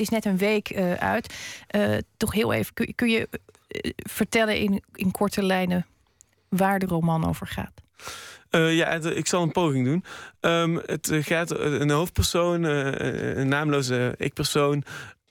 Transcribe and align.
is 0.00 0.08
net 0.08 0.24
een 0.24 0.36
week 0.36 0.76
uit. 0.98 1.34
toch 2.16 2.32
heel 2.32 2.52
even, 2.52 2.74
kun, 2.74 2.94
kun 2.94 3.08
je 3.08 3.28
vertellen 3.96 4.56
in, 4.56 4.82
in 4.94 5.10
korte 5.10 5.42
lijnen 5.42 5.86
waar 6.48 6.78
de 6.78 6.86
roman 6.86 7.28
over 7.28 7.46
gaat? 7.46 7.82
ja, 8.50 8.88
ik 8.92 9.26
zal 9.26 9.42
een 9.42 9.52
poging 9.52 9.84
doen. 9.84 10.04
Um, 10.40 10.80
het 10.86 11.10
gaat 11.12 11.50
een 11.50 11.90
hoofdpersoon, 11.90 12.62
een 12.62 13.48
naamloze 13.48 14.14
ik-persoon, 14.16 14.84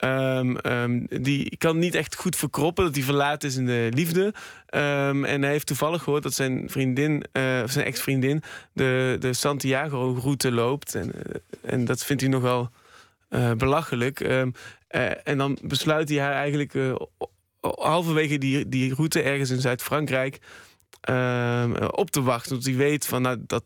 Um, 0.06 0.58
um, 0.66 1.08
die 1.10 1.58
kan 1.58 1.80
niet 1.80 1.96
echt 1.96 2.16
goed 2.16 2.36
verkroppen 2.36 2.84
dat 2.84 2.96
hij 2.96 3.04
verlaten 3.04 3.50
is 3.50 3.56
in 3.56 3.66
de 3.66 3.90
liefde. 3.94 4.34
En 4.66 5.24
hij 5.24 5.52
heeft 5.52 5.68
toevallig 5.68 6.04
gehoord 6.04 6.24
dat 6.24 6.34
zijn 6.34 6.70
vriendin, 6.70 7.24
uh, 7.34 7.68
zijn 7.68 7.86
ex-vriendin, 7.86 8.44
de, 8.74 9.16
de 9.20 9.34
Santiago-route 9.34 10.52
loopt. 10.52 10.96
En, 10.96 11.12
en 11.62 11.86
dat 11.86 12.04
vindt 12.04 12.22
hij 12.22 12.32
nogal 12.32 12.70
uh, 13.30 13.52
belachelijk. 13.52 14.20
Uh, 14.20 14.42
en 15.24 15.38
dan 15.38 15.58
besluit 15.62 16.10
hij 16.10 16.20
eigenlijk 16.20 16.74
halverwege 17.62 18.38
die, 18.38 18.70
die 18.70 18.94
route 18.94 19.22
ergens 19.22 19.50
in 19.50 19.62
Zuid-Frankrijk 19.62 20.40
op 21.92 22.10
te 22.10 22.22
wachten. 22.22 22.52
Want 22.52 22.66
hij 22.66 22.76
weet 22.76 23.06
van 23.06 23.22
nou, 23.22 23.38
dat 23.48 23.64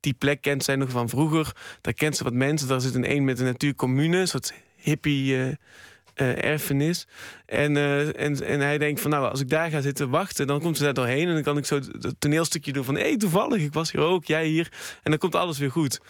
die 0.00 0.14
plek 0.14 0.40
kent 0.40 0.64
zij 0.64 0.76
nog 0.76 0.90
van 0.90 1.08
vroeger. 1.08 1.52
Daar 1.80 1.94
kent 1.94 2.16
ze 2.16 2.24
wat 2.24 2.32
mensen. 2.32 2.68
Daar 2.68 2.80
zit 2.80 2.94
een 2.94 3.10
een 3.10 3.24
met 3.24 3.38
een 3.38 3.44
natuurcommune, 3.44 4.16
een 4.16 4.28
soort 4.28 4.52
hippie 4.76 5.34
uh, 5.34 6.44
erfenis. 6.44 7.06
En, 7.46 7.76
en, 8.16 8.46
en 8.46 8.60
hij 8.60 8.78
denkt 8.78 9.00
van, 9.00 9.10
nou, 9.10 9.30
als 9.30 9.40
ik 9.40 9.48
daar 9.48 9.70
ga 9.70 9.80
zitten 9.80 10.10
wachten... 10.10 10.46
dan 10.46 10.60
komt 10.60 10.76
ze 10.76 10.82
daar 10.82 10.94
doorheen 10.94 11.28
en 11.28 11.34
dan 11.34 11.42
kan 11.42 11.56
ik 11.56 11.66
zo 11.66 11.76
het 11.76 12.14
toneelstukje 12.18 12.72
doen 12.72 12.84
van... 12.84 12.94
hé, 12.94 13.02
hey, 13.02 13.16
toevallig, 13.16 13.62
ik 13.62 13.72
was 13.72 13.92
hier 13.92 14.00
ook, 14.00 14.24
jij 14.24 14.46
hier. 14.46 14.72
En 15.02 15.10
dan 15.10 15.18
komt 15.18 15.34
alles 15.34 15.58
weer 15.58 15.70
goed. 15.70 16.00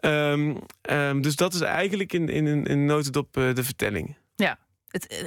Um, 0.00 0.58
um, 0.90 1.20
dus 1.20 1.36
dat 1.36 1.54
is 1.54 1.60
eigenlijk 1.60 2.12
in, 2.12 2.28
in, 2.28 2.46
in 2.46 2.70
een 2.70 2.84
notendop 2.84 3.36
uh, 3.36 3.54
de 3.54 3.64
vertelling. 3.64 4.16
Ja, 4.36 4.58
het, 4.88 5.26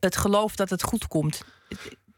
het 0.00 0.16
geloof 0.16 0.56
dat 0.56 0.70
het 0.70 0.82
goed 0.82 1.06
komt. 1.06 1.44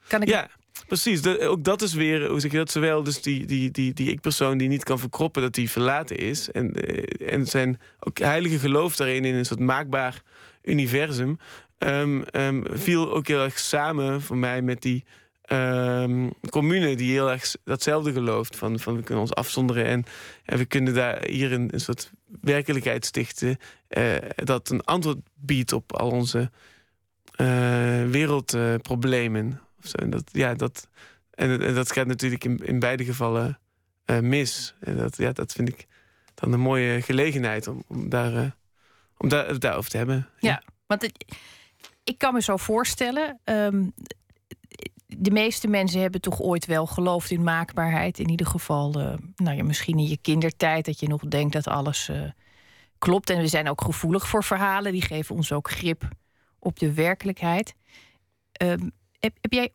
Kan 0.08 0.22
ik... 0.22 0.28
Ja, 0.28 0.48
Precies, 0.86 1.22
de, 1.22 1.48
ook 1.48 1.64
dat 1.64 1.82
is 1.82 1.94
weer, 1.94 2.28
hoe 2.28 2.40
zeg 2.40 2.50
je 2.50 2.56
dat, 2.56 2.70
zowel 2.70 3.02
dus 3.02 3.22
die, 3.22 3.46
die, 3.46 3.70
die, 3.70 3.92
die 3.92 4.10
ik-persoon 4.10 4.58
die 4.58 4.68
niet 4.68 4.84
kan 4.84 4.98
verkroppen 4.98 5.42
dat 5.42 5.56
hij 5.56 5.68
verlaten 5.68 6.16
is. 6.16 6.50
En, 6.50 6.72
eh, 6.72 7.32
en 7.32 7.46
zijn 7.46 7.80
ook 8.00 8.18
heilige 8.18 8.58
geloof 8.58 8.96
daarin 8.96 9.24
in 9.24 9.34
een 9.34 9.44
soort 9.44 9.60
maakbaar 9.60 10.22
universum. 10.62 11.38
Um, 11.78 12.24
um, 12.32 12.64
viel 12.70 13.12
ook 13.12 13.26
heel 13.26 13.42
erg 13.42 13.58
samen 13.58 14.22
voor 14.22 14.36
mij 14.36 14.62
met 14.62 14.82
die 14.82 15.04
um, 15.52 16.32
commune 16.50 16.96
die 16.96 17.12
heel 17.12 17.30
erg 17.30 17.54
datzelfde 17.64 18.12
gelooft. 18.12 18.56
Van, 18.56 18.78
van 18.78 18.96
we 18.96 19.02
kunnen 19.02 19.22
ons 19.22 19.34
afzonderen 19.34 19.84
en, 19.84 20.04
en 20.44 20.58
we 20.58 20.64
kunnen 20.64 20.94
daar 20.94 21.24
hier 21.26 21.52
een, 21.52 21.70
soort 21.74 22.10
werkelijkheid 22.40 23.04
stichten. 23.04 23.56
Uh, 23.88 24.16
dat 24.34 24.70
een 24.70 24.84
antwoord 24.84 25.18
biedt 25.34 25.72
op 25.72 25.92
al 25.92 26.10
onze 26.10 26.50
uh, 27.36 28.10
wereldproblemen. 28.10 29.60
En 29.92 30.10
dat, 30.10 30.24
ja, 30.32 30.54
dat, 30.54 30.88
en, 31.30 31.60
en, 31.60 31.74
dat 31.74 31.92
gaat 31.92 32.06
natuurlijk 32.06 32.44
in, 32.44 32.58
in 32.58 32.78
beide 32.78 33.04
gevallen 33.04 33.58
mis. 34.20 34.74
En 34.80 34.96
dat, 34.96 35.16
ja, 35.16 35.32
dat 35.32 35.52
vind 35.52 35.68
ik 35.68 35.86
dan 36.34 36.52
een 36.52 36.60
mooie 36.60 37.02
gelegenheid 37.02 37.68
om, 37.68 37.82
om, 37.86 38.08
daar, 38.08 38.56
om 39.16 39.28
daar, 39.28 39.58
daarover 39.58 39.90
te 39.90 39.96
hebben. 39.96 40.28
Ja, 40.38 40.62
want 40.86 41.10
ik 42.04 42.18
kan 42.18 42.34
me 42.34 42.42
zo 42.42 42.56
voorstellen. 42.56 43.40
Um, 43.44 43.94
de 45.18 45.30
meeste 45.30 45.68
mensen 45.68 46.00
hebben 46.00 46.20
toch 46.20 46.40
ooit 46.40 46.66
wel 46.66 46.86
geloofd 46.86 47.30
in 47.30 47.42
maakbaarheid. 47.42 48.18
In 48.18 48.30
ieder 48.30 48.46
geval, 48.46 49.00
uh, 49.00 49.14
nou 49.36 49.56
ja, 49.56 49.64
misschien 49.64 49.98
in 49.98 50.08
je 50.08 50.18
kindertijd, 50.20 50.84
dat 50.84 51.00
je 51.00 51.08
nog 51.08 51.20
denkt 51.20 51.52
dat 51.52 51.68
alles 51.68 52.10
klopt. 52.98 53.30
En 53.30 53.40
we 53.40 53.48
zijn 53.48 53.68
ook 53.68 53.80
gevoelig 53.80 54.28
voor 54.28 54.44
verhalen, 54.44 54.92
die 54.92 55.02
geven 55.02 55.34
ons 55.34 55.52
ook 55.52 55.70
grip 55.70 56.08
op 56.58 56.78
de 56.78 56.92
werkelijkheid. 56.92 57.74
Um, 58.62 58.92
heb, 59.20 59.36
heb 59.40 59.52
jij 59.52 59.72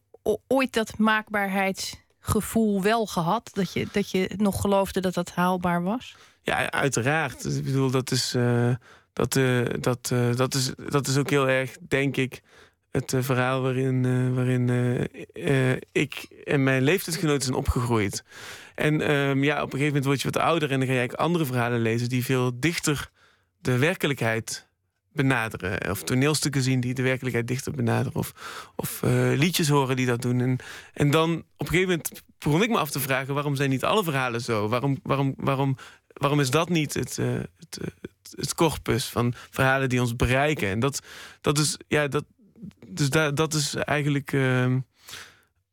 ooit 0.48 0.74
dat 0.74 0.98
maakbaarheidsgevoel 0.98 2.82
wel 2.82 3.06
gehad? 3.06 3.50
Dat 3.54 3.74
je, 3.74 3.88
dat 3.92 4.12
je 4.12 4.34
nog 4.38 4.62
geloofde 4.62 5.00
dat 5.00 5.14
dat 5.14 5.32
haalbaar 5.32 5.84
was? 5.84 6.16
Ja, 6.42 6.72
uiteraard. 6.72 7.46
Ik 7.46 7.64
bedoel, 7.64 7.92
dat 7.92 8.12
is, 8.12 8.36
uh, 8.36 8.76
dat, 9.14 9.34
dat, 9.80 10.14
dat, 10.36 10.54
is, 10.54 10.74
dat 10.90 11.08
is 11.08 11.18
ook 11.18 11.30
heel 11.30 11.48
erg, 11.50 11.78
denk 11.88 12.18
ik, 12.18 12.42
het 12.92 13.14
verhaal 13.20 13.62
waarin, 13.62 14.34
waarin 14.34 14.70
ik 15.92 16.28
en 16.46 16.64
mijn 16.64 16.82
leeftijdsgenoten 16.82 17.42
zijn 17.42 17.56
opgegroeid. 17.56 18.24
En 18.76 19.12
um, 19.12 19.44
ja, 19.44 19.56
op 19.56 19.74
een 19.74 19.80
gegeven 19.80 19.88
moment 19.88 20.06
word 20.06 20.22
je 20.22 20.30
wat 20.32 20.42
ouder 20.42 20.72
en 20.72 20.80
dan 20.80 20.88
ga 20.88 20.94
je 20.94 21.18
andere 21.18 21.46
verhalen 21.46 21.82
lezen 21.82 22.10
die 22.10 22.26
veel 22.26 22.60
dichter 22.60 23.10
de 23.58 23.78
werkelijkheid 23.78 24.68
benaderen. 25.12 25.92
Of 25.92 26.04
toneelstukken 26.04 26.62
zien 26.62 26.80
die 26.80 26.94
de 26.94 27.02
werkelijkheid 27.02 27.48
dichter 27.48 27.74
benaderen. 27.74 28.20
Of, 28.20 28.34
of 28.76 29.02
liedjes 29.36 29.70
horen 29.70 29.96
die 29.96 30.06
dat 30.06 30.22
doen. 30.22 30.40
En, 30.40 30.58
en 30.94 31.12
dan 31.12 31.32
op 31.58 31.66
een 31.66 31.68
gegeven 31.68 31.90
moment 31.90 32.24
begon 32.38 32.64
ik 32.64 32.70
me 32.70 32.78
af 32.78 32.92
te 32.92 33.00
vragen... 33.00 33.34
waarom 33.34 33.56
zijn 33.56 33.70
niet 33.70 33.84
alle 33.84 34.04
verhalen 34.04 34.42
zo? 34.42 34.68
Waarom, 34.68 35.00
waarom, 35.04 35.34
waarom, 35.38 35.78
waarom 36.08 36.40
is 36.40 36.50
dat 36.50 36.70
niet 36.70 36.94
het, 36.94 37.16
het, 37.16 37.80
het, 37.82 38.34
het, 38.36 38.56
corpus 38.56 39.06
van 39.06 39.34
verhalen 39.50 39.90
die 39.90 40.02
ons 40.02 40.16
bereiken? 40.16 40.68
En 40.68 40.80
dat, 40.80 41.00
dat 41.42 41.58
is... 41.58 41.78
Ja, 41.88 42.08
dat, 42.08 42.24
dus 42.88 43.10
da, 43.10 43.32
dat 43.32 43.54
is 43.54 43.76
eigenlijk... 43.76 44.32
Uh, 44.32 44.76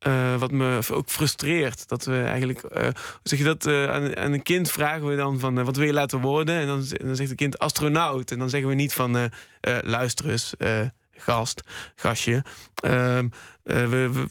uh, 0.07 0.39
wat 0.39 0.51
me 0.51 0.81
ook 0.93 1.09
frustreert. 1.09 1.89
Dat 1.89 2.05
we 2.05 2.23
eigenlijk, 2.23 2.61
hoe 2.61 2.95
zeg 3.23 3.39
je 3.39 3.45
dat, 3.45 3.67
uh, 3.67 3.91
aan, 3.91 4.17
aan, 4.17 4.33
een 4.33 4.43
kind 4.43 4.71
vragen 4.71 5.07
we 5.07 5.17
dan 5.17 5.39
van 5.39 5.65
wat 5.65 5.77
wil 5.77 5.87
je 5.87 5.93
laten 5.93 6.21
worden? 6.21 6.55
En 6.55 6.67
dan, 6.67 6.85
dan 6.89 7.17
zegt 7.17 7.29
het 7.29 7.39
kind 7.39 7.59
astronaut. 7.59 8.31
En 8.31 8.39
dan 8.39 8.51
zeggen 8.51 8.69
we 8.69 8.75
niet 8.75 8.93
van 8.93 9.31
luister 9.81 10.31
eens, 10.31 10.55
gast, 11.13 11.63
gastje. 11.95 12.45
Ehm, 12.75 13.29
we 13.63 14.27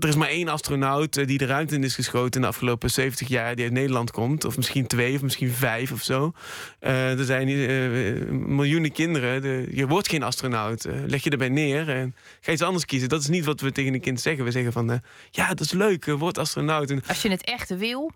er 0.00 0.08
is 0.08 0.16
maar 0.16 0.28
één 0.28 0.48
astronaut 0.48 1.16
eh, 1.16 1.26
die 1.26 1.38
de 1.38 1.46
ruimte 1.46 1.74
in 1.74 1.84
is 1.84 1.94
geschoten 1.94 2.34
in 2.34 2.40
de 2.40 2.46
afgelopen 2.46 2.90
70 2.90 3.28
jaar 3.28 3.54
die 3.54 3.64
uit 3.64 3.74
Nederland 3.74 4.10
komt. 4.10 4.44
Of 4.44 4.56
misschien 4.56 4.86
twee, 4.86 5.14
of 5.14 5.22
misschien 5.22 5.50
vijf 5.50 5.92
of 5.92 6.02
zo. 6.02 6.32
Uh, 6.80 7.18
er 7.18 7.24
zijn 7.24 7.48
uh, 7.48 8.30
miljoenen 8.30 8.92
kinderen. 8.92 9.42
De, 9.42 9.68
je 9.70 9.86
wordt 9.86 10.08
geen 10.08 10.22
astronaut. 10.22 10.84
leg 11.06 11.24
je 11.24 11.30
erbij 11.30 11.48
neer 11.48 11.88
en 11.88 12.14
ga 12.40 12.52
iets 12.52 12.62
anders 12.62 12.84
kiezen. 12.84 13.08
Dat 13.08 13.20
is 13.20 13.28
niet 13.28 13.44
wat 13.44 13.60
we 13.60 13.72
tegen 13.72 13.94
een 13.94 14.00
kind 14.00 14.20
zeggen. 14.20 14.44
We 14.44 14.50
zeggen 14.50 14.72
van 14.72 15.00
ja, 15.30 15.48
dat 15.48 15.60
is 15.60 15.72
leuk, 15.72 16.04
word 16.04 16.38
astronaut. 16.38 16.90
En, 16.90 17.02
Als 17.06 17.22
je 17.22 17.30
het 17.30 17.44
echte 17.44 17.76
wil. 17.76 18.12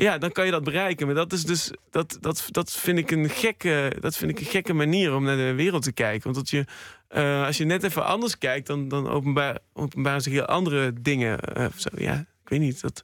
Ja, 0.00 0.18
dan 0.18 0.32
kan 0.32 0.44
je 0.44 0.50
dat 0.50 0.64
bereiken. 0.64 1.06
Maar 1.06 1.14
dat 1.14 1.32
is 1.32 1.44
dus 1.44 1.70
dat, 1.90 2.18
dat, 2.20 2.44
dat 2.50 2.72
vind 2.72 2.98
ik 2.98 3.10
een 3.10 3.28
gekke, 3.28 3.96
dat 4.00 4.16
vind 4.16 4.30
ik 4.30 4.38
een 4.38 4.46
gekke 4.46 4.72
manier 4.72 5.14
om 5.14 5.24
naar 5.24 5.36
de 5.36 5.54
wereld 5.54 5.82
te 5.82 5.92
kijken. 5.92 6.22
Want 6.22 6.36
dat 6.36 6.50
je 6.50 6.64
uh, 7.10 7.46
als 7.46 7.56
je 7.56 7.64
net 7.64 7.82
even 7.82 8.04
anders 8.04 8.38
kijkt, 8.38 8.66
dan, 8.66 8.88
dan 8.88 9.08
openbaar, 9.08 9.58
openbaren 9.72 10.20
zich 10.20 10.32
heel 10.32 10.44
andere 10.44 10.92
dingen. 11.00 11.38
Zo. 11.76 11.88
Ja, 11.96 12.14
ik 12.14 12.48
weet 12.48 12.60
niet. 12.60 12.80
Dat, 12.80 13.02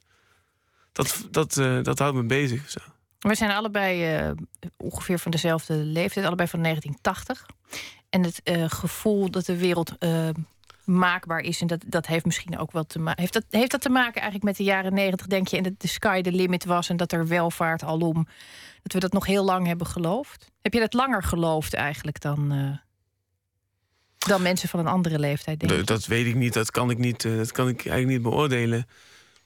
dat, 0.91 1.27
dat, 1.31 1.57
uh, 1.57 1.83
dat 1.83 1.99
houdt 1.99 2.15
me 2.15 2.23
bezig. 2.23 2.69
Zo. 2.69 2.79
We 3.19 3.35
zijn 3.35 3.51
allebei 3.51 4.33
ongeveer 4.77 5.19
van 5.19 5.31
dezelfde 5.31 5.73
leeftijd, 5.73 6.25
allebei 6.25 6.49
van 6.49 6.61
1980. 6.61 7.45
En 8.09 8.23
het 8.23 8.41
gevoel 8.73 9.31
dat 9.31 9.45
de 9.45 9.57
wereld 9.57 9.91
maakbaar 10.85 11.39
is. 11.39 11.61
En 11.61 11.67
dat, 11.67 11.83
dat 11.87 12.07
heeft 12.07 12.25
misschien 12.25 12.57
ook 12.57 12.71
wel 12.71 12.83
te 12.83 12.99
maken. 12.99 13.21
Heeft 13.21 13.33
dat, 13.33 13.45
heeft 13.49 13.71
dat 13.71 13.81
te 13.81 13.89
maken 13.89 14.21
eigenlijk 14.21 14.43
met 14.43 14.57
de 14.57 14.63
jaren 14.63 14.93
90, 14.93 15.27
denk 15.27 15.47
je, 15.47 15.57
en 15.57 15.63
dat 15.63 15.73
de 15.77 15.87
sky 15.87 16.21
the 16.21 16.31
limit 16.31 16.65
was 16.65 16.89
en 16.89 16.97
dat 16.97 17.11
er 17.11 17.27
welvaart 17.27 17.83
alom. 17.83 18.27
Dat 18.83 18.93
we 18.93 18.99
dat 18.99 19.13
nog 19.13 19.25
heel 19.25 19.43
lang 19.43 19.67
hebben 19.67 19.87
geloofd? 19.87 20.51
Heb 20.61 20.73
je 20.73 20.79
dat 20.79 20.93
langer 20.93 21.23
geloofd 21.23 21.73
eigenlijk 21.73 22.21
dan 22.21 22.51
dan 24.27 24.41
mensen 24.41 24.69
van 24.69 24.79
een 24.79 24.87
andere 24.87 25.19
leeftijd, 25.19 25.59
denk 25.59 25.71
ik. 25.71 25.85
Dat 25.85 26.05
weet 26.05 26.25
ik 26.25 26.35
niet, 26.35 26.53
dat 26.53 26.71
kan 26.71 26.89
ik, 26.89 26.97
niet, 26.97 27.25
eh, 27.25 27.35
dat 27.35 27.51
kan 27.51 27.67
ik 27.67 27.85
eigenlijk 27.85 28.07
niet 28.07 28.21
beoordelen. 28.21 28.87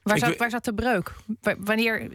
Waar 0.10 0.30
zat, 0.30 0.38
waar 0.38 0.50
zat 0.50 0.66
de 0.66 0.74
breuk? 0.74 1.14
Wanneer 1.60 2.10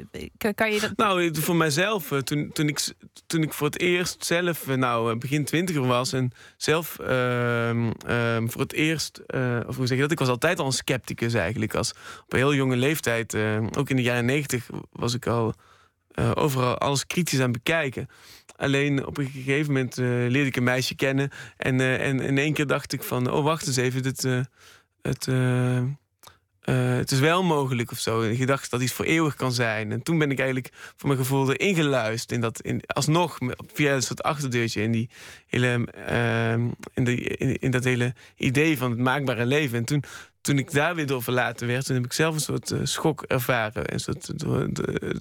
kan 0.54 0.72
je 0.72 0.80
dat. 0.80 0.96
Nou, 0.96 1.34
voor 1.34 1.56
mijzelf, 1.56 2.12
eh, 2.12 2.18
toen, 2.18 2.50
toen, 2.52 2.68
ik, 2.68 2.92
toen 3.26 3.42
ik 3.42 3.52
voor 3.52 3.66
het 3.66 3.80
eerst 3.80 4.24
zelf, 4.24 4.68
eh, 4.68 4.76
nou, 4.76 5.16
begin 5.16 5.44
twintiger 5.44 5.86
was 5.86 6.12
en 6.12 6.32
zelf 6.56 6.98
uh, 7.00 7.70
uh, 7.70 7.86
voor 8.46 8.60
het 8.60 8.72
eerst, 8.72 9.20
uh, 9.34 9.60
of 9.66 9.76
hoe 9.76 9.86
zeg 9.86 9.96
je 9.96 10.02
dat? 10.02 10.12
Ik 10.12 10.18
was 10.18 10.28
altijd 10.28 10.58
al 10.58 10.66
een 10.66 10.72
scepticus 10.72 11.34
eigenlijk. 11.34 11.74
Als, 11.74 11.90
op 12.24 12.32
een 12.32 12.38
heel 12.38 12.54
jonge 12.54 12.76
leeftijd, 12.76 13.36
ook 13.76 13.90
in 13.90 13.96
de 13.96 14.02
jaren 14.02 14.24
negentig, 14.24 14.68
was 14.92 15.14
ik 15.14 15.26
al 15.26 15.54
overal 16.34 16.78
alles 16.78 17.06
kritisch 17.06 17.40
aan 17.40 17.52
bekijken. 17.52 18.08
Alleen 18.56 19.06
op 19.06 19.18
een 19.18 19.30
gegeven 19.30 19.72
moment 19.72 19.96
leerde 19.96 20.46
ik 20.46 20.56
een 20.56 20.62
meisje 20.62 20.94
kennen. 20.94 21.30
En, 21.56 21.80
en 21.80 22.20
in 22.20 22.38
één 22.38 22.52
keer 22.52 22.66
dacht 22.66 22.92
ik 22.92 23.02
van, 23.02 23.30
oh 23.30 23.44
wacht 23.44 23.66
eens 23.66 23.76
even, 23.76 24.02
dit, 24.02 24.22
het, 25.02 25.26
uh, 26.64 26.96
het 26.96 27.10
is 27.10 27.18
wel 27.18 27.42
mogelijk 27.42 27.90
of 27.90 27.98
zo. 27.98 28.28
De 28.28 28.36
gedachte 28.36 28.68
dat 28.70 28.80
iets 28.80 28.92
voor 28.92 29.04
eeuwig 29.04 29.34
kan 29.34 29.52
zijn. 29.52 29.92
En 29.92 30.02
toen 30.02 30.18
ben 30.18 30.30
ik 30.30 30.38
eigenlijk 30.38 30.70
voor 30.96 31.08
mijn 31.08 31.20
gevoel 31.20 31.52
erin 31.52 31.74
geluisterd. 31.74 32.32
In 32.32 32.40
dat, 32.40 32.60
in, 32.60 32.82
alsnog 32.86 33.38
via 33.72 33.94
een 33.94 34.02
soort 34.02 34.22
achterdeurtje 34.22 34.82
in, 34.82 34.92
die 34.92 35.10
hele, 35.46 35.88
uh, 36.10 36.52
in, 36.94 37.58
in, 37.60 37.70
dat 37.70 37.84
hele 37.84 38.14
idee 38.36 38.78
van 38.78 38.90
het 38.90 39.00
maakbare 39.00 39.46
leven. 39.46 39.78
En 39.78 39.84
toen, 39.84 40.04
toen 40.40 40.58
ik 40.58 40.72
daar 40.72 40.94
weer 40.94 41.06
door 41.06 41.22
verlaten 41.22 41.66
werd, 41.66 41.86
toen 41.86 41.96
heb 41.96 42.04
ik 42.04 42.12
zelf 42.12 42.34
een 42.34 42.40
soort 42.40 42.70
uh, 42.70 42.78
schok 42.82 43.22
ervaren. 43.22 43.92
Een 43.92 44.00
soort, 44.00 44.38
door, 44.38 44.68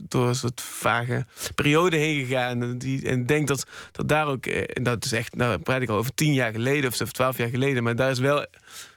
door 0.07 0.27
een 0.27 0.35
soort 0.35 0.61
vage 0.61 1.25
periode 1.55 1.97
heen 1.97 2.25
gegaan. 2.25 2.61
En, 2.61 2.77
die, 2.77 3.09
en 3.09 3.25
denk 3.25 3.47
dat, 3.47 3.65
dat 3.91 4.07
daar 4.07 4.27
ook, 4.27 4.45
eh, 4.45 4.63
en 4.73 4.83
dat 4.83 5.05
is 5.05 5.11
echt, 5.11 5.35
nou 5.35 5.57
praat 5.57 5.81
ik 5.81 5.89
al 5.89 5.97
over 5.97 6.13
tien 6.13 6.33
jaar 6.33 6.51
geleden 6.51 6.89
of 6.89 6.95
zo, 6.95 7.03
of 7.03 7.11
twaalf 7.11 7.37
jaar 7.37 7.49
geleden. 7.49 7.83
Maar 7.83 7.95
daar 7.95 8.11
is 8.11 8.19
wel 8.19 8.45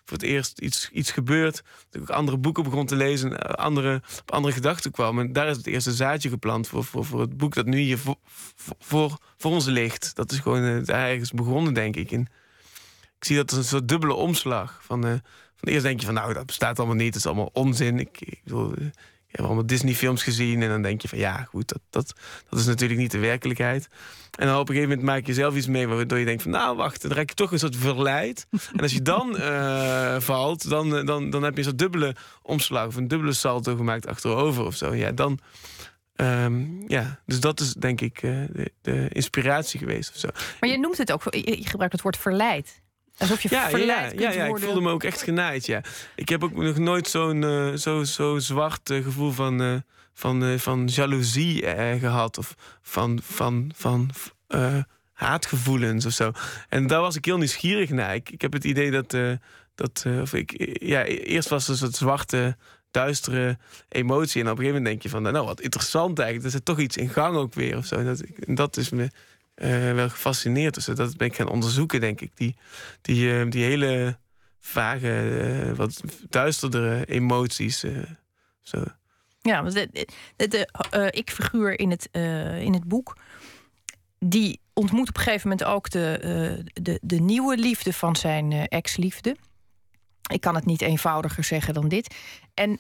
voor 0.07 0.17
het 0.17 0.27
eerst 0.27 0.59
iets, 0.59 0.91
iets 0.93 1.11
gebeurd. 1.11 1.63
Dat 1.91 2.03
ik 2.03 2.11
andere 2.11 2.37
boeken 2.37 2.63
begon 2.63 2.87
te 2.87 2.97
lezen, 2.97 3.39
eh, 3.39 3.65
andere, 3.65 4.03
op 4.21 4.31
andere 4.31 4.55
gedachten 4.55 4.91
kwam. 4.91 5.19
En 5.19 5.33
daar 5.33 5.49
is 5.49 5.57
het 5.57 5.67
eerste 5.67 5.93
zaadje 5.93 6.29
geplant 6.29 6.69
voor, 6.69 6.85
voor, 6.85 7.05
voor 7.05 7.21
het 7.21 7.37
boek 7.37 7.55
dat 7.55 7.67
nu 7.67 7.79
hier 7.79 7.99
voor, 7.99 8.17
voor, 8.79 9.19
voor 9.37 9.51
ons 9.51 9.67
ligt. 9.67 10.15
Dat 10.15 10.33
is 10.33 10.39
gewoon 10.39 10.85
daar 10.85 11.09
ergens 11.09 11.33
begonnen, 11.33 11.75
denk 11.75 11.97
ik. 11.97 12.13
En 12.13 12.21
ik 13.19 13.25
zie 13.25 13.37
dat 13.37 13.51
als 13.51 13.59
een 13.59 13.65
soort 13.65 13.89
dubbele 13.89 14.15
omslag. 14.15 14.81
Van, 14.83 15.07
uh, 15.07 15.13
van 15.57 15.69
eerst 15.69 15.83
denk 15.83 16.01
je 16.01 16.07
van, 16.07 16.15
nou, 16.15 16.33
dat 16.33 16.47
bestaat 16.47 16.79
allemaal 16.79 16.97
niet. 16.97 17.07
Het 17.07 17.17
is 17.17 17.27
allemaal 17.27 17.51
onzin. 17.53 17.99
Ik, 17.99 18.21
ik 18.21 18.41
bedoel, 18.45 18.75
allemaal 19.45 19.67
Disney-films 19.67 20.23
gezien 20.23 20.63
en 20.63 20.69
dan 20.69 20.83
denk 20.83 21.03
je 21.03 21.09
van 21.09 21.19
ja, 21.19 21.43
goed, 21.43 21.69
dat, 21.69 21.81
dat, 21.91 22.15
dat 22.49 22.59
is 22.59 22.67
natuurlijk 22.67 23.01
niet 23.01 23.11
de 23.11 23.19
werkelijkheid. 23.19 23.89
En 24.39 24.47
dan 24.47 24.59
op 24.59 24.69
een 24.69 24.75
gegeven 24.75 24.97
moment 24.97 25.07
maak 25.07 25.27
je 25.27 25.35
zelf 25.35 25.57
iets 25.57 25.67
mee 25.67 25.89
waardoor 25.89 26.19
je 26.19 26.25
denkt 26.25 26.43
van 26.43 26.51
nou 26.51 26.77
wacht, 26.77 27.03
dan 27.03 27.13
raak 27.13 27.29
je 27.29 27.35
toch 27.35 27.53
een 27.53 27.59
soort 27.59 27.77
verleid. 27.77 28.47
En 28.73 28.81
als 28.81 28.93
je 28.93 29.03
dan 29.03 29.37
uh, 29.37 30.17
valt, 30.31 30.69
dan, 30.69 30.97
eh, 30.97 31.07
dan, 31.07 31.31
dan 31.31 31.43
heb 31.43 31.53
je 31.53 31.59
een 31.59 31.65
soort 31.65 31.79
dubbele 31.79 32.15
omslag 32.43 32.87
of 32.87 32.97
een 32.97 33.09
dubbele 33.09 33.33
salto 33.33 33.77
gemaakt 33.77 34.07
achterover 34.07 34.65
of 34.65 34.77
zo. 34.77 34.95
Ja, 34.95 35.13
dan. 35.13 35.39
Um, 36.21 36.85
ja, 36.87 37.21
dus 37.27 37.41
dat 37.41 37.61
is 37.61 37.73
denk 37.73 38.01
ik 38.01 38.23
uh, 38.23 38.45
de, 38.53 38.73
de, 38.83 39.09
inspiratie 39.13 39.79
geweest 39.79 40.11
of 40.11 40.17
zo. 40.17 40.29
Maar 40.61 40.71
je 40.71 40.79
noemt 40.79 40.99
het 40.99 41.13
ook, 41.13 41.23
je 41.35 41.59
gebruikt 41.65 41.93
het 41.93 42.03
woord 42.03 42.17
verleid. 42.17 42.83
Alsof 43.19 43.43
je 43.43 43.49
ja, 43.51 43.69
verleid 43.69 44.21
ja, 44.21 44.31
ja, 44.31 44.37
ja, 44.37 44.45
ik 44.45 44.59
voelde 44.59 44.81
me 44.81 44.91
ook 44.91 45.05
echt 45.05 45.23
genaaid, 45.23 45.67
ja. 45.67 45.81
Ik 46.15 46.29
heb 46.29 46.45
ook 46.45 46.53
nog 46.53 46.79
nooit 46.79 47.09
zo'n 47.09 47.43
uh, 47.43 47.75
zo, 47.75 48.05
zo 48.05 48.39
zwart 48.39 48.91
uh, 48.91 49.05
gevoel 49.05 49.31
van, 49.31 49.63
uh, 49.63 49.75
van, 50.13 50.59
van 50.59 50.87
jaloezie 50.87 51.63
gehad. 51.99 52.39
Of 52.39 52.55
van, 52.83 53.21
van, 53.23 53.71
van 53.75 54.11
haatgevoelens 55.13 56.07
of 56.07 56.13
zo. 56.13 56.33
En 56.69 56.87
daar 56.87 57.01
was 57.01 57.17
ik 57.17 57.25
heel 57.25 57.39
nieuwsgierig 57.39 57.91
naar. 57.91 58.15
Ik, 58.15 58.31
ik 58.31 58.41
heb 58.41 58.53
het 58.53 58.65
idee 58.65 58.91
dat... 58.91 59.17
dat 59.75 60.05
of 60.21 60.35
ik, 60.35 60.81
ja, 60.83 61.05
eerst 61.05 61.49
was 61.49 61.63
het 61.63 61.71
een 61.71 61.77
soort 61.77 61.97
zwarte 61.97 62.57
duistere 62.91 63.59
emotie. 63.89 64.43
En 64.43 64.51
op 64.51 64.59
een 64.59 64.65
gegeven 64.65 64.83
moment 64.83 64.85
denk 64.85 65.03
je 65.03 65.09
van, 65.09 65.23
nou 65.23 65.47
wat 65.47 65.61
interessant 65.61 66.19
eigenlijk. 66.19 66.47
Er 66.47 66.57
zit 66.57 66.65
toch 66.65 66.79
iets 66.79 66.97
in 66.97 67.09
gang 67.09 67.37
ook 67.37 67.55
weer 67.55 67.77
of 67.77 67.87
zo. 67.87 68.05
Dat, 68.05 68.23
dat 68.37 68.77
is 68.77 68.91
me 68.91 69.11
uh, 69.63 69.93
wel 69.93 70.09
gefascineerd. 70.09 70.75
Dus 70.75 70.85
dat 70.85 71.17
ben 71.17 71.27
ik 71.27 71.35
gaan 71.35 71.49
onderzoeken, 71.49 72.01
denk 72.01 72.21
ik. 72.21 72.31
Die, 72.35 72.57
die, 73.01 73.33
uh, 73.33 73.51
die 73.51 73.65
hele 73.65 74.19
vage, 74.61 75.31
uh, 75.69 75.77
wat 75.77 76.01
duisterdere 76.29 77.05
emoties. 77.05 77.85
zo. 78.63 78.85
Ja, 79.41 79.63
de, 79.63 79.89
de, 80.37 80.49
de 80.49 81.11
ik-figuur 81.11 81.79
in, 81.79 81.91
het, 81.91 82.09
in 82.61 82.73
het 82.73 82.85
boek... 82.85 83.17
die 84.19 84.61
ontmoet 84.73 85.09
op 85.09 85.17
een 85.17 85.23
gegeven 85.23 85.49
moment 85.49 85.69
ook 85.69 85.91
de, 85.91 86.63
de, 86.73 86.99
de 87.03 87.21
nieuwe 87.21 87.57
liefde 87.57 87.93
van 87.93 88.17
zijn 88.17 88.53
ex-liefde. 88.53 89.37
Ik 90.33 90.41
kan 90.41 90.55
het 90.55 90.67
niet 90.67 90.83
eenvoudiger 90.83 91.45
zeggen 91.45 91.75
dan 91.75 91.89
dit. 91.89 92.15
En 92.55 92.79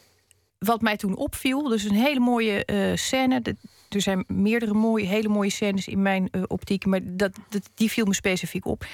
wat 0.58 0.80
mij 0.80 0.96
toen 0.96 1.16
opviel, 1.16 1.62
dus 1.62 1.84
een 1.84 1.94
hele 1.94 2.20
mooie 2.20 2.92
scène. 2.94 3.42
Er 3.88 4.00
zijn 4.00 4.24
meerdere 4.26 4.74
mooie, 4.74 5.06
hele 5.06 5.28
mooie 5.28 5.50
scènes 5.50 5.88
in 5.88 6.02
mijn 6.02 6.28
uh, 6.30 6.42
optiek, 6.46 6.86
maar 6.86 7.00
dat, 7.04 7.36
dat, 7.48 7.70
die 7.74 7.90
viel 7.90 8.04
me 8.04 8.14
specifiek 8.14 8.66
op. 8.66 8.86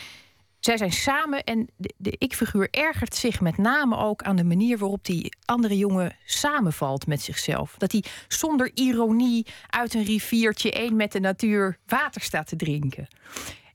Zij 0.61 0.77
zijn 0.77 0.93
samen 0.93 1.45
en 1.45 1.69
de, 1.77 1.95
de 1.97 2.15
ik-figuur 2.19 2.69
ergert 2.71 3.15
zich 3.15 3.41
met 3.41 3.57
name 3.57 3.97
ook 3.97 4.23
aan 4.23 4.37
de 4.37 4.45
manier 4.45 4.79
waarop 4.79 5.05
die 5.05 5.37
andere 5.45 5.77
jongen 5.77 6.17
samenvalt 6.25 7.07
met 7.07 7.23
zichzelf. 7.23 7.75
Dat 7.79 7.93
hij 7.93 8.05
zonder 8.29 8.71
ironie 8.75 9.47
uit 9.69 9.95
een 9.95 10.05
riviertje 10.05 10.73
één 10.73 10.97
met 10.97 11.13
de 11.13 11.21
natuur 11.21 11.79
water 11.87 12.21
staat 12.21 12.47
te 12.47 12.57
drinken. 12.57 13.09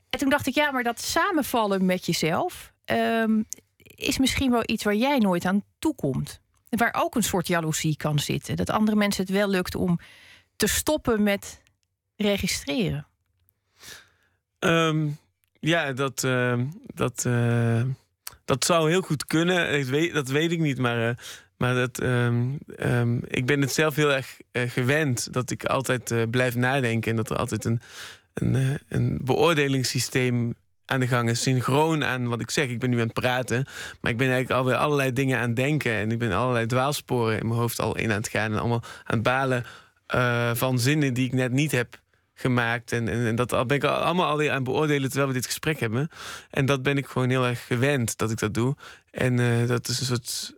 En 0.10 0.20
toen 0.20 0.30
dacht 0.30 0.48
ik, 0.48 0.54
ja, 0.54 0.72
maar 0.72 0.84
dat 0.84 1.02
samenvallen 1.02 1.86
met 1.86 2.06
jezelf 2.06 2.74
um, 2.86 3.46
is 3.78 4.18
misschien 4.18 4.52
wel 4.52 4.64
iets 4.66 4.84
waar 4.84 4.96
jij 4.96 5.18
nooit 5.18 5.46
aan 5.46 5.64
toekomt. 5.80 6.40
Waar 6.70 6.96
ook 6.98 7.16
een 7.16 7.24
soort 7.24 7.48
jaloezie 7.48 7.98
kan 7.98 8.20
zitten. 8.20 8.56
Dat 8.56 8.70
andere 8.70 8.98
mensen 8.98 9.24
het 9.24 9.34
wel 9.34 9.50
lukt 9.50 9.76
om 9.76 10.00
te 10.58 10.68
stoppen 10.68 11.24
met 11.24 11.62
registreren. 12.16 13.08
Um, 14.60 15.18
ja, 15.60 15.94
dat, 15.94 16.24
uh, 16.24 16.60
dat, 16.94 17.24
uh, 17.28 17.82
dat 18.46 18.66
zou 18.66 18.90
heel 18.90 19.02
goed 19.02 19.26
kunnen. 19.26 19.80
Ik 19.80 19.86
weet, 19.86 20.14
dat 20.14 20.28
weet 20.28 20.52
ik 20.52 20.60
niet, 20.60 20.78
maar, 20.78 21.10
uh, 21.10 21.16
maar 21.58 21.76
dat, 21.76 22.02
um, 22.04 22.60
ik 23.28 23.46
ben 23.46 23.62
het 23.62 23.74
zelf 23.74 23.96
heel 23.96 24.14
erg 24.14 24.38
gewend 24.52 25.34
dat 25.34 25.52
ik 25.52 25.66
altijd 25.66 26.32
blijf 26.32 26.56
nadenken 26.56 27.12
en 27.12 27.18
dat 27.18 27.30
er 27.30 27.38
altijd 27.38 27.66
een, 27.66 27.82
een, 28.34 28.80
een 28.90 29.20
beoordelingssysteem 29.22 30.56
aan 30.86 31.00
de 31.00 31.08
gang 31.08 31.30
is. 31.30 31.42
Synchroon 31.42 32.04
aan 32.04 32.28
wat 32.28 32.42
ik 32.42 32.50
zeg. 32.50 32.68
Ik 32.70 32.80
ben 32.80 32.90
nu 32.90 32.96
aan 32.96 33.04
het 33.04 33.14
praten. 33.14 33.66
Maar 34.02 34.12
ik 34.12 34.18
ben 34.18 34.30
eigenlijk 34.30 34.60
alweer 34.60 34.76
allerlei 34.76 35.14
dingen 35.14 35.40
aan 35.40 35.48
het 35.48 35.56
denken. 35.56 35.92
En 35.92 36.12
ik 36.12 36.20
ben 36.20 36.32
allerlei 36.32 36.66
dwaalsporen 36.66 37.40
in 37.40 37.48
mijn 37.48 37.60
hoofd 37.60 37.80
al 37.80 37.98
in 37.98 38.12
aan 38.12 38.18
het 38.18 38.28
gaan. 38.28 38.52
En 38.52 38.60
allemaal 38.60 38.84
aan 39.04 39.22
balen 39.22 39.66
uh, 40.16 40.52
van 40.54 40.80
zinnen 40.80 41.14
die 41.14 41.26
ik 41.26 41.34
net 41.34 41.52
niet 41.52 41.72
heb 41.72 42.00
gemaakt. 42.34 42.92
En, 42.92 43.08
en, 43.08 43.26
en, 43.26 43.36
dat 43.36 43.68
ben 43.68 43.78
ik 43.78 43.84
allemaal 43.84 44.30
alweer 44.30 44.52
aan 44.52 44.64
beoordelen 44.64 45.10
terwijl 45.10 45.28
we 45.28 45.34
dit 45.34 45.46
gesprek 45.46 45.80
hebben. 45.80 46.10
En 46.50 46.66
dat 46.66 46.84
ben 46.84 46.98
ik 46.98 47.08
gewoon 47.08 47.30
heel 47.30 47.46
erg 47.46 47.66
gewend 47.68 48.18
dat 48.18 48.32
ik 48.32 48.40
dat 48.40 48.54
doe. 48.54 48.76
En 49.12 49.38
uh, 49.38 49.68
dat 49.68 49.88
is 49.88 50.00
een 50.00 50.06
soort 50.06 50.56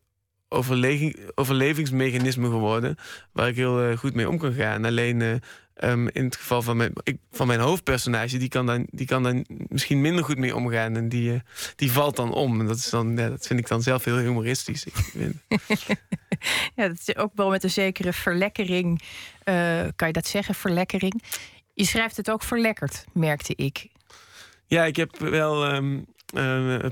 overlevingsmechanisme 1.35 2.49
geworden. 2.49 2.95
Waar 3.31 3.47
ik 3.47 3.55
heel 3.55 3.89
uh, 3.89 3.97
goed 3.97 4.13
mee 4.13 4.29
om 4.29 4.37
kan 4.37 4.53
gaan. 4.53 4.85
Alleen 4.85 5.41
Um, 5.83 6.09
in 6.09 6.25
het 6.25 6.35
geval 6.35 6.61
van 6.61 6.77
mijn, 6.77 6.91
ik, 7.03 7.17
van 7.31 7.47
mijn 7.47 7.59
hoofdpersonage, 7.59 8.37
die 8.37 8.49
kan, 8.49 8.65
dan, 8.65 8.87
die 8.91 9.05
kan 9.05 9.23
dan 9.23 9.45
misschien 9.47 10.01
minder 10.01 10.23
goed 10.23 10.37
mee 10.37 10.55
omgaan. 10.55 10.95
En 10.95 11.09
die, 11.09 11.41
die 11.75 11.91
valt 11.91 12.15
dan 12.15 12.33
om. 12.33 12.59
En 12.59 12.65
dat, 12.65 12.77
is 12.77 12.89
dan, 12.89 13.15
dat 13.15 13.47
vind 13.47 13.59
ik 13.59 13.67
dan 13.67 13.81
zelf 13.81 14.03
heel 14.03 14.17
humoristisch. 14.17 14.85
ja, 16.75 16.87
dat 16.87 16.97
is 17.05 17.15
ook 17.15 17.31
wel 17.35 17.49
met 17.49 17.63
een 17.63 17.69
zekere 17.69 18.13
verlekkering. 18.13 19.01
Uh, 19.45 19.87
kan 19.95 20.07
je 20.07 20.13
dat 20.13 20.27
zeggen, 20.27 20.55
verlekkering? 20.55 21.23
Je 21.73 21.85
schrijft 21.85 22.17
het 22.17 22.31
ook 22.31 22.43
verlekkerd, 22.43 23.05
merkte 23.13 23.55
ik. 23.55 23.87
Ja, 24.65 24.85
ik 24.85 24.95
heb 24.95 25.17
wel 25.17 25.73
um, 25.73 26.05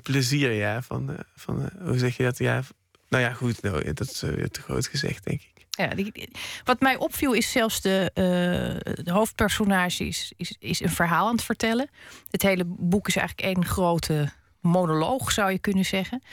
plezier, 0.01 0.51
ja. 0.51 0.81
Van, 0.81 1.17
van 1.35 1.69
hoe 1.79 1.97
zeg 1.97 2.17
je 2.17 2.23
dat? 2.23 2.37
Ja, 2.37 2.63
nou 3.09 3.23
ja, 3.23 3.33
goed, 3.33 3.61
nou, 3.61 3.93
dat 3.93 4.07
is 4.07 4.19
te 4.19 4.61
groot 4.61 4.87
gezegd, 4.87 5.23
denk 5.23 5.41
ik. 5.41 5.57
Ja, 5.69 5.91
wat 6.63 6.79
mij 6.79 6.95
opviel 6.95 7.33
is 7.33 7.51
zelfs 7.51 7.81
de, 7.81 8.11
uh, 8.13 9.03
de 9.03 9.11
hoofdpersonage 9.11 10.07
is, 10.07 10.33
is, 10.37 10.55
is 10.59 10.79
een 10.79 10.89
verhaal 10.89 11.27
aan 11.27 11.35
het 11.35 11.43
vertellen. 11.43 11.89
Het 12.29 12.41
hele 12.41 12.63
boek 12.65 13.07
is 13.07 13.15
eigenlijk 13.15 13.55
één 13.55 13.65
grote 13.65 14.31
monoloog, 14.61 15.31
zou 15.31 15.51
je 15.51 15.59
kunnen 15.59 15.85
zeggen. 15.85 16.23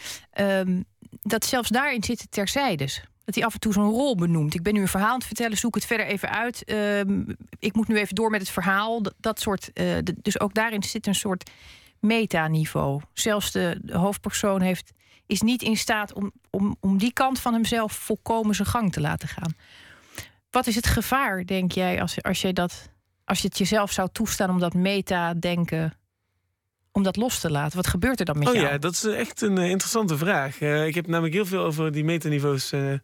Um, 0.41 0.85
dat 1.23 1.45
zelfs 1.45 1.69
daarin 1.69 2.03
zitten 2.03 2.29
terzijdes. 2.29 3.03
Dat 3.25 3.35
hij 3.35 3.45
af 3.45 3.55
en 3.55 3.61
toe 3.61 3.73
zo'n 3.73 3.91
rol 3.91 4.17
benoemt. 4.17 4.55
Ik 4.55 4.63
ben 4.63 4.75
nu 4.75 4.81
een 4.81 4.89
verhaal 4.89 5.11
aan 5.11 5.19
het 5.19 5.27
vertellen, 5.27 5.57
zoek 5.57 5.75
het 5.75 5.85
verder 5.85 6.07
even 6.07 6.31
uit. 6.31 6.71
Um, 6.71 7.37
ik 7.59 7.75
moet 7.75 7.89
nu 7.89 7.97
even 7.97 8.15
door 8.15 8.31
met 8.31 8.41
het 8.41 8.51
verhaal. 8.51 9.03
Dat, 9.21 9.41
soort, 9.41 9.71
de, 9.75 10.15
dus 10.23 10.41
ook 10.41 10.55
daarin 10.55 10.83
zit 10.83 11.07
een 11.07 11.15
soort 11.15 11.51
metaniveau. 12.01 13.01
Zelfs 13.13 13.53
de, 13.53 13.79
de 13.83 13.97
hoofdpersoon 13.97 14.61
heeft 14.61 14.93
is 15.27 15.41
niet 15.41 15.63
in 15.63 15.77
staat 15.77 16.13
om, 16.13 16.33
om, 16.51 16.77
om 16.81 16.99
die 16.99 17.13
kant 17.13 17.41
van 17.41 17.53
hemzelf 17.53 17.93
volkomen 17.93 18.55
zijn 18.55 18.69
gang 18.69 18.93
te 18.93 19.01
laten 19.01 19.29
gaan. 19.29 19.55
Wat 20.51 20.67
is 20.67 20.75
het 20.75 20.87
gevaar, 20.87 21.45
denk 21.45 21.73
jij, 21.73 22.01
als, 22.01 22.23
als, 22.23 22.41
je, 22.41 22.53
dat, 22.53 22.91
als 23.25 23.41
je 23.41 23.49
het 23.49 23.59
jezelf 23.59 23.93
zou 23.93 24.09
toestaan 24.13 24.51
om 24.51 24.59
dat 24.59 24.75
meta-denken 24.75 25.95
om 26.95 27.03
dat 27.03 27.17
los 27.17 27.41
te 27.41 27.51
laten? 27.51 27.77
Wat 27.77 27.87
gebeurt 27.87 28.19
er 28.19 28.25
dan 28.25 28.39
met 28.39 28.49
oh, 28.49 28.55
jou? 28.55 28.67
Ja, 28.67 28.79
dat 28.79 28.93
is 28.93 29.05
echt 29.05 29.41
een 29.41 29.59
uh, 29.59 29.71
interessante 29.71 30.17
vraag. 30.19 30.61
Uh, 30.61 30.87
ik 30.87 30.95
heb 30.95 31.07
namelijk 31.07 31.35
heel 31.35 31.47
veel 31.47 31.65
over 31.65 31.93
die 31.93 32.05
metaniveaus 32.05 32.73
uh, 32.73 32.99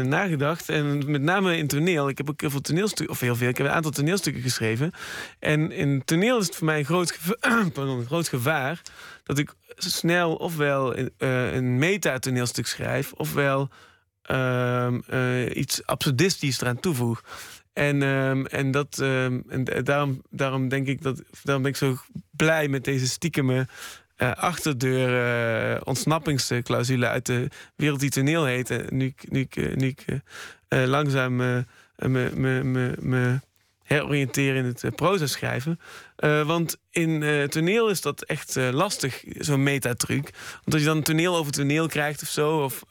nagedacht. 0.00 0.68
En 0.68 1.10
met 1.10 1.22
name 1.22 1.56
in 1.56 1.66
toneel. 1.66 2.08
Ik 2.08 2.18
heb 2.18 2.30
ook 2.30 2.40
heel 2.40 2.50
veel 2.50 2.60
toneelstukken, 2.60 3.14
of 3.14 3.20
heel 3.20 3.36
veel, 3.36 3.48
ik 3.48 3.56
heb 3.58 3.66
een 3.66 3.72
aantal 3.72 3.90
toneelstukken 3.90 4.42
geschreven. 4.42 4.92
En 5.38 5.72
in 5.72 6.04
toneel 6.04 6.38
is 6.38 6.46
het 6.46 6.56
voor 6.56 6.66
mij 6.66 6.78
een 6.78 6.84
groot, 6.84 7.18
pardon, 7.74 7.98
een 7.98 8.06
groot 8.06 8.28
gevaar 8.28 8.80
dat 9.24 9.38
ik 9.38 9.54
snel 9.76 10.34
ofwel 10.34 10.96
een, 10.96 11.12
een 11.18 11.78
meta-toneelstuk 11.78 12.66
schrijf, 12.66 13.12
ofwel 13.12 13.70
uh, 14.30 15.56
iets 15.56 15.86
absurdistisch 15.86 16.60
eraan 16.60 16.80
toevoeg. 16.80 17.22
En, 17.74 18.02
um, 18.02 18.46
en, 18.46 18.70
dat, 18.70 18.98
um, 18.98 19.44
en 19.48 19.64
daarom, 19.84 20.22
daarom 20.30 20.68
denk 20.68 20.86
ik 20.86 21.02
dat 21.02 21.22
daarom 21.42 21.62
ben 21.62 21.72
ik 21.72 21.78
zo 21.78 21.96
blij 22.30 22.68
met 22.68 22.84
deze 22.84 23.08
stiekeme 23.08 23.66
uh, 24.18 24.32
achterdeur 24.32 25.84
ontsnappingsclausule 25.84 27.08
uit 27.08 27.26
de 27.26 27.48
wereld 27.76 28.00
die 28.00 28.10
toneel 28.10 28.44
heet. 28.44 28.70
En 28.70 28.86
nu, 28.90 29.14
nu, 29.28 29.48
nu 29.74 29.86
ik 29.86 30.04
langzaam 30.68 31.36
me 31.36 33.40
heroriënteren 33.82 34.56
in 34.56 34.64
het 34.64 34.96
proza 34.96 35.26
schrijven. 35.26 35.80
want 36.46 36.76
in 36.90 37.46
toneel 37.48 37.90
is 37.90 38.00
dat 38.00 38.22
echt 38.22 38.56
lastig, 38.56 39.24
zo'n 39.38 39.62
metatruc. 39.62 40.30
Omdat 40.64 40.80
je 40.80 40.86
dan 40.86 41.02
toneel 41.02 41.36
over 41.36 41.52
toneel 41.52 41.88
krijgt 41.88 42.22
of 42.22 42.28
zo. 42.28 42.62
Of, 42.62 42.82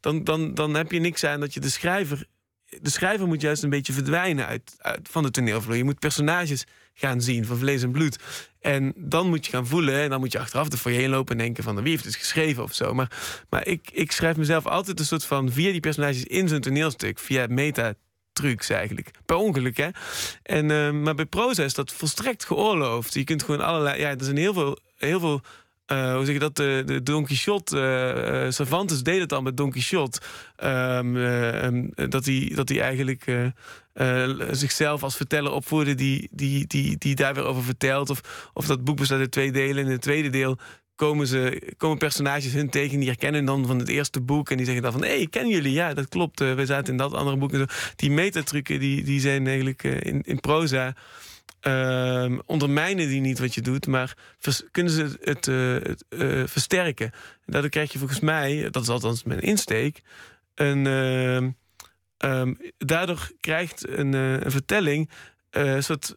dan, 0.00 0.24
dan, 0.24 0.54
dan 0.54 0.74
heb 0.74 0.92
je 0.92 1.00
niks 1.00 1.24
aan 1.24 1.40
dat 1.40 1.54
je 1.54 1.60
de 1.60 1.70
schrijver 1.70 2.26
de 2.80 2.90
schrijver 2.90 3.26
moet 3.26 3.40
juist 3.40 3.62
een 3.62 3.70
beetje 3.70 3.92
verdwijnen 3.92 4.46
uit, 4.46 4.76
van 5.02 5.22
de 5.22 5.30
toneelvloer. 5.30 5.76
Je 5.76 5.84
moet 5.84 5.98
personages 5.98 6.64
gaan 6.94 7.20
zien 7.20 7.44
van 7.46 7.58
vlees 7.58 7.82
en 7.82 7.90
bloed. 7.90 8.18
En 8.60 8.92
dan 8.96 9.28
moet 9.28 9.46
je 9.46 9.52
gaan 9.52 9.66
voelen 9.66 10.02
en 10.02 10.10
dan 10.10 10.20
moet 10.20 10.32
je 10.32 10.38
achteraf 10.38 10.72
er 10.72 10.78
voor 10.78 10.90
je 10.90 10.98
heen 10.98 11.10
lopen 11.10 11.32
en 11.32 11.44
denken 11.44 11.64
van 11.64 11.82
wie 11.82 11.90
heeft 11.90 12.04
het 12.04 12.16
geschreven 12.16 12.62
of 12.62 12.74
zo. 12.74 12.94
Maar, 12.94 13.10
maar 13.50 13.66
ik, 13.66 13.90
ik 13.92 14.12
schrijf 14.12 14.36
mezelf 14.36 14.66
altijd 14.66 14.98
een 14.98 15.06
soort 15.06 15.24
van 15.24 15.52
via 15.52 15.70
die 15.70 15.80
personages 15.80 16.24
in 16.24 16.48
zo'n 16.48 16.60
toneelstuk, 16.60 17.18
via 17.18 17.46
meta 17.48 17.94
trucs 18.32 18.70
eigenlijk. 18.70 19.10
Per 19.26 19.36
ongeluk, 19.36 19.76
hè? 19.76 19.88
En, 20.42 20.68
uh, 20.68 20.90
maar 20.90 21.14
bij 21.14 21.26
proza 21.26 21.64
is 21.64 21.74
dat 21.74 21.92
volstrekt 21.92 22.44
geoorloofd. 22.44 23.14
Je 23.14 23.24
kunt 23.24 23.42
gewoon 23.42 23.60
allerlei... 23.60 24.00
Ja, 24.00 24.08
er 24.08 24.24
zijn 24.24 24.36
heel 24.36 24.52
veel, 24.52 24.78
heel 24.96 25.20
veel 25.20 25.40
uh, 25.92 26.14
hoe 26.14 26.24
zeg 26.24 26.34
je 26.34 26.40
dat? 26.40 26.56
De, 26.56 26.82
de 26.86 27.02
Don 27.02 27.24
Quixote. 27.24 27.76
Uh, 28.44 28.50
Cervantes 28.50 29.02
deed 29.02 29.20
het 29.20 29.32
al 29.32 29.42
met 29.42 29.56
Don 29.56 29.70
Quixote. 29.70 30.20
Uh, 30.64 31.82
dat 32.08 32.24
hij 32.24 32.52
dat 32.54 32.68
hij 32.68 32.80
eigenlijk 32.80 33.24
zichzelf 34.50 35.02
als 35.02 35.16
verteller 35.16 35.52
opvoerde 35.52 35.94
die, 35.94 36.28
die, 36.32 36.66
die, 36.66 36.98
die 36.98 37.14
daar 37.14 37.34
weer 37.34 37.44
over 37.44 37.62
vertelt. 37.62 38.10
Of, 38.10 38.50
of 38.52 38.66
dat 38.66 38.84
boek 38.84 38.96
bestaat 38.96 39.18
uit 39.18 39.30
twee 39.30 39.52
delen. 39.52 39.84
In 39.84 39.90
het 39.90 40.00
tweede 40.00 40.30
deel 40.30 40.58
komen, 40.94 41.26
ze, 41.26 41.72
komen 41.76 41.98
personages 41.98 42.52
hun 42.52 42.70
tegen 42.70 42.98
die 42.98 43.08
herkennen 43.08 43.44
dan 43.44 43.66
van 43.66 43.78
het 43.78 43.88
eerste 43.88 44.20
boek. 44.20 44.50
En 44.50 44.56
die 44.56 44.66
zeggen 44.66 44.82
dan 44.82 44.92
van, 44.92 45.02
hé, 45.02 45.16
hey, 45.16 45.26
kennen 45.26 45.52
jullie? 45.52 45.72
Ja, 45.72 45.94
dat 45.94 46.08
klopt. 46.08 46.40
we 46.40 46.66
zaten 46.66 46.92
in 46.92 46.98
dat 46.98 47.14
andere 47.14 47.36
boek. 47.36 47.52
Die 47.96 48.10
metatrucken 48.10 48.80
die, 48.80 49.04
die 49.04 49.20
zijn 49.20 49.46
eigenlijk 49.46 49.82
in, 49.82 50.22
in 50.22 50.40
proza... 50.40 50.94
Uh, 51.66 52.38
ondermijnen 52.46 53.08
die 53.08 53.20
niet 53.20 53.38
wat 53.38 53.54
je 53.54 53.60
doet, 53.60 53.86
maar 53.86 54.16
kunnen 54.70 54.92
ze 54.92 55.18
het, 55.20 55.46
uh, 55.46 56.46
versterken. 56.46 57.06
En 57.12 57.52
daardoor 57.52 57.70
krijg 57.70 57.92
je 57.92 57.98
volgens 57.98 58.20
mij, 58.20 58.70
dat 58.70 58.82
is 58.82 58.88
althans 58.88 59.22
mijn 59.22 59.40
insteek, 59.40 60.00
een, 60.54 60.86
ehm, 60.86 61.50
ehm, 62.16 62.54
daardoor 62.78 63.30
krijgt 63.40 63.88
een, 63.88 64.14
eh, 64.14 64.40
een 64.40 64.50
vertelling 64.50 65.10
een 65.50 65.82
soort 65.82 66.16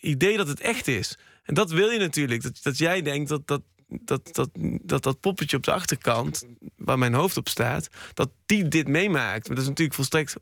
idee 0.00 0.36
dat 0.36 0.48
het 0.48 0.60
echt 0.60 0.88
is. 0.88 1.18
En 1.42 1.54
dat 1.54 1.70
wil 1.70 1.90
je 1.90 1.98
natuurlijk, 1.98 2.42
dat, 2.42 2.58
dat 2.62 2.78
jij 2.78 3.02
denkt 3.02 3.28
dat 3.28 3.46
dat, 3.46 3.62
dat, 3.88 4.34
dat, 4.34 4.50
dat 4.82 5.02
dat 5.02 5.20
poppetje 5.20 5.56
op 5.56 5.62
de 5.62 5.72
achterkant, 5.72 6.46
waar 6.76 6.98
mijn 6.98 7.14
hoofd 7.14 7.36
op 7.36 7.48
staat, 7.48 7.88
dat 8.14 8.30
die 8.46 8.68
dit 8.68 8.88
meemaakt. 8.88 9.46
Maar 9.46 9.56
dat 9.56 9.64
is 9.64 9.68
natuurlijk 9.68 9.96
volstrekt 9.96 10.36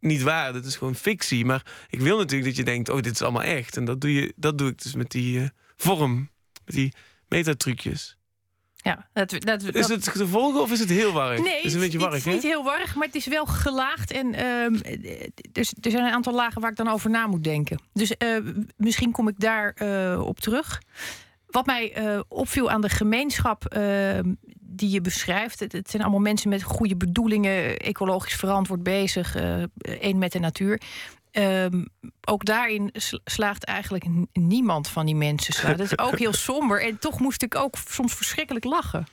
niet 0.00 0.22
waar. 0.22 0.52
Dat 0.52 0.64
is 0.64 0.76
gewoon 0.76 0.94
fictie. 0.94 1.44
Maar 1.44 1.66
ik 1.90 2.00
wil 2.00 2.18
natuurlijk 2.18 2.48
dat 2.48 2.56
je 2.56 2.64
denkt: 2.64 2.88
oh, 2.88 3.00
dit 3.00 3.12
is 3.12 3.22
allemaal 3.22 3.42
echt. 3.42 3.76
En 3.76 3.84
dat 3.84 4.00
doe, 4.00 4.12
je, 4.12 4.32
dat 4.36 4.58
doe 4.58 4.68
ik 4.68 4.82
dus 4.82 4.94
met 4.94 5.10
die 5.10 5.38
uh, 5.38 5.48
vorm, 5.76 6.30
met 6.64 6.74
die 6.74 6.94
metatrucjes. 7.28 8.18
Ja, 8.82 9.08
dat, 9.12 9.34
dat, 9.38 9.62
is 9.62 9.88
het 9.88 10.12
te 10.12 10.26
volgen 10.26 10.60
of 10.60 10.72
is 10.72 10.80
het 10.80 10.88
heel 10.88 11.12
warrig? 11.12 11.42
Nee, 11.42 11.62
is, 11.62 11.74
een 11.74 11.80
beetje 11.80 11.98
warrig, 11.98 12.24
het 12.24 12.26
is 12.26 12.32
niet 12.32 12.52
heel 12.52 12.64
warrig, 12.64 12.94
maar 12.94 13.06
het 13.06 13.16
is 13.16 13.26
wel 13.26 13.46
gelaagd. 13.46 14.10
En 14.10 14.34
uh, 14.34 14.80
dus, 15.52 15.74
er 15.80 15.90
zijn 15.90 16.04
een 16.04 16.12
aantal 16.12 16.34
lagen 16.34 16.60
waar 16.60 16.70
ik 16.70 16.76
dan 16.76 16.88
over 16.88 17.10
na 17.10 17.26
moet 17.26 17.44
denken. 17.44 17.80
Dus 17.92 18.14
uh, 18.18 18.38
misschien 18.76 19.10
kom 19.10 19.28
ik 19.28 19.40
daar 19.40 19.76
uh, 19.82 20.26
op 20.26 20.40
terug. 20.40 20.82
Wat 21.46 21.66
mij 21.66 22.14
uh, 22.14 22.20
opviel 22.28 22.70
aan 22.70 22.80
de 22.80 22.88
gemeenschap 22.88 23.64
ehm, 23.64 24.32
die 24.78 24.90
je 24.90 25.00
beschrijft. 25.00 25.60
Het, 25.60 25.72
het, 25.72 25.90
zijn 25.90 26.02
allemaal 26.02 26.20
mensen 26.20 26.48
met 26.48 26.62
goede 26.62 26.96
bedoelingen, 26.96 27.76
ecologisch 27.76 28.34
verantwoord 28.34 28.82
bezig, 28.82 29.36
uh, 29.36 29.62
één 29.78 30.18
met 30.18 30.32
de 30.32 30.38
natuur. 30.38 30.80
Um, 31.32 31.88
ook 32.24 32.44
daarin 32.44 32.90
slaagt 33.24 33.64
eigenlijk 33.64 34.04
niemand 34.32 34.88
van 34.88 35.06
die 35.06 35.14
mensen. 35.14 35.76
Dat 35.76 35.86
is 35.86 35.98
ook 35.98 36.18
heel 36.18 36.32
somber. 36.50 36.82
En 36.82 36.98
toch 36.98 37.20
moest 37.20 37.42
ik 37.42 37.54
ook 37.54 37.76
soms 37.88 38.14
verschrikkelijk 38.14 38.64
lachen. 38.64 39.06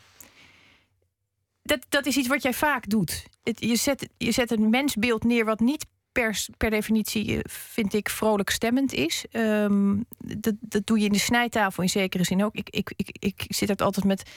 Dat, 1.63 1.85
dat 1.89 2.05
is 2.05 2.17
iets 2.17 2.27
wat 2.27 2.41
jij 2.41 2.53
vaak 2.53 2.89
doet. 2.89 3.25
Het, 3.43 3.59
je, 3.59 3.75
zet, 3.75 4.09
je 4.17 4.31
zet 4.31 4.51
een 4.51 4.69
mensbeeld 4.69 5.23
neer 5.23 5.45
wat 5.45 5.59
niet 5.59 5.85
per, 6.11 6.45
per 6.57 6.69
definitie, 6.69 7.35
eh, 7.35 7.39
vind 7.51 7.93
ik, 7.93 8.09
vrolijk 8.09 8.49
stemmend 8.49 8.93
is. 8.93 9.25
Um, 9.31 10.05
dat, 10.17 10.53
dat 10.59 10.85
doe 10.85 10.99
je 10.99 11.05
in 11.05 11.11
de 11.11 11.19
snijtafel 11.19 11.83
in 11.83 11.89
zekere 11.89 12.23
zin 12.23 12.43
ook. 12.43 12.55
Ik, 12.55 12.69
ik, 12.69 12.93
ik, 12.95 13.17
ik 13.19 13.45
zit 13.47 13.69
het 13.69 13.81
altijd 13.81 14.05
met 14.05 14.29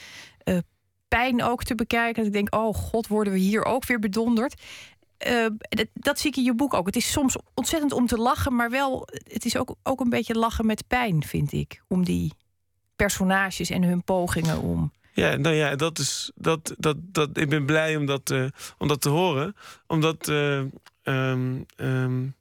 uh, 0.45 0.57
pijn 1.09 1.43
ook 1.43 1.63
te 1.63 1.75
bekijken. 1.75 2.15
Dat 2.15 2.25
ik 2.25 2.33
denk, 2.33 2.55
oh 2.55 2.75
god, 2.75 3.07
worden 3.07 3.33
we 3.33 3.39
hier 3.39 3.65
ook 3.65 3.85
weer 3.85 3.99
bedonderd. 3.99 4.61
Uh, 5.27 5.45
dat, 5.93 6.19
zie 6.19 6.29
ik 6.29 6.37
in 6.37 6.43
je 6.43 6.55
boek 6.55 6.73
ook. 6.73 6.85
Het 6.85 6.95
is 6.95 7.11
soms 7.11 7.37
ontzettend 7.53 7.91
om 7.91 8.07
te 8.07 8.17
lachen, 8.17 8.55
maar 8.55 8.69
wel, 8.69 9.07
het 9.27 9.45
is 9.45 9.57
ook, 9.57 9.75
ook 9.83 9.99
een 9.99 10.09
beetje 10.09 10.33
lachen 10.33 10.65
met 10.65 10.87
pijn, 10.87 11.23
vind 11.23 11.51
ik. 11.51 11.81
Om 11.87 12.03
die 12.03 12.33
personages 12.95 13.69
en 13.69 13.83
hun 13.83 14.03
pogingen 14.03 14.61
om. 14.61 14.91
Ja, 15.13 15.35
nou 15.35 15.55
ja, 15.55 15.75
dat 15.75 15.99
is. 15.99 16.31
Dat, 16.35 16.75
dat, 16.77 16.97
dat, 16.99 17.37
ik 17.37 17.49
ben 17.49 17.65
blij 17.65 17.95
om 17.95 18.05
dat, 18.05 18.29
uh, 18.29 18.45
om 18.77 18.87
dat 18.87 19.01
te 19.01 19.09
horen. 19.09 19.55
Omdat. 19.87 20.27
Uh, 20.27 20.63
um, 21.03 21.65
um, 21.77 22.35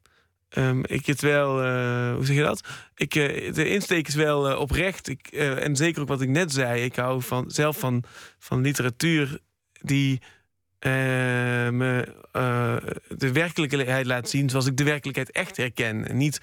Um, 0.56 0.84
ik 0.84 1.06
het 1.06 1.20
wel, 1.20 1.64
uh, 1.64 2.14
hoe 2.14 2.24
zeg 2.24 2.36
je 2.36 2.42
dat? 2.42 2.60
Ik, 2.96 3.14
uh, 3.14 3.54
de 3.54 3.68
insteek 3.68 4.08
is 4.08 4.14
wel 4.14 4.50
uh, 4.50 4.58
oprecht. 4.58 5.08
Ik, 5.08 5.26
en 5.26 5.76
zeker 5.76 6.02
ook 6.02 6.08
wat 6.08 6.20
ik 6.20 6.28
net 6.28 6.52
zei. 6.52 6.82
Ik 6.82 6.96
hou 6.96 7.22
van, 7.22 7.50
zelf 7.50 7.78
van, 7.78 8.04
van 8.38 8.60
literatuur 8.60 9.38
die 9.80 10.20
me 10.80 12.14
de 13.08 13.32
werkelijkheid 13.32 14.06
laat 14.06 14.28
zien 14.28 14.50
zoals 14.50 14.66
ik 14.66 14.76
de 14.76 14.84
werkelijkheid 14.84 15.30
echt 15.30 15.56
herken. 15.56 16.08
En 16.08 16.16
niet 16.16 16.40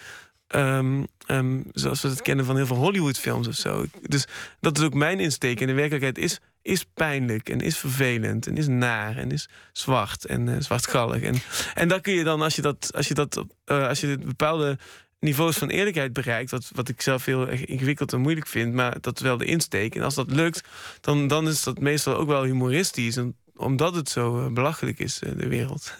um, 0.48 1.08
um, 1.28 1.64
zoals 1.74 2.02
we 2.02 2.08
het 2.08 2.22
kennen 2.22 2.46
van 2.46 2.56
heel 2.56 2.66
veel 2.66 2.76
Hollywoodfilms 2.76 3.48
of 3.48 3.56
zo. 3.56 3.86
Dus 4.02 4.28
dat 4.60 4.78
is 4.78 4.84
ook 4.84 4.94
mijn 4.94 5.20
insteek. 5.20 5.62
En 5.62 5.68
de 5.68 5.74
werkelijkheid 5.74 6.18
is 6.18 6.40
is 6.62 6.86
pijnlijk 6.94 7.50
en 7.50 7.60
is 7.60 7.78
vervelend 7.78 8.48
en 8.48 8.58
is 8.58 8.68
naar 8.68 9.18
en 9.18 9.32
is 9.32 9.50
zwart 9.72 10.26
en 10.26 10.48
uh, 10.48 10.56
zwartgallig. 10.60 11.22
En, 11.22 11.36
en 11.74 12.02
kun 12.02 12.14
je 12.14 12.24
dan, 12.24 12.42
als 12.42 12.56
je 12.56 12.62
dat, 12.62 12.92
als 12.96 13.08
je 13.08 13.14
dat, 13.14 13.46
uh, 13.66 13.88
als 13.88 14.00
je 14.00 14.18
bepaalde 14.18 14.78
niveaus 15.20 15.58
van 15.58 15.70
eerlijkheid 15.70 16.14
bereikt, 16.14 16.52
wat, 16.52 16.70
wat 16.74 16.90
ik 16.90 17.02
zelf 17.02 17.26
heel 17.26 17.48
ingewikkeld 17.48 18.14
en 18.14 18.20
moeilijk 18.20 18.48
vind, 18.48 18.74
maar 18.74 19.02
dat 19.02 19.16
is 19.16 19.22
wel 19.22 19.38
de 19.38 19.46
insteek. 19.46 19.96
En 19.96 20.02
als 20.02 20.16
dat 20.16 20.32
lukt, 20.32 20.68
dan, 21.02 21.28
dan 21.28 21.48
is 21.48 21.64
dat 21.64 21.80
meestal 21.80 22.16
ook 22.16 22.28
wel 22.28 22.44
humoristisch. 22.44 23.18
En, 23.18 23.36
omdat 23.56 23.96
het 23.96 24.10
zo 24.10 24.40
uh, 24.40 24.54
belachelijk 24.54 25.00
is, 25.00 25.20
de 25.20 25.48
wereld. 25.48 25.98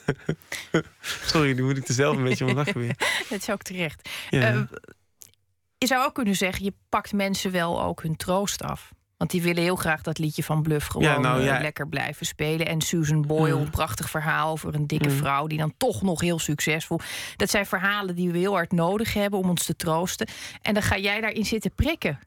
Sorry, 1.26 1.54
nu 1.54 1.64
moet 1.64 1.78
ik 1.78 1.88
er 1.88 1.94
zelf 1.94 2.18
een 2.18 2.24
beetje 2.24 2.46
om 2.46 2.54
lachen 2.54 2.80
weer. 2.80 2.96
Dat 3.30 3.40
is 3.42 3.50
ook 3.50 3.62
terecht. 3.62 4.10
Ja. 4.30 4.68
je 5.78 5.88
zou 5.88 6.06
ook 6.06 6.14
kunnen 6.14 6.36
zeggen, 6.36 6.66
je 6.66 6.74
pakt 6.90 7.14
mensen 7.14 7.52
wel 7.52 7.84
ook 7.84 8.02
hun 8.02 8.16
troost 8.16 8.64
af. 8.64 8.94
Want 9.18 9.32
die 9.32 9.42
willen 9.42 9.64
heel 9.64 9.76
graag 9.76 10.02
dat 10.02 10.18
liedje 10.18 10.44
van 10.44 10.62
Bluff 10.62 10.88
gewoon 10.88 11.22
nou 11.22 11.48
eh, 11.48 11.62
lekker 11.62 11.88
blijven 11.88 12.26
spelen. 12.26 12.68
En 12.68 12.82
Susan 12.82 13.22
Boyle, 13.22 13.60
een 13.60 13.70
prachtig 13.70 14.10
verhaal 14.10 14.52
over 14.52 14.76
een 14.76 14.88
dikke 14.88 15.10
vrouw 15.10 15.48
die 15.48 15.58
dan 15.58 15.74
toch 15.78 16.02
nog 16.02 16.22
heel 16.22 16.40
succesvol. 16.40 17.00
Dat 17.36 17.50
zijn 17.50 17.66
verhalen 17.66 18.16
die 18.16 18.32
we 18.32 18.38
heel 18.38 18.54
hard 18.54 18.72
nodig 18.72 19.14
hebben 19.14 19.40
om 19.40 19.50
ons 19.50 19.66
te 19.66 19.76
troosten. 19.76 20.28
En 20.62 20.74
dan 20.74 20.84
ga 20.84 20.98
jij 20.98 21.22
daarin 21.22 21.46
zitten 21.46 21.72
prikken. 21.76 22.20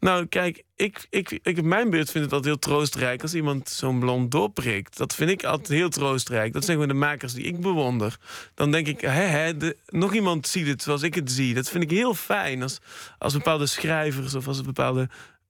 Nou, 0.00 0.26
kijk, 0.26 0.62
ik, 0.76 1.06
ik, 1.10 1.38
ik 1.42 1.58
op 1.58 1.64
mijn 1.64 1.90
beurt 1.90 2.10
vind 2.10 2.24
het 2.24 2.32
altijd 2.32 2.54
heel 2.54 2.72
troostrijk 2.72 3.22
als 3.22 3.34
iemand 3.34 3.68
zo'n 3.68 4.00
blond 4.00 4.30
doorprikt. 4.30 4.96
Dat 4.96 5.14
vind 5.14 5.30
ik 5.30 5.44
altijd 5.44 5.68
heel 5.78 5.88
troostrijk. 5.88 6.52
Dat 6.52 6.64
zijn 6.64 6.76
gewoon 6.76 6.92
de 6.92 6.98
makers 7.06 7.32
die 7.32 7.44
ik 7.44 7.60
bewonder. 7.60 8.16
Dan 8.54 8.70
denk 8.70 8.86
ik, 8.86 9.00
hè, 9.00 9.10
hè, 9.10 9.56
de, 9.56 9.76
nog 9.86 10.14
iemand 10.14 10.46
ziet 10.46 10.66
het 10.66 10.82
zoals 10.82 11.02
ik 11.02 11.14
het 11.14 11.30
zie. 11.30 11.54
Dat 11.54 11.68
vind 11.68 11.84
ik 11.84 11.90
heel 11.90 12.14
fijn 12.14 12.62
als, 12.62 12.78
als 13.18 13.32
bepaalde 13.32 13.66
schrijvers 13.66 14.34
of 14.34 14.46
als 14.46 14.62
bepaalde 14.62 15.08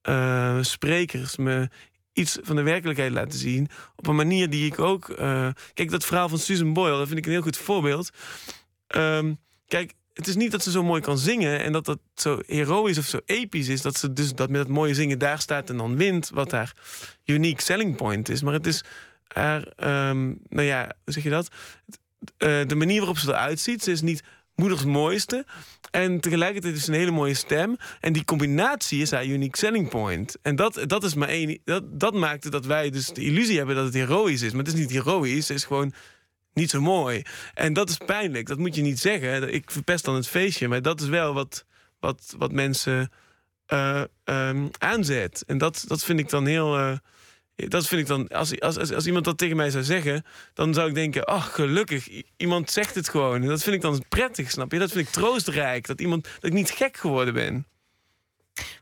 uh, 0.08 0.62
sprekers 0.62 1.37
me 1.37 1.68
iets 2.12 2.38
van 2.42 2.56
de 2.56 2.62
werkelijkheid 2.62 3.12
laten 3.12 3.38
zien. 3.38 3.68
Op 3.96 4.06
een 4.06 4.16
manier 4.16 4.50
die 4.50 4.66
ik 4.66 4.78
ook. 4.78 5.08
Uh, 5.08 5.49
kijk, 5.75 5.90
dat 5.90 6.04
verhaal 6.04 6.28
van 6.28 6.38
Susan 6.38 6.73
Boyle, 6.73 6.99
dat 6.99 7.06
vind 7.06 7.18
ik 7.18 7.26
een 7.26 7.32
heel 7.32 7.42
goed 7.42 7.56
voorbeeld. 7.56 8.11
Um, 8.96 9.38
kijk, 9.66 9.92
het 10.12 10.26
is 10.26 10.37
niet 10.37 10.50
dat 10.50 10.62
ze 10.62 10.70
zo 10.70 10.82
mooi 10.82 11.00
kan 11.00 11.18
zingen 11.18 11.61
en 11.61 11.73
dat 11.73 11.84
dat 11.84 11.99
zo 12.14 12.40
heroïs 12.46 12.99
of 12.99 13.06
zo 13.06 13.20
episch 13.25 13.68
is. 13.68 13.82
Dat 13.82 13.96
ze 13.96 14.12
dus 14.12 14.34
dat 14.34 14.50
met 14.50 14.61
dat 14.61 14.68
mooie 14.68 14.94
zingen 14.94 15.18
daar 15.18 15.40
staat 15.40 15.70
en 15.70 15.76
dan 15.76 15.96
wint, 15.96 16.30
wat 16.30 16.50
haar 16.50 16.73
unique 17.25 17.62
selling 17.62 17.96
point 17.96 18.28
is. 18.28 18.42
Maar 18.42 18.52
het 18.52 18.66
is 18.66 18.84
haar, 19.26 19.61
um, 20.11 20.38
nou 20.49 20.66
ja, 20.66 20.92
hoe 21.04 21.12
zeg 21.12 21.23
je 21.23 21.30
dat? 21.30 21.49
Uh, 22.38 22.66
de 22.66 22.75
manier 22.75 22.99
waarop 22.99 23.18
ze 23.18 23.28
eruit 23.28 23.61
ziet. 23.61 23.82
Ze 23.82 23.90
is 23.90 24.02
niet 24.02 24.23
moeders 24.54 24.84
mooiste. 24.84 25.44
En 25.90 26.20
tegelijkertijd 26.20 26.76
is 26.76 26.87
een 26.87 26.94
hele 26.94 27.11
mooie 27.11 27.34
stem. 27.34 27.76
En 28.00 28.12
die 28.12 28.25
combinatie 28.25 29.00
is 29.00 29.11
haar 29.11 29.26
unique 29.26 29.58
selling 29.58 29.88
point. 29.88 30.37
En 30.42 30.56
dat, 30.56 30.80
dat 30.87 31.04
is 31.04 31.14
maar 31.14 31.28
één. 31.28 31.58
Dat, 31.64 32.00
dat 32.00 32.14
maakte 32.14 32.50
dat 32.50 32.66
wij 32.66 32.90
dus 32.90 33.08
de 33.08 33.25
illusie 33.25 33.56
hebben 33.56 33.76
dat 33.76 33.84
het 33.84 33.94
heroïs 33.94 34.42
is. 34.42 34.50
Maar 34.50 34.64
het 34.64 34.75
is 34.75 34.80
niet 34.80 34.90
heroïs, 34.90 35.49
het 35.49 35.56
is 35.56 35.64
gewoon 35.64 35.92
niet 36.52 36.70
zo 36.70 36.80
mooi. 36.80 37.23
En 37.54 37.73
dat 37.73 37.88
is 37.88 37.96
pijnlijk. 37.96 38.46
Dat 38.46 38.58
moet 38.58 38.75
je 38.75 38.82
niet 38.82 39.00
zeggen. 39.00 39.54
Ik 39.54 39.70
verpest 39.70 40.04
dan 40.04 40.14
het 40.14 40.28
feestje. 40.28 40.68
Maar 40.68 40.82
dat 40.82 41.00
is 41.00 41.08
wel 41.08 41.34
wat, 41.34 41.64
wat, 42.00 42.34
wat 42.38 42.52
mensen 42.52 43.11
ehm, 43.66 44.68
aanzet. 44.78 45.42
En 45.46 45.58
dat, 45.58 45.84
dat 45.87 46.04
vind 46.04 46.18
ik 46.18 46.28
dan 46.28 46.46
heel 46.46 47.00
dat 47.56 47.87
vind 47.87 48.00
ik 48.00 48.06
dan, 48.06 48.28
als, 48.28 48.61
als, 48.61 48.78
als, 48.78 48.92
als, 48.92 49.06
iemand 49.06 49.25
dat 49.25 49.38
tegen 49.38 49.56
mij 49.56 49.70
zou 49.70 49.84
zeggen, 49.84 50.25
dan 50.54 50.75
zou 50.75 50.88
ik 50.88 50.94
denken: 50.94 51.25
ach, 51.25 51.54
gelukkig, 51.54 52.08
iemand 52.37 52.70
zegt 52.70 52.94
het 52.94 53.08
gewoon. 53.08 53.42
En 53.42 53.49
dat 53.49 53.62
vind 53.62 53.75
ik 53.75 53.82
dan 53.82 54.04
prettig, 54.08 54.50
snap 54.50 54.73
je? 54.73 54.78
Dat 54.78 54.92
vind 54.92 55.06
ik 55.06 55.12
troostrijk. 55.12 55.87
Dat, 55.87 56.00
iemand, 56.00 56.25
dat 56.25 56.44
ik 56.44 56.52
niet 56.52 56.70
gek 56.70 56.96
geworden 56.96 57.34
ben. 57.34 57.66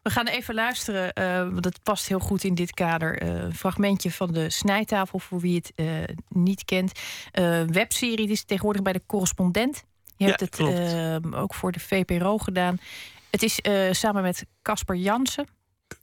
We 0.03 0.11
gaan 0.11 0.27
even 0.27 0.55
luisteren, 0.55 1.13
uh, 1.21 1.39
want 1.39 1.63
dat 1.63 1.83
past 1.83 2.09
heel 2.09 2.19
goed 2.19 2.45
in 2.45 2.55
dit 2.55 2.73
kader. 2.73 3.23
Uh, 3.23 3.29
een 3.29 3.55
fragmentje 3.55 4.11
van 4.11 4.33
de 4.33 4.51
Snijtafel, 4.51 5.19
voor 5.19 5.41
wie 5.41 5.57
het 5.57 5.73
uh, 5.77 5.87
niet 6.29 6.65
kent. 6.65 6.93
webserie, 7.67 8.17
die 8.17 8.31
is 8.31 8.45
tegenwoordig 8.45 8.83
bij 8.83 8.93
de 8.93 9.03
correspondent. 9.07 9.85
Je 10.17 10.25
hebt 10.25 10.41
het 10.41 10.59
ehm, 10.59 11.35
ook 11.35 11.55
voor 11.55 11.73
de 11.73 11.81
VPRO 11.81 12.39
gedaan. 12.39 12.79
Het 13.31 13.43
is 13.43 13.61
samen 13.91 14.23
met 14.23 14.47
Casper 14.63 14.97
Jansen. 14.97 15.47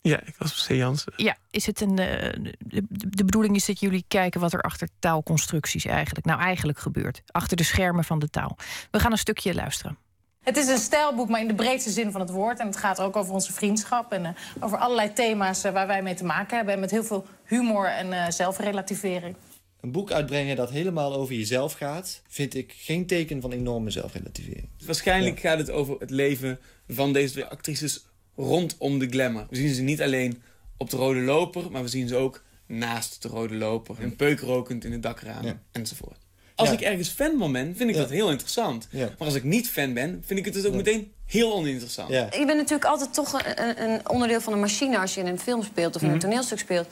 Ja, 0.01 0.19
ik 0.25 0.35
was 0.37 0.67
C. 0.67 0.71
Jansen. 0.71 1.13
Ja, 1.15 1.37
is 1.51 1.65
het 1.65 1.81
een. 1.81 1.95
De, 1.95 2.51
de, 2.89 3.25
bedoeling 3.25 3.55
is 3.55 3.65
dat 3.65 3.79
jullie 3.79 4.05
kijken 4.07 4.41
wat 4.41 4.53
er 4.53 4.61
achter 4.61 4.89
taalconstructies 4.99 5.85
eigenlijk. 5.85 6.25
nou 6.25 6.39
eigenlijk 6.39 6.79
gebeurt. 6.79 7.21
Achter 7.25 7.57
de 7.57 7.63
schermen 7.63 8.03
van 8.03 8.19
de 8.19 8.29
taal. 8.29 8.57
We 8.91 8.99
gaan 8.99 9.11
een 9.11 9.17
stukje 9.17 9.53
luisteren. 9.53 9.97
Het 10.43 10.57
is 10.57 10.67
een 10.67 10.77
stijlboek, 10.77 11.29
maar 11.29 11.41
in 11.41 11.47
de 11.47 11.55
breedste 11.55 11.91
zin 11.91 12.11
van 12.11 12.21
het 12.21 12.29
woord. 12.29 12.59
En 12.59 12.67
het 12.67 12.77
gaat 12.77 13.01
ook 13.01 13.15
over 13.15 13.33
onze 13.33 13.53
vriendschap 13.53 14.11
en 14.11 14.23
uh, 14.23 14.29
over 14.59 14.77
allerlei 14.77 15.13
thema's 15.13 15.65
uh, 15.65 15.71
waar 15.71 15.87
wij 15.87 16.01
mee 16.01 16.13
te 16.13 16.25
maken 16.25 16.55
hebben. 16.55 16.73
En 16.73 16.79
met 16.79 16.91
heel 16.91 17.03
veel 17.03 17.25
humor 17.45 17.85
en 17.85 18.07
uh, 18.07 18.29
zelfrelativering. 18.29 19.35
Een 19.81 19.91
boek 19.91 20.11
uitbrengen 20.11 20.55
dat 20.55 20.69
helemaal 20.69 21.13
over 21.13 21.35
jezelf 21.35 21.73
gaat, 21.73 22.21
vind 22.27 22.55
ik 22.55 22.73
geen 22.77 23.05
teken 23.05 23.41
van 23.41 23.51
enorme 23.51 23.89
zelfrelativering. 23.89 24.67
Waarschijnlijk 24.85 25.39
ja. 25.39 25.49
gaat 25.49 25.57
het 25.57 25.71
over 25.71 25.95
het 25.99 26.09
leven 26.09 26.59
van 26.87 27.13
deze 27.13 27.31
twee 27.31 27.45
actrices 27.45 28.05
rondom 28.39 28.99
de 28.99 29.07
glamour. 29.09 29.47
We 29.49 29.55
zien 29.55 29.73
ze 29.73 29.81
niet 29.81 30.01
alleen 30.01 30.41
op 30.77 30.89
de 30.89 30.97
rode 30.97 31.19
loper, 31.19 31.71
maar 31.71 31.81
we 31.81 31.87
zien 31.87 32.07
ze 32.07 32.15
ook 32.15 32.43
naast 32.65 33.21
de 33.21 33.27
rode 33.27 33.55
loper. 33.55 33.95
Een 33.99 34.15
peuk 34.15 34.39
rokend 34.39 34.85
in 34.85 34.91
het 34.91 35.03
dakraam 35.03 35.45
ja. 35.45 35.59
enzovoort. 35.71 36.17
Als 36.55 36.71
ik 36.71 36.81
ergens 36.81 37.09
fan 37.09 37.37
van 37.37 37.51
ben, 37.51 37.75
vind 37.75 37.89
ik 37.89 37.95
dat 37.95 38.09
heel 38.09 38.29
interessant. 38.29 38.87
Maar 38.91 39.15
als 39.17 39.35
ik 39.35 39.43
niet 39.43 39.69
fan 39.69 39.93
ben, 39.93 40.23
vind 40.25 40.39
ik 40.39 40.45
het 40.45 40.53
dus 40.53 40.65
ook 40.65 40.73
meteen 40.73 41.11
heel 41.25 41.53
oninteressant. 41.53 42.09
Je 42.09 42.43
bent 42.45 42.57
natuurlijk 42.57 42.85
altijd 42.85 43.13
toch 43.13 43.33
een, 43.33 43.83
een, 43.83 44.09
onderdeel 44.09 44.41
van 44.41 44.53
een 44.53 44.59
machine 44.59 44.99
als 44.99 45.13
je 45.13 45.21
in 45.21 45.27
een 45.27 45.39
film 45.39 45.63
speelt 45.63 45.95
of 45.95 46.01
in 46.01 46.07
een 46.07 46.13
mhm. 46.13 46.23
toneelstuk 46.23 46.59
speelt. 46.59 46.87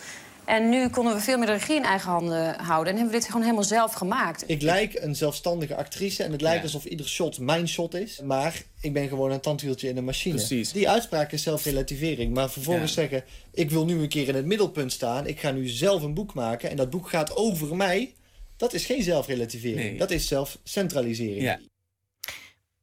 En 0.48 0.70
nu 0.70 0.90
konden 0.90 1.14
we 1.14 1.20
veel 1.20 1.38
meer 1.38 1.46
de 1.46 1.54
regie 1.54 1.76
in 1.76 1.84
eigen 1.84 2.12
handen 2.12 2.60
houden. 2.60 2.94
En 2.94 3.00
hebben 3.00 3.14
we 3.14 3.20
dit 3.20 3.26
gewoon 3.28 3.42
helemaal 3.42 3.64
zelf 3.64 3.94
gemaakt. 3.94 4.44
Ik 4.50 4.62
lijk 4.62 4.94
een 4.94 5.16
zelfstandige 5.16 5.76
actrice. 5.76 6.24
En 6.24 6.32
het 6.32 6.42
lijkt 6.42 6.64
alsof 6.64 6.86
ieder 6.86 7.08
shot 7.08 7.40
mijn 7.40 7.68
shot 7.68 7.94
is. 7.94 8.20
Maar 8.24 8.64
ik 8.82 8.94
ben 8.94 9.08
gewoon 9.08 9.32
een 9.32 9.40
tandwieltje 9.40 9.90
in 9.90 9.98
een 9.98 10.04
machine. 10.04 10.36
Precies. 10.36 10.72
Die 10.72 10.90
uitspraak 10.90 11.32
is 11.32 11.44
zelfrelativering. 11.44 12.34
Maar 12.34 12.50
vervolgens 12.50 12.94
zeggen, 12.94 13.24
ik 13.54 13.72
wil 13.72 13.86
nu 13.86 14.02
een 14.02 14.08
keer 14.08 14.28
in 14.28 14.36
het 14.36 14.46
middelpunt 14.46 14.92
staan. 14.92 15.28
Ik 15.28 15.40
ga 15.40 15.52
nu 15.52 15.68
zelf 15.68 16.04
een 16.04 16.14
boek 16.14 16.34
maken. 16.34 16.70
En 16.70 16.76
dat 16.76 16.90
boek 16.90 17.10
gaat 17.10 17.36
over 17.36 17.76
mij. 17.76 18.14
Dat 18.58 18.74
is 18.74 18.86
geen 18.86 19.04
zelfrelativering. 19.04 20.00
Dat 20.00 20.12
is 20.12 20.28
zelfcentralisering. 20.28 21.42
Ja. 21.42 21.60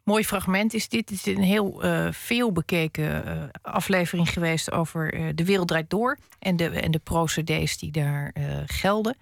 Mooi 0.05 0.25
fragment 0.25 0.75
is 0.75 0.89
dit. 0.89 1.11
Het 1.11 1.19
is 1.19 1.35
een 1.35 1.43
heel 1.43 1.85
uh, 1.85 2.09
veel 2.13 2.53
bekeken 2.53 3.29
uh, 3.29 3.43
aflevering 3.63 4.31
geweest 4.31 4.73
over 4.73 5.15
uh, 5.15 5.29
de 5.35 5.45
wereld 5.45 5.69
draait 5.69 5.91
door 5.91 6.19
en 6.39 6.57
de, 6.57 6.69
en 6.69 6.91
de 6.91 6.99
procedés 6.99 7.79
die 7.79 7.91
daar 7.91 8.35
gelden. 8.67 9.17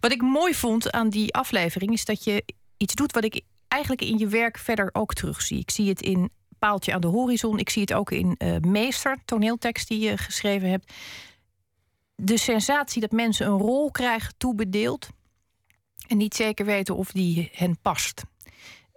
Wat 0.00 0.12
ik 0.12 0.22
mooi 0.22 0.54
vond 0.54 0.92
aan 0.92 1.08
die 1.08 1.34
aflevering 1.34 1.92
is 1.92 2.04
dat 2.04 2.24
je 2.24 2.44
iets 2.76 2.94
doet 2.94 3.12
wat 3.12 3.24
ik 3.24 3.40
eigenlijk 3.68 4.02
in 4.02 4.18
je 4.18 4.26
werk 4.26 4.58
verder 4.58 4.90
ook 4.92 5.14
terugzie. 5.14 5.58
Ik 5.58 5.70
zie 5.70 5.88
het 5.88 6.02
in 6.02 6.30
Paaltje 6.58 6.94
aan 6.94 7.00
de 7.00 7.06
horizon. 7.06 7.58
Ik 7.58 7.70
zie 7.70 7.82
het 7.82 7.92
ook 7.92 8.10
in 8.10 8.38
Meester, 8.60 9.18
toneeltekst 9.24 9.88
die 9.88 9.98
je 9.98 10.16
geschreven 10.16 10.70
hebt. 10.70 10.92
De 12.14 12.38
sensatie 12.38 13.00
dat 13.00 13.10
mensen 13.10 13.46
een 13.46 13.58
rol 13.58 13.90
krijgen 13.90 14.34
toebedeeld 14.36 15.08
en 16.08 16.16
niet 16.16 16.34
zeker 16.34 16.64
weten 16.64 16.96
of 16.96 17.12
die 17.12 17.50
hen 17.52 17.78
past. 17.82 18.22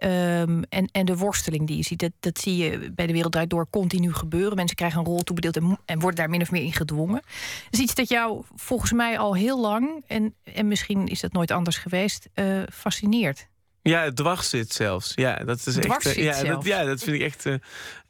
Um, 0.04 0.62
en, 0.68 0.88
en 0.92 1.04
de 1.04 1.16
worsteling 1.16 1.66
die 1.66 1.76
je 1.76 1.82
ziet, 1.82 1.98
dat, 1.98 2.12
dat 2.20 2.38
zie 2.38 2.56
je 2.56 2.92
bij 2.92 3.06
de 3.06 3.12
wereld 3.12 3.50
door 3.50 3.70
continu 3.70 4.12
gebeuren. 4.12 4.56
Mensen 4.56 4.76
krijgen 4.76 4.98
een 4.98 5.06
rol 5.06 5.22
toebedeeld 5.22 5.56
en, 5.56 5.78
en 5.84 5.98
worden 5.98 6.16
daar 6.16 6.30
min 6.30 6.40
of 6.40 6.50
meer 6.50 6.62
in 6.62 6.72
gedwongen. 6.72 7.22
Dat 7.64 7.70
is 7.70 7.78
iets 7.78 7.94
dat 7.94 8.08
jou 8.08 8.44
volgens 8.54 8.92
mij 8.92 9.18
al 9.18 9.34
heel 9.34 9.60
lang, 9.60 10.04
en, 10.06 10.34
en 10.42 10.68
misschien 10.68 11.06
is 11.06 11.20
dat 11.20 11.32
nooit 11.32 11.50
anders 11.50 11.78
geweest, 11.78 12.28
uh, 12.34 12.62
fascineert. 12.72 13.48
Ja, 13.82 14.02
het 14.02 14.16
dwars 14.16 14.48
zit 14.48 14.72
zelfs. 14.72 15.12
Ja, 15.14 15.36
dat 15.36 15.66
is 15.66 15.74
dwars 15.74 16.04
echt. 16.04 16.16
Uh, 16.16 16.24
ja, 16.24 16.42
dat, 16.42 16.64
ja, 16.64 16.84
dat 16.84 17.02
vind 17.02 17.16
ik 17.16 17.22
echt. 17.22 17.46
Uh, 17.46 17.54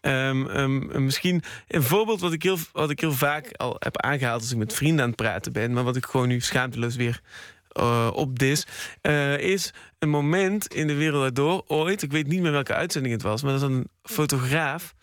um, 0.00 0.46
um, 0.46 1.04
misschien 1.04 1.42
een 1.68 1.82
voorbeeld 1.82 2.20
wat 2.20 2.32
ik, 2.32 2.42
heel, 2.42 2.58
wat 2.72 2.90
ik 2.90 3.00
heel 3.00 3.12
vaak 3.12 3.52
al 3.56 3.76
heb 3.78 4.00
aangehaald 4.00 4.40
als 4.40 4.50
ik 4.50 4.56
met 4.56 4.74
vrienden 4.74 5.02
aan 5.02 5.08
het 5.08 5.16
praten 5.16 5.52
ben, 5.52 5.72
maar 5.72 5.84
wat 5.84 5.96
ik 5.96 6.04
gewoon 6.04 6.28
nu 6.28 6.40
schaamteloos 6.40 6.96
weer 6.96 7.20
uh, 7.78 8.10
op 8.12 8.38
dis, 8.38 8.66
uh, 9.02 9.38
is 9.38 9.72
een 9.98 10.08
moment 10.08 10.74
in 10.74 10.86
de 10.86 10.94
wereld 10.94 11.36
door 11.36 11.64
ooit. 11.66 12.02
Ik 12.02 12.12
weet 12.12 12.26
niet 12.26 12.40
meer 12.40 12.52
welke 12.52 12.74
uitzending 12.74 13.14
het 13.14 13.22
was, 13.22 13.42
maar 13.42 13.52
dat 13.52 13.60
was 13.60 13.70
een 13.70 13.88
fotograaf. 14.02 14.94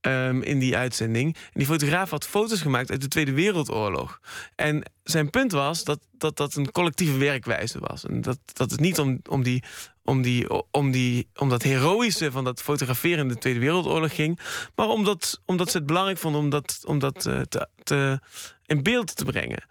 Um, 0.00 0.42
in 0.42 0.58
die 0.58 0.76
uitzending. 0.76 1.34
En 1.34 1.50
die 1.52 1.66
fotograaf 1.66 2.10
had 2.10 2.26
foto's 2.26 2.60
gemaakt 2.60 2.90
uit 2.90 3.00
de 3.00 3.08
Tweede 3.08 3.32
Wereldoorlog. 3.32 4.20
En 4.54 4.82
zijn 5.02 5.30
punt 5.30 5.52
was 5.52 5.84
dat 5.84 5.98
dat, 6.18 6.36
dat 6.36 6.54
een 6.54 6.72
collectieve 6.72 7.16
werkwijze 7.16 7.78
was. 7.80 8.04
En 8.04 8.20
dat, 8.20 8.38
dat 8.52 8.70
het 8.70 8.80
niet 8.80 8.98
om, 8.98 9.20
om, 9.28 9.42
die, 9.42 9.62
om, 10.04 10.22
die, 10.22 10.46
om, 10.70 10.90
die, 10.90 11.28
om 11.34 11.48
dat 11.48 11.62
heroïsche 11.62 12.30
van 12.30 12.44
dat 12.44 12.62
fotograferen 12.62 13.18
in 13.18 13.28
de 13.28 13.38
Tweede 13.38 13.60
Wereldoorlog 13.60 14.14
ging. 14.14 14.38
Maar 14.74 14.88
omdat, 14.88 15.40
omdat 15.46 15.70
ze 15.70 15.76
het 15.76 15.86
belangrijk 15.86 16.18
vonden 16.18 16.40
om 16.40 16.50
dat, 16.50 16.82
om 16.86 16.98
dat 16.98 17.26
uh, 17.26 17.40
te, 17.40 17.68
te, 17.82 18.20
in 18.68 18.82
beeld 18.82 19.16
te 19.16 19.24
brengen. 19.24 19.64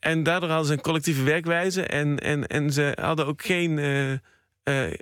En 0.00 0.22
daardoor 0.22 0.48
hadden 0.48 0.66
ze 0.66 0.72
een 0.72 0.80
collectieve 0.80 1.22
werkwijze. 1.22 1.82
En, 1.82 2.18
en, 2.18 2.46
en 2.46 2.72
ze 2.72 2.98
hadden 3.00 3.26
ook 3.26 3.42
geen. 3.42 3.78
Uh, 3.78 4.10
uh, 4.10 4.18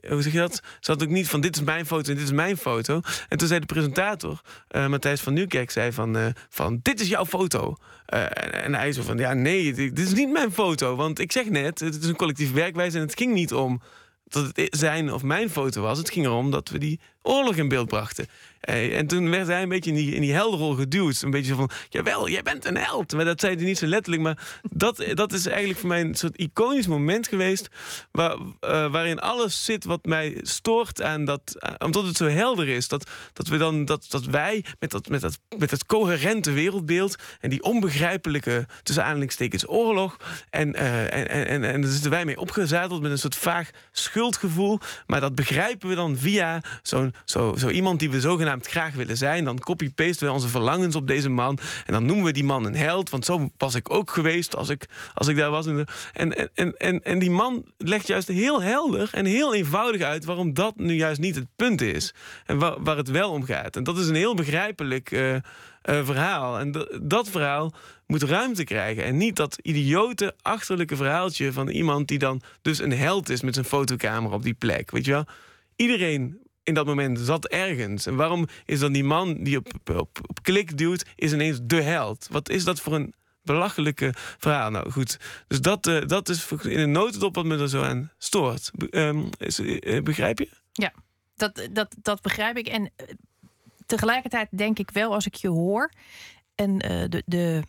hoe 0.08 0.22
zeg 0.22 0.32
je 0.32 0.38
dat? 0.38 0.54
Ze 0.54 0.90
hadden 0.90 1.08
ook 1.08 1.14
niet 1.14 1.28
van 1.28 1.40
dit 1.40 1.56
is 1.56 1.62
mijn 1.62 1.86
foto 1.86 2.10
en 2.10 2.16
dit 2.16 2.24
is 2.24 2.32
mijn 2.32 2.56
foto. 2.56 3.00
En 3.28 3.38
toen 3.38 3.48
zei 3.48 3.60
de 3.60 3.66
presentator, 3.66 4.40
uh, 4.70 4.86
Matthijs 4.86 5.20
van 5.20 5.32
Nieuwkerk, 5.32 5.70
zei 5.70 5.92
van, 5.92 6.34
van 6.48 6.80
dit 6.82 7.00
is 7.00 7.08
jouw 7.08 7.26
foto. 7.26 7.76
En, 8.06 8.52
en, 8.64 8.74
hij 8.74 8.92
zei 8.92 9.06
van 9.06 9.18
ja 9.18 9.34
nee, 9.34 9.72
dit, 9.72 9.96
dit, 9.96 10.06
is 10.06 10.14
niet 10.14 10.32
mijn 10.32 10.52
foto. 10.52 10.96
Want 10.96 11.18
ik 11.18 11.32
zeg 11.32 11.48
net, 11.48 11.80
het 11.80 12.02
is 12.02 12.08
een 12.08 12.16
collectieve 12.16 12.54
werkwijze 12.54 12.96
en 12.96 13.02
het 13.02 13.16
ging 13.16 13.32
niet 13.32 13.52
om 13.52 13.80
dat 14.24 14.50
het 14.54 14.76
zijn 14.78 15.12
of 15.12 15.22
mijn 15.22 15.50
foto 15.50 15.82
was. 15.82 15.98
Het 15.98 16.10
ging 16.10 16.26
erom 16.26 16.50
dat 16.50 16.68
we 16.68 16.78
die 16.78 17.00
oorlog 17.22 17.56
in 17.56 17.68
beeld 17.68 17.88
brachten. 17.88 18.26
Eh, 18.62 18.98
en 18.98 19.06
toen 19.06 19.30
werd 19.30 19.46
hij 19.46 19.62
een 19.62 19.68
beetje 19.68 19.90
in 19.90 19.96
die, 19.96 20.14
in 20.14 20.20
die 20.20 20.32
helderrol 20.32 20.74
geduwd. 20.74 21.22
Een 21.22 21.30
beetje 21.30 21.54
van, 21.54 21.70
jawel, 21.88 22.28
jij 22.28 22.42
bent 22.42 22.64
een 22.64 22.76
held. 22.76 23.12
Maar 23.12 23.24
dat 23.24 23.40
zei 23.40 23.54
hij 23.56 23.64
niet 23.64 23.78
zo 23.78 23.86
letterlijk. 23.86 24.22
Maar 24.22 24.60
dat, 24.62 25.04
dat 25.14 25.32
is 25.32 25.46
eigenlijk 25.46 25.78
voor 25.78 25.88
mij 25.88 26.00
een 26.00 26.14
soort 26.14 26.36
iconisch 26.36 26.86
moment 26.86 27.28
geweest... 27.28 27.68
Waar, 28.10 28.36
uh, 28.38 28.46
waarin 28.92 29.20
alles 29.20 29.64
zit 29.64 29.84
wat 29.84 30.04
mij 30.04 30.38
stoort 30.42 31.02
aan 31.02 31.24
dat... 31.24 31.56
Omdat 31.78 32.06
het 32.06 32.16
zo 32.16 32.26
helder 32.26 32.68
is. 32.68 32.88
Dat, 32.88 33.10
dat, 33.32 33.48
we 33.48 33.56
dan, 33.56 33.84
dat, 33.84 34.06
dat 34.08 34.24
wij 34.24 34.64
met 34.78 34.90
dat, 34.90 35.08
met, 35.08 35.20
dat, 35.20 35.38
met 35.58 35.70
dat 35.70 35.86
coherente 35.86 36.52
wereldbeeld... 36.52 37.16
en 37.40 37.50
die 37.50 37.62
onbegrijpelijke, 37.62 38.66
tussen 38.82 39.04
aanhalingstekens, 39.04 39.68
oorlog... 39.68 40.16
en, 40.50 40.68
uh, 40.68 41.02
en, 41.02 41.28
en, 41.28 41.46
en, 41.46 41.64
en 41.64 41.80
daar 41.80 41.90
zitten 41.90 42.10
wij 42.10 42.24
mee 42.24 42.38
opgezadeld 42.38 43.02
met 43.02 43.10
een 43.10 43.18
soort 43.18 43.36
vaag 43.36 43.70
schuldgevoel. 43.92 44.78
Maar 45.06 45.20
dat 45.20 45.34
begrijpen 45.34 45.88
we 45.88 45.94
dan 45.94 46.16
via 46.16 46.62
zo'n 46.82 47.11
zo, 47.24 47.54
zo 47.58 47.68
iemand 47.68 47.98
die 47.98 48.10
we 48.10 48.20
zogenaamd 48.20 48.66
graag 48.66 48.94
willen 48.94 49.16
zijn. 49.16 49.44
Dan 49.44 49.58
copy-pasten 49.58 50.26
we 50.26 50.32
onze 50.32 50.48
verlangens 50.48 50.96
op 50.96 51.06
deze 51.06 51.28
man. 51.28 51.58
En 51.86 51.92
dan 51.92 52.06
noemen 52.06 52.24
we 52.24 52.32
die 52.32 52.44
man 52.44 52.64
een 52.64 52.76
held. 52.76 53.10
Want 53.10 53.24
zo 53.24 53.50
was 53.56 53.74
ik 53.74 53.90
ook 53.90 54.10
geweest 54.10 54.56
als 54.56 54.68
ik, 54.68 54.86
als 55.14 55.28
ik 55.28 55.36
daar 55.36 55.50
was. 55.50 55.66
En, 55.66 55.86
en, 56.12 56.76
en, 56.76 57.02
en 57.02 57.18
die 57.18 57.30
man 57.30 57.64
legt 57.78 58.06
juist 58.06 58.28
heel 58.28 58.62
helder 58.62 59.08
en 59.12 59.24
heel 59.24 59.54
eenvoudig 59.54 60.00
uit... 60.00 60.24
waarom 60.24 60.54
dat 60.54 60.76
nu 60.76 60.94
juist 60.94 61.20
niet 61.20 61.34
het 61.34 61.46
punt 61.56 61.80
is. 61.80 62.14
En 62.46 62.58
waar, 62.58 62.82
waar 62.82 62.96
het 62.96 63.10
wel 63.10 63.30
om 63.30 63.44
gaat. 63.44 63.76
En 63.76 63.84
dat 63.84 63.98
is 63.98 64.08
een 64.08 64.14
heel 64.14 64.34
begrijpelijk... 64.34 65.10
Uh, 65.10 65.34
uh, 65.84 66.04
verhaal. 66.04 66.58
En 66.58 66.86
dat 67.02 67.28
verhaal 67.28 67.72
moet 68.06 68.22
ruimte 68.22 68.64
krijgen. 68.64 69.04
En 69.04 69.16
niet 69.16 69.36
dat 69.36 69.58
idiote, 69.62 70.34
achterlijke 70.42 70.96
verhaaltje 70.96 71.52
van 71.52 71.68
iemand 71.68 72.08
die 72.08 72.18
dan 72.18 72.40
dus 72.62 72.78
een 72.78 72.92
held 72.92 73.28
is 73.28 73.42
met 73.42 73.54
zijn 73.54 73.66
fotocamera 73.66 74.34
op 74.34 74.42
die 74.42 74.54
plek. 74.54 74.90
Weet 74.90 75.04
je 75.04 75.10
wel? 75.10 75.24
Iedereen 75.76 76.38
in 76.62 76.74
dat 76.74 76.86
moment 76.86 77.18
zat 77.18 77.46
ergens. 77.46 78.06
En 78.06 78.16
waarom 78.16 78.46
is 78.64 78.80
dan 78.80 78.92
die 78.92 79.04
man 79.04 79.42
die 79.42 79.56
op, 79.56 79.66
op, 79.90 80.18
op 80.26 80.42
klik 80.42 80.78
duwt, 80.78 81.04
is 81.16 81.32
ineens 81.32 81.58
de 81.62 81.82
held? 81.82 82.28
Wat 82.30 82.48
is 82.48 82.64
dat 82.64 82.80
voor 82.80 82.94
een 82.94 83.14
belachelijke 83.42 84.14
verhaal? 84.38 84.70
Nou 84.70 84.90
goed, 84.90 85.18
dus 85.48 85.60
dat, 85.60 85.86
uh, 85.86 86.06
dat 86.06 86.28
is 86.28 86.52
in 86.62 86.78
een 86.78 86.92
notendop 86.92 87.34
wat 87.34 87.44
me 87.44 87.58
er 87.58 87.68
zo 87.68 87.82
aan 87.82 88.10
stoort. 88.18 88.70
Um, 88.90 89.28
is, 89.38 89.60
uh, 89.60 90.02
begrijp 90.02 90.38
je? 90.38 90.48
Ja, 90.72 90.92
dat, 91.36 91.68
dat, 91.72 91.96
dat 92.02 92.22
begrijp 92.22 92.56
ik. 92.56 92.66
En 92.66 92.82
uh, 92.82 93.06
tegelijkertijd 93.86 94.48
denk 94.50 94.78
ik 94.78 94.90
wel, 94.90 95.12
als 95.12 95.26
ik 95.26 95.34
je 95.34 95.48
hoor... 95.48 95.90
en 96.54 96.78
de, 96.78 97.22
de, 97.26 97.62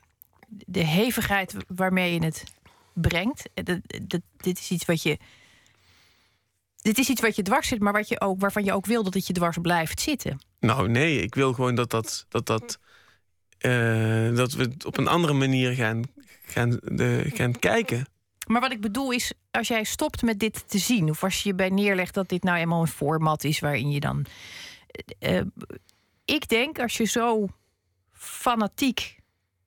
de 0.47 0.83
hevigheid 0.83 1.55
waarmee 1.67 2.13
je 2.13 2.23
het 2.23 2.43
brengt... 2.93 3.49
Dat, 3.53 3.79
dat, 4.07 4.21
dit 4.37 4.59
is 4.59 4.71
iets 4.71 4.85
wat 4.85 5.03
je 5.03 5.17
dit 6.83 6.97
is 6.97 7.09
iets 7.09 7.21
wat 7.21 7.35
je 7.35 7.41
dwars 7.41 7.67
zit, 7.67 7.79
maar 7.79 7.93
wat 7.93 8.07
je 8.07 8.21
ook, 8.21 8.39
waarvan 8.39 8.63
je 8.63 8.73
ook 8.73 8.85
wil 8.85 9.03
dat 9.03 9.13
het 9.13 9.27
je 9.27 9.33
dwars 9.33 9.57
blijft 9.61 10.01
zitten. 10.01 10.39
Nou, 10.59 10.89
nee, 10.89 11.21
ik 11.21 11.35
wil 11.35 11.53
gewoon 11.53 11.75
dat 11.75 11.89
dat. 11.89 12.25
dat, 12.29 12.45
dat 12.45 12.79
eh, 13.63 14.35
dat 14.35 14.53
we 14.53 14.71
op 14.85 14.97
een 14.97 15.07
andere 15.07 15.33
manier 15.33 15.71
gaan, 15.71 16.03
gaan, 16.45 16.79
de, 16.83 17.31
gaan 17.33 17.59
kijken. 17.59 18.05
Maar 18.47 18.61
wat 18.61 18.71
ik 18.71 18.81
bedoel 18.81 19.11
is, 19.11 19.33
als 19.51 19.67
jij 19.67 19.83
stopt 19.83 20.21
met 20.21 20.39
dit 20.39 20.69
te 20.69 20.77
zien, 20.77 21.09
of 21.09 21.23
als 21.23 21.43
je 21.43 21.49
je 21.49 21.55
bij 21.55 21.69
neerlegt 21.69 22.13
dat 22.13 22.29
dit 22.29 22.43
nou 22.43 22.57
eenmaal 22.57 22.81
een 22.81 22.87
format 22.87 23.43
is 23.43 23.59
waarin 23.59 23.91
je 23.91 23.99
dan. 23.99 24.25
Uh, 25.19 25.41
ik 26.25 26.47
denk 26.47 26.79
als 26.79 26.97
je 26.97 27.03
zo 27.03 27.47
fanatiek 28.11 29.19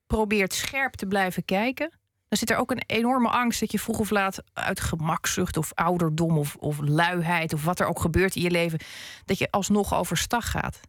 probeert 0.07 0.53
scherp 0.53 0.93
te 0.93 1.05
blijven 1.05 1.45
kijken, 1.45 1.91
dan 2.27 2.37
zit 2.37 2.49
er 2.49 2.57
ook 2.57 2.71
een 2.71 2.83
enorme 2.85 3.29
angst 3.29 3.59
dat 3.59 3.71
je 3.71 3.79
vroeg 3.79 3.99
of 3.99 4.09
laat 4.09 4.43
uit 4.53 4.79
gemakzucht 4.79 5.57
of 5.57 5.71
ouderdom 5.73 6.37
of, 6.37 6.55
of 6.55 6.79
luiheid 6.81 7.53
of 7.53 7.63
wat 7.63 7.79
er 7.79 7.87
ook 7.87 7.99
gebeurt 7.99 8.35
in 8.35 8.41
je 8.41 8.51
leven, 8.51 8.79
dat 9.25 9.37
je 9.37 9.51
alsnog 9.51 9.93
overstag 9.93 10.51
gaat. 10.51 10.79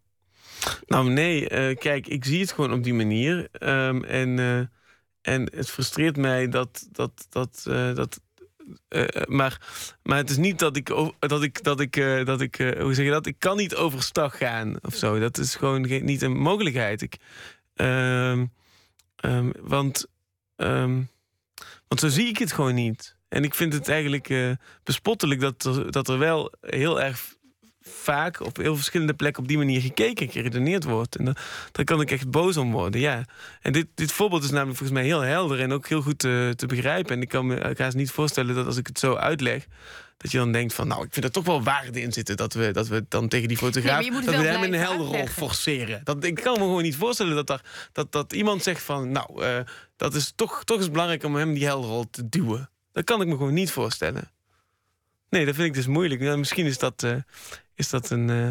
Nou, 0.87 1.11
nee, 1.11 1.43
uh, 1.43 1.77
kijk, 1.77 2.07
ik 2.07 2.25
zie 2.25 2.41
het 2.41 2.53
gewoon 2.53 2.73
op 2.73 2.83
die 2.83 2.95
manier. 2.95 3.49
Um, 3.61 4.05
en, 4.05 4.29
uh, 4.29 4.59
en 5.23 5.51
het 5.55 5.71
frustreert 5.71 6.17
mij 6.17 6.49
dat. 6.49 6.89
dat, 6.93 7.27
dat, 7.29 7.65
uh, 7.69 7.95
dat 7.95 8.21
maar, 9.27 9.61
maar 10.03 10.17
het 10.17 10.31
is 10.31 10.37
niet 10.37 10.59
dat 10.59 10.77
ik. 10.77 10.87
Dat 11.19 11.43
ik, 11.43 11.63
dat 11.63 11.81
ik, 11.81 11.95
dat 12.25 12.41
ik 12.41 12.57
hoe 12.57 12.95
zeg 12.95 13.05
je 13.05 13.11
dat? 13.11 13.27
Ik 13.27 13.39
kan 13.39 13.57
niet 13.57 13.75
overstag 13.75 14.37
gaan 14.37 14.77
of 14.83 14.95
zo. 14.95 15.19
Dat 15.19 15.39
is 15.39 15.55
gewoon 15.55 15.87
geen, 15.87 16.05
niet 16.05 16.23
een 16.23 16.39
mogelijkheid. 16.39 17.03
Ik, 17.03 17.17
um, 17.75 18.53
want. 19.61 20.07
Want 21.89 22.01
zo 22.01 22.09
zie 22.09 22.29
ik 22.29 22.39
het 22.39 22.53
gewoon 22.53 22.75
niet. 22.75 23.17
En 23.29 23.45
ik 23.45 23.55
vind 23.55 23.73
het 23.73 23.89
eigenlijk 23.89 24.57
bespottelijk 24.85 25.41
dat 25.41 25.65
er, 25.65 25.91
dat 25.93 26.09
er 26.09 26.19
wel 26.19 26.53
heel 26.61 27.01
erg 27.01 27.37
vaak 27.89 28.41
op 28.41 28.57
heel 28.57 28.77
verschillende 28.77 29.15
plekken 29.15 29.43
op 29.43 29.49
die 29.49 29.59
manier 29.59 29.81
gekeken, 29.81 30.31
geredeneerd 30.31 30.85
wordt. 30.85 31.17
En 31.17 31.25
daar 31.73 31.85
kan 31.85 32.01
ik 32.01 32.11
echt 32.11 32.31
boos 32.31 32.57
om 32.57 32.73
worden, 32.73 33.01
ja. 33.01 33.25
En 33.61 33.73
dit, 33.73 33.87
dit 33.95 34.13
voorbeeld 34.13 34.43
is 34.43 34.51
namelijk 34.51 34.79
volgens 34.79 34.99
mij 34.99 35.09
heel 35.09 35.21
helder 35.21 35.61
en 35.61 35.73
ook 35.73 35.89
heel 35.89 36.03
goed 36.03 36.19
te, 36.19 36.53
te 36.57 36.67
begrijpen. 36.67 37.15
En 37.15 37.23
ik 37.23 37.29
kan 37.29 37.47
me 37.47 37.57
ik 37.57 37.77
ga 37.77 37.91
niet 37.95 38.11
voorstellen 38.11 38.55
dat 38.55 38.67
als 38.67 38.77
ik 38.77 38.87
het 38.87 38.99
zo 38.99 39.15
uitleg, 39.15 39.67
dat 40.19 40.31
je 40.31 40.39
dan 40.39 40.53
denkt 40.53 40.75
van, 40.75 40.89
nou, 40.89 41.05
ik 41.05 41.13
vind 41.13 41.25
er 41.25 41.31
toch 41.31 41.45
wel 41.45 41.63
waarde 41.63 42.01
in 42.01 42.13
zitten 42.13 42.37
dat 42.37 42.53
we, 42.53 42.71
dat 42.71 42.89
we 42.89 43.05
dan 43.09 43.29
tegen 43.29 43.49
die 43.49 43.57
fotograaf, 43.57 44.07
dat 44.07 44.25
we 44.25 44.47
hem 44.47 44.63
in 44.63 44.73
een 44.73 44.81
helderrol 44.81 45.27
forceren. 45.27 46.01
Dat, 46.05 46.25
ik 46.25 46.35
kan 46.35 46.53
me 46.53 46.59
gewoon 46.59 46.83
niet 46.83 46.97
voorstellen 46.97 47.35
dat, 47.35 47.47
daar, 47.47 47.63
dat, 47.93 48.13
dat 48.13 48.33
iemand 48.33 48.63
zegt 48.63 48.83
van, 48.83 49.13
nou, 49.13 49.45
uh, 49.45 49.59
dat 49.97 50.15
is 50.15 50.33
toch, 50.37 50.65
toch 50.65 50.79
eens 50.79 50.91
belangrijk 50.91 51.25
om 51.25 51.37
hem 51.37 51.55
die 51.55 51.65
helderrol 51.65 52.11
te 52.11 52.29
duwen. 52.29 52.71
Dat 52.93 53.05
kan 53.05 53.21
ik 53.21 53.27
me 53.27 53.37
gewoon 53.37 53.55
niet 53.55 53.71
voorstellen. 53.71 54.31
Nee, 55.31 55.45
dat 55.45 55.55
vind 55.55 55.67
ik 55.67 55.75
dus 55.75 55.87
moeilijk. 55.87 56.21
Nou, 56.21 56.39
misschien 56.39 56.67
is 56.67 56.79
dat, 56.79 57.03
uh, 57.03 57.17
is 57.79 57.91
dat 57.91 58.11
een. 58.11 58.29
Uh, 58.29 58.49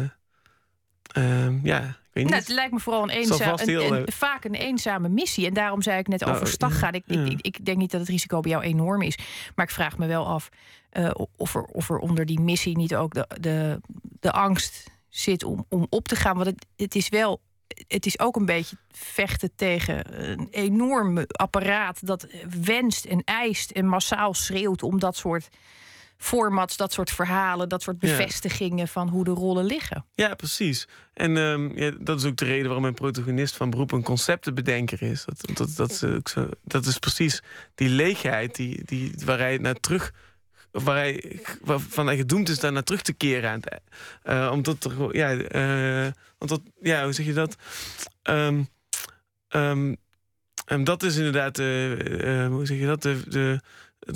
uh, 1.16 1.64
ja, 1.64 1.78
ik 1.78 1.94
weet 2.12 2.24
niet. 2.24 2.28
Nou, 2.28 2.34
het 2.34 2.48
lijkt 2.48 2.72
me 2.72 2.80
vooral 2.80 3.02
een, 3.02 3.10
eenza 3.10 3.52
een, 3.52 3.68
een, 3.68 3.92
een, 3.92 4.12
vaak 4.12 4.44
een 4.44 4.54
eenzame 4.54 5.08
missie. 5.08 5.46
En 5.46 5.54
daarom 5.54 5.82
zei 5.82 5.98
ik 5.98 6.08
net 6.08 6.20
nou, 6.20 6.34
overstag 6.34 6.78
gaan. 6.78 6.92
Ik, 6.92 7.02
ja. 7.06 7.24
ik, 7.24 7.40
ik, 7.40 7.64
denk 7.64 7.78
niet 7.78 7.90
dat 7.90 8.00
het 8.00 8.08
risico 8.08 8.40
bij 8.40 8.50
jou 8.50 8.62
enorm 8.64 9.02
is. 9.02 9.18
Maar 9.54 9.64
ik 9.64 9.70
vraag 9.70 9.98
me 9.98 10.06
wel 10.06 10.26
af 10.26 10.48
uh, 10.92 11.10
of, 11.36 11.54
er, 11.54 11.62
of 11.62 11.90
er 11.90 11.98
onder 11.98 12.26
die 12.26 12.40
missie 12.40 12.76
niet 12.76 12.94
ook 12.94 13.14
de, 13.14 13.28
de, 13.40 13.80
de 14.20 14.32
angst 14.32 14.90
zit 15.08 15.44
om, 15.44 15.66
om 15.68 15.86
op 15.90 16.08
te 16.08 16.16
gaan. 16.16 16.34
Want 16.34 16.46
het, 16.46 16.66
het 16.76 16.94
is 16.94 17.08
wel 17.08 17.40
het 17.88 18.06
is 18.06 18.18
ook 18.18 18.36
een 18.36 18.46
beetje 18.46 18.76
vechten 18.90 19.50
tegen 19.54 20.30
een 20.30 20.48
enorm 20.50 21.18
apparaat 21.26 22.06
dat 22.06 22.26
wenst 22.62 23.04
en 23.04 23.24
eist 23.24 23.70
en 23.70 23.86
massaal 23.86 24.34
schreeuwt 24.34 24.82
om 24.82 24.98
dat 24.98 25.16
soort 25.16 25.48
formats, 26.18 26.76
dat 26.76 26.92
soort 26.92 27.10
verhalen, 27.10 27.68
dat 27.68 27.82
soort 27.82 27.98
bevestigingen 27.98 28.88
van 28.88 29.08
hoe 29.08 29.24
de 29.24 29.30
rollen 29.30 29.64
liggen. 29.64 30.04
Ja, 30.14 30.34
precies. 30.34 30.88
En 31.14 31.36
um, 31.36 31.78
ja, 31.78 31.92
dat 32.00 32.18
is 32.18 32.24
ook 32.24 32.36
de 32.36 32.44
reden 32.44 32.64
waarom 32.64 32.82
mijn 32.82 32.94
protagonist 32.94 33.56
van 33.56 33.70
beroep 33.70 33.92
een 33.92 34.02
conceptenbedenker 34.02 35.02
is. 35.02 35.24
Dat, 35.24 35.56
dat, 35.56 35.76
dat, 35.76 35.90
is, 35.90 36.04
ook 36.04 36.30
dat 36.62 36.86
is 36.86 36.98
precies 36.98 37.42
die 37.74 37.88
leegheid 37.88 38.54
die, 38.54 38.84
die, 38.84 39.12
waar 39.24 39.38
hij 39.38 39.58
naar 39.58 39.80
terug 39.80 40.12
waar 40.70 40.96
hij 40.96 41.40
waarvan 41.60 42.06
hij 42.06 42.16
gedoemd 42.16 42.48
is 42.48 42.58
daar 42.58 42.72
naar 42.72 42.82
terug 42.82 43.02
te 43.02 43.12
keren 43.12 43.50
aan 43.50 43.60
het, 43.60 43.80
uh, 44.24 44.50
omdat 44.52 44.84
er 44.84 45.16
ja 45.16 45.32
uh, 46.04 46.12
omdat 46.38 46.60
ja 46.80 47.04
hoe 47.04 47.12
zeg 47.12 47.26
je 47.26 47.32
dat 47.32 47.56
um, 48.22 48.68
um, 49.48 49.96
um, 50.66 50.84
dat 50.84 51.02
is 51.02 51.16
inderdaad 51.16 51.58
uh, 51.58 52.46
hoe 52.46 52.66
zeg 52.66 52.78
je 52.78 52.86
dat 52.86 53.02
de, 53.02 53.22
de 53.28 53.60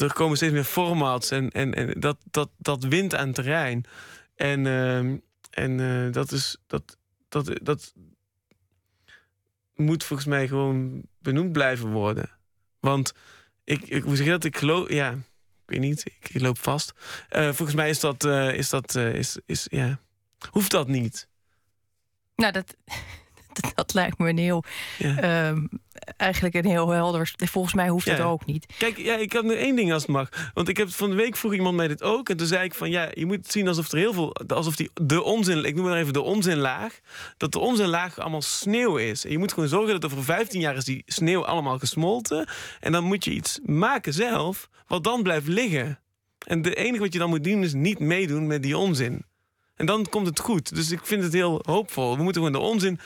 er 0.01 0.13
komen 0.13 0.37
steeds 0.37 0.53
meer 0.53 0.65
formats 0.65 1.31
en, 1.31 1.51
en, 1.51 1.75
en 1.75 2.01
dat, 2.01 2.17
dat, 2.31 2.51
dat 2.59 2.85
wint 2.85 3.15
aan 3.15 3.33
terrein. 3.33 3.85
En, 4.35 4.65
uh, 4.65 4.99
en 5.51 5.79
uh, 5.79 6.13
dat 6.13 6.33
is. 6.33 6.57
Dat, 6.67 6.97
dat, 7.29 7.51
dat 7.63 7.95
moet 9.75 10.05
volgens 10.05 10.29
mij 10.29 10.49
gewoon 10.49 11.03
benoemd 11.19 11.53
blijven 11.53 11.91
worden. 11.91 12.31
Want 12.81 13.13
ik, 13.65 13.83
ik 13.83 14.03
hoe 14.03 14.17
zeg 14.17 14.25
je 14.25 14.33
dat? 14.33 14.45
Ik 14.45 14.57
geloof. 14.57 14.91
Ja, 14.91 15.11
ik 15.11 15.19
weet 15.67 15.81
niet. 15.81 16.05
Ik, 16.21 16.41
loop 16.41 16.59
vast. 16.59 16.93
Uh, 17.31 17.53
volgens 17.53 17.75
mij 17.75 17.89
is 17.89 18.01
dat. 18.01 18.25
Uh, 18.25 18.55
is 18.55 18.69
dat 18.69 18.95
is, 18.95 19.39
is, 19.47 19.67
ja. 19.71 20.01
Hoeft 20.51 20.71
dat 20.71 20.89
niet? 20.89 21.29
Nou, 22.37 22.53
dat. 22.53 22.77
dat 23.75 23.95
lijkt 23.95 24.19
me 24.19 24.29
een 24.29 24.39
heel. 24.39 24.65
Ja. 24.99 25.49
Um, 25.49 25.69
eigenlijk 26.17 26.55
een 26.55 26.67
heel 26.67 26.89
helder. 26.89 27.35
Volgens 27.37 27.75
mij 27.75 27.89
hoeft 27.89 28.07
ja. 28.07 28.17
dat 28.17 28.27
ook 28.27 28.47
niet. 28.47 28.67
Kijk, 28.79 28.99
ja, 28.99 29.17
ik 29.17 29.33
heb 29.33 29.43
nu 29.43 29.55
één 29.55 29.77
ding 29.77 29.93
als 29.93 30.03
het 30.03 30.11
mag. 30.11 30.29
Want 30.55 30.69
ik 30.69 30.77
heb 30.77 30.91
van 30.91 31.11
de 31.11 31.17
week 31.17 31.37
vroeg 31.37 31.53
iemand 31.53 31.77
mij 31.77 31.89
dit 31.89 32.03
ook. 32.03 32.29
En 32.29 32.37
toen 32.37 32.47
zei 32.47 32.65
ik 32.65 32.75
van 32.75 32.91
ja, 32.91 33.11
je 33.15 33.27
moet 33.27 33.37
het 33.37 33.53
zien 33.53 33.69
alsof 33.69 33.93
er 33.93 33.99
heel 33.99 34.13
veel. 34.13 34.35
Alsof 34.47 34.77
die 34.77 34.91
de 34.95 35.23
onzin. 35.23 35.65
Ik 35.65 35.75
noem 35.75 35.85
maar 35.85 35.99
even 35.99 36.13
de 36.13 36.21
onzinlaag. 36.21 36.99
Dat 37.37 37.53
de 37.53 37.59
onzinlaag 37.59 38.19
allemaal 38.19 38.43
sneeuw 38.43 38.97
is. 38.97 39.25
En 39.25 39.31
je 39.31 39.39
moet 39.39 39.53
gewoon 39.53 39.69
zorgen 39.69 40.01
dat 40.01 40.13
over 40.13 40.25
15 40.25 40.61
jaar 40.61 40.77
is 40.77 40.85
die 40.85 41.03
sneeuw 41.07 41.45
allemaal 41.45 41.79
gesmolten. 41.79 42.49
En 42.81 42.93
dan 42.93 43.05
moet 43.05 43.25
je 43.25 43.31
iets 43.31 43.61
maken 43.63 44.13
zelf. 44.13 44.69
Wat 44.87 45.05
dan 45.05 45.23
blijft 45.23 45.47
liggen. 45.47 46.01
En 46.47 46.63
het 46.63 46.77
enige 46.77 47.03
wat 47.03 47.13
je 47.13 47.19
dan 47.19 47.29
moet 47.29 47.45
doen 47.45 47.63
is 47.63 47.73
niet 47.73 47.99
meedoen 47.99 48.47
met 48.47 48.63
die 48.63 48.79
onzin. 48.79 49.25
En 49.77 49.87
dan 49.87 50.07
komt 50.09 50.27
het 50.27 50.41
goed. 50.41 50.75
Dus 50.75 50.91
ik 50.91 51.01
vind 51.03 51.23
het 51.23 51.33
heel 51.33 51.63
hoopvol. 51.67 52.17
We 52.17 52.23
moeten 52.23 52.43
gewoon 52.43 52.61
de 52.61 52.69
onzin 52.69 53.01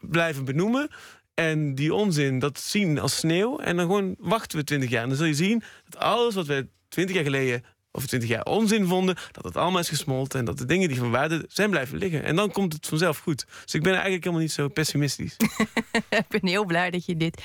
blijven 0.00 0.44
benoemen. 0.44 0.88
En 1.34 1.74
die 1.74 1.94
onzin, 1.94 2.38
dat 2.38 2.60
zien 2.60 2.98
als 2.98 3.16
sneeuw. 3.16 3.58
En 3.58 3.76
dan 3.76 3.86
gewoon 3.86 4.14
wachten 4.18 4.58
we 4.58 4.64
twintig 4.64 4.90
jaar. 4.90 5.02
En 5.02 5.08
dan 5.08 5.18
zul 5.18 5.26
je 5.26 5.34
zien 5.34 5.62
dat 5.88 6.00
alles 6.00 6.34
wat 6.34 6.46
we 6.46 6.68
twintig 6.88 7.14
jaar 7.14 7.24
geleden 7.24 7.64
of 7.92 8.06
twintig 8.06 8.28
jaar 8.28 8.44
onzin 8.44 8.86
vonden, 8.86 9.16
dat 9.32 9.44
het 9.44 9.56
allemaal 9.56 9.80
is 9.80 9.88
gesmolten 9.88 10.38
en 10.38 10.44
dat 10.44 10.58
de 10.58 10.64
dingen 10.64 10.88
die 10.88 10.98
van 10.98 11.10
waarde 11.10 11.44
zijn 11.48 11.70
blijven 11.70 11.98
liggen. 11.98 12.24
En 12.24 12.36
dan 12.36 12.50
komt 12.50 12.72
het 12.72 12.86
vanzelf 12.86 13.18
goed. 13.18 13.46
Dus 13.64 13.74
ik 13.74 13.82
ben 13.82 13.92
eigenlijk 13.92 14.24
helemaal 14.24 14.44
niet 14.44 14.52
zo 14.52 14.68
pessimistisch. 14.68 15.36
ik 16.08 16.28
ben 16.28 16.46
heel 16.46 16.64
blij 16.64 16.90
dat 16.90 17.06
je 17.06 17.16
dit 17.16 17.42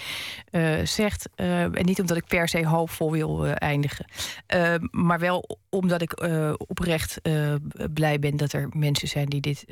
uh, 0.52 0.86
zegt. 0.86 1.30
Uh, 1.36 1.62
en 1.62 1.86
niet 1.86 2.00
omdat 2.00 2.18
ik 2.18 2.26
per 2.26 2.48
se 2.48 2.66
hoopvol 2.66 3.12
wil 3.12 3.46
uh, 3.46 3.52
eindigen. 3.56 4.06
maar 4.92 5.20
wel 5.20 5.60
omdat 5.70 6.02
ik 6.02 6.28
oprecht 6.58 7.22
blij 7.94 8.20
ben 8.20 8.38
dat 8.38 8.54
er 8.54 8.70
mensen 8.74 9.08
zijn 9.08 9.26
die 9.26 9.42
dit 9.42 9.66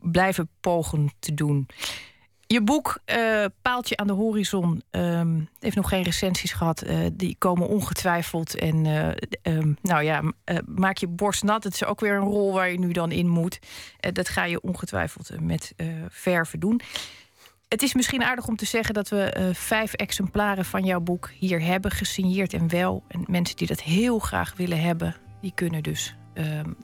blijven 0.00 0.48
pogen 0.60 1.10
te 1.18 1.34
doen. 1.34 1.68
Je 2.50 2.62
boek 2.62 3.00
uh, 3.06 3.44
Paaltje 3.62 3.96
aan 3.96 4.06
de 4.06 4.12
horizon 4.12 4.82
um, 4.90 5.48
heeft 5.58 5.76
nog 5.76 5.88
geen 5.88 6.02
recensies 6.02 6.52
gehad. 6.52 6.84
Uh, 6.84 7.06
die 7.12 7.36
komen 7.38 7.68
ongetwijfeld. 7.68 8.58
En 8.58 8.84
uh, 8.84 9.08
um, 9.42 9.76
nou 9.82 10.02
ja, 10.02 10.22
maak 10.66 10.96
je 10.96 11.06
borst 11.06 11.42
nat. 11.42 11.64
Het 11.64 11.74
is 11.74 11.84
ook 11.84 12.00
weer 12.00 12.14
een 12.14 12.28
rol 12.28 12.52
waar 12.52 12.70
je 12.70 12.78
nu 12.78 12.92
dan 12.92 13.10
in 13.10 13.28
moet. 13.28 13.58
dat 14.12 14.28
ga 14.28 14.44
je 14.44 14.60
ongetwijfeld 14.60 15.40
met 15.40 15.74
verven 16.08 16.60
doen. 16.60 16.80
Het 17.68 17.82
is 17.82 17.94
misschien 17.94 18.22
aardig 18.22 18.46
om 18.46 18.56
te 18.56 18.66
zeggen 18.66 18.94
dat 18.94 19.08
we 19.08 19.50
vijf 19.52 19.92
exemplaren 19.92 20.64
van 20.64 20.84
jouw 20.84 21.00
boek 21.00 21.30
hier 21.38 21.62
hebben 21.62 21.90
gesigneerd 21.90 22.52
en 22.52 22.68
wel. 22.68 23.04
En 23.08 23.24
mensen 23.26 23.56
die 23.56 23.66
dat 23.66 23.82
heel 23.82 24.18
graag 24.18 24.54
willen 24.56 24.80
hebben, 24.80 25.16
die 25.40 25.52
kunnen 25.54 25.82
dus 25.82 26.14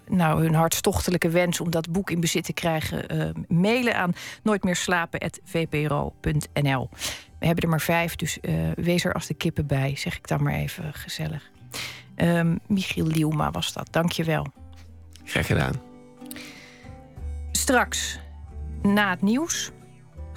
nou, 0.09 0.43
hun 0.43 0.55
hartstochtelijke 0.55 1.29
wens 1.29 1.61
om 1.61 1.71
dat 1.71 1.93
boek 1.93 2.11
in 2.11 2.21
bezit 2.21 2.45
te 2.45 2.53
krijgen, 2.53 3.17
uh, 3.17 3.29
mailen 3.49 3.97
aan 3.97 4.13
nooitmeerslapen.vpro.nl. 4.43 6.89
We 7.39 7.47
hebben 7.47 7.65
er 7.65 7.71
maar 7.71 7.81
vijf, 7.81 8.17
dus 8.17 8.39
uh, 8.43 8.55
wees 8.75 9.05
er 9.05 9.13
als 9.13 9.27
de 9.27 9.35
kippen 9.35 9.67
bij, 9.67 9.97
zeg 9.97 10.17
ik 10.17 10.29
dan 10.29 10.43
maar 10.43 10.55
even 10.55 10.95
gezellig. 10.95 11.51
Um, 12.17 12.59
Michiel 12.67 13.07
Lielma 13.07 13.51
was 13.51 13.73
dat, 13.73 13.89
dankjewel. 13.91 14.47
Graag 15.25 15.47
gedaan. 15.47 15.75
Straks, 17.53 18.19
na 18.83 19.11
het 19.11 19.23
nieuws, 19.23 19.71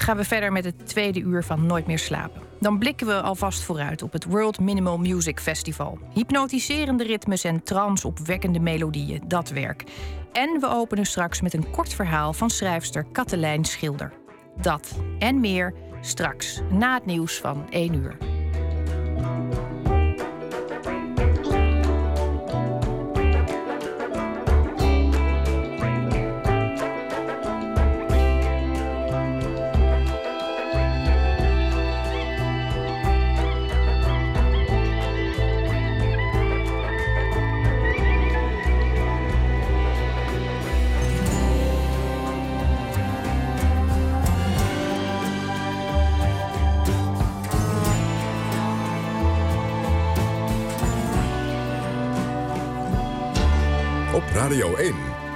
gaan 0.09 0.17
we 0.17 0.23
verder 0.23 0.51
met 0.51 0.65
het 0.65 0.87
tweede 0.87 1.19
uur 1.19 1.43
van 1.43 1.65
Nooit 1.65 1.87
meer 1.87 1.99
slapen. 1.99 2.41
Dan 2.59 2.79
blikken 2.79 3.07
we 3.07 3.21
alvast 3.21 3.61
vooruit 3.61 4.01
op 4.01 4.13
het 4.13 4.25
World 4.25 4.59
Minimal 4.59 4.97
Music 4.97 5.39
Festival. 5.39 5.99
Hypnotiserende 6.13 7.03
ritmes 7.03 7.43
en 7.43 7.63
transopwekkende 7.63 8.59
melodieën, 8.59 9.21
dat 9.27 9.49
werk. 9.49 9.83
En 10.31 10.59
we 10.59 10.67
openen 10.69 11.05
straks 11.05 11.41
met 11.41 11.53
een 11.53 11.69
kort 11.71 11.93
verhaal 11.93 12.33
van 12.33 12.49
schrijfster 12.49 13.05
Katelijn 13.11 13.65
Schilder. 13.65 14.13
Dat 14.61 14.99
en 15.19 15.39
meer 15.39 15.73
straks 16.01 16.61
na 16.69 16.93
het 16.93 17.05
nieuws 17.05 17.37
van 17.37 17.65
1 17.69 17.93
uur. 17.93 18.38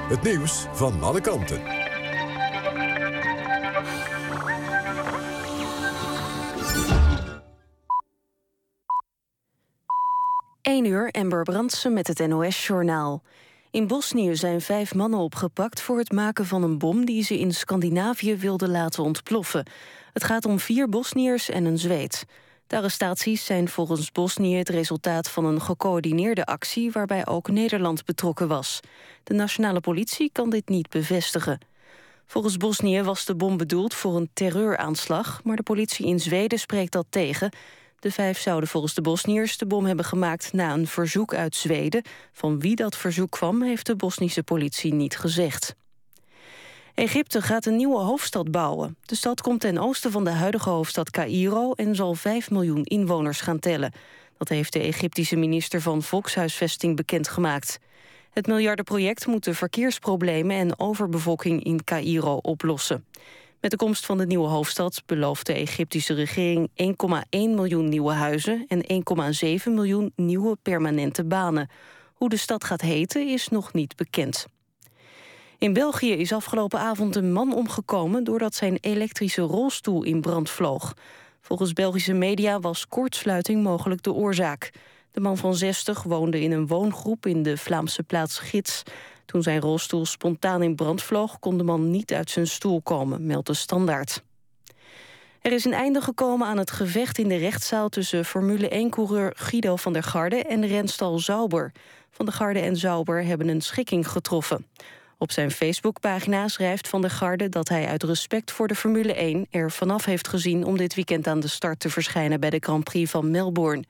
Het 0.10 0.22
nieuws 0.22 0.66
van 0.72 1.04
alle 1.04 1.22
kanten. 1.22 1.62
1 10.62 10.86
uur, 10.86 11.10
Ember 11.12 11.44
Brandsen 11.44 11.94
met 11.94 12.08
het 12.08 12.28
NOS-journaal. 12.28 13.22
In 13.72 13.88
Bosnië 13.88 14.36
zijn 14.36 14.62
vijf 14.62 14.96
mannen 14.96 15.20
opgepakt 15.20 15.82
voor 15.82 15.98
het 15.98 16.12
maken 16.12 16.46
van 16.46 16.64
een 16.64 16.78
bom... 16.78 17.06
die 17.06 17.24
ze 17.24 17.40
in 17.40 17.54
Scandinavië 17.54 18.36
wilden 18.36 18.70
laten 18.70 19.04
ontploffen. 19.04 19.66
Het 20.14 20.24
gaat 20.24 20.46
om 20.46 20.60
vier 20.60 20.90
Bosniërs 20.90 21.50
en 21.50 21.66
een 21.66 21.78
Zweed. 21.78 22.26
De 22.68 22.76
arrestaties 22.76 23.46
zijn 23.46 23.70
volgens 23.70 24.12
Bosnië 24.12 24.58
het 24.58 24.70
resultaat 24.70 25.30
van 25.30 25.46
een 25.46 25.62
gecoördineerde 25.62 26.46
actie... 26.46 26.92
waarbij 26.92 27.28
ook 27.28 27.50
Nederland 27.50 28.06
betrokken 28.06 28.48
was. 28.48 28.80
De 29.24 29.34
nationale 29.34 29.80
politie 29.80 30.30
kan 30.32 30.50
dit 30.50 30.70
niet 30.70 30.90
bevestigen. 30.90 31.60
Volgens 32.26 32.58
Bosnië 32.58 33.02
was 33.02 33.26
de 33.26 33.36
bom 33.36 33.58
bedoeld 33.58 33.94
voor 33.94 34.16
een 34.16 34.30
terreuraanslag... 34.34 35.44
maar 35.44 35.56
de 35.56 35.64
politie 35.64 36.06
in 36.06 36.20
Zweden 36.20 36.60
spreekt 36.60 36.92
dat 36.92 37.06
tegen... 37.10 37.52
De 38.04 38.12
vijf 38.12 38.40
zouden 38.40 38.70
volgens 38.70 38.94
de 38.94 39.02
Bosniërs 39.02 39.58
de 39.58 39.66
bom 39.66 39.86
hebben 39.86 40.06
gemaakt 40.06 40.54
na 40.54 40.74
een 40.74 40.88
verzoek 40.88 41.34
uit 41.34 41.56
Zweden. 41.56 42.04
Van 42.32 42.60
wie 42.60 42.76
dat 42.76 42.98
verzoek 42.98 43.32
kwam, 43.32 43.62
heeft 43.62 43.86
de 43.86 43.96
Bosnische 43.96 44.44
politie 44.44 44.94
niet 44.94 45.18
gezegd. 45.18 45.76
Egypte 46.94 47.42
gaat 47.42 47.66
een 47.66 47.76
nieuwe 47.76 48.00
hoofdstad 48.00 48.52
bouwen. 48.52 48.98
De 49.06 49.16
stad 49.16 49.42
komt 49.42 49.60
ten 49.60 49.78
oosten 49.78 50.12
van 50.12 50.24
de 50.24 50.30
huidige 50.30 50.70
hoofdstad 50.70 51.10
Cairo... 51.10 51.74
en 51.74 51.96
zal 51.96 52.14
5 52.14 52.52
miljoen 52.52 52.84
inwoners 52.84 53.42
gaan 53.42 53.60
tellen. 53.60 53.92
Dat 54.38 54.50
heeft 54.50 54.74
de 54.74 54.80
Egyptische 54.80 55.36
minister 55.36 55.82
van 55.82 56.02
Volkshuisvesting 56.02 56.96
bekendgemaakt. 56.96 57.80
Het 58.32 58.48
miljardenproject 58.48 59.28
moet 59.28 59.44
de 59.44 59.54
verkeersproblemen 59.54 60.58
en 60.58 60.80
overbevolking 60.80 61.64
in 61.64 61.84
Cairo 61.84 62.36
oplossen. 62.36 63.06
Met 63.62 63.72
de 63.72 63.78
komst 63.78 64.06
van 64.06 64.18
de 64.18 64.26
nieuwe 64.26 64.48
hoofdstad 64.48 65.04
belooft 65.06 65.46
de 65.46 65.54
Egyptische 65.54 66.14
regering 66.14 66.70
1,1 66.70 66.86
miljoen 67.30 67.90
nieuwe 67.90 68.14
huizen 68.14 68.66
en 68.68 69.04
1,7 69.68 69.74
miljoen 69.74 70.12
nieuwe 70.16 70.58
permanente 70.62 71.24
banen. 71.26 71.70
Hoe 72.14 72.30
de 72.30 72.38
stad 72.38 72.64
gaat 72.64 72.82
heten 72.82 73.28
is 73.28 73.48
nog 73.48 73.74
niet 73.74 73.96
bekend. 73.96 74.48
In 75.64 75.74
België 75.74 76.12
is 76.12 76.34
afgelopen 76.34 76.80
avond 76.80 77.16
een 77.16 77.34
man 77.34 77.54
omgekomen 77.54 78.24
doordat 78.24 78.56
zijn 78.56 78.78
elektrische 78.82 79.42
rolstoel 79.42 80.04
in 80.04 80.22
brand 80.22 80.50
vloog. 80.50 80.94
Volgens 81.42 81.74
Belgische 81.74 82.14
media 82.14 82.60
was 82.60 82.88
kortsluiting 82.88 83.64
mogelijk 83.64 84.04
de 84.04 84.14
oorzaak. 84.14 84.72
De 85.12 85.20
man 85.20 85.38
van 85.38 85.56
60 85.56 86.04
woonde 86.04 86.42
in 86.42 86.52
een 86.52 86.68
woongroep 86.68 87.26
in 87.26 87.44
de 87.44 87.58
Vlaamse 87.58 88.04
plaats 88.04 88.40
Gids. 88.40 88.84
Toen 89.26 89.44
zijn 89.44 89.62
rolstoel 89.62 90.06
spontaan 90.06 90.64
in 90.64 90.76
brand 90.76 91.04
vloog... 91.04 91.40
kon 91.40 91.58
de 91.58 91.64
man 91.64 91.92
niet 91.92 92.14
uit 92.14 92.30
zijn 92.30 92.48
stoel 92.48 92.82
komen, 92.82 93.26
meldt 93.26 93.48
de 93.48 93.54
Standaard. 93.54 94.24
Er 95.42 95.52
is 95.52 95.66
een 95.66 95.74
einde 95.74 96.02
gekomen 96.02 96.48
aan 96.48 96.58
het 96.58 96.72
gevecht 96.72 97.18
in 97.18 97.28
de 97.28 97.38
rechtszaal... 97.38 97.90
tussen 97.90 98.26
Formule 98.26 98.88
1-coureur 98.88 99.32
Guido 99.36 99.76
van 99.76 99.94
der 99.94 100.04
Garde 100.04 100.44
en 100.44 100.68
renstal 100.68 101.20
Zauber. 101.20 101.72
Van 102.10 102.26
der 102.26 102.36
Garde 102.36 102.60
en 102.60 102.76
Zauber 102.76 103.24
hebben 103.24 103.48
een 103.48 103.62
schikking 103.62 104.08
getroffen. 104.08 104.66
Op 105.24 105.32
zijn 105.32 105.52
Facebookpagina 105.52 106.48
schrijft 106.48 106.88
Van 106.88 107.02
der 107.02 107.10
Garde 107.10 107.50
dat 107.50 107.70
hij 107.70 107.88
uit 107.88 108.04
respect 108.04 108.52
voor 108.52 108.68
de 108.68 108.76
Formule 108.76 109.14
1 109.14 109.48
er 109.50 109.72
vanaf 109.72 110.06
heeft 110.06 110.28
gezien 110.28 110.64
om 110.64 110.78
dit 110.78 110.96
weekend 110.96 111.28
aan 111.28 111.40
de 111.40 111.48
start 111.48 111.80
te 111.80 111.90
verschijnen 111.90 112.40
bij 112.40 112.50
de 112.50 112.58
Grand 112.60 112.84
Prix 112.84 113.12
van 113.12 113.32
Melbourne. 113.32 113.84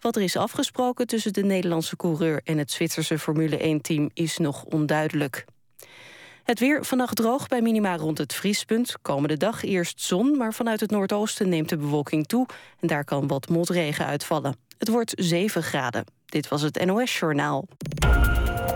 Wat 0.00 0.16
er 0.16 0.22
is 0.22 0.36
afgesproken 0.36 1.06
tussen 1.06 1.32
de 1.32 1.42
Nederlandse 1.42 1.96
coureur 1.96 2.40
en 2.44 2.58
het 2.58 2.70
Zwitserse 2.70 3.18
Formule 3.18 3.78
1-team 3.78 4.10
is 4.14 4.38
nog 4.38 4.64
onduidelijk. 4.64 5.44
Het 6.44 6.58
weer 6.58 6.84
vannacht 6.84 7.16
droog 7.16 7.48
bij 7.48 7.62
minima 7.62 7.96
rond 7.96 8.18
het 8.18 8.34
vriespunt. 8.34 8.94
Komende 9.02 9.36
dag 9.36 9.62
eerst 9.62 10.00
zon, 10.00 10.36
maar 10.36 10.54
vanuit 10.54 10.80
het 10.80 10.90
noordoosten 10.90 11.48
neemt 11.48 11.68
de 11.68 11.76
bewolking 11.76 12.26
toe... 12.26 12.46
en 12.80 12.88
daar 12.88 13.04
kan 13.04 13.26
wat 13.26 13.48
motregen 13.48 14.06
uitvallen. 14.06 14.56
Het 14.78 14.88
wordt 14.88 15.12
7 15.16 15.62
graden. 15.62 16.04
Dit 16.26 16.48
was 16.48 16.62
het 16.62 16.84
NOS 16.84 17.18
Journaal. 17.18 17.68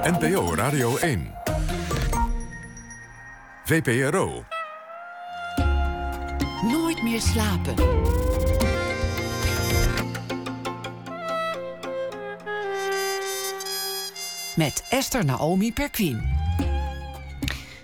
NPO 0.02 0.54
Radio 0.54 0.96
1. 0.96 1.39
VPRO. 3.70 4.44
Nooit 6.62 7.02
meer 7.02 7.20
slapen. 7.20 7.74
met 14.56 14.86
Esther 14.88 15.24
Naomi 15.24 15.72
Perquin. 15.72 16.22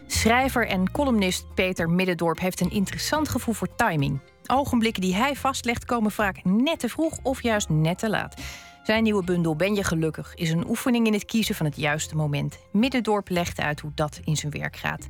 Schrijver 0.06 0.68
en 0.68 0.90
columnist 0.90 1.54
Peter 1.54 1.90
Middendorp 1.90 2.38
heeft 2.40 2.60
een 2.60 2.70
interessant 2.70 3.28
gevoel 3.28 3.54
voor 3.54 3.74
timing. 3.74 4.20
Ogenblikken 4.46 5.02
die 5.02 5.14
hij 5.14 5.36
vastlegt 5.36 5.84
komen 5.84 6.10
vaak 6.10 6.44
net 6.44 6.78
te 6.78 6.88
vroeg 6.88 7.18
of 7.22 7.42
juist 7.42 7.68
net 7.68 7.98
te 7.98 8.10
laat. 8.10 8.40
Zijn 8.82 9.02
nieuwe 9.02 9.24
bundel 9.24 9.56
Ben 9.56 9.74
je 9.74 9.84
gelukkig 9.84 10.34
is 10.34 10.50
een 10.50 10.68
oefening 10.68 11.06
in 11.06 11.12
het 11.12 11.24
kiezen 11.24 11.54
van 11.54 11.66
het 11.66 11.76
juiste 11.76 12.16
moment. 12.16 12.58
Middendorp 12.72 13.28
legt 13.28 13.60
uit 13.60 13.80
hoe 13.80 13.92
dat 13.94 14.20
in 14.24 14.36
zijn 14.36 14.52
werk 14.52 14.76
gaat. 14.76 15.08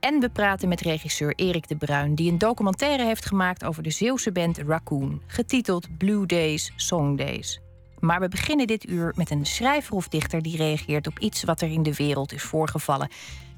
En 0.00 0.20
we 0.20 0.28
praten 0.28 0.68
met 0.68 0.80
regisseur 0.80 1.32
Erik 1.34 1.68
de 1.68 1.76
Bruin, 1.76 2.14
die 2.14 2.30
een 2.30 2.38
documentaire 2.38 3.04
heeft 3.04 3.26
gemaakt 3.26 3.64
over 3.64 3.82
de 3.82 3.90
Zeeuwse 3.90 4.32
band 4.32 4.58
Raccoon, 4.58 5.22
getiteld 5.26 5.98
Blue 5.98 6.26
Days, 6.26 6.72
Song 6.76 7.16
Days. 7.16 7.60
Maar 7.98 8.20
we 8.20 8.28
beginnen 8.28 8.66
dit 8.66 8.88
uur 8.88 9.12
met 9.16 9.30
een 9.30 9.46
schrijver 9.46 9.94
of 9.94 10.08
dichter 10.08 10.42
die 10.42 10.56
reageert 10.56 11.06
op 11.06 11.18
iets 11.18 11.44
wat 11.44 11.60
er 11.60 11.70
in 11.70 11.82
de 11.82 11.94
wereld 11.94 12.32
is 12.32 12.42
voorgevallen. 12.42 13.08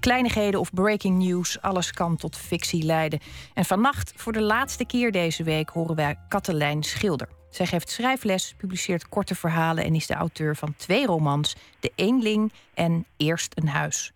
Kleinigheden 0.01 0.61
of 0.61 0.73
breaking 0.73 1.19
news, 1.19 1.61
alles 1.61 1.91
kan 1.91 2.17
tot 2.17 2.37
fictie 2.37 2.83
leiden. 2.83 3.21
En 3.55 3.65
vannacht, 3.65 4.13
voor 4.17 4.33
de 4.33 4.43
laatste 4.43 4.85
keer 4.85 5.13
deze 5.13 5.43
week, 5.43 5.69
horen 5.69 5.97
wij 5.97 6.19
Katelijn 6.29 6.83
Schilder. 6.83 7.29
Zij 7.51 7.67
geeft 7.67 7.91
schrijfles, 7.91 8.55
publiceert 8.57 9.09
korte 9.09 9.35
verhalen 9.35 9.85
en 9.85 9.95
is 9.95 10.07
de 10.07 10.15
auteur 10.15 10.57
van 10.57 10.75
twee 10.77 11.07
romans: 11.07 11.57
De 11.81 11.93
Eenling 11.95 12.53
en 12.75 13.07
Eerst 13.17 13.53
een 13.55 13.69
Huis. 13.69 14.13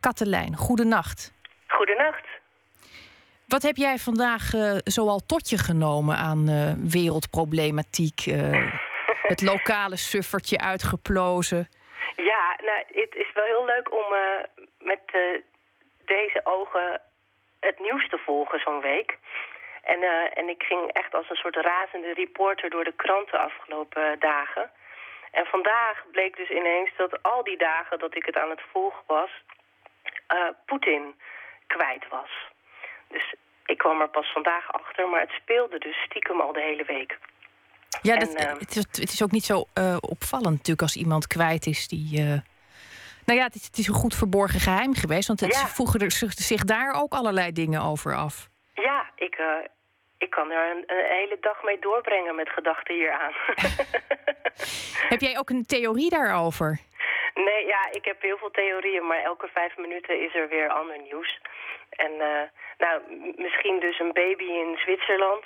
Katelijn, 0.00 0.56
goedenacht. 0.56 1.32
Goedenacht. 1.66 2.26
Wat 3.46 3.62
heb 3.62 3.76
jij 3.76 3.98
vandaag 3.98 4.54
uh, 4.54 4.76
zoal 4.84 5.20
tot 5.26 5.50
je 5.50 5.58
genomen 5.58 6.16
aan 6.16 6.48
uh, 6.48 6.72
wereldproblematiek? 6.96 8.26
Uh, 8.26 8.72
het 9.32 9.42
lokale 9.42 9.96
suffertje 9.96 10.58
uitgeplozen. 10.58 11.68
Ja, 12.16 12.56
nou, 12.62 12.78
het 12.86 13.14
is 13.14 13.32
wel 13.34 13.44
heel 13.44 13.64
leuk 13.64 13.92
om 13.92 14.06
met 14.78 15.02
deze 16.04 16.40
ogen 16.44 17.00
het 17.60 17.78
nieuws 17.78 18.08
te 18.08 18.18
volgen 18.18 18.60
zo'n 18.60 18.80
week. 18.80 19.18
En, 19.82 20.02
en 20.34 20.48
ik 20.48 20.62
ging 20.62 20.92
echt 20.92 21.14
als 21.14 21.30
een 21.30 21.36
soort 21.36 21.56
razende 21.56 22.12
reporter 22.12 22.70
door 22.70 22.84
de 22.84 22.96
kranten 22.96 23.40
afgelopen 23.40 24.16
dagen. 24.18 24.70
En 25.30 25.46
vandaag 25.46 26.04
bleek 26.10 26.36
dus 26.36 26.50
ineens 26.50 26.90
dat 26.96 27.22
al 27.22 27.44
die 27.44 27.58
dagen 27.58 27.98
dat 27.98 28.16
ik 28.16 28.24
het 28.26 28.36
aan 28.36 28.50
het 28.50 28.62
volgen 28.72 29.02
was... 29.06 29.30
Poetin 30.66 31.14
kwijt 31.66 32.08
was. 32.08 32.30
Dus 33.08 33.34
ik 33.64 33.78
kwam 33.78 34.00
er 34.00 34.08
pas 34.08 34.32
vandaag 34.32 34.72
achter, 34.72 35.08
maar 35.08 35.20
het 35.20 35.30
speelde 35.30 35.78
dus 35.78 35.96
stiekem 35.96 36.40
al 36.40 36.52
de 36.52 36.60
hele 36.60 36.84
week. 36.84 37.18
Ja, 38.02 38.16
dat, 38.16 38.34
ehm, 38.34 38.58
het, 38.58 38.76
is, 38.76 38.76
het, 38.76 39.12
is, 39.12 39.22
ook 39.22 39.30
niet 39.30 39.44
zo 39.44 39.64
uh, 39.78 39.96
opvallend 40.00 40.56
natuurlijk 40.56 40.82
als 40.82 40.96
iemand 40.96 41.26
kwijt 41.26 41.66
is 41.66 41.88
die... 41.88 42.20
Nou 43.24 43.40
ja, 43.40 43.46
het 43.46 43.54
is, 43.54 43.66
het 43.66 43.78
is, 43.78 43.88
een 43.88 43.94
goed 43.94 44.14
verborgen 44.14 44.60
geheim 44.60 44.94
geweest, 44.94 45.26
want 45.26 45.40
het 45.40 45.54
ja. 45.54 45.66
voegen 45.66 46.00
er 46.00 46.10
zich 46.28 46.64
daar 46.64 47.02
ook 47.02 47.12
allerlei 47.12 47.52
dingen 47.52 47.82
over 47.82 48.16
af. 48.16 48.48
Ja, 48.74 49.10
ik, 49.14 49.38
ik 50.18 50.30
kan 50.30 50.50
er 50.50 50.70
een, 50.70 50.84
een, 50.86 51.04
hele 51.08 51.36
dag 51.40 51.62
mee 51.62 51.78
doorbrengen 51.80 52.34
met 52.34 52.48
gedachten 52.48 52.94
hieraan. 52.94 53.32
heb 55.12 55.20
jij 55.20 55.38
ook 55.38 55.50
een 55.50 55.66
theorie 55.66 56.10
daarover? 56.10 56.80
Nee, 57.44 57.66
ja, 57.66 57.90
ik 57.90 58.04
heb 58.04 58.22
heel 58.22 58.38
veel 58.38 58.50
theorieën, 58.50 59.06
maar 59.06 59.22
elke 59.22 59.48
vijf 59.48 59.76
minuten 59.76 60.20
is 60.20 60.34
er 60.34 60.48
weer 60.48 60.68
ander 60.68 60.98
nieuws. 60.98 61.40
En 61.90 62.12
nou, 62.78 63.00
misschien 63.36 63.80
dus 63.80 63.98
een 63.98 64.12
baby 64.12 64.44
in 64.44 64.78
Zwitserland 64.78 65.44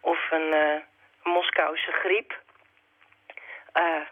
of 0.00 0.30
een 0.30 0.82
Moskouse 1.22 1.92
griep. 1.92 2.40
Uh, 3.74 4.06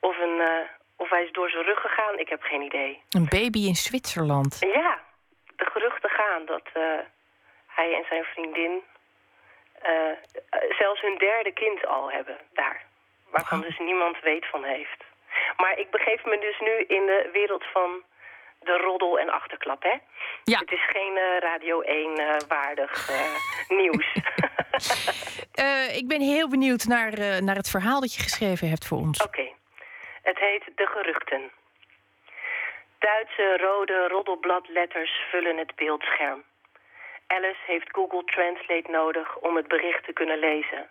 of, 0.00 0.18
een, 0.18 0.36
uh, 0.38 0.68
of 0.96 1.10
hij 1.10 1.24
is 1.24 1.32
door 1.32 1.50
zijn 1.50 1.64
rug 1.64 1.80
gegaan, 1.80 2.18
ik 2.18 2.28
heb 2.28 2.42
geen 2.42 2.62
idee. 2.62 3.02
Een 3.10 3.28
baby 3.28 3.66
in 3.66 3.74
Zwitserland? 3.74 4.58
Ja, 4.60 5.00
de 5.56 5.64
geruchten 5.64 6.10
gaan 6.10 6.44
dat 6.46 6.66
uh, 6.76 6.98
hij 7.66 7.94
en 7.94 8.04
zijn 8.08 8.24
vriendin 8.24 8.82
zelfs 10.78 11.00
hun 11.00 11.18
derde 11.18 11.52
kind 11.52 11.86
al 11.86 12.10
hebben 12.10 12.36
daar. 12.52 12.82
Waarvan 13.30 13.60
dus 13.60 13.78
niemand 13.78 14.20
weet 14.20 14.46
van 14.46 14.64
heeft. 14.64 15.04
Maar 15.56 15.78
ik 15.78 15.90
begeef 15.90 16.24
me 16.24 16.38
dus 16.38 16.60
nu 16.60 16.96
in 16.96 17.06
de 17.06 17.28
wereld 17.32 17.64
van 17.72 18.02
de 18.58 18.76
roddel 18.76 19.18
en 19.18 19.28
achterklap, 19.28 19.82
hè? 19.82 19.96
Ja. 20.44 20.58
Het 20.58 20.72
is 20.72 20.86
geen 20.86 21.16
uh, 21.16 21.38
Radio 21.38 21.80
1 21.80 22.20
uh, 22.20 22.36
waardig 22.48 23.10
uh, 23.10 23.16
nieuws. 23.80 24.16
ik 26.00 26.08
ben 26.08 26.20
heel 26.20 26.48
benieuwd 26.48 26.84
naar, 26.84 27.42
naar 27.42 27.56
het 27.56 27.70
verhaal 27.70 28.00
dat 28.00 28.14
je 28.14 28.22
geschreven 28.22 28.68
hebt 28.68 28.86
voor 28.86 28.98
ons. 28.98 29.22
Oké. 29.22 29.40
Okay. 29.40 29.54
Het 30.22 30.38
heet 30.38 30.64
De 30.74 30.86
Geruchten. 30.86 31.50
Duitse 32.98 33.56
rode 33.56 34.08
roddelbladletters 34.08 35.12
vullen 35.30 35.56
het 35.56 35.74
beeldscherm. 35.76 36.44
Alice 37.26 37.64
heeft 37.66 37.88
Google 37.92 38.24
Translate 38.24 38.90
nodig 38.90 39.36
om 39.36 39.56
het 39.56 39.68
bericht 39.68 40.04
te 40.04 40.12
kunnen 40.12 40.38
lezen. 40.38 40.88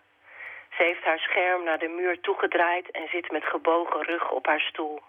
Ze 0.78 0.84
heeft 0.84 1.04
haar 1.04 1.20
scherm 1.20 1.64
naar 1.64 1.80
de 1.80 1.88
muur 1.88 2.20
toegedraaid 2.20 2.92
en 2.92 3.08
zit 3.08 3.32
met 3.32 3.44
gebogen 3.44 4.04
rug 4.04 4.32
op 4.32 4.46
haar 4.46 4.62
stoel. 4.62 5.02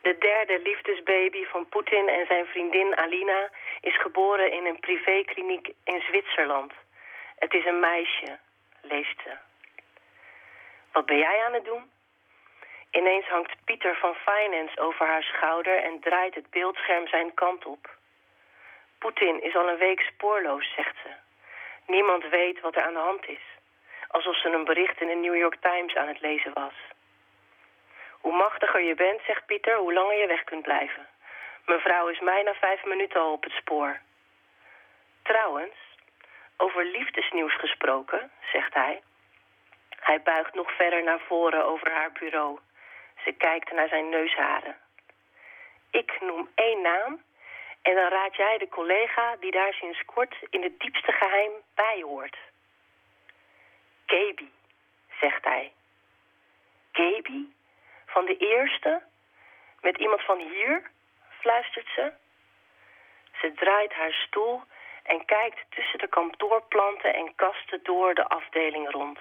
De 0.00 0.18
derde 0.18 0.58
liefdesbaby 0.58 1.44
van 1.44 1.68
Poetin 1.68 2.08
en 2.08 2.26
zijn 2.26 2.46
vriendin 2.46 2.96
Alina 2.96 3.50
is 3.80 4.00
geboren 4.00 4.52
in 4.52 4.66
een 4.66 4.80
privékliniek 4.80 5.68
in 5.84 6.00
Zwitserland. 6.00 6.72
Het 7.38 7.54
is 7.54 7.64
een 7.64 7.80
meisje, 7.80 8.38
leest 8.80 9.20
ze. 9.22 9.32
Wat 10.92 11.06
ben 11.06 11.18
jij 11.18 11.44
aan 11.44 11.52
het 11.52 11.64
doen? 11.64 11.90
Ineens 12.90 13.26
hangt 13.26 13.64
Pieter 13.64 13.96
van 13.96 14.14
Finance 14.14 14.80
over 14.80 15.06
haar 15.06 15.22
schouder 15.22 15.82
en 15.82 16.00
draait 16.00 16.34
het 16.34 16.50
beeldscherm 16.50 17.08
zijn 17.08 17.34
kant 17.34 17.64
op. 17.64 17.90
Poetin 18.98 19.42
is 19.42 19.56
al 19.56 19.68
een 19.68 19.78
week 19.78 20.00
spoorloos, 20.00 20.72
zegt 20.74 20.96
ze. 21.02 21.10
Niemand 21.86 22.28
weet 22.28 22.60
wat 22.60 22.76
er 22.76 22.82
aan 22.82 22.92
de 22.92 22.98
hand 22.98 23.28
is. 23.28 23.55
Alsof 24.08 24.36
ze 24.36 24.48
een 24.48 24.64
bericht 24.64 25.00
in 25.00 25.06
de 25.08 25.14
New 25.14 25.36
York 25.36 25.56
Times 25.60 25.94
aan 25.94 26.08
het 26.08 26.20
lezen 26.20 26.52
was. 26.52 26.74
Hoe 28.20 28.36
machtiger 28.36 28.82
je 28.82 28.94
bent, 28.94 29.20
zegt 29.26 29.46
Pieter, 29.46 29.76
hoe 29.76 29.92
langer 29.92 30.18
je 30.18 30.26
weg 30.26 30.44
kunt 30.44 30.62
blijven. 30.62 31.06
Mevrouw 31.66 32.08
is 32.08 32.20
mij 32.20 32.42
na 32.42 32.54
vijf 32.54 32.84
minuten 32.84 33.20
al 33.20 33.32
op 33.32 33.42
het 33.42 33.52
spoor. 33.52 34.00
Trouwens, 35.22 35.76
over 36.56 36.84
liefdesnieuws 36.84 37.58
gesproken, 37.58 38.30
zegt 38.52 38.74
hij. 38.74 39.02
Hij 40.00 40.22
buigt 40.22 40.54
nog 40.54 40.72
verder 40.72 41.02
naar 41.02 41.20
voren 41.20 41.64
over 41.64 41.90
haar 41.92 42.12
bureau. 42.12 42.58
Ze 43.24 43.32
kijkt 43.32 43.72
naar 43.72 43.88
zijn 43.88 44.08
neusharen. 44.08 44.76
Ik 45.90 46.20
noem 46.20 46.48
één 46.54 46.80
naam 46.82 47.22
en 47.82 47.94
dan 47.94 48.08
raad 48.08 48.36
jij 48.36 48.58
de 48.58 48.68
collega 48.68 49.36
die 49.40 49.50
daar 49.50 49.72
sinds 49.72 50.04
kort 50.04 50.34
in 50.50 50.62
het 50.62 50.80
diepste 50.80 51.12
geheim 51.12 51.52
bij 51.74 52.00
hoort. 52.02 52.36
Gaby, 54.06 54.48
zegt 55.20 55.44
hij. 55.44 55.72
Gaby? 56.92 57.44
Van 58.06 58.24
de 58.24 58.36
eerste? 58.36 59.02
Met 59.80 59.98
iemand 59.98 60.22
van 60.22 60.38
hier? 60.38 60.90
fluistert 61.40 61.88
ze. 61.94 62.12
Ze 63.40 63.52
draait 63.52 63.92
haar 63.92 64.12
stoel 64.12 64.62
en 65.02 65.24
kijkt 65.24 65.64
tussen 65.68 65.98
de 65.98 66.08
kantoorplanten 66.08 67.14
en 67.14 67.34
kasten 67.34 67.80
door 67.82 68.14
de 68.14 68.28
afdeling 68.28 68.90
rond. 68.90 69.18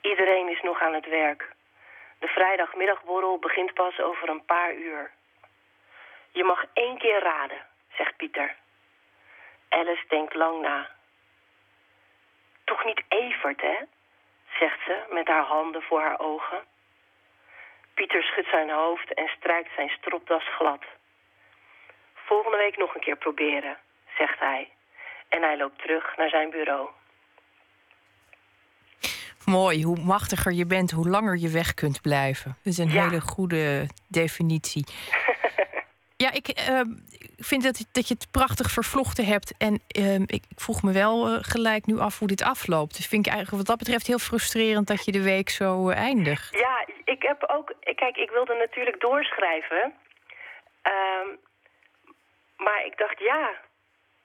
Iedereen 0.00 0.48
is 0.48 0.62
nog 0.62 0.80
aan 0.80 0.94
het 0.94 1.08
werk. 1.08 1.52
De 2.18 2.28
vrijdagmiddagborrel 2.28 3.38
begint 3.38 3.74
pas 3.74 4.00
over 4.00 4.28
een 4.28 4.44
paar 4.44 4.74
uur. 4.74 5.10
Je 6.32 6.44
mag 6.44 6.64
één 6.72 6.98
keer 6.98 7.22
raden, 7.22 7.66
zegt 7.96 8.16
Pieter. 8.16 8.56
Alice 9.68 10.04
denkt 10.08 10.34
lang 10.34 10.62
na. 10.62 10.90
Toch 12.72 12.84
niet 12.84 13.02
Evert, 13.08 13.60
hè? 13.60 13.76
zegt 14.58 14.80
ze 14.86 15.04
met 15.10 15.26
haar 15.26 15.44
handen 15.44 15.82
voor 15.82 16.00
haar 16.00 16.18
ogen. 16.18 16.60
Pieter 17.94 18.22
schudt 18.22 18.48
zijn 18.48 18.70
hoofd 18.70 19.14
en 19.14 19.28
strijkt 19.36 19.70
zijn 19.76 19.88
stropdas 19.88 20.44
glad. 20.56 20.84
Volgende 22.14 22.56
week 22.56 22.76
nog 22.76 22.94
een 22.94 23.00
keer 23.00 23.16
proberen, 23.16 23.76
zegt 24.18 24.38
hij. 24.38 24.68
En 25.28 25.42
hij 25.42 25.56
loopt 25.56 25.78
terug 25.78 26.16
naar 26.16 26.28
zijn 26.28 26.50
bureau. 26.50 26.88
Mooi, 29.44 29.82
hoe 29.82 30.00
machtiger 30.00 30.52
je 30.52 30.66
bent, 30.66 30.90
hoe 30.90 31.08
langer 31.08 31.36
je 31.38 31.48
weg 31.48 31.74
kunt 31.74 32.00
blijven. 32.00 32.56
Dat 32.62 32.72
is 32.72 32.78
een 32.78 32.90
hele 32.90 33.20
goede 33.20 33.86
definitie. 34.08 34.86
ja, 36.16 36.32
ik 36.32 36.68
uh, 36.68 36.80
vind 37.38 37.62
dat, 37.62 37.88
dat 37.92 38.08
je 38.08 38.14
het 38.14 38.30
prachtig 38.30 38.70
vervlochten 38.70 39.24
hebt. 39.24 39.54
En 39.58 39.82
uh, 39.98 40.14
ik 40.14 40.44
vroeg 40.54 40.82
me 40.82 40.92
wel 40.92 41.28
uh, 41.28 41.38
gelijk 41.40 41.86
nu 41.86 41.98
af 41.98 42.18
hoe 42.18 42.28
dit 42.28 42.42
afloopt. 42.42 42.96
Dat 42.96 43.06
vind 43.06 43.26
ik 43.26 43.32
eigenlijk 43.32 43.62
wat 43.62 43.70
dat 43.72 43.84
betreft 43.86 44.06
heel 44.06 44.18
frustrerend 44.18 44.86
dat 44.86 45.04
je 45.04 45.12
de 45.12 45.22
week 45.22 45.48
zo 45.48 45.88
eh, 45.88 45.96
eindigt. 45.96 46.58
Ja, 46.58 46.86
ik 47.04 47.22
heb 47.22 47.44
ook. 47.46 47.74
Kijk, 47.80 48.16
ik 48.16 48.30
wilde 48.30 48.54
natuurlijk 48.54 49.00
doorschrijven. 49.00 49.94
Ehm, 50.82 51.28
maar 52.56 52.84
ik 52.84 52.98
dacht, 52.98 53.18
ja. 53.18 53.60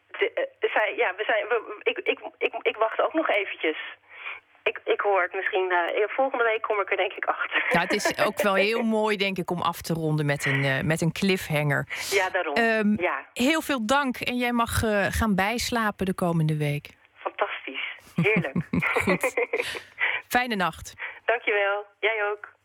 De, 0.07 0.49
zij, 0.59 0.93
ja 0.95 1.15
we 1.15 1.23
zijn, 1.23 1.47
we, 1.47 1.79
ik, 1.83 1.97
ik, 1.97 2.19
ik, 2.37 2.53
ik 2.61 2.75
wacht 2.77 3.01
ook 3.01 3.13
nog 3.13 3.29
eventjes 3.29 3.77
ik, 4.67 4.79
ik 4.83 5.01
hoor 5.01 5.21
het 5.21 5.33
misschien. 5.33 5.71
Uh, 5.71 6.07
volgende 6.07 6.43
week 6.43 6.61
kom 6.61 6.79
ik 6.79 6.91
er 6.91 6.97
denk 6.97 7.13
ik 7.13 7.25
achter. 7.25 7.65
Ja, 7.69 7.79
het 7.79 7.93
is 7.93 8.17
ook 8.27 8.41
wel 8.41 8.53
heel 8.53 8.83
mooi, 8.83 9.17
denk 9.17 9.37
ik, 9.37 9.51
om 9.51 9.61
af 9.61 9.81
te 9.81 9.93
ronden 9.93 10.25
met 10.25 10.45
een, 10.45 10.63
uh, 10.63 10.81
met 10.81 11.01
een 11.01 11.11
cliffhanger. 11.11 11.87
Ja, 12.09 12.29
daarom. 12.29 12.57
Um, 12.57 13.01
ja. 13.01 13.25
Heel 13.33 13.61
veel 13.61 13.85
dank. 13.85 14.17
En 14.17 14.37
jij 14.37 14.51
mag 14.51 14.83
uh, 14.83 15.05
gaan 15.09 15.35
bijslapen 15.35 16.05
de 16.05 16.13
komende 16.13 16.57
week. 16.57 16.89
Fantastisch. 17.13 17.95
Heerlijk. 18.15 18.55
Goed. 19.03 19.33
Fijne 20.35 20.55
nacht. 20.55 20.93
Dankjewel. 21.25 21.85
Jij 21.99 22.23
ook. 22.31 22.55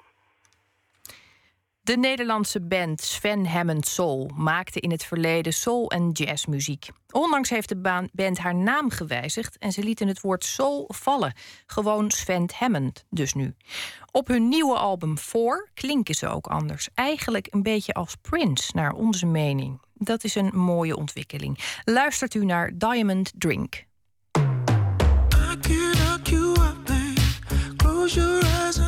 De 1.85 1.97
Nederlandse 1.97 2.61
band 2.61 3.01
Sven 3.01 3.47
Hammond 3.47 3.87
Soul 3.87 4.31
maakte 4.35 4.81
in 4.81 4.91
het 4.91 5.05
verleden 5.05 5.53
soul- 5.53 5.91
en 5.91 6.11
jazzmuziek. 6.11 6.89
Onlangs 7.11 7.51
heeft 7.51 7.69
de 7.69 8.09
band 8.13 8.39
haar 8.39 8.55
naam 8.55 8.91
gewijzigd 8.91 9.59
en 9.59 9.73
ze 9.73 9.83
lieten 9.83 10.09
het 10.09 10.21
woord 10.21 10.45
soul 10.45 10.85
vallen. 10.95 11.33
Gewoon 11.67 12.11
Sven 12.11 12.51
Hammond 12.55 13.05
dus 13.11 13.33
nu. 13.35 13.55
Op 14.11 14.27
hun 14.27 14.49
nieuwe 14.49 14.77
album 14.77 15.19
4 15.19 15.71
klinken 15.75 16.15
ze 16.15 16.29
ook 16.29 16.47
anders. 16.47 16.89
Eigenlijk 16.95 17.47
een 17.51 17.63
beetje 17.63 17.93
als 17.93 18.15
Prince, 18.21 18.71
naar 18.75 18.93
onze 18.93 19.27
mening. 19.27 19.81
Dat 19.95 20.25
is 20.25 20.35
een 20.35 20.51
mooie 20.55 20.97
ontwikkeling. 20.97 21.59
Luistert 21.85 22.35
u 22.35 22.45
naar 22.45 22.71
Diamond 22.75 23.33
Drink. 23.39 23.85
Close 27.77 28.21
your 28.21 28.45
eyes 28.45 28.82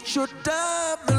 and 0.00 0.16
you 0.16 1.17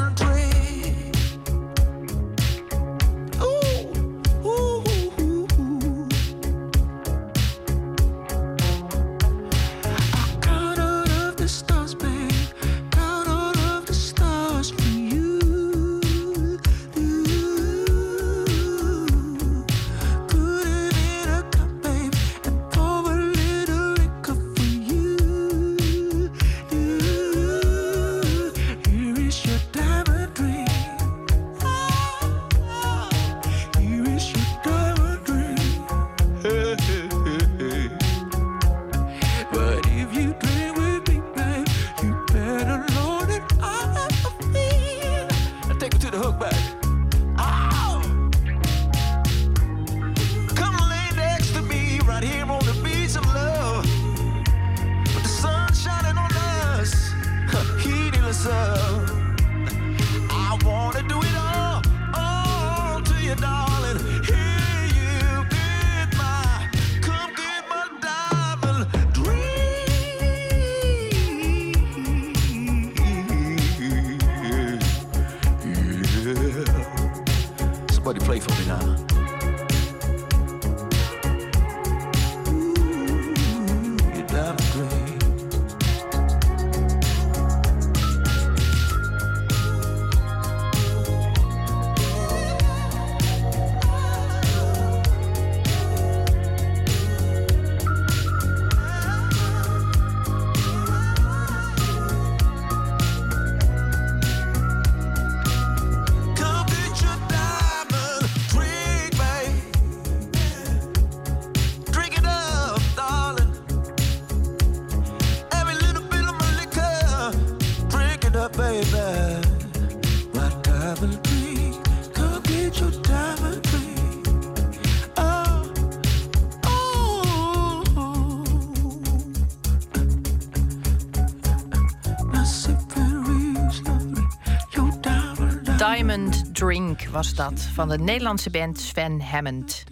Was 137.12 137.36
dat 137.36 137.62
van 137.62 137.90
de 137.90 137.98
Nederlandse 137.98 138.50
band 138.50 138.80
Sven 138.80 139.22
Hammond. 139.22 139.84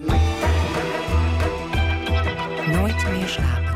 Nooit 2.71 3.09
meer 3.09 3.27
slapen. 3.27 3.75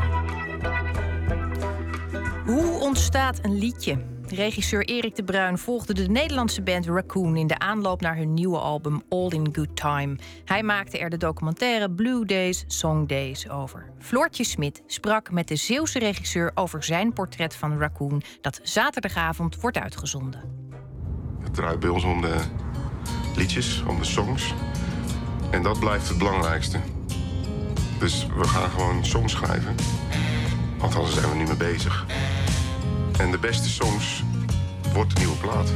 Hoe 2.46 2.80
ontstaat 2.80 3.38
een 3.42 3.58
liedje? 3.58 4.04
Regisseur 4.26 4.84
Erik 4.84 5.16
de 5.16 5.24
Bruin 5.24 5.58
volgde 5.58 5.94
de 5.94 6.08
Nederlandse 6.08 6.62
band 6.62 6.86
Raccoon 6.86 7.36
in 7.36 7.46
de 7.46 7.58
aanloop 7.58 8.00
naar 8.00 8.16
hun 8.16 8.34
nieuwe 8.34 8.58
album 8.58 9.02
All 9.08 9.28
in 9.28 9.48
Good 9.52 9.76
Time. 9.76 10.18
Hij 10.44 10.62
maakte 10.62 10.98
er 10.98 11.10
de 11.10 11.16
documentaire 11.16 11.90
Blue 11.90 12.24
Days, 12.24 12.64
Song 12.66 13.06
Days 13.06 13.48
over. 13.48 13.90
Floortje 13.98 14.44
Smit 14.44 14.82
sprak 14.86 15.30
met 15.30 15.48
de 15.48 15.56
Zeeuwse 15.56 15.98
regisseur 15.98 16.50
over 16.54 16.84
zijn 16.84 17.12
portret 17.12 17.54
van 17.54 17.78
Raccoon, 17.78 18.22
dat 18.40 18.60
zaterdagavond 18.62 19.60
wordt 19.60 19.78
uitgezonden. 19.78 20.40
Het 21.42 21.54
draait 21.54 21.80
bij 21.80 21.88
ons 21.88 22.04
om 22.04 22.20
de 22.20 22.40
liedjes, 23.36 23.82
om 23.86 23.98
de 23.98 24.04
songs. 24.04 24.54
En 25.50 25.62
dat 25.62 25.78
blijft 25.78 26.08
het 26.08 26.18
belangrijkste. 26.18 26.78
Dus 27.98 28.26
we 28.36 28.48
gaan 28.48 28.70
gewoon 28.70 29.04
songs 29.04 29.32
schrijven. 29.32 29.74
Althans, 30.78 31.14
daar 31.14 31.20
zijn 31.20 31.32
we 31.32 31.38
nu 31.38 31.44
mee 31.44 31.72
bezig. 31.72 32.06
En 33.18 33.30
de 33.30 33.38
beste 33.38 33.68
songs 33.68 34.22
wordt 34.92 35.14
de 35.14 35.18
nieuwe 35.20 35.36
plaat. 35.36 35.72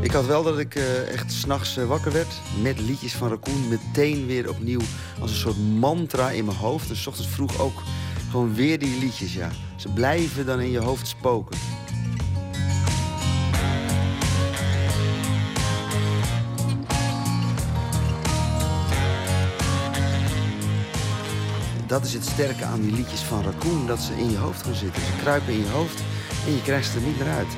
Ik 0.00 0.10
had 0.12 0.26
wel 0.26 0.42
dat 0.42 0.58
ik 0.58 0.74
uh, 0.74 1.12
echt 1.12 1.32
s'nachts 1.32 1.76
uh, 1.78 1.86
wakker 1.86 2.12
werd 2.12 2.40
met 2.62 2.80
liedjes 2.80 3.12
van 3.12 3.28
Raccoon. 3.28 3.68
Meteen 3.68 4.26
weer 4.26 4.48
opnieuw 4.48 4.80
als 5.20 5.30
een 5.30 5.36
soort 5.36 5.78
mantra 5.78 6.30
in 6.30 6.44
mijn 6.44 6.56
hoofd. 6.56 6.88
Dus 6.88 7.02
s 7.02 7.06
ochtends 7.06 7.30
vroeg 7.30 7.60
ook 7.60 7.82
gewoon 8.30 8.54
weer 8.54 8.78
die 8.78 8.98
liedjes, 8.98 9.34
ja. 9.34 9.50
Ze 9.76 9.88
blijven 9.88 10.46
dan 10.46 10.60
in 10.60 10.70
je 10.70 10.78
hoofd 10.78 11.06
spoken. 11.06 11.58
Dat 21.90 22.04
is 22.04 22.12
het 22.12 22.24
sterke 22.24 22.64
aan 22.64 22.80
die 22.80 22.92
liedjes 22.92 23.20
van 23.20 23.42
Raccoon. 23.42 23.86
Dat 23.86 24.00
ze 24.00 24.12
in 24.12 24.30
je 24.30 24.36
hoofd 24.36 24.62
gaan 24.62 24.74
zitten. 24.74 25.02
Ze 25.02 25.12
kruipen 25.22 25.52
in 25.52 25.58
je 25.58 25.68
hoofd 25.68 26.00
en 26.46 26.52
je 26.52 26.62
krijgt 26.62 26.90
ze 26.90 26.96
er 26.98 27.06
niet 27.06 27.18
meer 27.18 27.28
uit. 27.28 27.56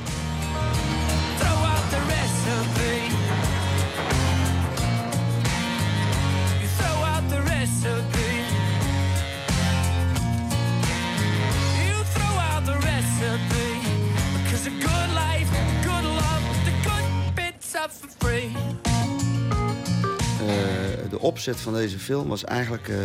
Uh, 20.42 21.10
de 21.10 21.20
opzet 21.20 21.60
van 21.60 21.74
deze 21.74 21.98
film 21.98 22.28
was 22.28 22.44
eigenlijk 22.44 22.88
uh, 22.88 22.96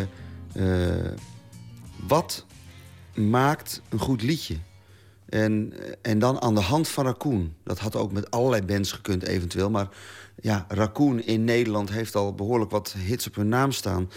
uh, 0.58 1.12
wat 2.08 2.46
maakt 3.16 3.82
een 3.90 4.00
goed 4.00 4.22
liedje? 4.22 4.56
En, 5.30 5.74
en 6.02 6.20
dan 6.20 6.42
aan 6.42 6.56
de 6.56 6.62
hand 6.62 6.88
van 6.88 7.06
Raccoon. 7.06 7.54
Dat 7.64 7.80
had 7.80 7.96
ook 7.96 8.12
met 8.12 8.32
allerlei 8.32 8.62
bands 8.62 8.92
gekund 8.92 9.24
eventueel. 9.24 9.70
Maar 9.70 9.90
ja, 10.42 10.66
Raccoon 10.68 11.22
in 11.22 11.44
Nederland 11.44 11.92
heeft 11.92 12.16
al 12.16 12.34
behoorlijk 12.34 12.72
wat 12.72 12.96
hits 12.98 13.28
op 13.28 13.36
hun 13.36 13.48
naam 13.48 13.72
staan... 13.72 14.10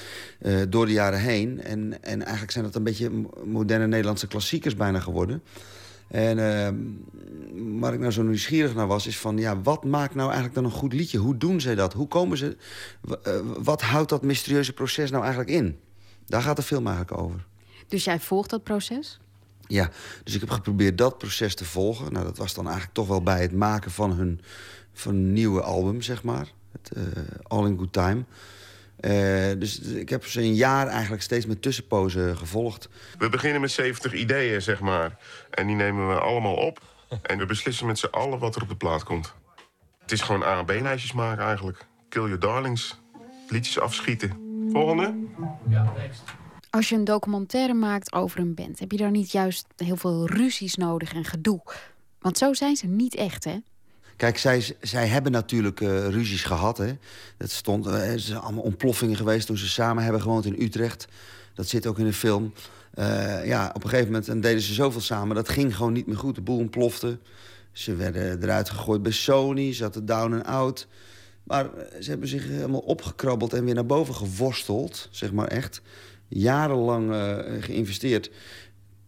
Uh, 0.43 0.63
door 0.69 0.87
de 0.87 0.93
jaren 0.93 1.21
heen. 1.21 1.63
En, 1.63 2.03
en 2.03 2.23
eigenlijk 2.23 2.53
zijn 2.53 2.65
dat 2.65 2.75
een 2.75 2.83
beetje 2.83 3.11
moderne 3.45 3.87
Nederlandse 3.87 4.27
klassiekers 4.27 4.77
bijna 4.77 5.01
geworden. 5.01 5.43
En 6.09 6.39
uh, 6.39 6.69
waar 7.81 7.93
ik 7.93 8.01
nou 8.01 8.13
zo 8.13 8.23
nieuwsgierig 8.23 8.75
naar 8.75 8.87
was, 8.87 9.07
is 9.07 9.19
van... 9.19 9.39
ja, 9.39 9.61
wat 9.61 9.85
maakt 9.85 10.15
nou 10.15 10.27
eigenlijk 10.27 10.55
dan 10.55 10.65
een 10.65 10.79
goed 10.79 10.93
liedje? 10.93 11.19
Hoe 11.19 11.37
doen 11.37 11.61
zij 11.61 11.75
dat? 11.75 11.93
Hoe 11.93 12.09
komen 12.09 12.39
ze... 12.39 12.57
Uh, 13.09 13.35
wat 13.63 13.83
houdt 13.83 14.09
dat 14.09 14.23
mysterieuze 14.23 14.73
proces 14.73 15.11
nou 15.11 15.25
eigenlijk 15.25 15.53
in? 15.53 15.79
Daar 16.31 16.43
gaat 16.43 16.57
de 16.57 16.63
film 16.63 16.87
eigenlijk 16.87 17.21
over. 17.21 17.45
Dus 17.89 18.05
jij 18.05 18.21
volgt 18.21 18.51
dat 18.51 18.63
proces? 18.63 19.21
Ja, 19.67 19.91
dus 20.25 20.35
ik 20.35 20.41
heb 20.41 20.51
geprobeerd 20.51 20.99
dat 20.99 21.19
proces 21.19 21.55
te 21.55 21.65
volgen. 21.65 22.13
Nou, 22.13 22.25
dat 22.25 22.39
was 22.39 22.55
dan 22.55 22.65
eigenlijk 22.65 22.95
toch 22.95 23.07
wel 23.07 23.23
bij 23.23 23.43
het 23.43 23.53
maken 23.53 23.91
van 23.91 24.13
hun, 24.13 24.41
van 24.93 25.15
een 25.15 25.33
nieuwe 25.33 25.63
album, 25.63 26.03
zeg 26.03 26.23
maar. 26.23 26.49
Het, 26.73 26.91
uh, 26.97 27.05
All 27.43 27.67
in 27.67 27.79
Good 27.79 27.93
Time. 27.93 28.25
Uh, 29.01 29.61
dus 29.61 29.81
ik 29.81 30.09
heb 30.09 30.27
ze 30.27 30.41
een 30.41 30.55
jaar 30.55 30.87
eigenlijk 30.87 31.23
steeds 31.23 31.47
met 31.47 31.63
tussenpozen 31.63 32.37
gevolgd. 32.37 32.89
We 33.19 33.29
beginnen 33.29 33.61
met 33.61 33.71
70 33.71 34.13
ideeën, 34.13 34.63
zeg 34.63 34.81
maar. 34.81 35.19
En 35.51 35.67
die 35.67 35.77
nemen 35.77 36.09
we 36.09 36.21
allemaal 36.21 36.55
op. 36.55 36.81
En 37.23 37.39
we 37.39 37.47
beslissen 37.47 37.87
met 37.87 37.99
z'n 37.99 38.07
allen 38.07 38.39
wat 38.39 38.57
er 38.57 38.63
op 38.63 38.69
de 38.69 38.77
plaat 38.77 39.05
komt. 39.05 39.35
Het 40.01 40.13
is 40.13 40.21
gewoon 40.21 40.43
A- 40.43 40.59
en 40.59 40.65
B-lijstjes 40.65 41.13
maken 41.13 41.45
eigenlijk. 41.45 41.87
Kill 42.09 42.23
your 42.23 42.39
darlings. 42.39 43.01
Liedjes 43.49 43.81
afschieten. 43.81 44.50
Volgende. 44.73 45.15
Ja, 45.69 45.93
next. 45.97 46.23
Als 46.71 46.89
je 46.89 46.95
een 46.95 47.05
documentaire 47.05 47.75
maakt 47.75 48.13
over 48.13 48.41
een 48.41 48.55
band, 48.55 48.79
heb 48.79 48.93
je 48.93 48.99
daar 48.99 49.11
niet 49.11 49.31
juist 49.31 49.67
heel 49.77 49.97
veel 49.97 50.27
ruzies 50.27 50.75
nodig 50.75 51.15
en 51.15 51.25
gedoe? 51.25 51.61
Want 52.21 52.39
zo 52.39 52.55
zijn 52.55 52.77
ze 52.77 52.87
niet 52.87 53.15
echt, 53.15 53.45
hè? 53.45 53.59
Kijk, 54.17 54.39
zij, 54.39 54.77
zij 54.81 55.07
hebben 55.07 55.33
natuurlijk 55.33 55.81
uh, 55.81 56.09
ruzies 56.09 56.45
gehad. 56.45 56.79
Hè. 56.79 56.93
Het 57.39 57.51
stond, 57.51 57.87
uh, 57.87 58.13
er 58.13 58.21
zijn 58.21 58.39
allemaal 58.39 58.63
ontploffingen 58.63 59.17
geweest 59.17 59.47
toen 59.47 59.57
ze 59.57 59.69
samen 59.69 60.03
hebben 60.03 60.23
gewoond 60.23 60.45
in 60.45 60.63
Utrecht. 60.63 61.09
Dat 61.55 61.69
zit 61.69 61.87
ook 61.87 61.99
in 61.99 62.05
de 62.05 62.13
film. 62.13 62.53
Uh, 62.95 63.47
ja, 63.47 63.71
op 63.75 63.85
een 63.85 63.91
gegeven 63.91 64.11
moment 64.13 64.29
en 64.29 64.41
deden 64.41 64.63
ze 64.63 64.75
zoveel 64.75 65.01
samen. 65.01 65.37
Dat 65.37 65.49
ging 65.49 65.77
gewoon 65.77 65.93
niet 65.93 66.07
meer 66.07 66.17
goed. 66.17 66.35
De 66.35 66.41
boel 66.41 66.59
ontplofte. 66.59 67.19
Ze 67.73 67.95
werden 67.95 68.43
eruit 68.43 68.71
gegooid 68.71 69.03
bij 69.03 69.13
Sony. 69.13 69.75
Ze 69.75 69.83
hadden 69.83 70.07
down 70.07 70.33
en 70.33 70.45
out. 70.45 70.87
Maar 71.45 71.75
eh, 71.75 72.03
ze 72.03 72.11
hebben 72.11 72.29
zich 72.29 72.47
helemaal 72.47 72.81
opgekrabbeld 72.81 73.53
en 73.53 73.65
weer 73.65 73.75
naar 73.75 73.87
boven 73.87 74.15
geworsteld. 74.15 75.09
Zeg 75.11 75.33
maar 75.33 75.49
echt. 75.49 75.83
Jarenlang 76.29 77.11
uh, 77.11 77.39
geïnvesteerd. 77.61 78.31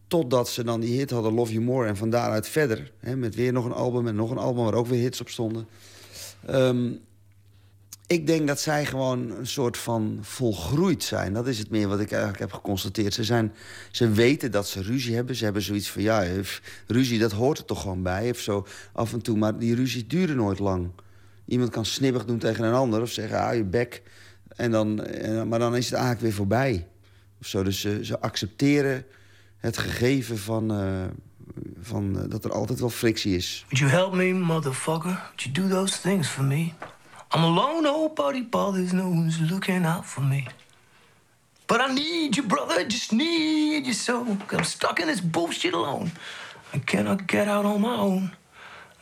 Totdat 0.07 0.49
ze 0.49 0.65
dan 0.65 0.81
die 0.81 0.99
hit 0.99 1.11
hadden, 1.11 1.33
Love 1.33 1.53
You 1.53 1.65
More. 1.65 1.87
En 1.87 1.97
van 1.97 2.11
daaruit 2.11 2.49
verder. 2.49 2.93
Hè, 2.99 3.17
met 3.17 3.35
weer 3.35 3.53
nog 3.53 3.65
een 3.65 3.73
album 3.73 4.07
en 4.07 4.15
nog 4.15 4.31
een 4.31 4.39
album 4.39 4.65
waar 4.65 4.75
ook 4.75 4.87
weer 4.87 5.01
hits 5.01 5.21
op 5.21 5.29
stonden. 5.29 5.69
Um, 6.51 7.01
ik 8.13 8.27
denk 8.27 8.47
dat 8.47 8.61
zij 8.61 8.87
gewoon 8.87 9.31
een 9.31 9.47
soort 9.47 9.77
van 9.77 10.19
volgroeid 10.21 11.03
zijn. 11.03 11.33
Dat 11.33 11.47
is 11.47 11.59
het 11.59 11.71
meer 11.71 11.89
wat 11.89 12.01
ik 12.01 12.11
eigenlijk 12.11 12.41
heb 12.41 12.53
geconstateerd. 12.53 13.15
Ze, 13.15 13.25
zijn, 13.25 13.53
ze 13.91 14.11
weten 14.11 14.51
dat 14.51 14.69
ze 14.69 14.83
ruzie 14.83 15.15
hebben. 15.15 15.37
Ze 15.37 15.45
hebben 15.45 15.63
zoiets 15.63 15.91
van, 15.91 16.03
ja, 16.03 16.27
ruzie, 16.87 17.19
dat 17.19 17.33
hoort 17.33 17.59
er 17.59 17.65
toch 17.65 17.81
gewoon 17.81 18.03
bij. 18.03 18.31
Of 18.31 18.39
zo 18.39 18.67
af 18.93 19.13
en 19.13 19.23
toe, 19.23 19.39
maar 19.39 19.59
die 19.59 19.75
ruzie 19.75 20.07
duren 20.07 20.37
nooit 20.37 20.59
lang. 20.59 20.91
Iemand 21.47 21.71
kan 21.71 21.85
snibbig 21.85 22.25
doen 22.25 22.39
tegen 22.39 22.65
een 22.65 22.75
ander 22.75 23.01
of 23.01 23.11
zeggen, 23.11 23.41
ah, 23.41 23.55
je 23.55 23.65
bek. 23.65 24.03
En 24.57 24.71
dan, 24.71 24.95
maar 25.49 25.59
dan 25.59 25.77
is 25.77 25.85
het 25.85 25.95
eigenlijk 25.95 26.23
weer 26.23 26.33
voorbij. 26.33 26.87
Of 27.41 27.47
zo. 27.47 27.63
Dus 27.63 27.81
ze, 27.81 28.05
ze 28.05 28.21
accepteren 28.21 29.05
het 29.57 29.79
gegeven 29.79 30.39
van, 30.39 30.81
uh, 30.81 31.05
van 31.81 32.17
uh, 32.17 32.23
dat 32.29 32.45
er 32.45 32.53
altijd 32.53 32.81
wel 32.81 32.91
frictie 32.91 33.37
is. 33.37 33.65
Would 33.69 33.79
you 33.79 33.91
help 33.91 34.15
me, 34.15 34.33
motherfucker? 34.33 35.21
Would 35.23 35.43
you 35.43 35.55
do 35.55 35.69
those 35.69 36.01
things 36.01 36.29
for 36.29 36.45
me? 36.45 36.73
I'm 37.35 37.45
alone, 37.45 37.83
nobody 37.83 38.49
bothers, 38.49 38.93
no 38.93 39.09
one's 39.09 39.39
looking 39.39 39.87
out 39.87 40.05
for 40.05 40.25
me. 40.25 40.47
But 41.67 41.81
I 41.81 41.95
need 41.95 42.35
you, 42.35 42.47
brother, 42.47 42.85
just 42.89 43.13
need 43.13 43.87
you 43.87 43.95
so. 43.95 44.37
I'm 44.51 44.65
stuck 44.65 44.99
in 45.01 45.07
this 45.07 45.21
bullshit 45.21 45.75
alone. 45.75 46.11
I 46.75 46.79
cannot 46.79 47.27
get 47.27 47.49
out 47.49 47.65
on 47.65 47.81
my 47.81 47.97
own. 47.97 48.31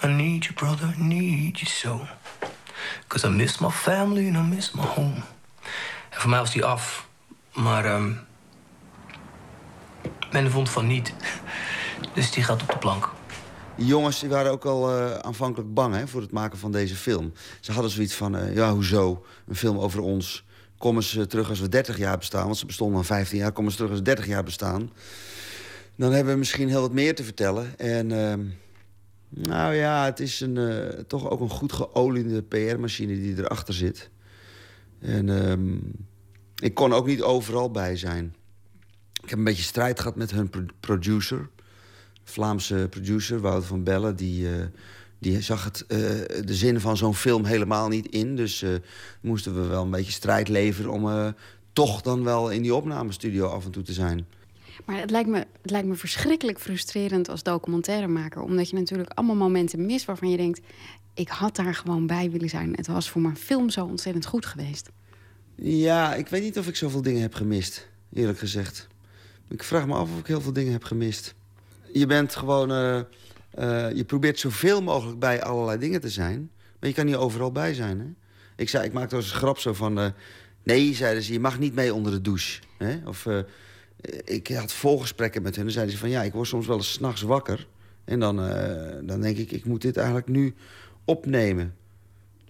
I 0.03 0.07
need 0.07 0.45
you, 0.45 0.55
brother, 0.55 0.95
need 0.99 1.61
you 1.61 1.67
so. 1.67 2.07
Cause 3.07 3.27
I 3.27 3.31
miss 3.31 3.59
my 3.59 3.71
family 3.71 4.27
and 4.27 4.37
I 4.37 4.55
miss 4.55 4.73
my 4.73 4.83
home. 4.83 5.23
En 6.11 6.21
voor 6.21 6.31
mij 6.31 6.39
was 6.39 6.53
die 6.53 6.65
af. 6.65 7.09
Maar 7.53 7.95
um, 7.95 8.21
men 10.33 10.51
vond 10.51 10.71
van 10.71 10.87
niet. 10.87 11.15
Dus 12.15 12.31
die 12.31 12.43
gaat 12.43 12.63
op 12.63 12.69
de 12.69 12.79
plank. 12.79 13.11
Jongens 13.75 14.21
die 14.21 14.29
waren 14.29 14.51
ook 14.51 14.65
al 14.65 14.97
uh, 14.97 15.15
aanvankelijk 15.15 15.75
bang 15.75 15.95
hè, 15.95 16.09
voor 16.09 16.21
het 16.21 16.33
maken 16.33 16.59
van 16.59 16.73
deze 16.73 16.97
film. 16.97 17.33
Ze 17.61 17.73
hadden 17.73 17.91
zoiets 17.91 18.15
van, 18.15 18.37
uh, 18.37 18.55
ja, 18.55 18.73
hoezo? 18.73 19.25
Een 19.49 19.57
film 19.57 19.79
over 19.79 20.01
ons. 20.01 20.45
Komen 20.79 21.03
ze 21.03 21.27
terug 21.27 21.49
als 21.49 21.61
we 21.61 21.69
30 21.69 21.99
jaar 21.99 22.19
bestaan? 22.19 22.45
Want 22.45 22.57
ze 22.57 22.67
bestonden 22.67 22.97
al 22.97 23.05
15 23.05 23.39
jaar. 23.39 23.53
Komen 23.53 23.71
ze 23.71 23.77
terug 23.77 23.91
als 23.91 24.01
we 24.01 24.05
30 24.05 24.27
jaar 24.27 24.43
bestaan? 24.45 24.91
Dan 25.97 26.13
hebben 26.13 26.33
we 26.33 26.39
misschien 26.39 26.69
heel 26.69 26.81
wat 26.81 26.93
meer 26.93 27.15
te 27.15 27.25
vertellen. 27.25 27.79
En 27.79 28.11
uh, 28.11 28.33
nou 29.31 29.75
ja, 29.75 30.05
het 30.05 30.21
is 30.21 30.41
een, 30.41 30.57
uh, 30.57 30.89
toch 30.89 31.31
ook 31.31 31.41
een 31.41 31.51
goed 31.51 31.73
geoliede 31.73 32.43
PR-machine 32.43 33.15
die 33.15 33.39
erachter 33.39 33.75
zit. 33.75 34.11
En 34.99 35.29
ehm, 35.29 35.77
ik 36.57 36.75
kon 36.75 36.93
ook 36.93 37.07
niet 37.07 37.23
overal 37.23 37.71
bij 37.71 37.97
zijn. 37.97 38.35
Ik 39.23 39.31
heb 39.31 39.39
een 39.39 39.45
beetje 39.45 39.63
strijd 39.63 40.01
gehad 40.01 40.17
met 40.17 40.31
hun 40.31 40.51
producer. 40.81 41.49
Vlaamse 42.25 42.87
producer, 42.91 43.41
Wouter 43.41 43.69
van 43.69 43.85
Bellen, 43.85 44.17
die, 44.17 44.43
uh, 44.43 44.65
die 45.19 45.41
zag 45.41 45.65
het, 45.65 45.85
uh, 45.89 45.99
de 46.45 46.55
zin 46.55 46.81
van 46.81 46.97
zo'n 46.97 47.15
film 47.15 47.45
helemaal 47.45 47.89
niet 47.89 48.07
in. 48.07 48.37
Dus 48.37 48.65
moesten 49.21 49.55
we 49.55 49.67
wel 49.67 49.83
een 49.83 49.91
beetje 49.91 50.13
strijd 50.13 50.49
leveren 50.49 50.91
om 50.91 51.35
toch 51.73 52.03
dan 52.03 52.25
wel 52.25 52.51
in 52.51 52.63
die 52.63 52.75
opnamestudio 52.75 53.47
af 53.47 53.65
en 53.65 53.71
toe 53.71 53.83
te 53.83 53.93
zijn. 53.93 54.27
Maar 54.85 55.01
het 55.01 55.11
lijkt, 55.11 55.29
me, 55.29 55.47
het 55.63 55.71
lijkt 55.71 55.89
me 55.89 55.95
verschrikkelijk 55.95 56.61
frustrerend 56.61 57.29
als 57.29 57.43
documentairemaker. 57.43 58.43
Omdat 58.43 58.71
je 58.71 58.77
natuurlijk 58.77 59.11
allemaal 59.11 59.37
momenten 59.37 59.87
mist 59.87 60.05
waarvan 60.05 60.31
je 60.31 60.37
denkt... 60.37 60.61
ik 61.15 61.29
had 61.29 61.57
daar 61.57 61.75
gewoon 61.75 62.07
bij 62.07 62.31
willen 62.31 62.49
zijn. 62.49 62.75
Het 62.75 62.87
was 62.87 63.11
voor 63.11 63.21
mijn 63.21 63.37
film 63.37 63.71
zo 63.71 63.85
ontzettend 63.85 64.27
goed 64.27 64.47
geweest. 64.47 64.91
Ja, 65.55 66.15
ik 66.15 66.29
weet 66.29 66.43
niet 66.43 66.59
of 66.59 66.69
ik 66.69 66.77
zoveel 66.77 67.03
dingen 67.03 67.21
heb 67.21 67.35
gemist, 67.35 67.89
eerlijk 68.13 68.39
gezegd. 68.39 68.89
Ik 69.49 69.63
vraag 69.63 69.87
me 69.87 69.95
af 69.95 70.11
of 70.13 70.19
ik 70.19 70.27
heel 70.27 70.41
veel 70.41 70.53
dingen 70.53 70.73
heb 70.73 70.85
gemist. 70.85 71.35
Je 71.93 72.07
bent 72.07 72.37
gewoon... 72.37 72.71
Uh, 72.71 73.01
uh, 73.59 73.93
je 73.93 74.05
probeert 74.05 74.39
zoveel 74.39 74.83
mogelijk 74.83 75.19
bij 75.19 75.43
allerlei 75.43 75.79
dingen 75.79 76.01
te 76.01 76.11
zijn. 76.11 76.51
Maar 76.81 76.89
je 76.89 76.95
kan 76.95 77.07
niet 77.07 77.17
overal 77.17 77.53
bij 77.53 77.75
zijn, 77.75 78.01
hè? 78.01 78.07
Ik, 78.57 78.69
zei, 78.69 78.85
ik 78.85 78.93
maakte 78.93 79.17
als 79.17 79.31
een 79.31 79.37
grap 79.37 79.59
zo 79.59 79.73
van... 79.73 79.99
Uh, 79.99 80.07
nee, 80.63 80.95
zeiden 80.95 81.23
ze, 81.23 81.33
je 81.33 81.41
mag 81.41 81.59
niet 81.59 81.75
mee 81.75 81.95
onder 81.95 82.13
de 82.13 82.21
douche. 82.21 82.61
Hè? 82.79 82.99
Of 83.05 83.27
ik 84.25 84.49
had 84.49 84.73
volgesprekken 84.73 85.43
met 85.43 85.57
hen. 85.57 85.67
En 85.67 85.73
zeiden 85.73 85.95
ze 85.95 86.01
van, 86.01 86.11
ja, 86.11 86.23
ik 86.23 86.33
word 86.33 86.49
soms 86.49 86.67
wel 86.67 86.77
eens 86.77 86.93
s'nachts 86.93 87.23
wakker. 87.23 87.67
En 88.05 88.21
dan, 88.21 88.37
dan 89.03 89.21
denk 89.21 89.37
ik, 89.37 89.53
ik 89.53 89.65
moet 89.65 89.83
dit 89.83 89.97
eigenlijk 89.97 90.29
nu 90.29 90.55
opnemen. 91.05 91.75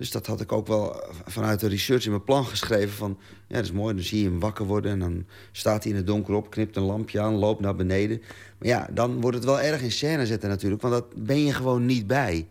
Dus 0.01 0.11
dat 0.11 0.27
had 0.27 0.41
ik 0.41 0.53
ook 0.53 0.67
wel 0.67 1.03
vanuit 1.27 1.61
de 1.61 1.69
research 1.69 2.05
in 2.05 2.11
mijn 2.11 2.25
plan 2.25 2.47
geschreven. 2.47 2.97
Van, 2.97 3.19
ja, 3.47 3.55
dat 3.55 3.65
is 3.65 3.73
mooi, 3.73 3.95
dan 3.95 4.05
zie 4.05 4.23
je 4.23 4.29
hem 4.29 4.41
wakker 4.41 4.67
worden... 4.67 4.93
en 4.93 4.99
dan 4.99 5.27
staat 5.53 5.83
hij 5.83 5.93
in 5.93 5.99
het 5.99 6.07
donker 6.07 6.35
op, 6.35 6.51
knipt 6.51 6.77
een 6.77 6.83
lampje 6.83 7.21
aan, 7.21 7.35
loopt 7.35 7.61
naar 7.61 7.75
beneden. 7.75 8.23
Maar 8.59 8.69
ja, 8.69 8.89
dan 8.93 9.21
wordt 9.21 9.37
het 9.37 9.47
wel 9.47 9.61
erg 9.61 9.83
in 9.83 9.93
scène 9.93 10.27
zetten 10.27 10.49
natuurlijk... 10.49 10.83
want 10.83 10.95
dat 10.95 11.25
ben 11.25 11.45
je 11.45 11.53
gewoon 11.53 11.87
niet 11.87 12.07
bij. 12.07 12.49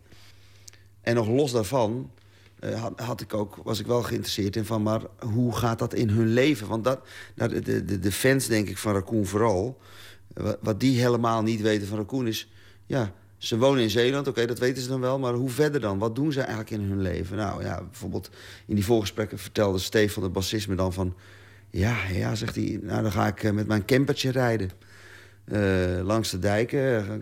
En 1.02 1.16
nog 1.16 1.28
los 1.28 1.52
daarvan 1.52 2.12
had, 2.60 3.00
had, 3.00 3.22
ik 3.22 3.34
ook, 3.34 3.56
was 3.64 3.80
ik 3.80 3.86
wel 3.86 4.04
geïnteresseerd 4.04 4.56
in 4.56 4.66
van... 4.66 4.82
maar 4.82 5.02
hoe 5.20 5.56
gaat 5.56 5.80
dat 5.80 5.94
in 5.94 6.10
hun 6.10 6.28
leven? 6.28 6.68
Want 6.68 6.84
dat, 6.84 7.00
de, 7.36 7.86
de, 7.86 8.00
de 8.00 8.12
fans, 8.12 8.48
denk 8.48 8.70
ik, 8.70 8.78
van 8.78 8.94
Raccoon 8.94 9.26
vooral... 9.26 9.78
wat, 10.34 10.58
wat 10.62 10.80
die 10.80 11.00
helemaal 11.00 11.42
niet 11.42 11.62
weten 11.62 11.88
van 11.88 11.98
Raccoon 11.98 12.28
is... 12.28 12.52
ja, 12.86 13.14
ze 13.38 13.58
wonen 13.58 13.84
in 13.84 13.90
Zeeland, 13.90 14.28
oké, 14.28 14.46
dat 14.46 14.60
weten 14.60 14.84
ze 14.84 14.90
dan 14.90 15.00
wel. 15.00 15.20
Maar 15.20 15.34
hoe 15.34 15.50
verder 15.50 15.82
dan? 15.82 15.98
Wat 15.98 16.16
doen 16.16 16.32
ze 16.32 16.40
eigenlijk 16.40 16.70
in 16.70 16.82
hun 16.82 17.02
leven? 17.02 17.38
Nou 17.38 17.64
ja, 17.64 17.84
bijvoorbeeld 17.84 18.30
in 18.66 18.76
die 18.76 18.86
voorgesprekken 18.86 19.38
vertelde 19.38 19.80
Stefan, 19.80 20.24
de 20.24 20.30
bassist, 20.30 20.68
me 20.68 20.76
dan 20.76 20.94
van... 20.94 21.16
Ja, 21.70 21.96
ja, 22.12 22.36
zegt 22.36 22.56
hij, 22.56 22.80
nou 22.82 23.02
dan 23.02 23.12
ga 23.12 23.28
ik 23.28 23.44
eh, 23.44 23.52
met 23.52 23.68
mijn 23.68 23.86
campertje 23.86 24.32
rijden. 24.32 24.72
Langs 26.04 26.30
de 26.30 26.40
dijken, 26.40 26.80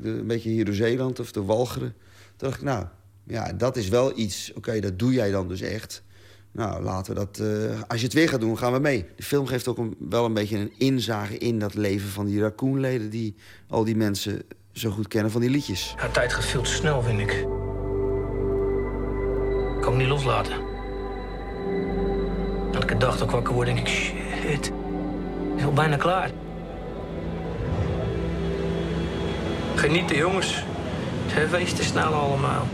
een 0.08 0.28
beetje 0.28 0.50
hier 0.50 0.66
door 0.66 0.74
Zeeland 0.74 1.20
of 1.20 1.32
door 1.32 1.46
Walcheren. 1.46 1.96
Toen 2.36 2.48
dacht 2.50 2.58
ik, 2.58 2.64
nou, 2.64 2.86
ja, 3.28 3.54
dat 3.54 3.78
is 3.78 3.88
wel 3.88 4.18
iets. 4.18 4.54
Oké, 4.54 4.80
dat 4.80 5.00
doe 5.00 5.14
jij 5.14 5.32
dan 5.32 5.48
dus 5.48 5.62
echt. 5.62 6.04
Nou, 6.52 6.84
laten 6.84 7.14
we 7.14 7.20
dat... 7.20 7.40
Uh, 7.42 7.82
als 7.88 8.00
je 8.00 8.06
het 8.06 8.16
weer 8.16 8.30
gaat 8.30 8.40
doen, 8.40 8.58
gaan 8.58 8.74
we 8.74 8.80
mee. 8.80 9.06
De 9.16 9.24
film 9.24 9.46
geeft 9.46 9.68
ook 9.68 9.78
een, 9.78 9.96
wel 10.10 10.26
een 10.26 10.34
beetje 10.34 10.58
een 10.58 10.74
inzage 10.78 11.38
in 11.38 11.60
dat 11.60 11.74
leven 11.74 12.10
van 12.10 12.26
die 12.26 12.40
raccoonleden... 12.40 13.10
die 13.10 13.36
al 13.68 13.84
die 13.84 13.96
mensen 13.96 14.42
zo 14.72 14.90
goed 14.90 15.08
kennen 15.08 15.32
van 15.32 15.42
die 15.42 15.50
liedjes. 15.50 15.94
Ja, 15.98 16.10
tijd 16.10 16.34
gaat 16.34 16.46
veel 16.46 16.62
te 16.62 16.72
snel, 16.72 17.02
vind 17.02 17.20
ik. 17.20 17.32
Ik 17.32 17.42
kan 19.82 19.92
hem 19.92 19.98
niet 19.98 20.08
loslaten. 20.08 20.54
Elke 22.74 22.98
dag 22.98 23.18
dat 23.18 23.28
ik 23.28 23.34
wakker 23.34 23.54
word, 23.54 23.68
denk 23.68 23.80
ik... 23.80 23.88
Shit, 23.88 24.68
ik 24.68 24.74
is 25.58 25.64
al 25.64 25.74
bijna 25.74 25.98
klaar. 25.98 26.30
Genieten, 29.76 30.18
jongens. 30.18 30.64
Het 31.28 31.52
wees 31.52 31.74
te 31.74 31.84
snel 31.84 32.14
allemaal. 32.14 32.68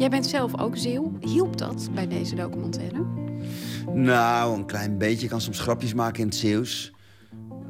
Jij 0.00 0.10
bent 0.10 0.26
zelf 0.26 0.60
ook 0.60 0.76
Zeeuw. 0.76 1.12
Hielp 1.20 1.58
dat 1.58 1.88
bij 1.94 2.08
deze 2.08 2.34
documentaire? 2.34 3.04
Nou, 3.94 4.58
een 4.58 4.66
klein 4.66 4.98
beetje. 4.98 5.22
Ik 5.22 5.30
kan 5.30 5.40
soms 5.40 5.60
grapjes 5.60 5.94
maken 5.94 6.20
in 6.20 6.26
het 6.26 6.36
Zeeuws. 6.36 6.92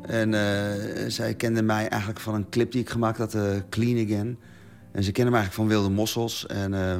En 0.02 0.32
uh, 0.32 0.40
zij 1.08 1.34
kende 1.34 1.62
mij 1.62 1.88
eigenlijk 1.88 2.20
van 2.20 2.34
een 2.34 2.48
clip 2.48 2.72
die 2.72 2.80
ik 2.80 2.88
gemaakt 2.88 3.18
had, 3.18 3.34
uh, 3.34 3.42
Clean 3.70 4.06
Again. 4.06 4.38
En 4.92 5.02
ze 5.02 5.12
kende 5.12 5.30
mij 5.30 5.40
eigenlijk 5.40 5.52
van 5.70 5.78
Wilde 5.78 5.94
Mossels. 5.94 6.46
En 6.46 6.72
uh, 6.72 6.96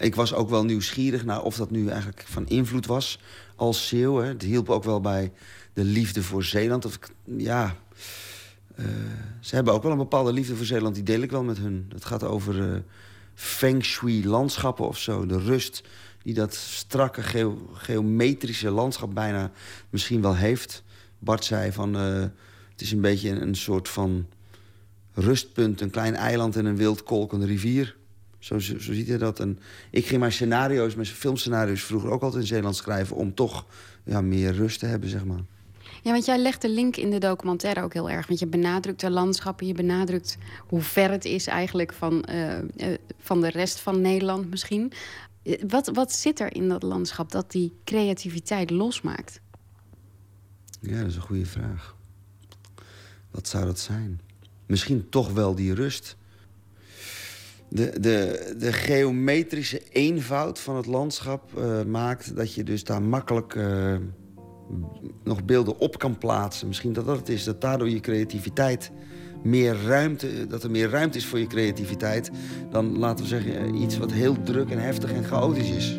ik 0.00 0.14
was 0.14 0.34
ook 0.34 0.48
wel 0.48 0.64
nieuwsgierig 0.64 1.24
naar 1.24 1.42
of 1.42 1.56
dat 1.56 1.70
nu 1.70 1.88
eigenlijk 1.88 2.24
van 2.26 2.48
invloed 2.48 2.86
was 2.86 3.18
als 3.56 3.88
Zeeuw. 3.88 4.16
Hè. 4.16 4.26
Het 4.26 4.42
hielp 4.42 4.70
ook 4.70 4.84
wel 4.84 5.00
bij 5.00 5.32
de 5.72 5.84
liefde 5.84 6.22
voor 6.22 6.44
Zeeland. 6.44 6.84
Of, 6.84 6.98
ja, 7.24 7.76
uh, 8.78 8.86
ze 9.40 9.54
hebben 9.54 9.74
ook 9.74 9.82
wel 9.82 9.92
een 9.92 9.98
bepaalde 9.98 10.32
liefde 10.32 10.56
voor 10.56 10.66
Zeeland. 10.66 10.94
Die 10.94 11.04
deel 11.04 11.20
ik 11.20 11.30
wel 11.30 11.44
met 11.44 11.58
hun. 11.58 11.90
Het 11.94 12.04
gaat 12.04 12.22
over 12.22 12.56
uh, 12.56 12.78
feng 13.34 13.84
shui 13.84 14.26
landschappen 14.26 14.86
of 14.86 14.98
zo. 14.98 15.26
De 15.26 15.38
rust 15.38 15.82
die 16.22 16.34
dat 16.34 16.54
strakke 16.54 17.52
geometrische 17.72 18.70
landschap 18.70 19.14
bijna 19.14 19.50
misschien 19.90 20.22
wel 20.22 20.36
heeft. 20.36 20.82
Bart 21.18 21.44
zei 21.44 21.72
van... 21.72 21.94
Het 21.94 22.80
is 22.80 22.92
een 22.92 23.00
beetje 23.00 23.30
een, 23.30 23.42
een, 23.42 23.54
soort 23.54 23.88
van 23.88 24.26
rustpunt. 25.12 25.80
Een 25.80 25.90
klein 25.90 26.14
eiland 26.14 26.56
en 26.56 26.64
een 26.64 26.76
wild 26.76 27.02
kolkende 27.02 27.46
rivier. 27.46 27.96
Zo, 28.40 28.58
zo, 28.58 28.78
zo, 28.78 28.92
ziet 28.92 29.08
hij 29.08 29.18
dat. 29.18 29.40
En 29.40 29.58
ik 29.90 30.06
ging 30.06 30.20
mijn 30.20 30.32
scenario's, 30.32 30.94
mijn 30.94 31.06
filmscenario's 31.06 31.82
vroeger 31.82 32.10
ook 32.10 32.22
altijd 32.22 32.42
in 32.42 32.48
Zeeland 32.48 32.76
schrijven... 32.76 33.16
om 33.16 33.34
toch 33.34 33.66
ja, 34.04 34.20
meer 34.20 34.52
rust 34.52 34.78
te 34.78 34.86
hebben, 34.86 35.08
zeg 35.08 35.24
maar. 35.24 35.44
Ja, 36.02 36.12
want 36.12 36.24
jij 36.24 36.38
legt 36.38 36.62
de 36.62 36.68
link 36.68 36.96
in 36.96 37.10
de 37.10 37.18
documentaire 37.18 37.82
ook 37.82 37.92
heel 37.92 38.10
erg. 38.10 38.26
Want 38.26 38.40
je 38.40 38.46
benadrukt 38.46 39.00
de 39.00 39.10
landschappen, 39.10 39.66
je 39.66 39.74
benadrukt 39.74 40.36
hoe 40.66 40.80
ver 40.82 41.10
het 41.10 41.24
is 41.24 41.46
eigenlijk 41.46 41.92
van, 41.92 42.24
uh, 42.30 42.58
uh, 42.58 42.62
van 43.18 43.40
de 43.40 43.50
rest 43.50 43.80
van 43.80 44.00
Nederland 44.00 44.50
misschien. 44.50 44.92
Wat, 45.66 45.90
wat 45.94 46.12
zit 46.12 46.40
er 46.40 46.54
in 46.54 46.68
dat 46.68 46.82
landschap 46.82 47.30
dat 47.30 47.50
die 47.50 47.72
creativiteit 47.84 48.70
losmaakt? 48.70 49.40
Ja, 50.80 50.98
dat 50.98 51.06
is 51.06 51.16
een 51.16 51.22
goede 51.22 51.46
vraag. 51.46 51.96
Wat 53.30 53.48
zou 53.48 53.64
dat 53.64 53.78
zijn? 53.78 54.20
Misschien 54.66 55.08
toch 55.08 55.32
wel 55.32 55.54
die 55.54 55.74
rust. 55.74 56.16
De, 57.70 58.00
de, 58.00 58.54
de 58.58 58.72
geometrische 58.72 59.82
eenvoud 59.92 60.58
van 60.58 60.76
het 60.76 60.86
landschap 60.86 61.50
uh, 61.58 61.82
maakt 61.82 62.36
dat 62.36 62.54
je 62.54 62.64
dus 62.64 62.84
daar 62.84 63.02
makkelijk 63.02 63.54
uh, 63.54 63.94
nog 65.24 65.44
beelden 65.44 65.78
op 65.78 65.98
kan 65.98 66.18
plaatsen. 66.18 66.68
Misschien 66.68 66.92
dat 66.92 67.06
dat 67.06 67.16
het 67.16 67.28
is, 67.28 67.44
dat 67.44 67.60
daardoor 67.60 67.88
je 67.88 68.00
creativiteit 68.00 68.90
meer 69.42 69.76
ruimte, 69.86 70.46
dat 70.46 70.62
er 70.62 70.70
meer 70.70 70.90
ruimte 70.90 71.18
is 71.18 71.26
voor 71.26 71.38
je 71.38 71.46
creativiteit 71.46 72.30
dan, 72.70 72.98
laten 72.98 73.24
we 73.24 73.28
zeggen, 73.28 73.74
iets 73.74 73.98
wat 73.98 74.12
heel 74.12 74.42
druk 74.42 74.70
en 74.70 74.78
heftig 74.78 75.12
en 75.12 75.24
chaotisch 75.24 75.70
is. 75.70 75.98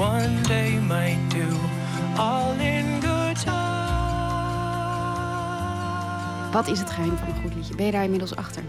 One 0.00 0.40
day 0.42 0.78
might 0.78 1.30
do. 1.30 1.46
All 2.16 2.58
in 2.58 3.00
good 3.02 3.42
time. 3.44 3.58
Wat 6.52 6.68
is 6.68 6.78
het 6.78 6.90
geheim 6.90 7.16
van 7.16 7.28
een 7.28 7.42
goed 7.42 7.54
liedje? 7.54 7.74
Ben 7.74 7.86
je 7.86 7.92
daar 7.92 8.04
inmiddels 8.04 8.36
achter? 8.36 8.62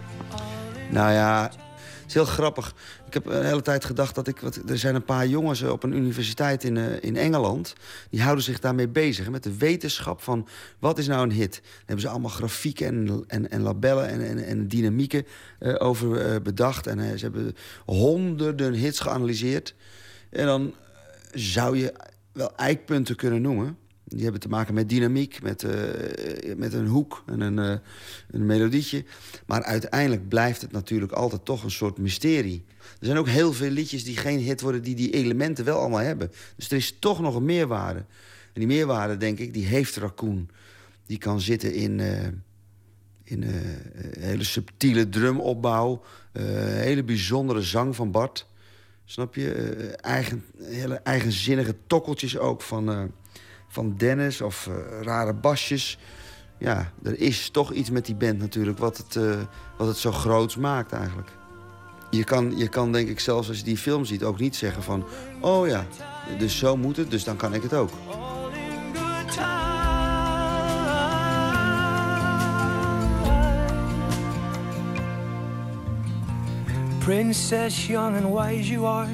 Nou 0.90 1.12
ja, 1.12 1.44
het 1.44 2.08
is 2.08 2.14
heel 2.14 2.26
grappig. 2.26 2.76
Ik 3.08 3.14
heb 3.14 3.26
een 3.26 3.46
hele 3.46 3.62
tijd 3.62 3.86
gedacht 3.86 4.16
dat 4.16 4.28
ik... 4.28 4.40
Wat, 4.40 4.60
er 4.70 4.78
zijn 4.78 4.96
een 4.96 5.06
paar 5.06 5.28
jongens 5.28 5.62
op 5.62 5.84
een 5.84 5.94
universiteit 5.94 6.64
in, 6.64 6.76
uh, 6.76 7.04
in 7.04 7.16
Engeland... 7.16 7.74
die 8.10 8.22
houden 8.22 8.44
zich 8.44 8.60
daarmee 8.60 8.88
bezig, 8.88 9.30
met 9.30 9.44
de 9.44 9.58
wetenschap 9.58 10.22
van... 10.22 10.48
wat 10.80 10.98
is 10.98 11.08
nou 11.08 11.24
een 11.24 11.32
hit? 11.32 11.54
Daar 11.64 11.72
hebben 11.78 12.02
ze 12.02 12.10
allemaal 12.10 12.30
grafieken 12.30 12.88
en, 12.88 13.24
en, 13.28 13.52
en 13.52 13.62
labellen 13.62 14.08
en, 14.08 14.28
en, 14.28 14.46
en 14.46 14.68
dynamieken 14.68 15.26
uh, 15.60 15.76
over 15.78 16.34
uh, 16.34 16.42
bedacht. 16.42 16.88
En 16.88 17.20
ze 17.20 17.26
hebben 17.26 17.56
honderden 17.86 18.74
hits 18.74 19.00
geanalyseerd... 19.00 19.76
En 20.32 20.46
dan 20.46 20.74
zou 21.34 21.78
je 21.78 21.94
wel 22.32 22.56
eikpunten 22.56 23.16
kunnen 23.16 23.42
noemen. 23.42 23.78
Die 24.04 24.24
hebben 24.24 24.42
te 24.42 24.50
maken 24.50 24.74
met 24.74 24.90
dynamiek, 24.90 25.42
met, 25.42 25.64
uh, 25.64 25.72
met 26.56 26.74
een 26.74 26.88
hoek 26.88 27.24
en 27.26 27.42
een, 27.42 27.58
uh, 27.58 27.78
een 28.32 28.46
melodietje. 28.46 29.06
Maar 29.46 29.64
uiteindelijk 29.64 30.28
blijft 30.28 30.62
het 30.62 30.72
natuurlijk 30.72 31.12
altijd 31.12 31.46
toch 31.46 31.64
een 31.64 31.72
soort 31.72 31.98
mysterie. 31.98 32.66
Er 33.00 33.06
zijn 33.06 33.18
ook 33.18 33.28
heel 33.28 33.54
veel 33.54 33.70
liedjes 33.70 34.04
die 34.04 34.18
geen 34.18 34.40
hit 34.40 34.62
worden... 34.62 34.82
die 34.82 34.96
die 34.96 35.12
elementen 35.12 35.66
wel 35.66 35.80
allemaal 35.80 36.00
hebben. 36.00 36.32
Dus 36.56 36.72
er 36.72 36.78
is 36.78 36.96
toch 37.00 37.20
nog 37.20 37.36
een 37.36 37.46
meerwaarde. 37.46 38.00
En 38.54 38.60
die 38.60 38.68
meerwaarde, 38.68 39.18
denk 39.18 39.40
ik, 39.40 39.54
die 39.54 39.66
heeft 39.66 39.96
Raccoon. 39.96 40.50
Die 41.06 41.18
kan 41.18 41.42
zitten 41.42 41.74
in, 41.74 42.00
uh, 42.00 42.28
in 43.24 43.44
hele 44.20 44.44
subtiele 44.44 45.10
drumopbouw... 45.10 46.04
hele 46.32 47.04
bijzondere 47.04 47.62
zang 47.62 47.96
van 47.96 48.12
Bart... 48.12 48.50
Snap 49.12 49.36
je? 49.36 49.76
Uh, 49.78 49.94
eigen, 50.02 50.46
hele 50.58 50.96
eigenzinnige 50.96 51.76
tokkeltjes 51.88 52.38
ook 52.38 52.62
van, 52.62 52.90
uh, 52.92 53.04
van 53.68 53.98
Dennis 53.98 54.42
of 54.42 54.68
uh, 54.70 55.02
rare 55.02 55.34
basjes. 55.34 55.98
Ja, 56.58 56.92
er 57.04 57.20
is 57.20 57.50
toch 57.50 57.72
iets 57.72 57.90
met 57.90 58.06
die 58.06 58.16
band 58.16 58.40
natuurlijk 58.40 58.78
wat 58.78 58.98
het, 58.98 59.20
wat 59.78 59.88
het 59.88 59.98
zo 59.98 60.12
groots 60.12 60.56
maakt 60.56 60.92
eigenlijk. 60.92 61.30
Je 62.10 62.24
kan, 62.24 62.58
je 62.58 62.68
kan 62.68 62.92
denk 62.92 63.10
ik 63.10 63.20
zelfs 63.20 63.48
als 63.48 63.58
je 63.58 63.64
die 63.64 63.78
film 63.78 64.06
ziet 64.06 64.24
ook 64.24 64.40
niet 64.40 64.56
zeggen 64.56 64.84
van... 64.84 65.06
oh 65.42 65.68
ja, 65.68 65.86
dus 66.38 66.58
zo 66.58 66.78
moet 66.78 66.98
het, 66.98 67.12
dus 67.12 67.24
dan 67.24 67.36
kan 67.36 67.54
ik 67.54 67.62
het 67.62 67.74
ook. 67.74 67.92
Princess, 77.12 77.88
young 77.88 78.16
and 78.16 78.32
wise 78.32 78.70
you 78.70 78.86
are, 78.86 79.10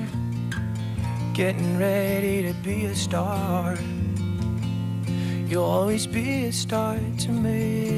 getting 1.34 1.78
ready 1.78 2.44
to 2.44 2.54
be 2.62 2.86
a 2.86 2.96
star. 2.96 3.76
You'll 5.48 5.72
always 5.72 6.10
be 6.10 6.48
a 6.48 6.52
star 6.52 6.98
to 7.18 7.32
me. 7.32 7.90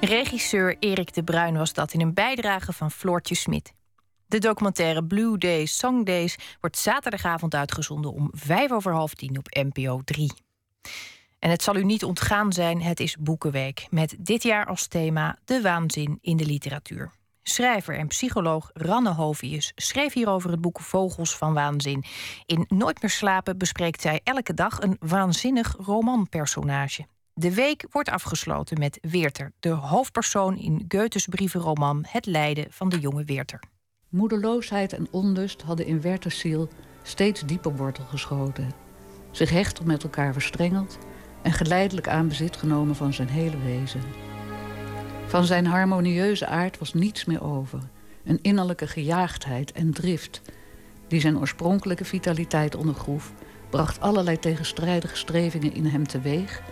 Regisseur 0.00 0.76
Erik 0.78 1.14
de 1.14 1.24
Bruin 1.24 1.56
was 1.56 1.72
dat 1.72 1.92
in 1.92 2.00
een 2.00 2.14
bijdrage 2.14 2.72
van 2.72 2.90
Floortje 2.90 3.34
Smit. 3.34 3.72
De 4.26 4.38
documentaire 4.38 5.04
Blue 5.04 5.38
Days, 5.38 5.76
Song 5.76 6.04
Days 6.04 6.36
wordt 6.60 6.78
zaterdagavond 6.78 7.54
uitgezonden 7.54 8.12
om 8.12 8.30
vijf 8.32 8.72
over 8.72 8.92
half 8.92 9.14
tien 9.14 9.38
op 9.38 9.46
NPO 9.50 10.00
3. 10.04 10.32
En 11.44 11.50
het 11.50 11.62
zal 11.62 11.76
u 11.76 11.84
niet 11.84 12.04
ontgaan 12.04 12.52
zijn, 12.52 12.82
het 12.82 13.00
is 13.00 13.16
Boekenweek. 13.16 13.86
Met 13.90 14.16
dit 14.18 14.42
jaar 14.42 14.66
als 14.66 14.86
thema 14.86 15.38
de 15.44 15.60
waanzin 15.60 16.18
in 16.20 16.36
de 16.36 16.46
literatuur. 16.46 17.12
Schrijver 17.42 17.98
en 17.98 18.06
psycholoog 18.06 18.70
Ranne 18.72 19.12
Hovius 19.12 19.72
schreef 19.74 20.12
hierover 20.12 20.50
het 20.50 20.60
boek 20.60 20.80
Vogels 20.80 21.36
van 21.36 21.54
Waanzin. 21.54 22.04
In 22.46 22.64
Nooit 22.68 23.02
meer 23.02 23.10
slapen 23.10 23.58
bespreekt 23.58 24.00
zij 24.00 24.20
elke 24.22 24.54
dag 24.54 24.80
een 24.80 24.96
waanzinnig 25.00 25.76
romanpersonage. 25.78 27.06
De 27.34 27.54
week 27.54 27.86
wordt 27.90 28.10
afgesloten 28.10 28.78
met 28.78 28.98
Weerter, 29.00 29.52
de 29.60 29.68
hoofdpersoon 29.68 30.58
in 30.58 30.84
Goethes 30.88 31.26
brievenroman 31.26 32.04
Het 32.08 32.26
lijden 32.26 32.66
van 32.70 32.88
de 32.88 32.98
jonge 32.98 33.24
Weerter. 33.24 33.60
Moedeloosheid 34.08 34.92
en 34.92 35.08
onlust 35.10 35.62
hadden 35.62 35.86
in 35.86 36.00
Werthers 36.00 36.38
ziel 36.38 36.68
steeds 37.02 37.40
dieper 37.40 37.76
wortel 37.76 38.04
geschoten. 38.04 38.72
Zich 39.30 39.50
hecht 39.50 39.84
met 39.84 40.02
elkaar 40.02 40.32
verstrengeld 40.32 40.98
en 41.44 41.52
geleidelijk 41.52 42.08
aan 42.08 42.28
bezit 42.28 42.56
genomen 42.56 42.96
van 42.96 43.12
zijn 43.12 43.28
hele 43.28 43.58
wezen. 43.64 44.00
Van 45.26 45.44
zijn 45.44 45.66
harmonieuze 45.66 46.46
aard 46.46 46.78
was 46.78 46.94
niets 46.94 47.24
meer 47.24 47.44
over. 47.44 47.78
Een 48.24 48.38
innerlijke 48.42 48.86
gejaagdheid 48.86 49.72
en 49.72 49.92
drift 49.92 50.42
die 51.08 51.20
zijn 51.20 51.38
oorspronkelijke 51.38 52.04
vitaliteit 52.04 52.74
ondergroef, 52.74 53.32
bracht 53.70 54.00
allerlei 54.00 54.38
tegenstrijdige 54.38 55.16
strevingen 55.16 55.74
in 55.74 55.86
hem 55.86 56.06
teweeg 56.06 56.62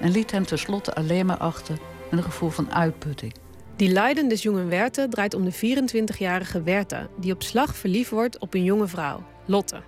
en 0.00 0.10
liet 0.10 0.30
hem 0.30 0.46
tenslotte 0.46 0.94
alleen 0.94 1.26
maar 1.26 1.36
achter 1.36 1.78
een 2.10 2.22
gevoel 2.22 2.50
van 2.50 2.72
uitputting. 2.72 3.34
Die 3.76 3.90
Leiden 3.90 4.28
des 4.28 4.42
jongen 4.42 4.68
Werther 4.68 5.10
draait 5.10 5.34
om 5.34 5.44
de 5.44 5.54
24-jarige 5.54 6.62
Werther, 6.62 7.08
die 7.18 7.32
op 7.32 7.42
slag 7.42 7.76
verliefd 7.76 8.10
wordt 8.10 8.38
op 8.38 8.54
een 8.54 8.64
jonge 8.64 8.86
vrouw, 8.86 9.22
Lotte. 9.46 9.82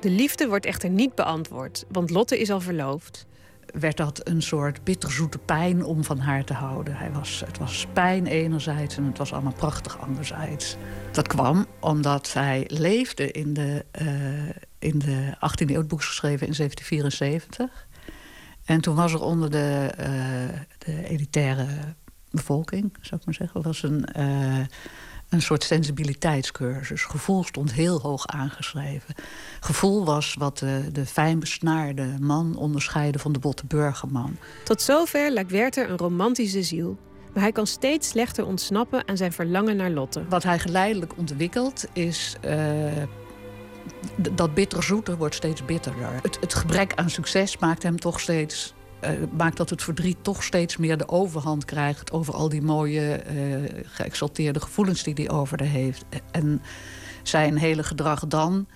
De 0.00 0.10
liefde 0.10 0.48
wordt 0.48 0.66
echter 0.66 0.90
niet 0.90 1.14
beantwoord, 1.14 1.84
want 1.88 2.10
Lotte 2.10 2.38
is 2.38 2.50
al 2.50 2.60
verloofd 2.60 3.27
werd 3.78 3.96
dat 3.96 4.28
een 4.28 4.42
soort 4.42 4.84
bitterzoete 4.84 5.38
pijn 5.38 5.84
om 5.84 6.04
van 6.04 6.18
haar 6.18 6.44
te 6.44 6.52
houden. 6.52 6.96
Hij 6.96 7.12
was, 7.12 7.42
het 7.46 7.58
was 7.58 7.86
pijn 7.92 8.26
enerzijds 8.26 8.96
en 8.96 9.04
het 9.04 9.18
was 9.18 9.32
allemaal 9.32 9.52
prachtig 9.52 9.98
anderzijds. 9.98 10.76
Dat 11.12 11.26
kwam 11.26 11.66
omdat 11.80 12.26
zij 12.26 12.64
leefde 12.68 13.30
in 13.30 13.54
de, 13.54 13.84
uh, 14.02 14.48
in 14.78 14.98
de 14.98 15.34
18e 15.34 15.70
eeuw, 15.70 15.86
boek 15.86 16.02
geschreven 16.02 16.46
in 16.46 16.54
1774. 16.54 17.86
En 18.64 18.80
toen 18.80 18.94
was 18.94 19.12
er 19.12 19.22
onder 19.22 19.50
de, 19.50 19.94
uh, 20.00 20.60
de 20.78 21.08
elitaire 21.08 21.66
bevolking, 22.30 22.96
zou 23.00 23.20
ik 23.20 23.26
maar 23.26 23.34
zeggen, 23.34 23.62
was 23.62 23.82
een, 23.82 24.08
uh, 24.18 24.64
een 25.28 25.42
soort 25.42 25.64
sensibiliteitscursus. 25.64 27.02
Gevoel 27.02 27.44
stond 27.44 27.72
heel 27.72 28.00
hoog 28.00 28.26
aangeschreven. 28.26 29.14
Gevoel 29.60 30.04
was 30.04 30.34
wat 30.38 30.58
de, 30.58 30.88
de 30.92 31.06
fijn 31.06 31.38
besnaarde 31.38 32.14
man 32.20 32.56
onderscheiden 32.56 33.20
van 33.20 33.32
de 33.32 33.38
botte 33.38 33.66
burgerman. 33.66 34.36
Tot 34.64 34.82
zover 34.82 35.30
lijkt 35.30 35.50
Werther 35.50 35.90
een 35.90 35.98
romantische 35.98 36.62
ziel. 36.62 36.98
Maar 37.32 37.42
hij 37.42 37.52
kan 37.52 37.66
steeds 37.66 38.08
slechter 38.08 38.46
ontsnappen 38.46 39.08
aan 39.08 39.16
zijn 39.16 39.32
verlangen 39.32 39.76
naar 39.76 39.90
Lotte. 39.90 40.24
Wat 40.28 40.42
hij 40.42 40.58
geleidelijk 40.58 41.16
ontwikkelt 41.16 41.84
is. 41.92 42.36
Uh, 42.44 42.92
dat 44.32 44.54
bitterzoete 44.54 45.16
wordt 45.16 45.34
steeds 45.34 45.64
bitterder. 45.64 46.12
Het, 46.22 46.38
het 46.40 46.54
gebrek 46.54 46.94
aan 46.94 47.10
succes 47.10 47.58
maakt 47.58 47.82
hem 47.82 48.00
toch 48.00 48.20
steeds 48.20 48.74
uh, 49.00 49.10
maakt 49.36 49.56
dat 49.56 49.70
het 49.70 49.82
verdriet 49.82 50.16
toch 50.22 50.42
steeds 50.42 50.76
meer 50.76 50.96
de 50.96 51.08
overhand 51.08 51.64
krijgt 51.64 52.12
over 52.12 52.34
al 52.34 52.48
die 52.48 52.62
mooie, 52.62 53.22
uh, 53.32 53.82
geëxalteerde 53.84 54.60
gevoelens 54.60 55.02
die 55.02 55.14
hij 55.14 55.30
over 55.30 55.56
de 55.56 55.64
heeft. 55.64 56.04
En 56.30 56.62
zijn 57.22 57.56
hele 57.56 57.82
gedrag 57.82 58.26
dan 58.26 58.66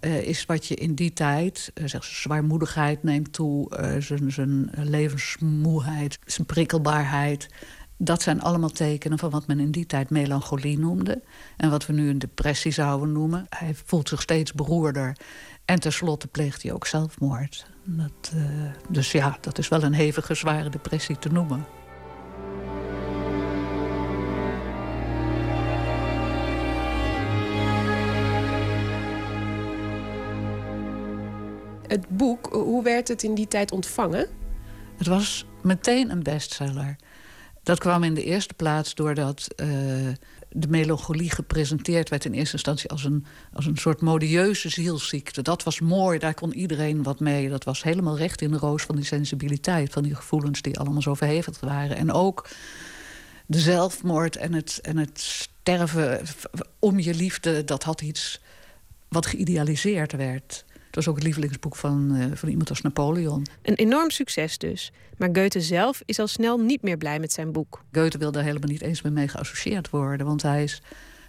uh, 0.00 0.20
is 0.20 0.46
wat 0.46 0.66
je 0.66 0.74
in 0.74 0.94
die 0.94 1.12
tijd, 1.12 1.72
zeg, 1.84 2.04
zwaarmoedigheid 2.04 3.02
neemt 3.02 3.32
toe, 3.32 3.68
zijn, 3.98 4.32
zijn 4.32 4.70
levensmoeheid, 4.74 6.18
zijn 6.24 6.46
prikkelbaarheid. 6.46 7.48
Dat 7.96 8.22
zijn 8.22 8.42
allemaal 8.42 8.70
tekenen 8.70 9.18
van 9.18 9.30
wat 9.30 9.46
men 9.46 9.60
in 9.60 9.70
die 9.70 9.86
tijd 9.86 10.10
melancholie 10.10 10.78
noemde. 10.78 11.22
En 11.56 11.70
wat 11.70 11.86
we 11.86 11.92
nu 11.92 12.08
een 12.08 12.18
depressie 12.18 12.72
zouden 12.72 13.12
noemen. 13.12 13.46
Hij 13.48 13.74
voelt 13.84 14.08
zich 14.08 14.22
steeds 14.22 14.52
beroerder. 14.52 15.16
En 15.64 15.80
tenslotte 15.80 16.26
pleegt 16.26 16.62
hij 16.62 16.72
ook 16.72 16.86
zelfmoord. 16.86 17.66
Dat, 17.90 18.32
uh, 18.34 18.70
dus 18.88 19.12
ja, 19.12 19.38
dat 19.40 19.58
is 19.58 19.68
wel 19.68 19.82
een 19.82 19.92
hevige, 19.92 20.34
zware 20.34 20.68
depressie 20.68 21.18
te 21.18 21.28
noemen. 21.28 21.66
Het 31.86 32.08
boek, 32.08 32.46
hoe 32.46 32.82
werd 32.82 33.08
het 33.08 33.22
in 33.22 33.34
die 33.34 33.48
tijd 33.48 33.72
ontvangen? 33.72 34.26
Het 34.96 35.06
was 35.06 35.46
meteen 35.62 36.10
een 36.10 36.22
bestseller. 36.22 36.96
Dat 37.62 37.78
kwam 37.78 38.04
in 38.04 38.14
de 38.14 38.24
eerste 38.24 38.54
plaats 38.54 38.94
doordat 38.94 39.48
uh, 39.56 39.68
de 40.60 40.68
melancholie 40.68 41.30
gepresenteerd 41.30 42.08
werd 42.08 42.24
in 42.24 42.32
eerste 42.32 42.52
instantie 42.52 42.90
als 42.90 43.04
een, 43.04 43.26
als 43.52 43.66
een 43.66 43.76
soort 43.76 44.00
modieuze 44.00 44.68
zielsziekte. 44.68 45.42
Dat 45.42 45.62
was 45.62 45.80
mooi, 45.80 46.18
daar 46.18 46.34
kon 46.34 46.54
iedereen 46.54 47.02
wat 47.02 47.20
mee. 47.20 47.48
Dat 47.48 47.64
was 47.64 47.82
helemaal 47.82 48.16
recht 48.16 48.40
in 48.40 48.50
de 48.50 48.56
roos 48.56 48.82
van 48.82 48.96
die 48.96 49.04
sensibiliteit, 49.04 49.92
van 49.92 50.02
die 50.02 50.14
gevoelens 50.14 50.62
die 50.62 50.78
allemaal 50.78 51.02
zo 51.02 51.14
verhevigd 51.14 51.60
waren. 51.60 51.96
En 51.96 52.12
ook 52.12 52.48
de 53.46 53.58
zelfmoord 53.58 54.36
en 54.36 54.52
het, 54.52 54.78
en 54.82 54.96
het 54.96 55.20
sterven 55.20 56.20
om 56.78 56.98
je 56.98 57.14
liefde, 57.14 57.64
dat 57.64 57.82
had 57.82 58.00
iets 58.00 58.40
wat 59.08 59.26
geïdealiseerd 59.26 60.12
werd. 60.12 60.64
Was 60.98 61.08
ook 61.08 61.14
het 61.14 61.24
lievelingsboek 61.24 61.76
van, 61.76 62.16
uh, 62.16 62.24
van 62.34 62.48
iemand 62.48 62.68
als 62.68 62.80
Napoleon. 62.80 63.46
Een 63.62 63.74
enorm 63.74 64.10
succes 64.10 64.58
dus. 64.58 64.92
Maar 65.16 65.28
Goethe 65.32 65.60
zelf 65.60 66.02
is 66.04 66.18
al 66.18 66.26
snel 66.26 66.58
niet 66.58 66.82
meer 66.82 66.96
blij 66.96 67.18
met 67.18 67.32
zijn 67.32 67.52
boek. 67.52 67.84
Goethe 67.92 68.18
wil 68.18 68.32
daar 68.32 68.42
helemaal 68.42 68.68
niet 68.68 68.80
eens 68.80 69.02
mee 69.02 69.28
geassocieerd 69.28 69.90
worden. 69.90 70.26
Want 70.26 70.42
hij 70.42 70.62
is 70.62 70.82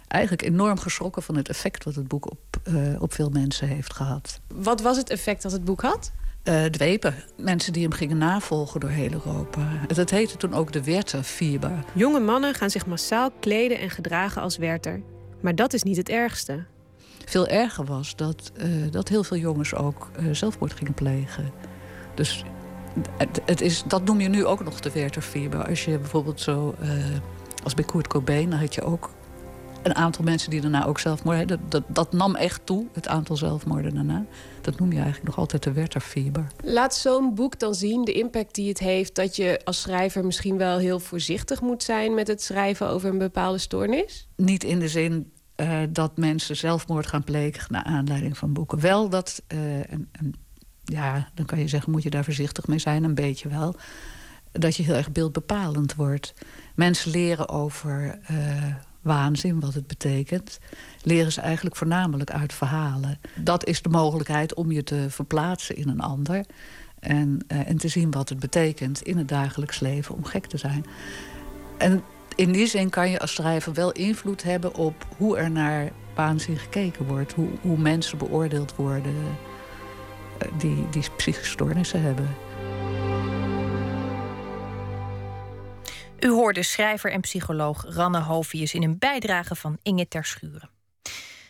eigenlijk 0.08 0.42
enorm 0.42 0.78
geschrokken 0.78 1.22
van 1.22 1.36
het 1.36 1.48
effect 1.48 1.84
wat 1.84 1.94
het 1.94 2.08
boek 2.08 2.30
op, 2.30 2.38
uh, 2.68 3.02
op 3.02 3.12
veel 3.12 3.28
mensen 3.28 3.68
heeft 3.68 3.92
gehad. 3.92 4.40
Wat 4.54 4.80
was 4.80 4.96
het 4.96 5.10
effect 5.10 5.42
dat 5.42 5.52
het 5.52 5.64
boek 5.64 5.80
had? 5.80 6.12
Uh, 6.44 6.64
dwepen. 6.64 7.14
Mensen 7.36 7.72
die 7.72 7.82
hem 7.82 7.92
gingen 7.92 8.18
navolgen 8.18 8.80
door 8.80 8.90
heel 8.90 9.12
Europa. 9.12 9.84
Het 9.86 10.10
heette 10.10 10.36
toen 10.36 10.54
ook 10.54 10.72
de 10.72 10.84
Werther-fieber. 10.84 11.84
Jonge 11.92 12.20
mannen 12.20 12.54
gaan 12.54 12.70
zich 12.70 12.86
massaal 12.86 13.30
kleden 13.40 13.78
en 13.78 13.90
gedragen 13.90 14.42
als 14.42 14.56
Werther. 14.56 15.00
Maar 15.40 15.54
dat 15.54 15.72
is 15.72 15.82
niet 15.82 15.96
het 15.96 16.08
ergste. 16.08 16.64
Veel 17.30 17.46
erger 17.46 17.84
was 17.84 18.16
dat, 18.16 18.52
uh, 18.56 18.90
dat 18.90 19.08
heel 19.08 19.24
veel 19.24 19.36
jongens 19.36 19.74
ook 19.74 20.10
uh, 20.20 20.34
zelfmoord 20.34 20.72
gingen 20.72 20.94
plegen. 20.94 21.50
Dus 22.14 22.44
het, 23.16 23.40
het, 23.44 23.60
is, 23.60 23.82
dat 23.86 24.04
noem 24.04 24.20
je 24.20 24.28
nu 24.28 24.46
ook 24.46 24.64
nog 24.64 24.80
de 24.80 24.90
Werther-fieber. 24.90 25.68
Als 25.68 25.84
je 25.84 25.98
bijvoorbeeld 25.98 26.40
zo, 26.40 26.74
uh, 26.82 26.88
als 27.64 27.74
bij 27.74 27.84
Kurt 27.84 28.06
Cobain, 28.06 28.50
dan 28.50 28.58
had 28.58 28.74
je 28.74 28.82
ook 28.82 29.10
een 29.82 29.94
aantal 29.94 30.24
mensen 30.24 30.50
die 30.50 30.60
daarna 30.60 30.86
ook 30.86 30.98
zelfmoord 30.98 31.48
dat, 31.48 31.58
dat, 31.68 31.82
dat, 31.88 32.12
nam 32.12 32.34
echt 32.34 32.66
toe, 32.66 32.86
het 32.92 33.08
aantal 33.08 33.36
zelfmoorden 33.36 33.94
daarna. 33.94 34.24
Dat 34.60 34.78
noem 34.78 34.88
je 34.88 34.98
eigenlijk 34.98 35.26
nog 35.26 35.38
altijd 35.38 35.62
de 35.62 35.72
Werther-fieber. 35.72 36.46
Laat 36.62 36.94
zo'n 36.94 37.34
boek 37.34 37.58
dan 37.58 37.74
zien, 37.74 38.04
de 38.04 38.12
impact 38.12 38.54
die 38.54 38.68
het 38.68 38.78
heeft... 38.78 39.14
dat 39.14 39.36
je 39.36 39.60
als 39.64 39.80
schrijver 39.80 40.24
misschien 40.24 40.56
wel 40.56 40.78
heel 40.78 41.00
voorzichtig 41.00 41.60
moet 41.60 41.82
zijn... 41.82 42.14
met 42.14 42.26
het 42.26 42.42
schrijven 42.42 42.88
over 42.88 43.10
een 43.10 43.18
bepaalde 43.18 43.58
stoornis? 43.58 44.28
Niet 44.36 44.64
in 44.64 44.78
de 44.78 44.88
zin 44.88 45.32
uh, 45.60 45.80
dat 45.90 46.16
mensen 46.16 46.56
zelfmoord 46.56 47.06
gaan 47.06 47.24
plegen 47.24 47.72
naar 47.72 47.84
aanleiding 47.84 48.38
van 48.38 48.52
boeken. 48.52 48.80
Wel 48.80 49.08
dat, 49.08 49.42
uh, 49.48 49.92
en, 49.92 50.08
ja, 50.84 51.28
dan 51.34 51.46
kan 51.46 51.58
je 51.58 51.68
zeggen, 51.68 51.92
moet 51.92 52.02
je 52.02 52.10
daar 52.10 52.24
voorzichtig 52.24 52.66
mee 52.66 52.78
zijn, 52.78 53.04
een 53.04 53.14
beetje 53.14 53.48
wel. 53.48 53.74
Dat 54.52 54.76
je 54.76 54.82
heel 54.82 54.94
erg 54.94 55.12
beeldbepalend 55.12 55.94
wordt. 55.94 56.34
Mensen 56.74 57.10
leren 57.10 57.48
over 57.48 58.18
uh, 58.30 58.64
waanzin, 59.00 59.60
wat 59.60 59.74
het 59.74 59.86
betekent. 59.86 60.58
Leren 61.02 61.32
ze 61.32 61.40
eigenlijk 61.40 61.76
voornamelijk 61.76 62.30
uit 62.30 62.52
verhalen. 62.52 63.18
Dat 63.36 63.66
is 63.66 63.82
de 63.82 63.88
mogelijkheid 63.88 64.54
om 64.54 64.72
je 64.72 64.82
te 64.82 65.06
verplaatsen 65.08 65.76
in 65.76 65.88
een 65.88 66.00
ander. 66.00 66.44
En, 66.98 67.44
en 67.46 67.76
te 67.76 67.88
zien 67.88 68.10
wat 68.10 68.28
het 68.28 68.38
betekent 68.38 69.02
in 69.02 69.18
het 69.18 69.28
dagelijks 69.28 69.80
leven 69.80 70.14
om 70.14 70.24
gek 70.24 70.46
te 70.46 70.56
zijn. 70.56 70.84
En 71.78 72.02
in 72.40 72.52
die 72.52 72.66
zin 72.66 72.90
kan 72.90 73.10
je 73.10 73.18
als 73.18 73.34
schrijver 73.34 73.72
wel 73.72 73.92
invloed 73.92 74.42
hebben 74.42 74.74
op 74.74 75.06
hoe 75.16 75.38
er 75.38 75.50
naar 75.50 75.90
waanzin 76.14 76.56
gekeken 76.56 77.06
wordt. 77.06 77.32
Hoe, 77.32 77.48
hoe 77.60 77.78
mensen 77.78 78.18
beoordeeld 78.18 78.76
worden 78.76 79.14
die, 80.58 80.88
die 80.88 81.04
psychische 81.16 81.50
stoornissen 81.50 82.02
hebben. 82.02 82.36
U 86.20 86.28
hoorde 86.28 86.62
schrijver 86.62 87.12
en 87.12 87.20
psycholoog 87.20 87.84
Ranne 87.88 88.20
Hovius 88.20 88.74
in 88.74 88.82
een 88.82 88.98
bijdrage 88.98 89.54
van 89.54 89.78
Inge 89.82 90.08
Terschuren. 90.08 90.70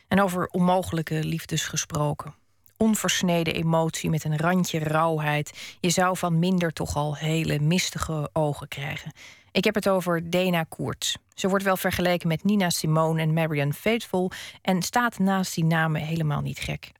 En 0.08 0.20
over 0.20 0.46
onmogelijke 0.46 1.24
liefdes 1.24 1.66
gesproken. 1.66 2.34
Onversneden 2.76 3.54
emotie 3.54 4.10
met 4.10 4.24
een 4.24 4.36
randje 4.36 4.78
rauwheid. 4.78 5.76
Je 5.80 5.90
zou 5.90 6.16
van 6.16 6.38
minder 6.38 6.72
toch 6.72 6.96
al 6.96 7.16
hele 7.16 7.58
mistige 7.58 8.30
ogen 8.32 8.68
krijgen. 8.68 9.12
Ik 9.52 9.64
heb 9.64 9.74
het 9.74 9.88
over 9.88 10.30
Dana 10.30 10.64
Koerts. 10.68 11.16
Ze 11.34 11.48
wordt 11.48 11.64
wel 11.64 11.76
vergeleken 11.76 12.28
met 12.28 12.44
Nina 12.44 12.70
Simone 12.70 13.20
en 13.20 13.32
Marion 13.32 13.72
Faithful 13.72 14.30
en 14.62 14.82
staat 14.82 15.18
naast 15.18 15.54
die 15.54 15.64
namen 15.64 16.00
helemaal 16.00 16.40
niet 16.40 16.58
gek. 16.58 16.92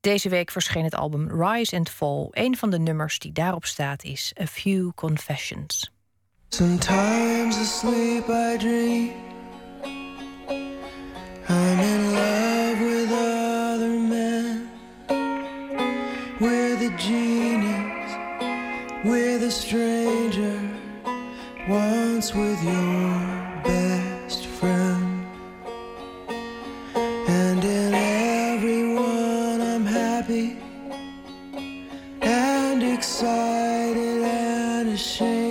Deze 0.00 0.28
week 0.28 0.50
verscheen 0.50 0.84
het 0.84 0.94
album 0.94 1.42
Rise 1.42 1.76
and 1.76 1.90
Fall. 1.90 2.28
Een 2.30 2.56
van 2.56 2.70
de 2.70 2.78
nummers 2.78 3.18
die 3.18 3.32
daarop 3.32 3.64
staat 3.64 4.04
is 4.04 4.32
A 4.40 4.46
Few 4.46 4.90
Confessions. 4.94 5.90
Sometimes 6.48 7.82
I 7.84 8.56
dream 8.58 9.10
I'm 11.48 11.78
in 11.78 12.12
love 12.12 12.78
with 12.78 13.12
other 13.12 14.00
men 14.00 14.68
With 16.40 16.82
a 16.82 16.90
genius, 16.98 18.12
with 19.04 19.42
a 19.42 19.50
stranger 19.50 20.65
Once 21.68 22.32
with 22.32 22.62
your 22.62 23.62
best 23.64 24.46
friend. 24.46 25.26
And 26.94 27.64
in 27.64 27.92
everyone 27.92 29.60
I'm 29.60 29.84
happy 29.84 30.56
And 32.22 32.84
excited 32.84 34.22
and 34.22 34.90
ashamed 34.90 35.45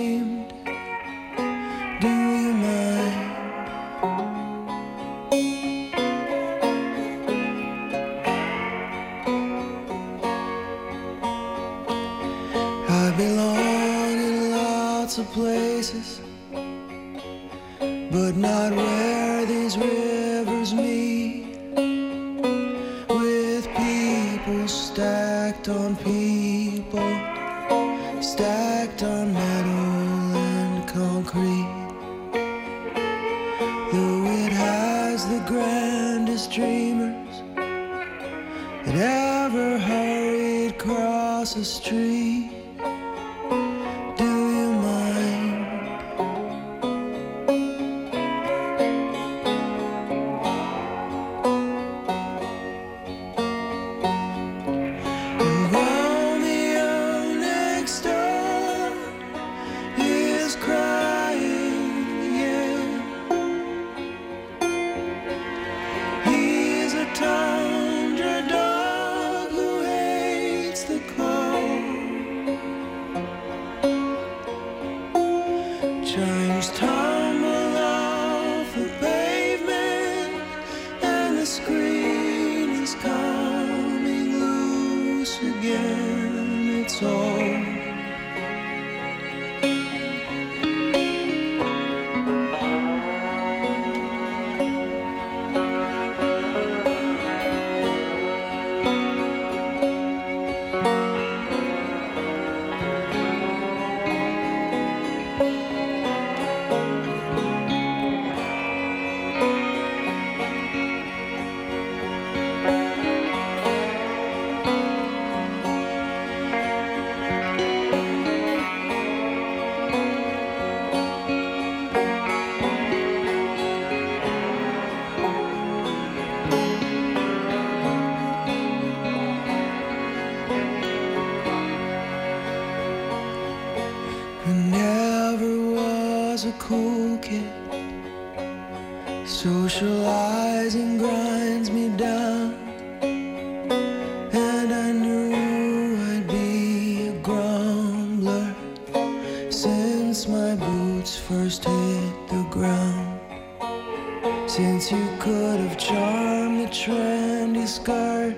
Since 154.56 154.90
you 154.90 155.16
could 155.18 155.60
have 155.60 155.76
charmed 155.76 156.60
the 156.60 156.68
trendy 156.68 157.66
skirt 157.66 158.36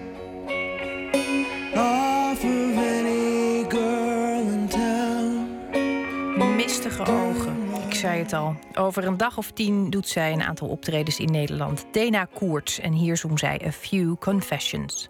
off 1.77 2.45
of 2.45 2.77
any 2.77 3.65
girl 3.69 4.41
in 4.41 4.69
town. 4.69 6.57
Mistige 6.57 7.01
ogen. 7.03 7.57
Ik 7.87 7.95
zei 7.95 8.19
het 8.19 8.33
al. 8.33 8.57
Over 8.75 9.05
een 9.05 9.17
dag 9.17 9.39
of 9.39 9.51
tien 9.51 9.91
doet 9.91 10.09
zij 10.09 10.33
een 10.33 10.43
aantal 10.43 10.69
optredens 10.69 11.19
in 11.19 11.31
Nederland. 11.31 11.87
Dena 11.93 12.27
Koerts. 12.35 12.81
En 12.81 12.93
hier 12.93 13.17
zong 13.17 13.39
zij 13.39 13.61
A 13.67 13.73
Few 13.73 14.17
Confessions. 14.19 15.09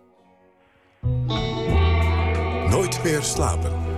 Nooit 2.70 3.02
meer 3.04 3.22
slapen. 3.22 3.97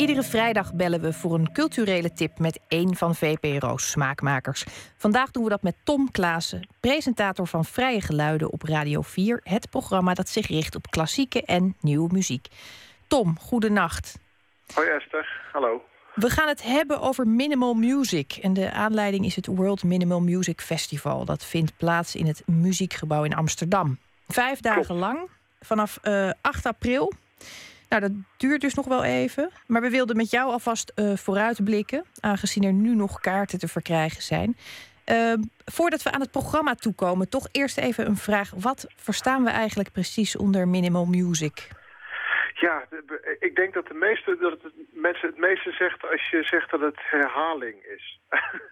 Iedere 0.00 0.22
vrijdag 0.22 0.74
bellen 0.74 1.00
we 1.00 1.12
voor 1.12 1.34
een 1.34 1.52
culturele 1.52 2.12
tip 2.12 2.38
met 2.38 2.60
één 2.68 2.96
van 2.96 3.14
VPRO's 3.14 3.90
smaakmakers. 3.90 4.64
Vandaag 4.96 5.30
doen 5.30 5.44
we 5.44 5.50
dat 5.50 5.62
met 5.62 5.74
Tom 5.84 6.10
Klaassen, 6.10 6.68
presentator 6.80 7.46
van 7.46 7.64
Vrije 7.64 8.00
Geluiden 8.00 8.52
op 8.52 8.62
Radio 8.62 9.00
4. 9.02 9.40
Het 9.42 9.70
programma 9.70 10.14
dat 10.14 10.28
zich 10.28 10.46
richt 10.46 10.74
op 10.74 10.90
klassieke 10.90 11.44
en 11.44 11.76
nieuwe 11.80 12.12
muziek. 12.12 12.46
Tom, 13.06 13.38
goedenacht. 13.38 14.18
Hoi 14.74 14.88
Esther, 14.88 15.40
hallo. 15.52 15.82
We 16.14 16.30
gaan 16.30 16.48
het 16.48 16.62
hebben 16.62 17.00
over 17.00 17.26
minimal 17.26 17.74
music. 17.74 18.38
En 18.42 18.52
de 18.52 18.72
aanleiding 18.72 19.24
is 19.24 19.36
het 19.36 19.46
World 19.46 19.84
Minimal 19.84 20.20
Music 20.20 20.60
Festival. 20.60 21.24
Dat 21.24 21.44
vindt 21.44 21.76
plaats 21.76 22.14
in 22.14 22.26
het 22.26 22.42
Muziekgebouw 22.46 23.24
in 23.24 23.34
Amsterdam. 23.34 23.98
Vijf 24.28 24.60
dagen 24.60 24.94
lang, 24.94 25.28
vanaf 25.60 25.98
eh 26.02 26.30
8 26.40 26.66
april. 26.66 27.12
Nou, 27.90 28.02
dat 28.02 28.12
duurt 28.36 28.60
dus 28.60 28.74
nog 28.74 28.86
wel 28.86 29.04
even. 29.04 29.50
Maar 29.66 29.82
we 29.82 29.90
wilden 29.90 30.16
met 30.16 30.30
jou 30.30 30.50
alvast 30.50 30.92
eh, 30.94 31.16
vooruitblikken, 31.16 32.04
aangezien 32.20 32.64
er 32.64 32.72
nu 32.72 32.94
nog 32.94 33.20
kaarten 33.20 33.58
te 33.58 33.68
verkrijgen 33.68 34.22
zijn. 34.22 34.56
Eh, 35.04 35.32
voordat 35.64 36.02
we 36.02 36.12
aan 36.12 36.20
het 36.20 36.30
programma 36.30 36.74
toekomen, 36.74 37.28
toch 37.28 37.48
eerst 37.50 37.78
even 37.78 38.06
een 38.06 38.16
vraag. 38.16 38.52
Wat 38.56 38.86
verstaan 38.96 39.44
we 39.44 39.50
eigenlijk 39.50 39.92
precies 39.92 40.36
onder 40.36 40.68
minimal 40.68 41.06
music? 41.06 41.68
Ja, 42.60 42.84
ik 43.38 43.56
denk 43.56 43.74
dat 43.74 43.86
de 43.86 43.94
meeste 43.94 44.36
dat 44.36 44.62
het 44.62 44.72
mensen 44.92 45.28
het 45.28 45.38
meeste 45.38 45.72
zegt 45.72 46.10
als 46.10 46.30
je 46.30 46.42
zegt 46.42 46.70
dat 46.70 46.80
het 46.80 46.98
herhaling 46.98 47.84
is. 47.84 48.18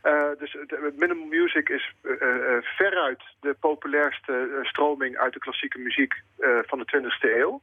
Eh, 0.00 0.30
dus 0.38 0.56
minimal 0.96 1.26
music 1.26 1.68
is 1.68 1.92
eh, 2.02 2.12
eh, 2.12 2.62
veruit 2.62 3.22
de 3.40 3.56
populairste 3.60 4.60
stroming 4.62 5.16
uit 5.18 5.32
de 5.32 5.38
klassieke 5.38 5.78
muziek 5.78 6.14
van 6.66 6.78
de 6.78 6.86
20e 6.96 7.36
eeuw. 7.36 7.60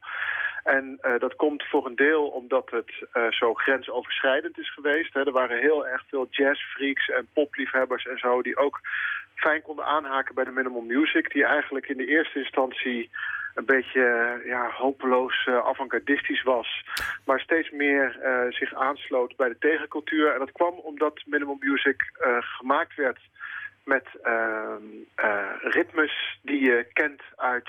En 0.64 0.98
dat 1.18 1.36
komt 1.36 1.62
voor 1.62 1.86
een 1.86 1.96
deel 1.96 2.26
omdat 2.26 2.70
het 2.70 2.92
zo 3.30 3.54
grensoverschrijdend 3.54 4.58
is 4.58 4.72
geweest. 4.72 5.14
Hè. 5.14 5.26
Er 5.26 5.32
waren 5.32 5.58
heel 5.58 5.86
erg 5.86 6.04
veel 6.08 6.26
jazzfreaks 6.30 7.08
en 7.08 7.28
popliefhebbers 7.32 8.06
en 8.06 8.18
zo... 8.18 8.42
die 8.42 8.56
ook 8.56 8.80
fijn 9.34 9.62
konden 9.62 9.84
aanhaken 9.84 10.34
bij 10.34 10.44
de 10.44 10.50
minimal 10.50 10.82
music... 10.82 11.32
die 11.32 11.44
eigenlijk 11.44 11.88
in 11.88 11.96
de 11.96 12.06
eerste 12.06 12.38
instantie 12.38 13.10
een 13.58 13.64
beetje 13.64 14.40
ja, 14.44 14.70
hopeloos 14.70 15.46
uh, 15.46 15.66
avant-gardistisch 15.66 16.42
was... 16.42 16.84
maar 17.24 17.40
steeds 17.40 17.70
meer 17.70 18.20
eh, 18.20 18.52
zich 18.52 18.74
aansloot 18.74 19.36
bij 19.36 19.48
de 19.48 19.58
tegencultuur. 19.58 20.32
En 20.32 20.38
dat 20.38 20.52
kwam 20.52 20.74
omdat 20.74 21.22
minimal 21.26 21.56
music 21.60 22.12
eh, 22.18 22.36
gemaakt 22.40 22.94
werd 22.94 23.18
met 23.84 24.06
ehm, 24.22 24.82
eh, 25.14 25.50
ritmes 25.60 26.38
die 26.42 26.60
je 26.60 26.86
kent 26.92 27.22
uit, 27.36 27.68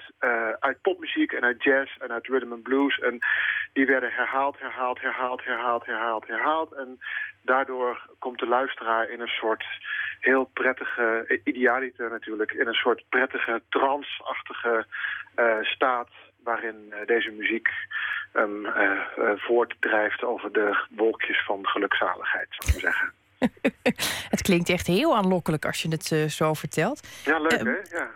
uit 0.59 0.81
popmuziek 0.81 1.31
en 1.31 1.43
uit 1.43 1.63
jazz 1.63 1.97
en 1.97 2.11
uit 2.11 2.27
rhythm 2.27 2.51
and 2.51 2.63
blues. 2.63 2.99
En 2.99 3.19
die 3.73 3.85
werden 3.85 4.11
herhaald, 4.11 4.59
herhaald, 4.59 5.01
herhaald, 5.01 5.45
herhaald, 5.45 5.85
herhaald, 5.85 6.27
herhaald. 6.27 6.73
En 6.73 6.99
daardoor 7.41 8.09
komt 8.19 8.39
de 8.39 8.47
luisteraar 8.47 9.09
in 9.09 9.19
een 9.19 9.35
soort 9.41 9.63
heel 10.19 10.49
prettige, 10.53 11.39
idealiter 11.43 12.09
natuurlijk, 12.09 12.51
in 12.51 12.67
een 12.67 12.73
soort 12.73 13.03
prettige, 13.09 13.61
transachtige 13.69 14.85
staat 15.61 16.09
waarin 16.43 16.93
eh, 16.93 17.05
deze 17.05 17.29
muziek 17.31 17.69
hem 18.33 18.65
eh, 18.65 18.91
eh, 18.91 19.37
voortdrijft 19.37 20.23
over 20.23 20.51
de 20.51 20.85
wolkjes 20.89 21.43
van 21.45 21.67
gelukzaligheid, 21.67 22.47
zou 22.49 22.75
ik 22.75 22.81
zeggen. 22.81 23.13
Het 24.29 24.41
klinkt 24.41 24.69
echt 24.69 24.87
heel 24.87 25.15
aanlokkelijk 25.15 25.65
als 25.65 25.81
je 25.81 25.87
het 25.89 26.11
eh, 26.11 26.25
zo 26.25 26.53
vertelt. 26.53 27.07
Ja, 27.25 27.39
leuk 27.39 27.51
Eh, 27.51 27.63
hè? 27.63 27.97
Ja. 27.97 28.11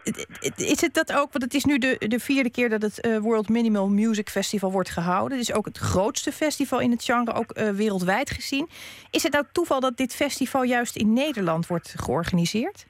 Is 0.55 0.81
het 0.81 0.93
dat 0.93 1.13
ook? 1.13 1.31
Want 1.31 1.43
het 1.43 1.53
is 1.53 1.63
nu 1.63 1.77
de, 1.77 1.95
de 2.07 2.19
vierde 2.19 2.51
keer 2.51 2.69
dat 2.69 2.81
het 2.81 3.01
eh, 3.01 3.17
World 3.17 3.49
Minimal 3.49 3.89
Music 3.89 4.29
Festival 4.29 4.71
wordt 4.71 4.89
gehouden. 4.89 5.37
Het 5.37 5.49
is 5.49 5.55
ook 5.55 5.65
het 5.65 5.77
grootste 5.77 6.31
festival 6.31 6.79
in 6.79 6.91
het 6.91 7.03
genre, 7.03 7.33
ook 7.33 7.51
eh, 7.51 7.69
wereldwijd 7.69 8.29
gezien. 8.29 8.69
Is 9.11 9.23
het 9.23 9.31
nou 9.33 9.45
toeval 9.51 9.79
dat 9.79 9.97
dit 9.97 10.15
festival 10.15 10.63
juist 10.63 10.95
in 10.95 11.13
Nederland 11.13 11.67
wordt 11.67 11.93
georganiseerd? 11.97 12.85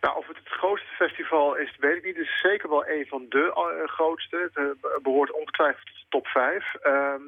Nou, 0.00 0.16
of 0.16 0.26
het 0.26 0.36
het 0.36 0.48
grootste 0.48 0.94
festival 0.94 1.56
is, 1.56 1.76
weet 1.78 1.96
ik 1.96 2.04
niet. 2.04 2.16
Het 2.16 2.26
is 2.26 2.40
zeker 2.40 2.68
wel 2.68 2.88
een 2.88 3.06
van 3.06 3.26
de 3.28 3.52
eh, 3.54 3.88
grootste. 3.88 4.50
Het 4.52 4.56
eh, 4.56 4.90
behoort 5.02 5.32
ongetwijfeld 5.32 5.86
tot 5.86 5.96
de 5.96 6.06
top 6.08 6.26
5. 6.26 6.74
Ehm, 6.74 7.22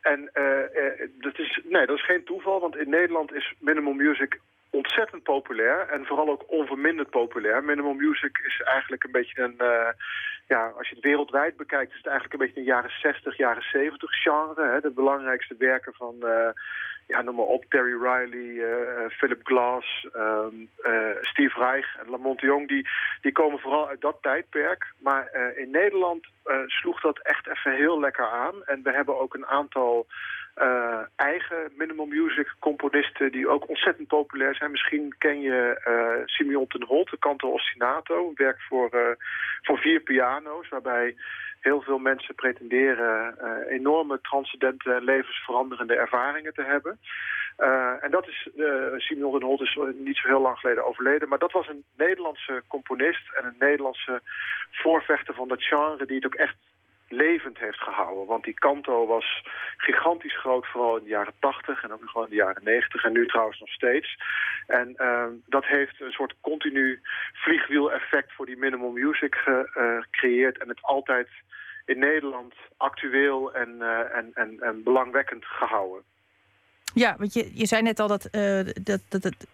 en 0.00 0.30
eh, 0.32 1.08
dat, 1.18 1.38
is, 1.38 1.60
nee, 1.64 1.86
dat 1.86 1.96
is 1.96 2.04
geen 2.04 2.24
toeval, 2.24 2.60
want 2.60 2.76
in 2.76 2.90
Nederland 2.90 3.34
is 3.34 3.54
minimal 3.58 3.92
music 3.92 4.40
ontzettend 4.70 5.22
populair. 5.22 5.88
En 5.88 6.06
vooral 6.06 6.28
ook 6.28 6.44
onverminderd 6.46 7.10
populair. 7.10 7.64
Minimal 7.64 7.94
music 7.94 8.38
is 8.46 8.60
eigenlijk 8.60 9.04
een 9.04 9.12
beetje 9.12 9.42
een... 9.42 9.56
ja, 10.46 10.72
als 10.76 10.88
je 10.88 10.94
het 10.94 11.04
wereldwijd 11.04 11.56
bekijkt, 11.56 11.90
is 11.90 11.96
het 11.96 12.06
eigenlijk 12.06 12.34
een 12.34 12.46
beetje 12.46 12.60
een 12.60 12.74
jaren 12.74 12.90
60, 12.90 13.36
jaren 13.36 13.62
70 13.62 14.10
genre. 14.22 14.68
Hè? 14.68 14.80
De 14.80 14.90
belangrijkste 14.90 15.54
werken 15.58 15.94
van, 15.94 16.14
eh, 16.20 16.48
ja, 17.06 17.22
noem 17.22 17.34
maar 17.34 17.44
op, 17.44 17.64
Terry 17.68 18.02
Riley, 18.02 18.64
eh, 18.64 19.10
Philip 19.10 19.40
Glass, 19.46 20.08
ehm, 20.12 20.54
eh, 20.82 21.16
Steve 21.20 21.58
Reich 21.58 21.96
en 21.96 22.10
Lamont 22.10 22.40
Jong, 22.40 22.68
die, 22.68 22.88
die 23.20 23.32
komen 23.32 23.58
vooral 23.58 23.88
uit 23.88 24.00
dat 24.00 24.18
tijdperk. 24.20 24.92
Maar 24.98 25.26
eh, 25.26 25.58
in 25.58 25.70
Nederland 25.70 26.26
eh, 26.44 26.56
sloeg 26.66 27.00
dat 27.00 27.18
echt 27.18 27.46
even 27.46 27.72
heel 27.72 28.00
lekker 28.00 28.28
aan. 28.28 28.64
En 28.64 28.82
we 28.82 28.92
hebben 28.92 29.20
ook 29.20 29.34
een 29.34 29.46
aantal 29.46 30.06
eh, 30.54 31.00
eigen 31.16 31.72
minimal 31.76 32.06
music 32.06 32.54
componisten 32.58 33.32
die 33.32 33.48
ook 33.48 33.68
ontzettend 33.68 34.08
populair 34.08 34.54
zijn. 34.54 34.70
Misschien 34.70 35.14
ken 35.18 35.40
je 35.40 35.80
eh 35.84 36.26
Simeon 36.26 36.66
ten 36.66 36.84
Holt, 36.84 37.10
de 37.10 37.18
canto 37.18 37.48
ostinato, 37.50 38.32
werk 38.34 38.60
voor, 38.60 38.88
eh, 38.88 39.16
voor 39.62 39.78
vier 39.78 40.02
waarbij 40.70 41.14
heel 41.60 41.80
veel 41.80 41.98
mensen 41.98 42.34
pretenderen 42.34 43.38
eh, 43.38 43.72
enorme 43.72 44.20
transcendente 44.20 44.92
en 44.92 45.04
levensveranderende 45.04 45.94
ervaringen 45.94 46.54
te 46.54 46.62
hebben. 46.62 46.98
Eh, 47.56 48.04
en 48.04 48.10
dat 48.10 48.28
is, 48.28 48.48
eh 48.56 48.92
Simeon 48.96 49.32
ten 49.32 49.42
Holt 49.48 49.60
is 49.60 49.78
niet 49.94 50.16
zo 50.16 50.28
heel 50.28 50.40
lang 50.40 50.58
geleden 50.58 50.86
overleden, 50.86 51.28
maar 51.28 51.38
dat 51.38 51.52
was 51.52 51.68
een 51.68 51.84
Nederlandse 51.96 52.62
componist 52.68 53.32
en 53.34 53.44
een 53.44 53.56
Nederlandse 53.58 54.20
voorvechter 54.70 55.34
van 55.34 55.48
dat 55.48 55.62
genre 55.62 56.06
die 56.06 56.16
het 56.16 56.26
ook 56.26 56.34
echt 56.34 56.56
levend 57.16 57.58
heeft 57.58 57.78
gehouden. 57.82 58.26
Want 58.26 58.44
die 58.44 58.54
kanto 58.54 59.06
was 59.06 59.42
gigantisch 59.76 60.38
groot, 60.38 60.66
vooral 60.66 60.96
in 60.96 61.02
de 61.02 61.08
jaren 61.10 61.32
80 61.40 61.82
en 61.82 61.92
ook 61.92 62.00
nog 62.00 62.12
wel 62.12 62.24
in 62.24 62.30
de 62.30 62.36
jaren 62.36 62.64
90 62.64 63.04
en 63.04 63.12
nu 63.12 63.26
trouwens 63.26 63.60
nog 63.60 63.68
steeds. 63.68 64.18
En 64.66 64.92
ehm, 64.96 65.30
dat 65.46 65.64
heeft 65.66 66.00
een 66.00 66.12
soort 66.12 66.34
continu 66.40 67.00
vliegwiel-effect 67.32 68.32
voor 68.32 68.46
die 68.46 68.56
minimal 68.56 68.90
music 68.90 69.34
ge- 69.34 69.70
eh, 69.74 70.02
gecreëerd 70.02 70.58
en 70.58 70.68
het 70.68 70.82
altijd 70.82 71.28
in 71.86 71.98
Nederland 71.98 72.54
actueel 72.76 73.54
en, 73.54 73.82
eh, 73.82 74.16
en, 74.16 74.30
en, 74.34 74.56
en 74.60 74.82
belangwekkend 74.82 75.44
gehouden. 75.44 76.02
Ja, 76.94 77.14
want 77.18 77.32
je, 77.32 77.50
je 77.54 77.66
zei 77.66 77.82
net 77.82 78.00
al 78.00 78.08
dat, 78.08 78.24
eh, 78.24 78.60
dat, 78.82 79.00
dat 79.08 79.22
het 79.22 79.46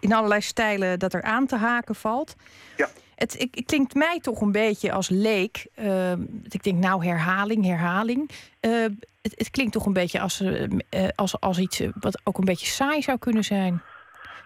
in 0.00 0.12
allerlei 0.12 0.40
stijlen 0.40 0.98
dat 0.98 1.12
er 1.14 1.22
aan 1.22 1.46
te 1.46 1.56
haken 1.56 1.94
valt. 1.94 2.36
Ja. 2.76 2.88
Het, 3.16 3.40
ik, 3.40 3.54
het 3.54 3.64
klinkt 3.66 3.94
mij 3.94 4.18
toch 4.20 4.40
een 4.40 4.52
beetje 4.52 4.92
als 4.92 5.08
leek. 5.08 5.66
eh, 5.74 6.12
dat 6.18 6.54
ik 6.54 6.62
denk, 6.62 6.78
nou, 6.78 7.04
herhaling, 7.06 7.64
herhaling. 7.64 8.30
Eh, 8.60 8.70
het, 9.22 9.34
het 9.36 9.50
klinkt 9.50 9.72
toch 9.72 9.86
een 9.86 9.92
beetje 9.92 10.20
als, 10.20 10.40
eh, 10.40 10.62
eh, 10.64 11.08
als, 11.14 11.40
als 11.40 11.58
iets 11.58 11.80
eh, 11.80 11.88
wat 12.00 12.20
ook 12.24 12.38
een 12.38 12.44
beetje 12.44 12.66
saai 12.66 13.02
zou 13.02 13.18
kunnen 13.18 13.44
zijn. 13.44 13.82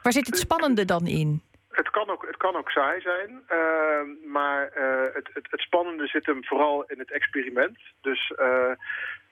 Waar 0.02 0.12
zit 0.12 0.26
het 0.26 0.38
spannende 0.38 0.84
dan 0.84 1.06
in? 1.06 1.42
Het 1.70 1.90
kan 1.90 2.10
ook, 2.10 2.26
het 2.26 2.36
kan 2.36 2.56
ook 2.56 2.70
saai 2.70 3.00
zijn, 3.00 3.42
eh, 3.46 4.28
maar 4.32 4.70
het, 5.14 5.30
het, 5.34 5.46
het 5.50 5.60
spannende 5.60 6.06
zit 6.06 6.26
hem 6.26 6.44
vooral 6.44 6.84
in 6.86 6.98
het 6.98 7.12
experiment. 7.12 7.78
Dus 8.00 8.32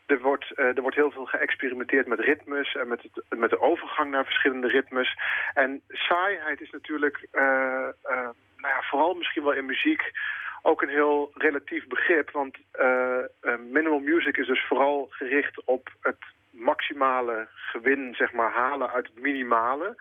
er, 0.09 0.21
wordt, 0.21 0.53
eh, 0.55 0.77
er 0.77 0.81
wordt 0.81 0.97
heel 0.97 1.11
veel 1.11 1.25
geëxperimenteerd 1.25 2.07
met 2.07 2.21
ritmes 2.21 2.75
en 2.75 2.89
met, 2.89 3.03
het, 3.03 3.39
met 3.39 3.51
de 3.51 3.61
overgang 3.61 4.11
naar 4.11 4.25
verschillende 4.25 4.69
ritmes. 4.69 5.19
En 5.55 5.83
saaiheid 5.89 6.61
is 6.61 6.71
natuurlijk, 6.71 7.27
eh, 7.31 7.89
eh, 8.03 8.29
nou 8.57 8.75
ja, 8.75 8.83
vooral 8.83 9.15
misschien 9.15 9.43
wel 9.43 9.53
in 9.53 9.67
muziek, 9.67 10.11
ook 10.63 10.83
een 10.83 10.89
heel 10.89 11.31
relatief 11.35 11.87
begrip. 11.87 12.31
Want 12.31 12.57
minimal 13.71 13.99
music 13.99 14.37
is 14.37 14.47
dus 14.47 14.67
vooral 14.67 15.07
gericht 15.11 15.65
op 15.65 15.89
het 16.01 16.25
maximale 16.51 17.49
gewin 17.51 18.15
zeg 18.15 18.33
maar, 18.33 18.53
halen 18.53 18.91
uit 18.91 19.07
het 19.07 19.23
minimale. 19.23 19.97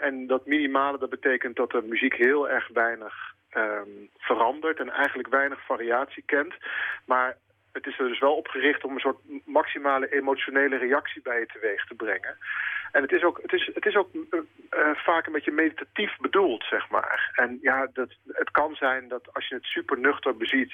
En 0.00 0.26
dat 0.26 0.46
minimale 0.46 0.98
dat 0.98 1.10
betekent 1.10 1.56
dat 1.56 1.70
de 1.70 1.82
muziek 1.82 2.14
heel 2.14 2.48
erg 2.48 2.68
weinig 2.68 3.34
ehm, 3.50 3.90
verandert 4.18 4.78
en 4.78 4.90
eigenlijk 4.90 5.28
weinig 5.28 5.64
variatie 5.64 6.22
kent. 6.26 6.54
Maar 7.06 7.36
het 7.72 7.86
is 7.86 7.98
er 7.98 8.08
dus 8.08 8.18
wel 8.18 8.34
op 8.34 8.46
gericht 8.46 8.84
om 8.84 8.94
een 8.94 9.00
soort 9.00 9.18
maximale 9.44 10.12
emotionele 10.12 10.76
reactie 10.76 11.22
bij 11.22 11.38
je 11.38 11.46
teweeg 11.46 11.86
te 11.86 11.94
brengen. 11.94 12.36
En 12.92 13.02
het 13.02 13.12
is 13.12 13.22
ook, 13.22 13.38
het 13.42 13.52
is, 13.52 13.70
het 13.74 13.86
is 13.86 13.96
ook 13.96 14.08
uh, 14.14 14.40
vaak 14.94 15.26
een 15.26 15.32
beetje 15.32 15.50
meditatief 15.52 16.16
bedoeld, 16.20 16.64
zeg 16.64 16.90
maar. 16.90 17.32
En 17.34 17.58
ja, 17.62 17.88
dat, 17.92 18.08
het 18.28 18.50
kan 18.50 18.74
zijn 18.74 19.08
dat 19.08 19.34
als 19.34 19.48
je 19.48 19.54
het 19.54 19.64
super 19.64 19.98
nuchter 19.98 20.36
beziet, 20.36 20.72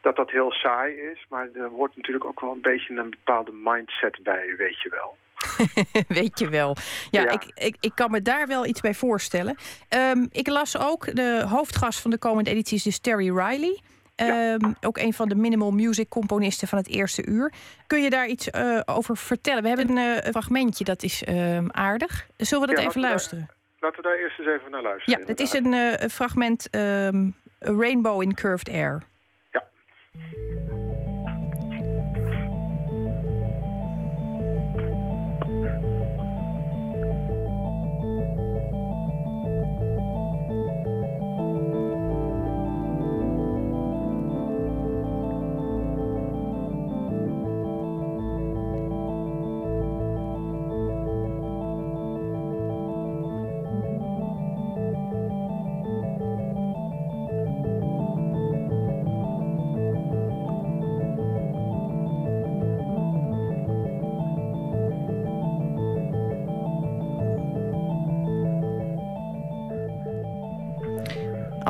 dat 0.00 0.16
dat 0.16 0.30
heel 0.30 0.52
saai 0.52 0.94
is. 0.94 1.26
Maar 1.28 1.48
er 1.54 1.68
hoort 1.68 1.96
natuurlijk 1.96 2.24
ook 2.24 2.40
wel 2.40 2.52
een 2.52 2.60
beetje 2.60 2.96
een 2.96 3.10
bepaalde 3.10 3.52
mindset 3.52 4.18
bij, 4.22 4.54
weet 4.56 4.80
je 4.80 4.88
wel. 4.88 5.16
Weet 6.18 6.38
je 6.38 6.48
wel. 6.48 6.76
Ja, 7.10 7.30
Ik, 7.30 7.44
ik, 7.54 7.76
ik 7.80 7.92
kan 7.94 8.10
me 8.10 8.22
daar 8.22 8.46
wel 8.46 8.66
iets 8.66 8.80
bij 8.80 8.94
voorstellen. 8.94 9.56
Um, 9.88 10.28
ik 10.30 10.48
las 10.48 10.78
ook, 10.78 11.14
de 11.16 11.44
hoofdgast 11.48 12.00
van 12.00 12.10
de 12.10 12.18
komende 12.18 12.50
editie 12.50 12.76
is 12.76 12.82
dus 12.82 12.98
Terry 12.98 13.36
Riley. 13.38 13.80
Um, 14.16 14.74
ook 14.80 14.98
een 14.98 15.12
van 15.12 15.28
de 15.28 15.34
minimal 15.34 15.70
music 15.70 16.08
componisten 16.08 16.68
van 16.68 16.78
het 16.78 16.88
eerste 16.88 17.26
uur. 17.26 17.52
Kun 17.86 18.02
je 18.02 18.10
daar 18.10 18.26
iets 18.26 18.48
uh, 18.48 18.80
over 18.84 19.16
vertellen? 19.16 19.62
We 19.62 19.68
hebben 19.68 19.96
een 19.96 20.24
uh, 20.24 20.30
fragmentje, 20.30 20.84
dat 20.84 21.02
is 21.02 21.22
uh, 21.22 21.58
aardig. 21.68 22.26
Zullen 22.36 22.68
we 22.68 22.74
dat 22.74 22.82
Ja, 22.82 22.88
even 22.88 23.00
luisteren? 23.00 23.46
Daar, 23.46 23.56
laten 23.80 24.02
we 24.02 24.08
daar 24.08 24.18
eerst 24.18 24.38
eens 24.38 24.48
even 24.48 24.70
naar 24.70 24.82
luisteren. 24.82 25.20
Ja, 25.20 25.26
het 25.26 25.40
is 25.40 25.52
een 25.52 25.72
uh, 25.72 25.92
fragment 25.92 26.74
um, 26.74 27.34
A 27.66 27.72
Rainbow 27.72 28.22
in 28.22 28.34
Curved 28.34 28.68
Air. 28.68 29.02
Ja. 29.50 29.64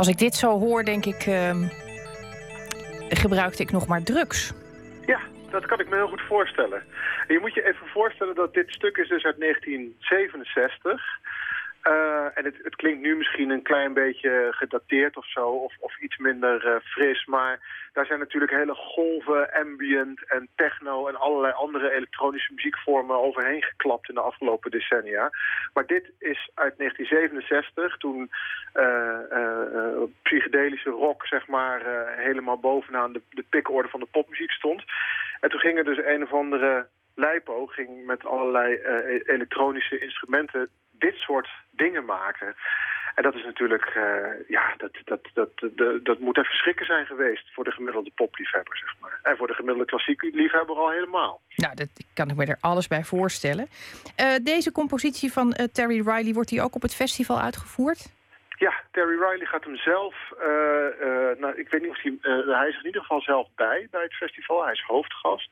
Als 0.03 0.11
ik 0.11 0.19
dit 0.19 0.35
zo 0.35 0.59
hoor, 0.59 0.85
denk 0.85 1.05
ik... 1.05 1.27
Uh, 1.27 1.57
gebruikte 3.09 3.63
ik 3.63 3.71
nog 3.71 3.87
maar 3.87 4.03
drugs. 4.03 4.53
Ja, 5.07 5.21
dat 5.51 5.67
kan 5.67 5.81
ik 5.81 5.89
me 5.89 5.97
heel 5.97 6.09
goed 6.09 6.21
voorstellen. 6.21 6.83
En 7.27 7.35
je 7.35 7.41
moet 7.41 7.55
je 7.55 7.67
even 7.67 7.87
voorstellen 7.87 8.35
dat 8.35 8.55
dit 8.55 8.71
stuk 8.71 8.97
is 8.97 9.09
dus 9.09 9.25
uit 9.25 9.41
1967... 9.41 11.21
Uh, 11.83 12.39
en 12.39 12.45
het, 12.45 12.57
het, 12.63 12.77
klinkt 12.77 13.03
nu 13.03 13.17
misschien 13.17 13.51
een 13.51 13.63
klein 13.63 13.93
beetje 13.93 14.49
gedateerd 14.51 15.17
of 15.17 15.31
zo, 15.31 15.49
of, 15.49 15.75
of 15.79 16.01
iets 16.01 16.17
minder 16.17 16.67
uh, 16.67 16.77
fris. 16.81 17.25
Maar 17.25 17.61
daar 17.93 18.07
zijn 18.07 18.19
natuurlijk 18.19 18.53
hele 18.53 18.75
golven, 18.75 19.53
ambient 19.53 20.29
en 20.29 20.49
techno 20.57 21.09
en 21.09 21.17
allerlei 21.17 21.53
andere 21.53 21.93
elektronische 21.93 22.53
muziekvormen 22.55 23.23
overheen 23.23 23.63
geklapt 23.63 24.09
in 24.09 24.15
de 24.15 24.21
afgelopen 24.21 24.71
decennia. 24.71 25.31
Maar 25.73 25.87
dit 25.87 26.13
is 26.19 26.51
uit 26.55 26.79
1967, 26.79 27.97
toen 27.97 28.31
uh, 28.75 30.03
psychedelische 30.23 30.91
rock 30.91 31.27
zeg 31.27 31.47
maar 31.47 31.83
helemaal 32.17 32.59
bovenaan 32.59 33.13
de, 33.13 33.23
de 33.31 33.45
pikorde 33.49 33.89
van 33.89 34.01
de 34.01 34.09
popmuziek 34.11 34.51
stond. 34.51 34.85
En 35.41 35.51
toen 35.51 35.61
ging 35.61 35.79
er 35.79 35.85
dus 35.85 36.01
een 36.05 36.23
of 36.23 36.33
andere 36.33 36.87
Leipo 37.15 37.67
ging 37.67 38.07
met 38.07 38.25
allerlei 38.25 38.75
elektronische 39.25 39.99
instrumenten 39.99 40.71
dit 40.93 41.15
soort 41.15 41.49
dingen 41.71 42.05
maken. 42.05 42.55
En 43.15 43.23
dat 43.23 43.35
is 43.35 43.45
natuurlijk, 43.45 43.95
uh, 43.95 44.49
ja, 44.49 44.75
dat, 44.77 44.91
dat, 45.05 45.21
dat, 45.35 45.51
dat, 45.77 46.05
dat 46.05 46.19
moet 46.19 46.37
een 46.37 46.45
verschrikken 46.45 46.87
zijn 46.87 47.07
geweest 47.07 47.53
voor 47.53 47.65
de 47.65 47.71
gemiddelde 47.71 48.11
popliefhebber, 48.15 48.77
zeg 48.77 48.95
maar. 49.01 49.19
En 49.23 49.37
voor 49.37 49.47
de 49.47 49.55
gemiddelde 49.55 49.85
klassieke 49.85 50.31
liefhebber 50.33 50.77
al 50.77 50.91
helemaal. 50.91 51.41
Nou, 51.57 51.75
dat 51.75 51.89
kan 52.15 52.31
ik 52.31 52.37
me 52.37 52.47
er 52.47 52.59
alles 52.61 52.89
bij 52.89 53.05
voorstellen. 53.05 53.69
Uh, 54.21 54.35
deze 54.43 54.73
compositie 54.73 55.33
van 55.33 55.47
uh, 55.47 55.67
Terry 55.67 56.01
Riley, 56.01 56.33
wordt 56.33 56.49
die 56.49 56.63
ook 56.63 56.75
op 56.75 56.83
het 56.83 56.95
festival 56.95 57.41
uitgevoerd? 57.41 58.13
Ja, 58.59 58.73
Terry 58.91 59.19
Riley 59.23 59.47
gaat 59.47 59.65
hem 59.65 59.77
zelf, 59.77 60.15
nou, 61.39 61.53
ik 61.57 61.71
weet 61.71 61.81
niet 61.83 61.91
of 61.91 62.03
hij, 62.03 62.19
hij 62.47 62.69
is 62.69 62.79
in 62.79 62.87
ieder 62.87 63.01
geval 63.01 63.21
zelf 63.21 63.49
bij, 63.55 63.89
bij 63.91 64.03
het 64.03 64.15
festival. 64.15 64.65
Hij 64.65 64.73
is 64.73 64.85
hoofdgast. 64.87 65.51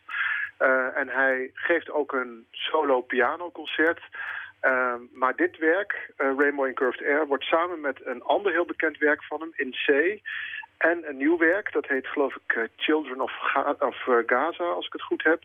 en 0.95 1.09
hij 1.09 1.51
geeft 1.55 1.91
ook 1.91 2.13
een 2.13 2.47
solo 2.51 3.01
pianoconcert 3.01 4.01
uh, 4.63 4.95
maar 5.13 5.37
dit 5.37 5.59
werk, 5.59 6.11
uh, 6.19 6.33
Rainbow 6.37 6.67
in 6.67 6.75
Curved 6.75 7.07
Air, 7.07 7.27
wordt 7.27 7.45
samen 7.45 7.81
met 7.81 8.07
een 8.07 8.23
ander 8.23 8.53
heel 8.53 8.65
bekend 8.65 8.99
werk 8.99 9.25
van 9.25 9.41
hem, 9.41 9.53
In 9.57 9.71
C. 9.71 10.21
En 10.79 11.09
een 11.09 11.17
nieuw 11.17 11.39
werk, 11.39 11.73
dat 11.73 11.87
heet 11.87 12.07
geloof 12.07 12.35
ik 12.35 12.57
uh, 12.57 12.65
Children 12.77 13.21
of, 13.21 13.33
of 13.79 13.97
Gaza, 14.27 14.65
als 14.65 14.87
ik 14.87 14.93
het 14.93 15.03
goed 15.03 15.23
heb. 15.23 15.43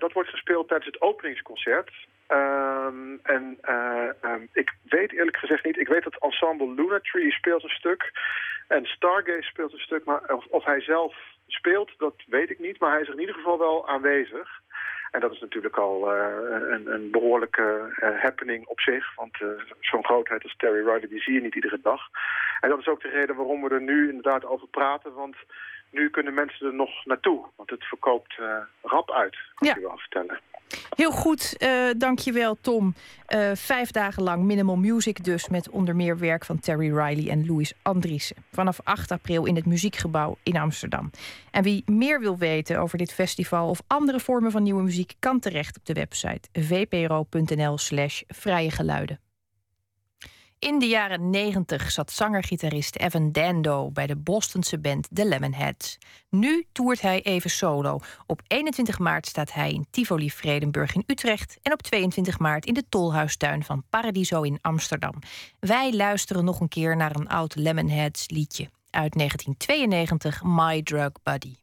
dat 0.00 0.12
wordt 0.12 0.28
gespeeld 0.28 0.68
tijdens 0.68 0.90
het 0.92 1.00
openingsconcert. 1.00 1.90
Um, 2.28 3.20
en 3.22 3.58
um, 4.24 4.48
ik 4.52 4.74
weet 4.88 5.12
eerlijk 5.12 5.36
gezegd 5.36 5.64
niet, 5.64 5.78
ik 5.78 5.88
weet 5.88 6.04
dat 6.04 6.18
ensemble 6.18 6.74
Luna 6.74 7.00
Tree 7.00 7.32
speelt 7.32 7.62
een 7.62 7.68
stuk. 7.68 8.12
En 8.68 8.86
Stargaze 8.86 9.42
speelt 9.42 9.72
een 9.72 9.78
stuk, 9.78 10.04
maar 10.04 10.20
of, 10.50 10.64
hij 10.64 10.80
zelf 10.80 11.16
speelt, 11.46 11.90
dat 11.98 12.14
weet 12.26 12.50
ik 12.50 12.58
niet. 12.58 12.78
Maar 12.78 12.92
hij 12.92 13.00
is 13.00 13.08
in 13.08 13.20
ieder 13.20 13.34
geval 13.34 13.58
wel 13.58 13.88
aanwezig. 13.88 14.60
En 15.10 15.20
dat 15.20 15.32
is 15.32 15.40
natuurlijk 15.40 15.76
al 15.76 16.14
uh, 16.14 16.26
een, 16.70 16.86
een, 16.92 17.10
behoorlijke 17.10 17.96
uh, 18.02 18.22
happening 18.22 18.66
op 18.66 18.80
zich. 18.80 19.14
Want 19.14 19.40
uh, 19.40 19.48
zo'n 19.80 20.04
grootheid 20.04 20.42
als 20.42 20.56
Terry 20.56 20.78
Riley, 20.78 21.08
die 21.08 21.22
zie 21.22 21.34
je 21.34 21.40
niet 21.40 21.54
iedere 21.54 21.80
dag. 21.82 22.00
En 22.60 22.68
dat 22.68 22.78
is 22.78 22.86
ook 22.88 23.02
de 23.02 23.08
reden 23.08 23.36
waarom 23.36 23.62
we 23.62 23.68
er 23.68 23.82
nu 23.82 24.08
inderdaad 24.08 24.44
over 24.44 24.68
praten. 24.68 25.14
Want 25.14 25.36
nu 25.90 26.10
kunnen 26.10 26.34
mensen 26.34 26.66
er 26.66 26.74
nog 26.74 27.04
naartoe. 27.04 27.44
Want 27.56 27.70
het 27.70 27.84
verkoopt 27.84 28.38
rap 28.82 29.10
uit, 29.10 29.36
kan 29.54 29.68
ja. 29.68 29.74
ik 29.74 29.80
u 29.80 29.82
wel 29.82 29.98
vertellen. 29.98 30.40
Heel 30.96 31.10
goed, 31.10 31.54
uh, 31.58 31.70
dankjewel 31.96 32.56
Tom. 32.60 32.94
Uh, 33.28 33.50
vijf 33.54 33.90
dagen 33.90 34.22
lang 34.22 34.44
Minimal 34.44 34.76
Music 34.76 35.24
dus... 35.24 35.48
met 35.48 35.70
onder 35.70 35.96
meer 35.96 36.18
werk 36.18 36.44
van 36.44 36.58
Terry 36.58 36.96
Riley 36.96 37.30
en 37.30 37.46
Louis 37.46 37.72
Andriessen. 37.82 38.36
Vanaf 38.52 38.80
8 38.84 39.10
april 39.10 39.44
in 39.44 39.56
het 39.56 39.66
Muziekgebouw 39.66 40.36
in 40.42 40.56
Amsterdam. 40.56 41.10
En 41.50 41.62
wie 41.62 41.82
meer 41.86 42.20
wil 42.20 42.38
weten 42.38 42.78
over 42.78 42.98
dit 42.98 43.12
festival... 43.12 43.68
of 43.68 43.82
andere 43.86 44.20
vormen 44.20 44.50
van 44.50 44.62
nieuwe 44.62 44.82
muziek... 44.82 45.12
kan 45.18 45.40
terecht 45.40 45.76
op 45.76 45.84
de 45.84 45.92
website 45.92 46.48
vpro.nl 46.52 47.78
slash 47.78 48.22
vrije 48.26 48.70
geluiden. 48.70 49.20
In 50.58 50.78
de 50.78 50.86
jaren 50.86 51.30
90 51.30 51.90
zat 51.90 52.12
zanger-gitarist 52.12 52.96
Evan 52.96 53.32
Dando 53.32 53.90
bij 53.90 54.06
de 54.06 54.16
Bostonse 54.16 54.78
band 54.78 55.08
The 55.12 55.24
Lemonheads. 55.24 55.98
Nu 56.28 56.66
toert 56.72 57.00
hij 57.00 57.22
even 57.22 57.50
solo. 57.50 58.00
Op 58.26 58.42
21 58.46 58.98
maart 58.98 59.26
staat 59.26 59.52
hij 59.52 59.70
in 59.70 59.86
Tivoli 59.90 60.30
Vredenburg 60.30 60.94
in 60.94 61.04
Utrecht 61.06 61.58
en 61.62 61.72
op 61.72 61.82
22 61.82 62.38
maart 62.38 62.66
in 62.66 62.74
de 62.74 62.84
Tolhuistuin 62.88 63.64
van 63.64 63.84
Paradiso 63.90 64.42
in 64.42 64.58
Amsterdam. 64.60 65.14
Wij 65.60 65.94
luisteren 65.94 66.44
nog 66.44 66.60
een 66.60 66.68
keer 66.68 66.96
naar 66.96 67.16
een 67.16 67.28
oud 67.28 67.54
Lemonheads 67.54 68.24
liedje 68.28 68.68
uit 68.90 69.14
1992, 69.14 70.42
My 70.42 70.82
Drug 70.82 71.12
Buddy. 71.22 71.54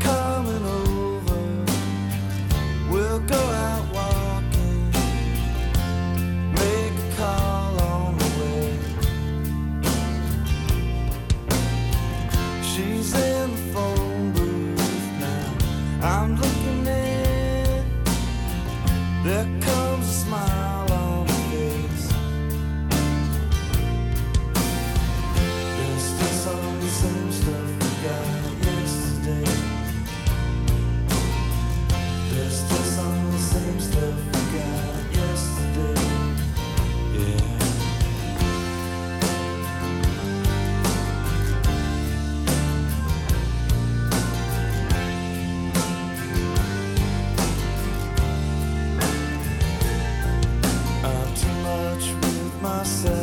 Coming 0.00 0.64
over. 0.64 1.64
We'll 2.90 3.20
go 3.20 3.36
out 3.36 3.71
myself. 52.82 53.21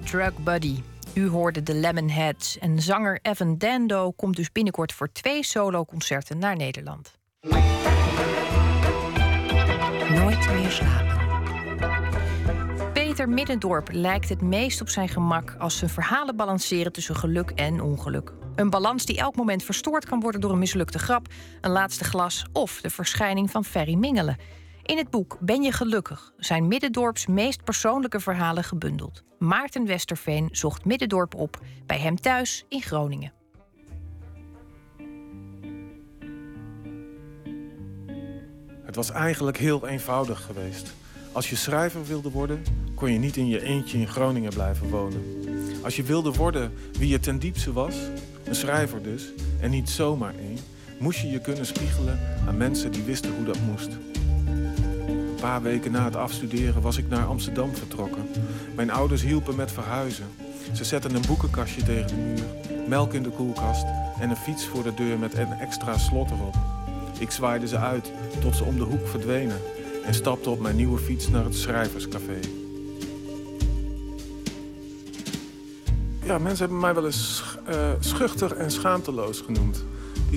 Drug 0.00 0.32
Buddy. 0.38 0.82
U 1.14 1.28
hoorde 1.28 1.62
de 1.62 1.74
Lemonheads. 1.74 2.58
En 2.58 2.82
zanger 2.82 3.18
Evan 3.22 3.58
Dando 3.58 4.10
komt 4.10 4.36
dus 4.36 4.52
binnenkort 4.52 4.92
voor 4.92 5.12
twee 5.12 5.44
soloconcerten 5.44 6.38
naar 6.38 6.56
Nederland. 6.56 7.18
Nooit 10.10 10.52
meer 10.52 10.70
slapen. 10.70 11.20
Peter 12.92 13.28
Middendorp 13.28 13.88
lijkt 13.92 14.28
het 14.28 14.40
meest 14.40 14.80
op 14.80 14.88
zijn 14.88 15.08
gemak 15.08 15.54
als 15.58 15.78
zijn 15.78 15.90
verhalen 15.90 16.36
balanceren 16.36 16.92
tussen 16.92 17.16
geluk 17.16 17.50
en 17.50 17.80
ongeluk. 17.80 18.32
Een 18.56 18.70
balans 18.70 19.04
die 19.04 19.18
elk 19.18 19.36
moment 19.36 19.62
verstoord 19.62 20.04
kan 20.04 20.20
worden 20.20 20.40
door 20.40 20.50
een 20.52 20.58
mislukte 20.58 20.98
grap, 20.98 21.26
een 21.60 21.70
laatste 21.70 22.04
glas 22.04 22.44
of 22.52 22.80
de 22.80 22.90
verschijning 22.90 23.50
van 23.50 23.64
Ferry 23.64 23.94
Mingelen. 23.94 24.36
In 24.82 24.96
het 24.96 25.10
boek 25.10 25.36
Ben 25.40 25.62
je 25.62 25.72
gelukkig 25.72 26.32
zijn 26.36 26.68
Middendorps 26.68 27.26
meest 27.26 27.64
persoonlijke 27.64 28.20
verhalen 28.20 28.64
gebundeld. 28.64 29.22
Maarten 29.38 29.86
Westerveen 29.86 30.48
zocht 30.52 30.84
Middendorp 30.84 31.34
op 31.34 31.60
bij 31.86 31.98
hem 31.98 32.20
thuis 32.20 32.64
in 32.68 32.82
Groningen. 32.82 33.32
Het 38.84 38.94
was 38.94 39.10
eigenlijk 39.10 39.56
heel 39.56 39.86
eenvoudig 39.88 40.42
geweest. 40.42 40.94
Als 41.32 41.50
je 41.50 41.56
schrijver 41.56 42.04
wilde 42.04 42.30
worden, 42.30 42.62
kon 42.94 43.12
je 43.12 43.18
niet 43.18 43.36
in 43.36 43.48
je 43.48 43.62
eentje 43.62 43.98
in 43.98 44.08
Groningen 44.08 44.52
blijven 44.52 44.88
wonen. 44.88 45.22
Als 45.82 45.96
je 45.96 46.02
wilde 46.02 46.32
worden 46.32 46.72
wie 46.92 47.08
je 47.08 47.20
ten 47.20 47.38
diepste 47.38 47.72
was, 47.72 47.96
een 48.44 48.54
schrijver 48.54 49.02
dus, 49.02 49.32
en 49.60 49.70
niet 49.70 49.90
zomaar 49.90 50.34
één, 50.34 50.58
moest 50.98 51.20
je 51.20 51.30
je 51.30 51.40
kunnen 51.40 51.66
spiegelen 51.66 52.20
aan 52.46 52.56
mensen 52.56 52.92
die 52.92 53.02
wisten 53.02 53.34
hoe 53.34 53.44
dat 53.44 53.60
moest. 53.60 53.90
Paar 55.42 55.62
weken 55.62 55.92
na 55.92 56.04
het 56.04 56.16
afstuderen 56.16 56.82
was 56.82 56.96
ik 56.96 57.08
naar 57.08 57.26
Amsterdam 57.26 57.74
vertrokken. 57.74 58.28
Mijn 58.74 58.90
ouders 58.90 59.22
hielpen 59.22 59.56
met 59.56 59.72
verhuizen. 59.72 60.26
Ze 60.72 60.84
zetten 60.84 61.14
een 61.14 61.26
boekenkastje 61.26 61.82
tegen 61.82 62.06
de 62.06 62.14
muur, 62.14 62.44
melk 62.88 63.12
in 63.12 63.22
de 63.22 63.30
koelkast 63.30 63.84
en 64.20 64.30
een 64.30 64.36
fiets 64.36 64.66
voor 64.66 64.82
de 64.82 64.94
deur 64.94 65.18
met 65.18 65.34
een 65.34 65.52
extra 65.52 65.98
slot 65.98 66.30
erop. 66.30 66.54
Ik 67.18 67.30
zwaaide 67.30 67.66
ze 67.66 67.76
uit 67.76 68.12
tot 68.40 68.56
ze 68.56 68.64
om 68.64 68.76
de 68.76 68.84
hoek 68.84 69.08
verdwenen 69.08 69.60
en 70.04 70.14
stapte 70.14 70.50
op 70.50 70.60
mijn 70.60 70.76
nieuwe 70.76 70.98
fiets 70.98 71.28
naar 71.28 71.44
het 71.44 71.54
schrijverscafé. 71.54 72.38
Ja, 76.24 76.38
mensen 76.38 76.58
hebben 76.58 76.80
mij 76.80 76.94
wel 76.94 77.06
eens 77.06 77.42
eh, 77.66 77.90
schuchter 78.00 78.56
en 78.56 78.70
schaamteloos 78.70 79.40
genoemd. 79.40 79.84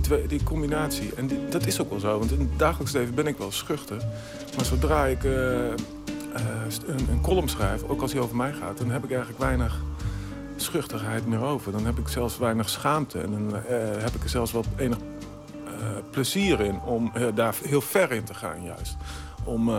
Die, 0.01 0.27
die 0.27 0.43
combinatie. 0.43 1.13
En 1.15 1.29
dat 1.49 1.65
is 1.65 1.81
ook 1.81 1.89
wel 1.89 1.99
zo, 1.99 2.19
want 2.19 2.31
in 2.31 2.39
het 2.39 2.59
dagelijks 2.59 2.93
leven 2.93 3.15
ben 3.15 3.27
ik 3.27 3.37
wel 3.37 3.51
schuchter. 3.51 3.97
Maar 4.55 4.65
zodra 4.65 5.05
ik 5.05 5.23
eh, 5.23 5.71
eh, 5.71 5.75
een, 6.87 7.09
een 7.09 7.21
column 7.21 7.49
schrijf, 7.49 7.83
ook 7.83 8.01
als 8.01 8.11
die 8.11 8.19
over 8.19 8.35
mij 8.35 8.53
gaat, 8.53 8.77
dan 8.77 8.89
heb 8.89 9.03
ik 9.03 9.09
eigenlijk 9.09 9.39
weinig 9.39 9.81
schuchterheid 10.55 11.27
meer 11.27 11.41
over. 11.41 11.71
Dan 11.71 11.85
heb 11.85 11.97
ik 11.97 12.07
zelfs 12.07 12.37
weinig 12.37 12.69
schaamte. 12.69 13.19
En 13.19 13.31
dan 13.31 13.55
eh, 13.55 13.77
heb 13.77 14.15
ik 14.15 14.23
er 14.23 14.29
zelfs 14.29 14.51
wel 14.51 14.63
enig 14.77 14.97
plezier 16.11 16.61
in 16.61 16.79
om 16.79 17.11
daar 17.35 17.55
heel 17.63 17.81
ver 17.81 18.11
in 18.11 18.23
te 18.23 18.33
gaan 18.33 18.63
juist. 18.63 18.95
Om, 19.43 19.69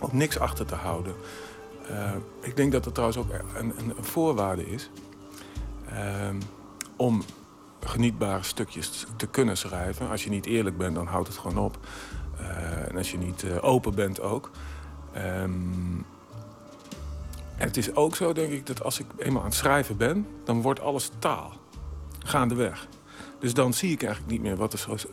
om 0.00 0.10
niks 0.12 0.38
achter 0.38 0.66
te 0.66 0.74
houden. 0.74 1.14
Ik 2.40 2.56
denk 2.56 2.72
dat 2.72 2.84
dat 2.84 2.94
trouwens 2.94 3.20
ook 3.20 3.28
een, 3.58 3.72
een, 3.78 3.92
voorwaarde 4.00 4.70
is. 4.70 4.90
om 6.96 7.22
genietbare 7.88 8.42
stukjes 8.42 9.06
te 9.16 9.26
kunnen 9.26 9.56
schrijven. 9.56 10.08
Als 10.10 10.24
je 10.24 10.30
niet 10.30 10.46
eerlijk 10.46 10.76
bent, 10.76 10.94
dan 10.94 11.06
houdt 11.06 11.28
het 11.28 11.38
gewoon 11.38 11.58
op. 11.58 11.78
Eh, 12.38 12.88
en 12.88 12.96
als 12.96 13.10
je 13.10 13.18
niet 13.18 13.42
eh, 13.42 13.64
open 13.64 13.94
bent 13.94 14.20
ook. 14.20 14.50
En 17.56 17.66
het 17.66 17.76
is 17.76 17.94
ook 17.94 18.16
zo, 18.16 18.32
denk 18.32 18.52
ik, 18.52 18.66
dat 18.66 18.82
als 18.82 18.98
ik 18.98 19.06
eenmaal 19.16 19.42
aan 19.42 19.48
het 19.48 19.56
schrijven 19.56 19.96
ben... 19.96 20.26
dan 20.44 20.62
wordt 20.62 20.80
alles 20.80 21.10
taal. 21.18 21.52
Gaandeweg. 22.18 22.88
Dus 23.38 23.54
dan 23.54 23.74
zie 23.74 23.92
ik 23.92 24.02
eigenlijk 24.02 24.32
niet 24.32 24.42
meer 24.42 24.56
wat 24.56 24.72
er 24.72 25.06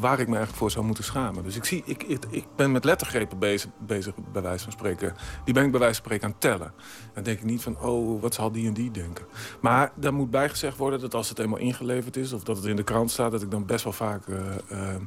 waar 0.00 0.20
ik 0.20 0.28
me 0.28 0.34
eigenlijk 0.34 0.56
voor 0.56 0.70
zou 0.70 0.84
moeten 0.84 1.04
schamen. 1.04 1.42
Dus 1.42 1.56
ik, 1.56 1.64
zie, 1.64 1.82
ik, 1.84 2.02
ik, 2.02 2.24
ik 2.30 2.44
ben 2.56 2.72
met 2.72 2.84
lettergrepen 2.84 3.38
bezig, 3.38 4.14
bij 4.32 4.42
wijze 4.42 4.64
van 4.64 4.72
spreken. 4.72 5.14
Die 5.44 5.54
ben 5.54 5.64
ik 5.64 5.70
bij 5.70 5.80
wijze 5.80 5.94
van 5.94 6.04
spreken 6.04 6.24
aan 6.24 6.30
het 6.30 6.40
tellen. 6.40 6.72
Dan 7.14 7.22
denk 7.22 7.38
ik 7.38 7.44
niet 7.44 7.62
van, 7.62 7.80
oh, 7.80 8.22
wat 8.22 8.34
zal 8.34 8.52
die 8.52 8.66
en 8.66 8.74
die 8.74 8.90
denken. 8.90 9.26
Maar 9.60 9.92
daar 9.94 10.14
moet 10.14 10.30
bijgezegd 10.30 10.76
worden 10.76 11.00
dat 11.00 11.14
als 11.14 11.28
het 11.28 11.38
eenmaal 11.38 11.58
ingeleverd 11.58 12.16
is... 12.16 12.32
of 12.32 12.44
dat 12.44 12.56
het 12.56 12.66
in 12.66 12.76
de 12.76 12.84
krant 12.84 13.10
staat, 13.10 13.30
dat 13.30 13.42
ik 13.42 13.50
dan 13.50 13.66
best 13.66 13.84
wel 13.84 13.92
vaak... 13.92 14.28
eh, 14.28 14.38
eh, 14.68 15.00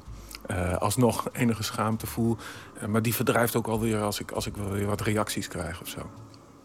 eh, 0.46 0.78
alsnog 0.78 1.28
enige 1.32 1.64
schaamte 1.64 2.08
voel. 2.08 2.38
Maar 2.88 3.02
die 3.02 3.16
verdrijft 3.16 3.56
ook 3.56 3.68
alweer 3.68 4.02
als 4.02 4.20
ik, 4.20 4.32
als 4.32 4.46
ik 4.46 4.56
weer 4.56 4.88
wat 4.88 5.02
reacties 5.02 5.48
krijg 5.48 5.82
of 5.82 5.88
zo. 5.88 6.10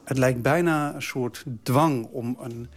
Het 0.04 0.18
lijkt 0.18 0.42
bijna 0.42 0.94
een 0.94 1.02
soort 1.02 1.44
dwang 1.62 2.04
om 2.04 2.36
een 2.40 2.68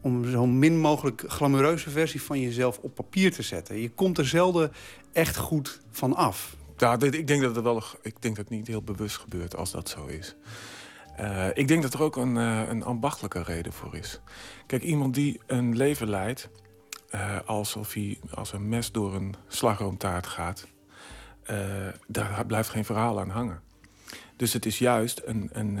om 0.00 0.30
zo 0.30 0.46
min 0.46 0.80
mogelijk 0.80 1.24
glamoureuze 1.26 1.90
versie 1.90 2.22
van 2.22 2.40
jezelf 2.40 2.78
op 2.78 2.94
papier 2.94 3.32
te 3.32 3.42
zetten. 3.42 3.80
Je 3.80 3.90
komt 3.90 4.18
er 4.18 4.26
zelden 4.26 4.72
echt 5.12 5.36
goed 5.36 5.80
van 5.90 6.14
af. 6.14 6.56
Ja, 6.76 7.00
ik 7.00 7.26
denk 7.26 7.42
dat 7.42 7.54
het 7.54 7.64
wel. 7.64 7.82
Ik 8.02 8.22
denk 8.22 8.36
dat 8.36 8.44
het 8.44 8.54
niet 8.54 8.66
heel 8.66 8.82
bewust 8.82 9.16
gebeurt 9.16 9.56
als 9.56 9.70
dat 9.70 9.88
zo 9.88 10.06
is. 10.06 10.36
Eh, 11.18 11.46
ik 11.54 11.68
denk 11.68 11.82
dat 11.82 11.94
er 11.94 12.02
ook 12.02 12.16
een, 12.16 12.36
eh, 12.36 12.68
een 12.68 12.82
ambachtelijke 12.82 13.42
reden 13.42 13.72
voor 13.72 13.96
is. 13.96 14.20
Kijk, 14.66 14.82
iemand 14.82 15.14
die 15.14 15.40
een 15.46 15.76
leven 15.76 16.08
leidt 16.08 16.48
eh, 17.10 17.36
alsof 17.46 17.92
hij 17.92 18.18
als 18.34 18.52
een 18.52 18.68
mes 18.68 18.92
door 18.92 19.14
een 19.14 19.34
slagroomtaart 19.46 20.26
gaat, 20.26 20.66
daar 22.06 22.46
blijft 22.46 22.68
geen 22.68 22.84
verhaal 22.84 23.20
aan 23.20 23.30
hangen. 23.30 23.60
Dus 24.36 24.52
het 24.52 24.66
is 24.66 24.78
juist 24.78 25.22
een, 25.24 25.48
een, 25.52 25.78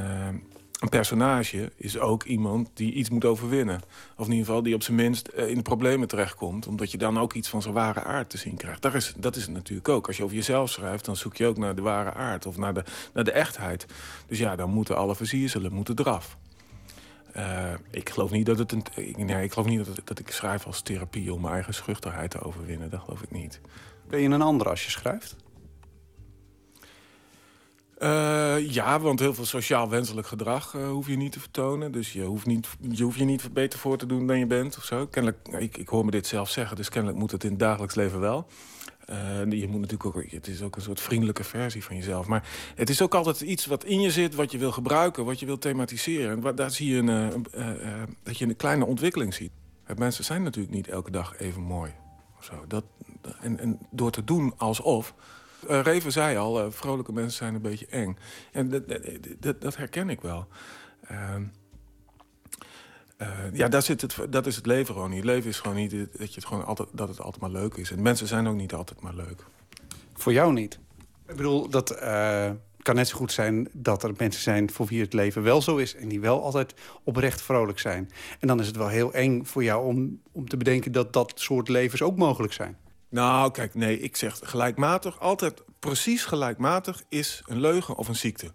een 0.78 0.88
personage 0.88 1.72
is 1.76 1.98
ook 1.98 2.24
iemand 2.24 2.70
die 2.74 2.92
iets 2.92 3.10
moet 3.10 3.24
overwinnen. 3.24 3.80
Of 4.16 4.26
in 4.26 4.32
ieder 4.32 4.46
geval 4.46 4.62
die 4.62 4.74
op 4.74 4.82
zijn 4.82 4.96
minst 4.96 5.28
eh, 5.28 5.48
in 5.48 5.54
de 5.54 5.62
problemen 5.62 6.08
terechtkomt. 6.08 6.66
Omdat 6.66 6.90
je 6.90 6.98
dan 6.98 7.18
ook 7.18 7.32
iets 7.32 7.48
van 7.48 7.62
zijn 7.62 7.74
ware 7.74 8.02
aard 8.02 8.30
te 8.30 8.38
zien 8.38 8.56
krijgt. 8.56 8.94
Is, 8.94 9.14
dat 9.16 9.36
is 9.36 9.42
het 9.42 9.50
natuurlijk 9.50 9.88
ook. 9.88 10.06
Als 10.06 10.16
je 10.16 10.22
over 10.22 10.36
jezelf 10.36 10.70
schrijft, 10.70 11.04
dan 11.04 11.16
zoek 11.16 11.36
je 11.36 11.46
ook 11.46 11.58
naar 11.58 11.74
de 11.74 11.82
ware 11.82 12.12
aard. 12.12 12.46
Of 12.46 12.56
naar 12.56 12.74
de, 12.74 12.84
naar 13.12 13.24
de 13.24 13.32
echtheid. 13.32 13.86
Dus 14.26 14.38
ja, 14.38 14.56
dan 14.56 14.70
moeten 14.70 14.96
alle 14.96 15.14
versierselen 15.14 15.72
moeten 15.72 15.98
eraf. 15.98 16.36
Eh, 17.32 17.72
ik 17.90 18.10
geloof 18.10 18.30
niet 18.30 18.46
dat 18.46 18.58
het 18.58 18.72
een. 18.72 18.84
Nee, 19.16 19.44
ik 19.44 19.52
geloof 19.52 19.68
niet 19.68 19.86
dat, 19.86 20.00
dat 20.04 20.18
ik 20.18 20.30
schrijf 20.30 20.66
als 20.66 20.80
therapie 20.80 21.32
om 21.32 21.40
mijn 21.40 21.54
eigen 21.54 21.74
schuchterheid 21.74 22.30
te 22.30 22.42
overwinnen. 22.42 22.90
Dat 22.90 23.00
geloof 23.00 23.22
ik 23.22 23.30
niet. 23.30 23.60
Ben 24.08 24.20
je 24.20 24.28
een 24.28 24.42
ander 24.42 24.68
als 24.68 24.84
je 24.84 24.90
schrijft? 24.90 25.36
Eh, 27.98 28.70
ja, 28.72 29.00
want 29.00 29.20
heel 29.20 29.34
veel 29.34 29.44
sociaal 29.44 29.88
wenselijk 29.88 30.26
gedrag 30.26 30.74
eh, 30.74 30.88
hoef 30.88 31.06
je 31.06 31.16
niet 31.16 31.32
te 31.32 31.40
vertonen. 31.40 31.92
Dus 31.92 32.12
je 32.12 32.22
hoeft, 32.22 32.46
niet, 32.46 32.68
je 32.90 33.02
hoeft 33.02 33.18
je 33.18 33.24
niet 33.24 33.52
beter 33.52 33.78
voor 33.78 33.98
te 33.98 34.06
doen 34.06 34.26
dan 34.26 34.38
je 34.38 34.46
bent 34.46 34.76
of 34.76 34.84
zo. 34.84 35.06
Kennelijk, 35.06 35.48
ik, 35.48 35.76
ik 35.76 35.88
hoor 35.88 36.04
me 36.04 36.10
dit 36.10 36.26
zelf 36.26 36.50
zeggen, 36.50 36.76
dus 36.76 36.88
kennelijk 36.88 37.18
moet 37.20 37.30
het 37.30 37.44
in 37.44 37.50
het 37.50 37.58
dagelijks 37.58 37.94
leven 37.94 38.20
wel. 38.20 38.46
Eh, 39.06 39.16
je 39.50 39.68
moet 39.68 39.80
natuurlijk 39.80 40.16
ook, 40.16 40.30
het 40.30 40.46
is 40.46 40.62
ook 40.62 40.76
een 40.76 40.82
soort 40.82 41.00
vriendelijke 41.00 41.44
versie 41.44 41.84
van 41.84 41.96
jezelf. 41.96 42.26
Maar 42.26 42.48
het 42.74 42.90
is 42.90 43.02
ook 43.02 43.14
altijd 43.14 43.40
iets 43.40 43.66
wat 43.66 43.84
in 43.84 44.00
je 44.00 44.10
zit, 44.10 44.34
wat 44.34 44.52
je 44.52 44.58
wil 44.58 44.72
gebruiken, 44.72 45.24
wat 45.24 45.40
je 45.40 45.46
wil 45.46 45.58
thematiseren. 45.58 46.30
En 46.30 46.40
wa- 46.40 46.52
daar 46.52 46.70
zie 46.70 46.94
je 46.94 46.98
een, 46.98 47.46
dat 48.22 48.38
je 48.38 48.44
een 48.44 48.56
kleine 48.56 48.84
ontwikkeling 48.86 49.34
ziet. 49.34 49.50
Mensen 49.96 50.24
zijn 50.24 50.42
natuurlijk 50.42 50.74
niet 50.74 50.88
elke 50.88 51.10
dag 51.10 51.38
even 51.38 51.62
mooi. 51.62 51.92
Dat, 52.66 52.84
en, 53.40 53.58
en 53.58 53.78
door 53.90 54.10
te 54.10 54.24
doen 54.24 54.52
alsof. 54.56 55.14
Eh, 55.68 55.80
Reven 55.80 56.12
zei 56.12 56.36
al, 56.36 56.60
eh, 56.60 56.66
vrolijke 56.70 57.12
mensen 57.12 57.36
zijn 57.36 57.54
een 57.54 57.62
beetje 57.62 57.86
eng. 57.86 58.16
En 58.52 58.84
dat, 59.58 59.76
herken 59.76 60.08
ik 60.08 60.20
wel. 60.20 60.46
Ehm, 61.06 61.42
eh, 63.16 63.28
ja, 63.52 63.68
daar 63.68 63.82
zit 63.82 64.00
het, 64.00 64.16
dat 64.30 64.46
is 64.46 64.56
het 64.56 64.66
leven 64.66 64.94
gewoon 64.94 65.08
niet. 65.08 65.18
Het 65.18 65.26
leven 65.26 65.50
is 65.50 65.60
gewoon 65.60 65.76
niet 65.76 65.90
dat, 65.90 66.28
je 66.28 66.34
het 66.34 66.44
gewoon 66.44 66.64
altijd, 66.64 66.88
dat 66.92 67.08
het 67.08 67.20
altijd 67.20 67.42
maar 67.42 67.50
leuk 67.50 67.74
is. 67.74 67.90
En 67.90 68.02
mensen 68.02 68.26
zijn 68.26 68.46
ook 68.46 68.56
niet 68.56 68.74
altijd 68.74 69.00
maar 69.00 69.14
leuk. 69.14 69.44
Voor 70.14 70.32
jou 70.32 70.52
niet? 70.52 70.78
Ik 71.26 71.36
bedoel, 71.36 71.68
dat 71.68 72.02
uh, 72.02 72.50
kan 72.78 72.94
net 72.94 73.08
zo 73.08 73.16
goed 73.16 73.32
zijn 73.32 73.68
dat 73.72 74.02
er 74.02 74.12
mensen 74.16 74.42
zijn... 74.42 74.70
voor 74.70 74.86
wie 74.86 75.00
het 75.00 75.12
leven 75.12 75.42
wel 75.42 75.62
zo 75.62 75.76
is 75.76 75.94
en 75.94 76.08
die 76.08 76.20
wel 76.20 76.42
altijd 76.42 76.74
oprecht 77.04 77.42
vrolijk 77.42 77.78
zijn. 77.78 78.10
En 78.40 78.48
dan 78.48 78.60
is 78.60 78.66
het 78.66 78.76
wel 78.76 78.88
heel 78.88 79.12
eng 79.12 79.44
voor 79.44 79.64
jou 79.64 79.86
om, 79.86 80.20
om 80.32 80.48
te 80.48 80.56
bedenken... 80.56 80.92
dat 80.92 81.12
dat 81.12 81.32
soort 81.34 81.68
levens 81.68 82.02
ook 82.02 82.16
mogelijk 82.16 82.52
zijn. 82.52 82.76
Nou, 83.08 83.50
kijk, 83.50 83.74
nee, 83.74 84.00
ik 84.00 84.16
zeg 84.16 84.40
gelijkmatig. 84.42 85.20
Altijd 85.20 85.62
precies 85.78 86.24
gelijkmatig 86.24 87.02
is 87.08 87.42
een 87.46 87.60
leugen 87.60 87.96
of 87.96 88.08
een 88.08 88.16
ziekte. 88.16 88.52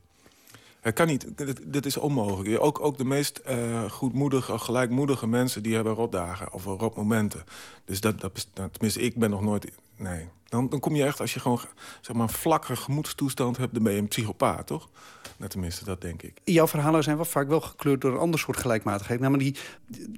Het 0.81 0.93
kan 0.93 1.07
niet, 1.07 1.27
dit, 1.65 1.85
is 1.85 1.97
onmogelijk. 1.97 2.61
Ook, 2.61 2.80
ook 2.80 2.97
de 2.97 3.05
meest 3.05 3.41
uh, 3.49 3.91
goedmoedige, 3.91 4.57
gelijkmoedige 4.57 5.27
mensen... 5.27 5.63
die 5.63 5.75
hebben 5.75 5.93
rotdagen 5.93 6.53
of 6.53 6.65
rotmomenten. 6.65 7.43
Dus 7.85 8.01
dat, 8.01 8.21
dat, 8.21 8.47
tenminste, 8.53 9.01
ik 9.01 9.15
ben 9.15 9.30
nog 9.30 9.41
nooit... 9.41 9.71
Nee, 9.97 10.30
dan, 10.45 10.69
dan 10.69 10.80
kom 10.80 10.95
je 10.95 11.03
echt, 11.03 11.19
als 11.19 11.34
je 11.34 11.39
gewoon 11.39 11.59
zeg 12.01 12.15
maar, 12.15 12.27
een 12.27 12.34
vlakke 12.34 12.75
gemoedstoestand 12.75 13.57
hebt... 13.57 13.73
dan 13.73 13.84
ben 13.84 13.93
je 13.93 13.99
een 13.99 14.07
psychopaat, 14.07 14.67
toch? 14.67 14.89
Nou, 15.38 15.49
tenminste, 15.49 15.85
dat 15.85 16.01
denk 16.01 16.22
ik. 16.22 16.38
Jouw 16.43 16.68
verhalen 16.68 17.03
zijn 17.03 17.15
wel 17.15 17.26
vaak 17.26 17.47
wel 17.47 17.61
gekleurd 17.61 18.01
door 18.01 18.11
een 18.11 18.19
ander 18.19 18.39
soort 18.39 18.57
gelijkmatigheid. 18.57 19.19
Namelijk 19.19 19.55
die, 19.55 19.64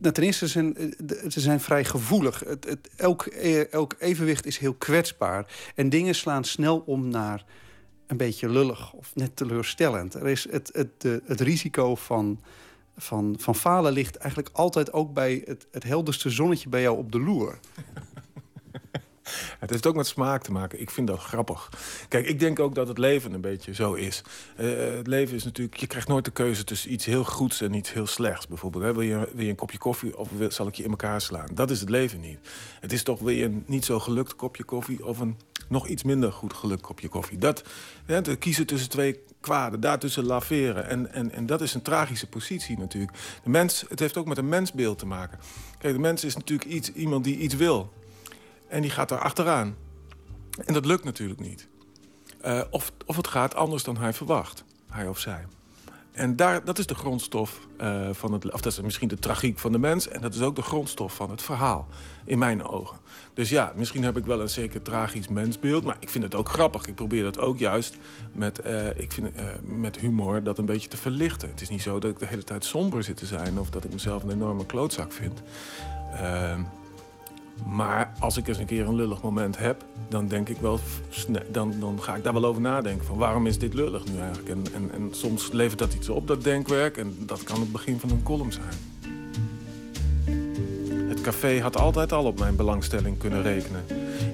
nou, 0.02 0.14
ten 0.14 0.24
eerste 0.24 0.48
zijn 0.48 0.78
eh, 0.78 1.30
ze 1.30 1.40
zijn 1.40 1.60
vrij 1.60 1.86
gevoelig. 1.86 2.40
Het, 2.40 2.80
elk, 2.96 3.26
eh, 3.26 3.74
elk 3.74 3.96
evenwicht 4.00 4.46
is 4.46 4.58
heel 4.58 4.74
kwetsbaar. 4.74 5.46
En 5.76 5.90
dingen 5.90 6.16
slaan 6.16 6.44
snel 6.44 6.84
om 6.86 7.08
naar 7.08 7.46
een 8.08 8.18
beetje 8.18 8.50
lullig 8.50 8.94
of 8.94 9.12
net 9.16 9.36
teleurstellend. 9.36 10.14
Er 10.14 10.28
is 10.28 10.48
het, 10.52 10.70
het, 10.74 10.90
het, 11.04 11.22
het 11.26 11.42
risico 11.42 11.96
van, 11.96 12.40
van, 12.98 13.36
van 13.40 13.56
falen 13.56 13.94
ligt 13.94 14.16
eigenlijk 14.16 14.56
altijd 14.56 14.94
ook 14.94 15.14
bij 15.14 15.44
het, 15.46 15.68
het 15.72 15.84
helderste 15.84 16.30
zonnetje 16.30 16.70
bij 16.70 16.82
jou 16.82 16.98
op 16.98 17.12
de 17.12 17.20
loer. 17.20 17.60
Het 19.60 19.70
heeft 19.70 19.88
ook 19.88 19.96
met 19.96 20.08
smaak 20.08 20.44
te 20.44 20.52
maken. 20.52 20.82
Ik 20.82 20.90
vind 20.90 21.08
dat 21.08 21.20
grappig. 21.20 21.70
Kijk, 22.08 22.28
ik 22.28 22.40
denk 22.40 22.60
ook 22.60 22.76
dat 22.76 22.88
het 22.88 22.98
leven 22.98 23.34
een 23.34 23.42
beetje 23.42 23.74
zo 23.74 23.94
is. 23.94 24.22
Uh, 24.60 24.96
het 24.96 25.08
leven 25.08 25.36
is 25.36 25.44
natuurlijk... 25.44 25.78
Je 25.78 25.88
krijgt 25.88 26.08
nooit 26.08 26.26
de 26.26 26.32
keuze 26.32 26.64
tussen 26.64 26.92
iets 26.92 27.06
heel 27.06 27.24
goeds 27.24 27.62
en 27.62 27.74
iets 27.74 27.94
heel 27.94 28.08
slechts. 28.08 28.48
Bijvoorbeeld? 28.48 28.84
Wil, 28.84 29.02
je, 29.02 29.30
wil 29.34 29.44
je 29.44 29.50
een 29.50 29.56
kopje 29.56 29.78
koffie 29.78 30.18
of 30.18 30.30
wil, 30.38 30.52
zal 30.52 30.68
ik 30.68 30.76
je 30.76 30.84
in 30.84 30.90
elkaar 30.90 31.22
slaan? 31.22 31.48
Dat 31.54 31.72
is 31.72 31.80
het 31.80 31.90
leven 31.90 32.20
niet. 32.20 32.40
Het 32.80 32.94
is 32.94 33.04
toch, 33.04 33.20
wil 33.20 33.34
je 33.34 33.44
een 33.44 33.64
niet 33.68 33.86
zo 33.86 34.00
gelukt 34.00 34.36
kopje 34.36 34.64
koffie... 34.64 35.06
of 35.06 35.20
een 35.20 35.38
nog 35.70 35.88
iets 35.88 36.04
minder 36.04 36.32
goed 36.32 36.54
gelukt 36.54 36.82
kopje 36.82 37.08
koffie? 37.08 37.38
Dat, 37.38 37.64
hè, 38.06 38.22
te 38.22 38.36
kiezen 38.36 38.66
tussen 38.66 38.90
twee 38.90 39.24
kwaden, 39.40 39.80
daartussen 39.80 40.26
laveren. 40.26 40.90
En, 40.90 41.14
en, 41.14 41.32
en 41.32 41.46
dat 41.46 41.62
is 41.62 41.74
een 41.74 41.82
tragische 41.82 42.28
positie 42.28 42.78
natuurlijk. 42.78 43.18
De 43.44 43.50
mens, 43.50 43.86
het 43.90 44.00
heeft 44.00 44.18
ook 44.18 44.28
met 44.28 44.38
een 44.38 44.50
mensbeeld 44.50 45.00
te 45.00 45.06
maken. 45.06 45.40
Kijk, 45.78 45.94
de 45.94 46.00
mens 46.00 46.24
is 46.24 46.36
natuurlijk 46.36 46.70
iets, 46.70 46.92
iemand 46.92 47.24
die 47.24 47.38
iets 47.38 47.56
wil. 47.56 47.92
En 48.68 48.82
die 48.82 48.92
gaat 48.92 49.10
daar 49.10 49.20
achteraan. 49.20 49.76
En 50.66 50.74
dat 50.74 50.86
lukt 50.86 51.04
natuurlijk 51.04 51.40
niet. 51.40 51.68
Uh, 52.46 52.62
of, 52.70 52.92
of 53.06 53.16
het 53.16 53.28
gaat 53.28 53.56
anders 53.56 53.84
dan 53.84 53.98
hij 53.98 54.14
verwacht, 54.14 54.64
hij 54.90 55.08
of 55.08 55.20
zij. 55.20 55.46
En 56.12 56.36
daar, 56.36 56.66
dat 56.66 56.78
is 56.78 56.86
de 56.86 56.96
grondstof 56.96 57.60
uh, 57.82 58.10
van 58.12 58.34
het... 58.34 58.52
Of 58.52 58.62
dat 58.62 58.72
is 58.72 58.82
misschien 58.82 59.08
de 59.08 59.20
tragiek 59.20 59.60
van 59.60 59.72
de 59.72 59.78
mens... 59.78 60.08
en 60.08 60.22
dat 60.22 60.34
is 60.34 60.42
ook 60.42 60.56
de 60.56 60.62
grondstof 60.62 61.16
van 61.16 61.30
het 61.30 61.42
verhaal, 61.42 61.88
in 62.26 62.38
mijn 62.38 62.64
ogen. 62.64 62.98
Dus 63.34 63.50
ja, 63.50 63.74
misschien 63.76 64.04
heb 64.04 64.18
ik 64.18 64.26
wel 64.26 64.42
een 64.42 64.50
zeker 64.50 64.82
tragisch 64.82 65.28
mensbeeld... 65.28 65.84
maar 65.84 65.98
ik 66.00 66.10
vind 66.10 66.24
het 66.24 66.36
ook 66.36 66.50
grappig. 66.50 66.88
Ik 66.88 66.96
probeer 66.96 67.24
dat 67.24 67.40
ook 67.40 67.58
juist 67.58 67.98
met, 68.32 68.66
uh, 68.66 69.00
ik 69.00 69.12
vind, 69.12 69.32
met 69.62 69.98
humor 69.98 70.44
dat 70.44 70.58
een 70.58 70.66
beetje 70.66 70.90
te 70.90 70.98
verlichten. 70.98 71.50
Het 71.50 71.62
is 71.62 71.70
niet 71.70 71.82
zo 71.82 72.00
dat 72.00 72.12
ik 72.12 72.20
de 72.20 72.26
hele 72.26 72.44
tijd 72.44 72.66
somber 72.66 73.04
zit 73.04 73.18
te 73.18 73.26
zijn... 73.26 73.60
of 73.60 73.70
dat 73.70 73.84
ik 73.84 73.92
mezelf 73.92 74.24
een 74.24 74.32
enorme 74.32 74.66
klootzak 74.66 75.12
vind. 75.12 75.42
Maar 77.64 78.14
als 78.20 78.38
ik 78.38 78.48
eens 78.48 78.58
een 78.58 78.66
keer 78.66 78.88
een 78.88 78.96
lullig 78.96 79.22
moment 79.22 79.58
heb, 79.58 79.84
dan 80.10 80.28
denk 80.28 80.50
ik 80.50 80.58
wel, 80.58 80.80
dan, 81.52 81.74
dan 81.80 82.02
ga 82.02 82.16
ik 82.16 82.24
daar 82.24 82.34
wel 82.34 82.46
over 82.46 82.62
nadenken. 82.62 83.06
Van 83.06 83.18
waarom 83.18 83.48
is 83.48 83.60
dit 83.60 83.74
lullig 83.74 84.06
nu 84.06 84.20
eigenlijk? 84.20 84.50
En, 84.50 84.64
en, 84.74 84.92
en 84.94 85.10
soms 85.12 85.52
levert 85.52 85.80
dat 85.80 85.94
iets 85.94 86.10
op, 86.10 86.28
dat 86.28 86.44
denkwerk. 86.44 86.98
En 86.98 87.16
dat 87.20 87.44
kan 87.44 87.60
het 87.60 87.72
begin 87.72 88.00
van 88.00 88.10
een 88.10 88.24
column 88.24 88.52
zijn. 88.52 88.94
Het 91.10 91.22
café 91.22 91.62
had 91.62 91.78
altijd 91.78 92.12
al 92.12 92.26
op 92.26 92.40
mijn 92.40 92.56
belangstelling 92.56 93.18
kunnen 93.18 93.42
rekenen. 93.42 93.86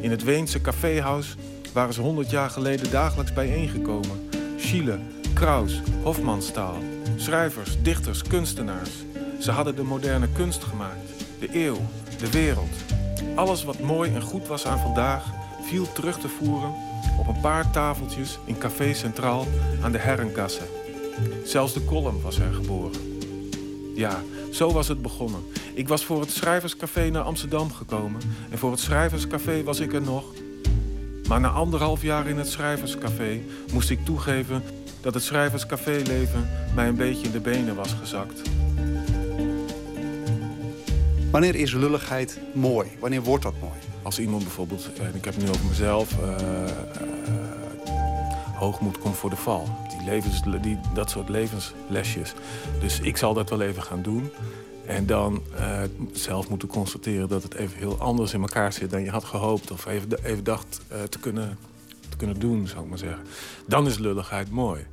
In 0.01 0.11
het 0.11 0.23
Weense 0.23 0.61
caféhuis 0.61 1.35
waren 1.73 1.93
ze 1.93 2.01
honderd 2.01 2.29
jaar 2.29 2.49
geleden 2.49 2.91
dagelijks 2.91 3.33
bijeengekomen. 3.33 4.29
Schiele, 4.57 4.99
Kraus, 5.33 5.81
Hofmanstaal. 6.03 6.77
Schrijvers, 7.15 7.81
dichters, 7.81 8.21
kunstenaars. 8.21 8.91
Ze 9.39 9.51
hadden 9.51 9.75
de 9.75 9.83
moderne 9.83 10.27
kunst 10.33 10.63
gemaakt. 10.63 11.25
De 11.39 11.49
eeuw, 11.65 11.77
de 12.19 12.31
wereld. 12.31 13.00
Alles 13.35 13.63
wat 13.63 13.79
mooi 13.79 14.13
en 14.13 14.21
goed 14.21 14.47
was 14.47 14.65
aan 14.65 14.79
vandaag 14.79 15.25
viel 15.61 15.91
terug 15.91 16.19
te 16.19 16.27
voeren 16.27 16.73
op 17.19 17.27
een 17.27 17.41
paar 17.41 17.71
tafeltjes 17.71 18.39
in 18.45 18.57
Café 18.57 18.93
Centraal 18.93 19.47
aan 19.81 19.91
de 19.91 19.97
Herrenkasse. 19.97 20.61
Zelfs 21.45 21.73
de 21.73 21.85
column 21.85 22.21
was 22.21 22.39
er 22.39 22.53
geboren. 22.53 23.19
Ja, 23.95 24.21
zo 24.51 24.71
was 24.71 24.87
het 24.87 25.01
begonnen. 25.01 25.41
Ik 25.73 25.87
was 25.87 26.05
voor 26.05 26.21
het 26.21 26.31
Schrijverscafé 26.31 27.09
naar 27.09 27.23
Amsterdam 27.23 27.71
gekomen 27.71 28.21
en 28.49 28.57
voor 28.57 28.71
het 28.71 28.79
Schrijverscafé 28.79 29.63
was 29.63 29.79
ik 29.79 29.93
er 29.93 30.01
nog. 30.01 30.23
Maar 31.27 31.39
na 31.39 31.49
anderhalf 31.49 32.01
jaar 32.01 32.27
in 32.27 32.37
het 32.37 32.47
Schrijverscafé 32.47 33.41
moest 33.73 33.89
ik 33.89 34.05
toegeven 34.05 34.63
dat 35.01 35.13
het 35.13 35.23
Schrijverscafé-leven 35.23 36.49
mij 36.75 36.87
een 36.87 36.95
beetje 36.95 37.25
in 37.25 37.31
de 37.31 37.39
benen 37.39 37.75
was 37.75 37.93
gezakt. 37.93 38.41
Wanneer 41.31 41.55
is 41.55 41.73
lulligheid 41.73 42.39
mooi? 42.53 42.89
Wanneer 42.99 43.21
wordt 43.21 43.43
dat 43.43 43.53
mooi? 43.59 43.79
Als 44.01 44.19
iemand 44.19 44.43
bijvoorbeeld, 44.43 44.89
en 44.99 45.15
ik 45.15 45.25
heb 45.25 45.33
het 45.33 45.43
nu 45.43 45.49
over 45.49 45.65
mezelf, 45.65 46.11
uh, 46.21 46.65
hoogmoed 48.55 48.97
komt 48.97 49.15
voor 49.15 49.29
de 49.29 49.35
val. 49.35 49.67
Die 49.89 50.05
levens, 50.05 50.41
die, 50.61 50.79
dat 50.93 51.09
soort 51.09 51.29
levenslesjes. 51.29 52.33
Dus 52.79 52.99
ik 52.99 53.17
zal 53.17 53.33
dat 53.33 53.49
wel 53.49 53.61
even 53.61 53.83
gaan 53.83 54.01
doen. 54.01 54.29
En 54.85 55.05
dan 55.05 55.41
uh, 55.59 55.81
zelf 56.11 56.49
moeten 56.49 56.67
constateren 56.67 57.27
dat 57.27 57.43
het 57.43 57.53
even 57.53 57.77
heel 57.77 57.99
anders 57.99 58.33
in 58.33 58.41
elkaar 58.41 58.73
zit 58.73 58.89
dan 58.89 59.03
je 59.03 59.09
had 59.09 59.23
gehoopt. 59.23 59.71
Of 59.71 59.85
even, 59.85 60.23
even 60.23 60.43
dacht 60.43 60.81
uh, 60.91 61.01
te, 61.01 61.19
kunnen, 61.19 61.57
te 62.09 62.17
kunnen 62.17 62.39
doen, 62.39 62.67
zou 62.67 62.83
ik 62.83 62.89
maar 62.89 62.97
zeggen. 62.97 63.21
Dan 63.67 63.87
is 63.87 63.97
lulligheid 63.97 64.49
mooi. 64.49 64.85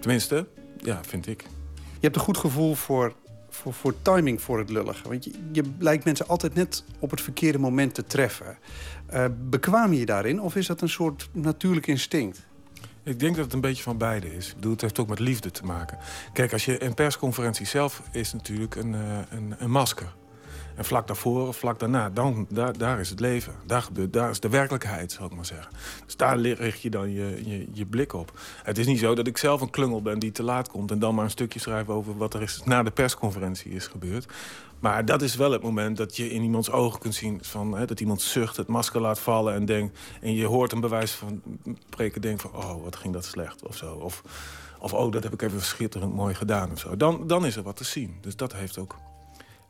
Tenminste, 0.00 0.46
ja, 0.78 1.00
vind 1.06 1.26
ik. 1.26 1.42
Je 1.74 2.06
hebt 2.06 2.16
een 2.16 2.22
goed 2.22 2.38
gevoel 2.38 2.74
voor 2.74 3.14
voor, 3.68 3.94
timing 4.02 4.42
voor 4.42 4.58
het 4.58 4.70
lullige. 4.70 5.08
Want 5.08 5.24
je, 5.24 5.32
je 5.52 5.62
lijkt 5.78 6.04
mensen 6.04 6.28
altijd 6.28 6.54
net 6.54 6.84
op 6.98 7.10
het 7.10 7.20
verkeerde 7.20 7.58
moment 7.58 7.94
te 7.94 8.04
treffen. 8.04 8.58
Uh, 9.12 9.24
bekwaam 9.40 9.92
je 9.92 10.06
daarin 10.06 10.40
of 10.40 10.56
is 10.56 10.66
dat 10.66 10.80
een 10.80 10.88
soort 10.88 11.28
natuurlijk 11.32 11.86
instinct? 11.86 12.48
Ik 13.02 13.20
denk 13.20 13.36
dat 13.36 13.44
het 13.44 13.54
een 13.54 13.60
beetje 13.60 13.82
van 13.82 13.98
beide 13.98 14.34
is. 14.34 14.48
Ik 14.48 14.54
bedoel, 14.54 14.72
het 14.72 14.80
heeft 14.80 14.98
ook 14.98 15.08
met 15.08 15.18
liefde 15.18 15.50
te 15.50 15.64
maken. 15.64 15.98
Kijk, 16.32 16.52
als 16.52 16.64
je 16.64 16.84
een 16.84 16.94
persconferentie 16.94 17.66
zelf 17.66 18.02
is 18.12 18.32
natuurlijk 18.32 18.74
een, 18.74 18.92
uh, 18.92 19.18
een, 19.30 19.54
een 19.58 19.70
masker. 19.70 20.12
En 20.80 20.86
vlak 20.86 21.06
daarvoor 21.06 21.48
of 21.48 21.56
vlak 21.56 21.78
daarna, 21.78 22.10
dan, 22.10 22.46
daar, 22.76 23.00
is 23.00 23.10
het 23.10 23.20
leven. 23.20 23.54
Daar, 23.66 23.88
daar 24.10 24.30
is 24.30 24.40
de 24.40 24.48
werkelijkheid, 24.48 25.12
zou 25.12 25.28
ik 25.28 25.36
maar 25.36 25.46
zeggen. 25.46 25.72
Dus 26.04 26.16
daar 26.16 26.38
richt 26.38 26.80
je 26.80 26.90
dan 26.90 27.12
je, 27.12 27.40
je, 27.44 27.66
je 27.72 27.86
blik 27.86 28.12
op. 28.12 28.38
Het 28.62 28.78
is 28.78 28.86
niet 28.86 28.98
zo 28.98 29.14
dat 29.14 29.26
ik 29.26 29.38
zelf 29.38 29.60
een 29.60 29.70
klungel 29.70 30.02
ben 30.02 30.18
die 30.18 30.32
te 30.32 30.42
laat 30.42 30.68
komt... 30.68 30.90
en 30.90 30.98
dan 30.98 31.14
maar 31.14 31.24
een 31.24 31.30
stukje 31.30 31.60
schrijf 31.60 31.88
over 31.88 32.16
wat 32.16 32.34
er 32.34 32.42
is, 32.42 32.62
na 32.64 32.82
de 32.82 32.90
persconferentie 32.90 33.72
is 33.72 33.86
gebeurd. 33.86 34.32
Maar 34.78 35.04
dat 35.04 35.22
is 35.22 35.36
wel 35.36 35.50
het 35.50 35.62
moment 35.62 35.96
dat 35.96 36.16
je 36.16 36.30
in 36.30 36.42
iemands 36.42 36.70
ogen 36.70 37.00
kunt 37.00 37.14
zien... 37.14 37.38
Van, 37.42 37.72
hè, 37.72 37.86
dat 37.86 38.00
iemand 38.00 38.22
zucht, 38.22 38.56
het 38.56 38.68
masker 38.68 39.00
laat 39.00 39.20
vallen 39.20 39.54
en, 39.54 39.64
denkt, 39.64 39.98
en 40.20 40.34
je 40.34 40.46
hoort 40.46 40.72
een 40.72 40.80
bewijs 40.80 41.12
van 41.12 41.42
preken... 41.88 42.20
denkt 42.20 42.42
van, 42.42 42.54
oh, 42.54 42.82
wat 42.82 42.96
ging 42.96 43.12
dat 43.14 43.24
slecht 43.24 43.66
of 43.66 43.76
zo. 43.76 43.94
Of, 43.94 44.22
of 44.78 44.92
oh, 44.92 45.12
dat 45.12 45.22
heb 45.22 45.32
ik 45.32 45.42
even 45.42 45.62
schitterend 45.62 46.14
mooi 46.14 46.34
gedaan 46.34 46.70
of 46.70 46.78
zo. 46.78 46.96
Dan, 46.96 47.26
dan 47.26 47.46
is 47.46 47.56
er 47.56 47.62
wat 47.62 47.76
te 47.76 47.84
zien. 47.84 48.18
Dus 48.20 48.36
dat 48.36 48.52
heeft 48.52 48.78
ook 48.78 48.96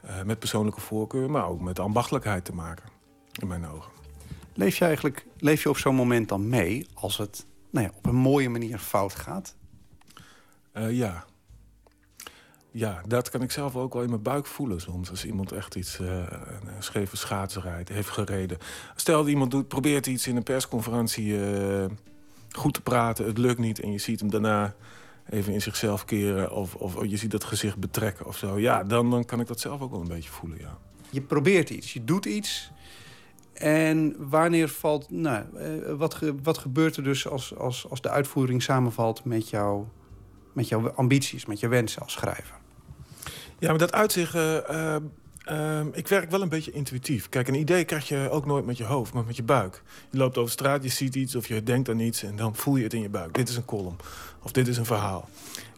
uh, 0.04 0.22
met 0.22 0.38
persoonlijke 0.38 0.80
voorkeur, 0.80 1.30
maar 1.30 1.48
ook 1.48 1.60
met 1.60 1.78
ambachtelijkheid 1.78 2.44
te 2.44 2.54
maken, 2.54 2.88
in 3.32 3.46
mijn 3.46 3.66
ogen. 3.66 3.92
Leef 4.54 4.76
je 4.76 4.84
eigenlijk 4.84 5.26
leef 5.38 5.62
je 5.62 5.68
op 5.68 5.78
zo'n 5.78 5.94
moment 5.94 6.28
dan 6.28 6.48
mee 6.48 6.86
als 6.94 7.16
het 7.16 7.46
nou 7.70 7.86
ja, 7.86 7.92
op 7.96 8.06
een 8.06 8.14
mooie 8.14 8.48
manier 8.48 8.78
fout 8.78 9.14
gaat? 9.14 9.56
Uh, 10.74 10.90
ja. 10.90 11.24
Ja, 12.70 13.02
dat 13.06 13.30
kan 13.30 13.42
ik 13.42 13.50
zelf 13.50 13.76
ook 13.76 13.92
wel 13.92 14.02
in 14.02 14.08
mijn 14.08 14.22
buik 14.22 14.46
voelen 14.46 14.80
soms. 14.80 15.10
Als 15.10 15.24
iemand 15.24 15.52
echt 15.52 15.74
iets, 15.74 15.98
uh, 15.98 16.08
een 16.08 16.82
scheve 16.82 17.84
heeft 17.84 18.08
gereden. 18.08 18.58
Stel 18.96 19.18
dat 19.18 19.28
iemand 19.28 19.50
doet, 19.50 19.68
probeert 19.68 20.06
iets 20.06 20.26
in 20.26 20.36
een 20.36 20.42
persconferentie 20.42 21.38
goed 22.50 22.74
te 22.74 22.80
praten. 22.80 23.26
Het 23.26 23.38
lukt 23.38 23.58
niet 23.58 23.80
en 23.80 23.92
je 23.92 23.98
ziet 23.98 24.20
hem 24.20 24.30
daarna 24.30 24.74
even 25.30 25.52
in 25.52 25.62
zichzelf 25.62 26.04
keren... 26.04 26.52
of, 26.52 26.74
of 26.74 27.04
je 27.06 27.16
ziet 27.16 27.30
dat 27.30 27.44
gezicht 27.44 27.76
betrekken 27.76 28.26
of 28.26 28.36
zo. 28.36 28.58
Ja, 28.58 28.84
dan, 28.84 29.10
dan 29.10 29.24
kan 29.24 29.40
ik 29.40 29.46
dat 29.46 29.60
zelf 29.60 29.80
ook 29.80 29.90
wel 29.90 30.00
een 30.00 30.08
beetje 30.08 30.30
voelen, 30.30 30.58
ja. 30.58 30.78
Je 31.10 31.20
probeert 31.20 31.70
iets, 31.70 31.92
je 31.92 32.04
doet 32.04 32.24
iets... 32.24 32.70
En 33.52 34.14
wanneer 34.18 34.68
valt, 34.68 35.10
nou, 35.10 35.44
eh, 35.56 35.92
wat, 35.96 36.18
wat 36.42 36.58
gebeurt 36.58 36.96
er 36.96 37.02
dus 37.02 37.28
als, 37.28 37.56
als, 37.56 37.90
als 37.90 38.00
de 38.00 38.08
uitvoering 38.08 38.62
samenvalt 38.62 39.24
met, 39.24 39.48
jou, 39.48 39.84
met 40.52 40.68
jouw 40.68 40.90
ambities, 40.90 41.46
met 41.46 41.60
je 41.60 41.68
wensen 41.68 42.02
als 42.02 42.12
schrijver? 42.12 42.54
Ja, 43.58 43.68
maar 43.68 43.78
dat 43.78 43.92
uitzicht 43.92 44.34
uh, 44.34 44.96
Ehm, 45.50 45.86
ik 45.92 46.08
werk 46.08 46.30
wel 46.30 46.42
een 46.42 46.48
beetje 46.48 46.70
intuïtief. 46.70 47.28
Kijk, 47.28 47.48
een 47.48 47.54
idee 47.54 47.84
krijg 47.84 48.08
je 48.08 48.28
ook 48.30 48.46
nooit 48.46 48.66
met 48.66 48.76
je 48.76 48.84
hoofd, 48.84 49.12
maar 49.12 49.24
met 49.24 49.36
je 49.36 49.42
buik. 49.42 49.82
Je 50.10 50.18
loopt 50.18 50.38
over 50.38 50.52
straat, 50.52 50.82
je 50.82 50.88
ziet 50.88 51.14
iets 51.14 51.34
of 51.34 51.48
je 51.48 51.62
denkt 51.62 51.88
aan 51.88 51.98
iets... 51.98 52.22
en 52.22 52.36
dan 52.36 52.56
voel 52.56 52.76
je 52.76 52.82
het 52.82 52.94
in 52.94 53.00
je 53.00 53.08
buik. 53.08 53.34
Dit 53.34 53.48
is 53.48 53.56
een 53.56 53.64
column 53.64 53.96
of 54.42 54.52
dit 54.52 54.68
is 54.68 54.76
een 54.76 54.84
verhaal. 54.84 55.28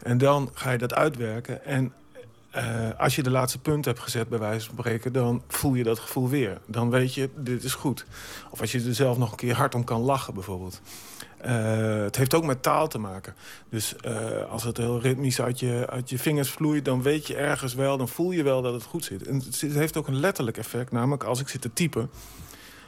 En 0.02 0.18
dan 0.18 0.50
ga 0.52 0.70
je 0.70 0.78
dat 0.78 0.94
uitwerken. 0.94 1.64
En 1.64 1.92
uh, 2.56 2.88
als 2.98 3.16
je 3.16 3.22
de 3.22 3.30
laatste 3.30 3.58
punt 3.58 3.84
hebt 3.84 3.98
gezet, 3.98 4.28
bij 4.28 4.38
wijze 4.38 4.66
van 4.66 4.78
spreken... 4.78 5.12
dan 5.12 5.42
voel 5.48 5.74
je 5.74 5.82
dat 5.82 5.98
gevoel 5.98 6.28
weer. 6.28 6.60
Dan 6.66 6.90
weet 6.90 7.14
je, 7.14 7.30
dit 7.36 7.64
is 7.64 7.74
goed. 7.74 8.04
Of 8.50 8.60
als 8.60 8.72
je 8.72 8.84
er 8.84 8.94
zelf 8.94 9.18
nog 9.18 9.30
een 9.30 9.36
keer 9.36 9.54
hard 9.54 9.74
om 9.74 9.84
kan 9.84 10.00
lachen, 10.00 10.34
bijvoorbeeld. 10.34 10.80
Uh, 11.46 12.02
het 12.02 12.16
heeft 12.16 12.34
ook 12.34 12.44
met 12.44 12.62
taal 12.62 12.88
te 12.88 12.98
maken. 12.98 13.34
Dus 13.68 13.94
uh, 14.06 14.50
als 14.50 14.64
het 14.64 14.76
heel 14.76 15.00
ritmisch 15.00 15.40
uit 15.40 15.60
je, 15.60 15.86
uit 15.90 16.10
je 16.10 16.18
vingers 16.18 16.50
vloeit... 16.50 16.84
dan 16.84 17.02
weet 17.02 17.26
je 17.26 17.36
ergens 17.36 17.74
wel, 17.74 17.96
dan 17.96 18.08
voel 18.08 18.30
je 18.30 18.42
wel 18.42 18.62
dat 18.62 18.72
het 18.74 18.82
goed 18.82 19.04
zit. 19.04 19.26
En 19.26 19.34
het 19.36 19.60
heeft 19.60 19.96
ook 19.96 20.06
een 20.06 20.20
letterlijk 20.20 20.56
effect. 20.56 20.92
Namelijk 20.92 21.24
als 21.24 21.40
ik 21.40 21.48
zit 21.48 21.60
te 21.60 21.72
typen, 21.72 22.10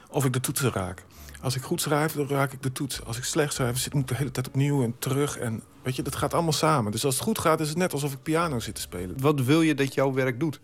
of 0.09 0.25
ik 0.25 0.33
de 0.33 0.39
toetsen 0.39 0.71
raak. 0.71 1.03
Als 1.41 1.55
ik 1.55 1.61
goed 1.61 1.81
schrijf, 1.81 2.13
dan 2.13 2.27
raak 2.27 2.51
ik 2.51 2.61
de 2.61 2.71
toets. 2.71 3.03
Als 3.03 3.17
ik 3.17 3.23
slecht 3.23 3.53
schrijf, 3.53 3.77
zit 3.77 3.93
ik 3.93 4.07
de 4.07 4.15
hele 4.15 4.31
tijd 4.31 4.47
opnieuw 4.47 4.83
en 4.83 4.95
terug. 4.99 5.37
En 5.37 5.63
weet 5.83 5.95
je, 5.95 6.01
dat 6.01 6.15
gaat 6.15 6.33
allemaal 6.33 6.53
samen. 6.53 6.91
Dus 6.91 7.05
als 7.05 7.13
het 7.13 7.23
goed 7.23 7.39
gaat, 7.39 7.59
is 7.59 7.69
het 7.69 7.77
net 7.77 7.93
alsof 7.93 8.13
ik 8.13 8.23
piano 8.23 8.59
zit 8.59 8.75
te 8.75 8.81
spelen. 8.81 9.21
Wat 9.21 9.41
wil 9.41 9.61
je 9.61 9.75
dat 9.75 9.93
jouw 9.93 10.13
werk 10.13 10.39
doet? 10.39 10.59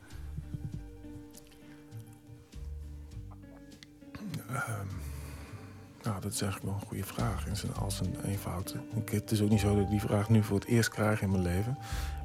Uh, 4.52 4.70
nou, 6.04 6.22
dat 6.22 6.34
is 6.34 6.42
eigenlijk 6.42 6.72
wel 6.72 6.82
een 6.82 6.88
goede 6.88 7.04
vraag. 7.04 7.48
In 7.48 7.56
zijn, 7.56 7.76
als 7.76 8.00
een 8.00 8.16
eenvoud. 8.26 8.76
Het 9.06 9.32
is 9.32 9.42
ook 9.42 9.50
niet 9.50 9.60
zo 9.60 9.76
dat 9.76 9.84
ik 9.84 9.90
die 9.90 10.00
vraag 10.00 10.30
nu 10.30 10.44
voor 10.44 10.60
het 10.60 10.68
eerst 10.68 10.90
krijg 10.90 11.22
in 11.22 11.32
mijn 11.32 11.44
leven. 11.44 11.78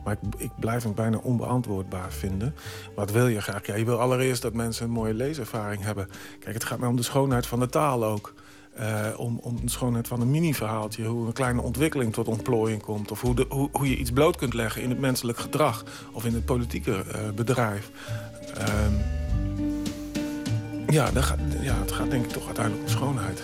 Maar 0.07 0.17
ik, 0.37 0.51
blijf 0.57 0.83
hem 0.83 0.95
bijna 0.95 1.17
onbeantwoordbaar 1.17 2.13
vinden. 2.13 2.55
Wat 2.95 3.11
wil 3.11 3.27
je 3.27 3.41
graag? 3.41 3.67
Ja, 3.67 3.75
je 3.75 3.85
wil 3.85 4.01
allereerst 4.01 4.43
dat 4.43 4.53
mensen 4.53 4.85
een 4.85 4.91
mooie 4.91 5.15
leeservaring 5.15 5.83
hebben. 5.83 6.09
Kijk, 6.41 6.55
het 6.55 6.65
gaat 6.65 6.79
mij 6.79 6.89
om 6.89 6.97
de 6.97 7.03
schoonheid 7.03 7.47
van 7.47 7.61
de 7.61 7.69
taal 7.69 8.05
ook. 8.05 8.35
Uh, 8.81 9.07
om, 9.17 9.39
om 9.43 9.61
de 9.61 9.71
schoonheid 9.71 10.09
van 10.09 10.21
een 10.21 10.31
mini-verhaaltje. 10.31 11.05
Hoe 11.05 11.27
een 11.27 11.33
kleine 11.33 11.63
ontwikkeling 11.63 12.13
tot 12.13 12.29
ontplooiing 12.29 12.83
komt. 12.83 13.11
Of 13.11 13.21
hoe, 13.21 13.35
de, 13.35 13.47
hoe, 13.49 13.89
je 13.89 13.97
iets 13.97 14.11
bloot 14.11 14.37
kunt 14.37 14.55
leggen 14.55 14.83
in 14.83 14.91
het 14.91 14.99
menselijk 14.99 15.39
gedrag. 15.39 15.85
Of 16.13 16.25
in 16.25 16.35
het 16.35 16.45
politieke 16.45 16.91
uh, 16.91 17.31
bedrijf. 17.35 17.91
Uh, 18.59 18.65
ja, 20.89 21.07
gaat, 21.15 21.39
ja, 21.61 21.75
het 21.75 21.93
gaat 21.93 22.11
denk 22.11 22.25
ik 22.25 22.31
toch 22.31 22.47
uiteindelijk 22.47 22.85
om 22.85 22.91
schoonheid. 22.91 23.43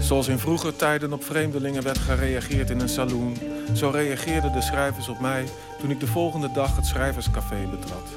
Zoals 0.00 0.28
in 0.28 0.38
vroege 0.38 0.76
tijden 0.76 1.12
op 1.12 1.24
vreemdelingen 1.24 1.82
werd 1.82 1.98
gereageerd 1.98 2.70
in 2.70 2.80
een 2.80 2.88
saloon... 2.88 3.36
zo 3.74 3.90
reageerden 3.90 4.52
de 4.52 4.60
schrijvers 4.60 5.08
op 5.08 5.20
mij 5.20 5.44
toen 5.80 5.90
ik 5.90 6.00
de 6.00 6.06
volgende 6.06 6.52
dag 6.52 6.76
het 6.76 6.86
schrijverscafé 6.86 7.68
betrad. 7.70 8.08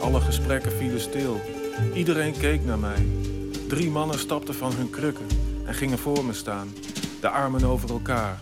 Alle 0.00 0.20
gesprekken 0.20 0.72
vielen 0.72 1.00
stil. 1.00 1.40
Iedereen 1.94 2.38
keek 2.38 2.64
naar 2.64 2.78
mij. 2.78 3.06
Drie 3.68 3.90
mannen 3.90 4.18
stapten 4.18 4.54
van 4.54 4.72
hun 4.72 4.90
krukken 4.90 5.26
en 5.66 5.74
gingen 5.74 5.98
voor 5.98 6.24
me 6.24 6.32
staan. 6.32 6.72
De 7.20 7.28
armen 7.28 7.64
over 7.64 7.90
elkaar. 7.90 8.40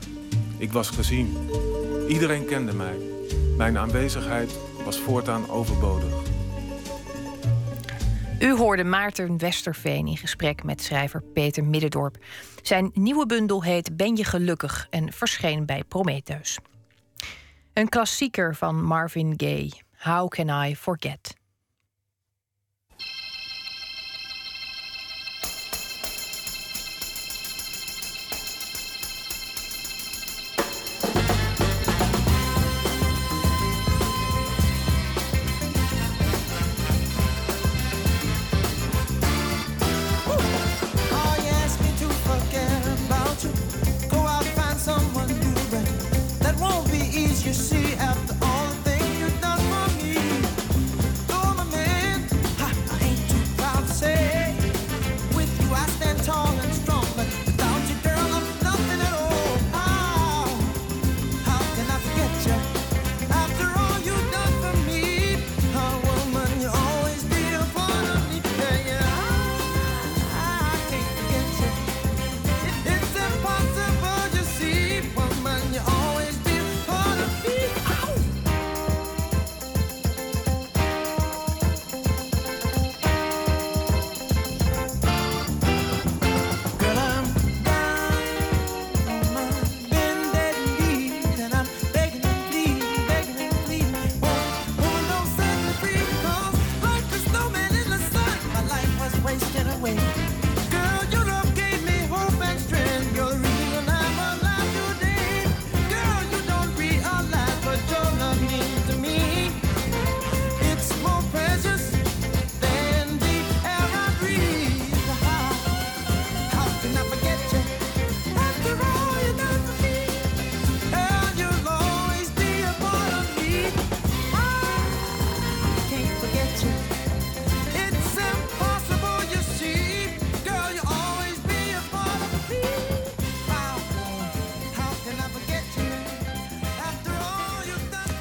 Ik 0.59 0.73
was 0.73 0.91
gezien. 0.91 1.37
Iedereen 2.09 2.45
kende 2.45 2.75
mij. 2.75 2.97
Mijn 3.57 3.79
aanwezigheid 3.79 4.59
was 4.85 4.99
voortaan 4.99 5.51
overbodig. 5.51 6.32
U 8.43 8.57
hoorde 8.57 8.85
Maarten 8.85 9.39
Westerveen 9.39 10.07
in 10.07 10.17
gesprek 10.17 10.63
met 10.65 10.83
schrijver 10.83 11.23
Peter 11.23 11.65
Middendorp. 11.65 12.17
Zijn 12.63 12.91
nieuwe 12.95 13.27
bundel 13.27 13.63
heet 13.63 13.97
Ben 13.97 14.17
je 14.17 14.25
gelukkig 14.25 14.87
en 14.91 15.13
verscheen 15.13 15.67
bij 15.67 15.85
Prometheus. 15.85 16.59
Een 17.73 17.89
klassieker 17.89 18.55
van 18.55 18.85
Marvin 18.85 19.35
Gaye, 19.37 19.73
How 19.99 20.29
Can 20.29 20.65
I 20.65 20.77
Forget? 20.77 21.42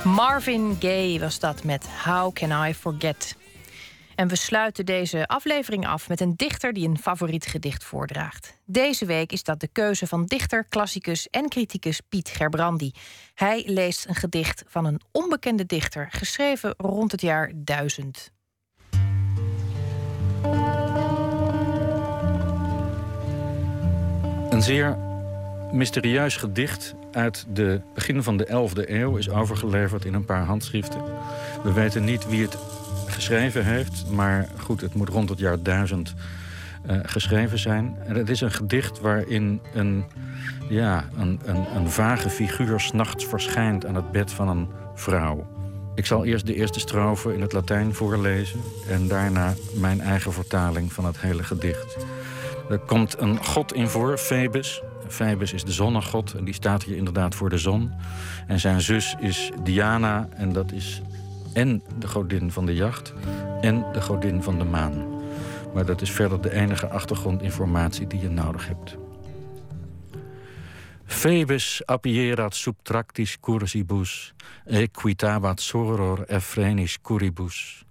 Marvin 0.03 0.75
Gaye 0.79 1.19
was 1.19 1.39
dat 1.39 1.63
met 1.63 1.87
How 2.05 2.33
Can 2.33 2.67
I 2.67 2.73
Forget. 2.73 3.35
En 4.15 4.27
we 4.27 4.35
sluiten 4.35 4.85
deze 4.85 5.27
aflevering 5.27 5.87
af 5.87 6.09
met 6.09 6.21
een 6.21 6.33
dichter 6.35 6.73
die 6.73 6.87
een 6.87 6.97
favoriet 6.97 7.45
gedicht 7.45 7.83
voordraagt. 7.83 8.57
Deze 8.65 9.05
week 9.05 9.31
is 9.31 9.43
dat 9.43 9.59
de 9.59 9.67
keuze 9.67 10.07
van 10.07 10.25
dichter, 10.25 10.65
klassicus 10.69 11.27
en 11.29 11.49
criticus 11.49 11.99
Piet 12.09 12.29
Gerbrandi. 12.29 12.91
Hij 13.33 13.63
leest 13.65 14.07
een 14.07 14.15
gedicht 14.15 14.63
van 14.67 14.85
een 14.85 15.01
onbekende 15.11 15.65
dichter, 15.65 16.07
geschreven 16.11 16.73
rond 16.77 17.11
het 17.11 17.21
jaar 17.21 17.51
1000. 17.55 18.31
Een 24.49 24.61
zeer 24.61 24.97
mysterieus 25.71 26.35
gedicht 26.35 26.95
uit 27.11 27.45
de 27.53 27.81
begin 27.93 28.23
van 28.23 28.37
de 28.37 28.47
11e 28.47 28.89
eeuw 28.89 29.15
is 29.15 29.29
overgeleverd 29.29 30.05
in 30.05 30.13
een 30.13 30.25
paar 30.25 30.43
handschriften. 30.43 31.01
We 31.63 31.73
weten 31.73 32.03
niet 32.03 32.27
wie 32.27 32.41
het 32.41 32.57
geschreven 33.07 33.65
heeft, 33.65 34.05
maar 34.09 34.47
goed, 34.59 34.81
het 34.81 34.93
moet 34.93 35.09
rond 35.09 35.29
het 35.29 35.39
jaar 35.39 35.61
1000 35.61 36.13
uh, 36.85 36.95
eh, 36.95 37.01
geschreven 37.05 37.59
zijn. 37.59 37.95
En 38.07 38.15
het 38.15 38.29
is 38.29 38.41
een 38.41 38.51
gedicht 38.51 38.99
waarin 38.99 39.61
een, 39.73 40.03
ja, 40.69 41.09
een, 41.17 41.39
een, 41.45 41.75
een 41.75 41.89
vage 41.89 42.29
figuur 42.29 42.79
s'nachts 42.79 43.25
verschijnt 43.25 43.85
aan 43.85 43.95
het 43.95 44.11
bed 44.11 44.31
van 44.31 44.47
een 44.49 44.67
vrouw. 44.95 45.47
Ik 45.95 46.05
zal 46.05 46.25
eerst 46.25 46.45
de 46.45 46.55
eerste 46.55 46.79
strofe 46.79 47.33
in 47.33 47.41
het 47.41 47.53
Latijn 47.53 47.93
voorlezen 47.93 48.59
en 48.89 49.07
daarna 49.07 49.53
mijn 49.73 50.01
eigen 50.01 50.33
vertaling 50.33 50.93
van 50.93 51.05
het 51.05 51.19
hele 51.19 51.43
gedicht. 51.43 51.97
Er 52.69 52.79
komt 52.79 53.19
een 53.19 53.45
god 53.45 53.73
in 53.73 53.87
voor, 53.87 54.17
Phoebus, 54.17 54.81
Phoebus 55.11 55.53
is 55.53 55.63
de 55.63 55.71
zonnegod 55.71 56.33
en 56.33 56.43
die 56.43 56.53
staat 56.53 56.83
hier 56.83 56.95
inderdaad 56.95 57.35
voor 57.35 57.49
de 57.49 57.57
zon. 57.57 57.91
En 58.47 58.59
zijn 58.59 58.81
zus 58.81 59.15
is 59.19 59.51
Diana 59.63 60.27
en 60.33 60.53
dat 60.53 60.71
is 60.71 61.01
en 61.53 61.83
de 61.99 62.07
godin 62.07 62.51
van 62.51 62.65
de 62.65 62.73
jacht 62.73 63.13
en 63.61 63.85
de 63.93 64.01
godin 64.01 64.43
van 64.43 64.57
de 64.57 64.63
maan. 64.63 65.05
Maar 65.73 65.85
dat 65.85 66.01
is 66.01 66.11
verder 66.11 66.41
de 66.41 66.51
enige 66.51 66.87
achtergrondinformatie 66.87 68.07
die 68.07 68.21
je 68.21 68.29
nodig 68.29 68.67
hebt. 68.67 68.97
Phoebus 71.05 71.81
appierat 71.85 72.55
subtractis 72.55 73.39
cursibus, 73.39 74.33
equitabat 74.65 75.61
soror 75.61 76.23
effrenis 76.23 77.01
curibus. 77.01 77.85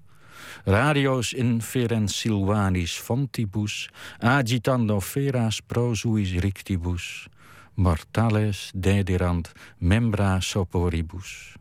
Radios 0.65 1.33
inferent 1.33 2.11
silvanis 2.11 2.99
fontibus, 2.99 3.89
agitando 4.19 5.01
feras 5.01 5.61
prosuis 5.61 6.33
rictibus, 6.33 7.29
mortales 7.75 8.71
dedirant 8.75 9.53
membra 9.79 10.41
soporibus. 10.41 11.55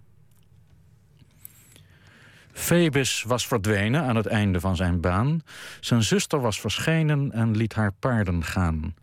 Phoebus 2.51 3.23
was 3.23 3.47
verdwenen 3.47 4.03
aan 4.03 4.15
het 4.15 4.25
einde 4.25 4.59
van 4.59 4.75
zijn 4.75 5.01
baan. 5.01 5.41
Zijn 5.79 6.03
zuster 6.03 6.41
was 6.41 6.59
verschenen 6.59 7.31
en 7.31 7.57
liet 7.57 7.73
haar 7.73 7.91
paarden 7.99 8.43
gaan. 8.43 8.95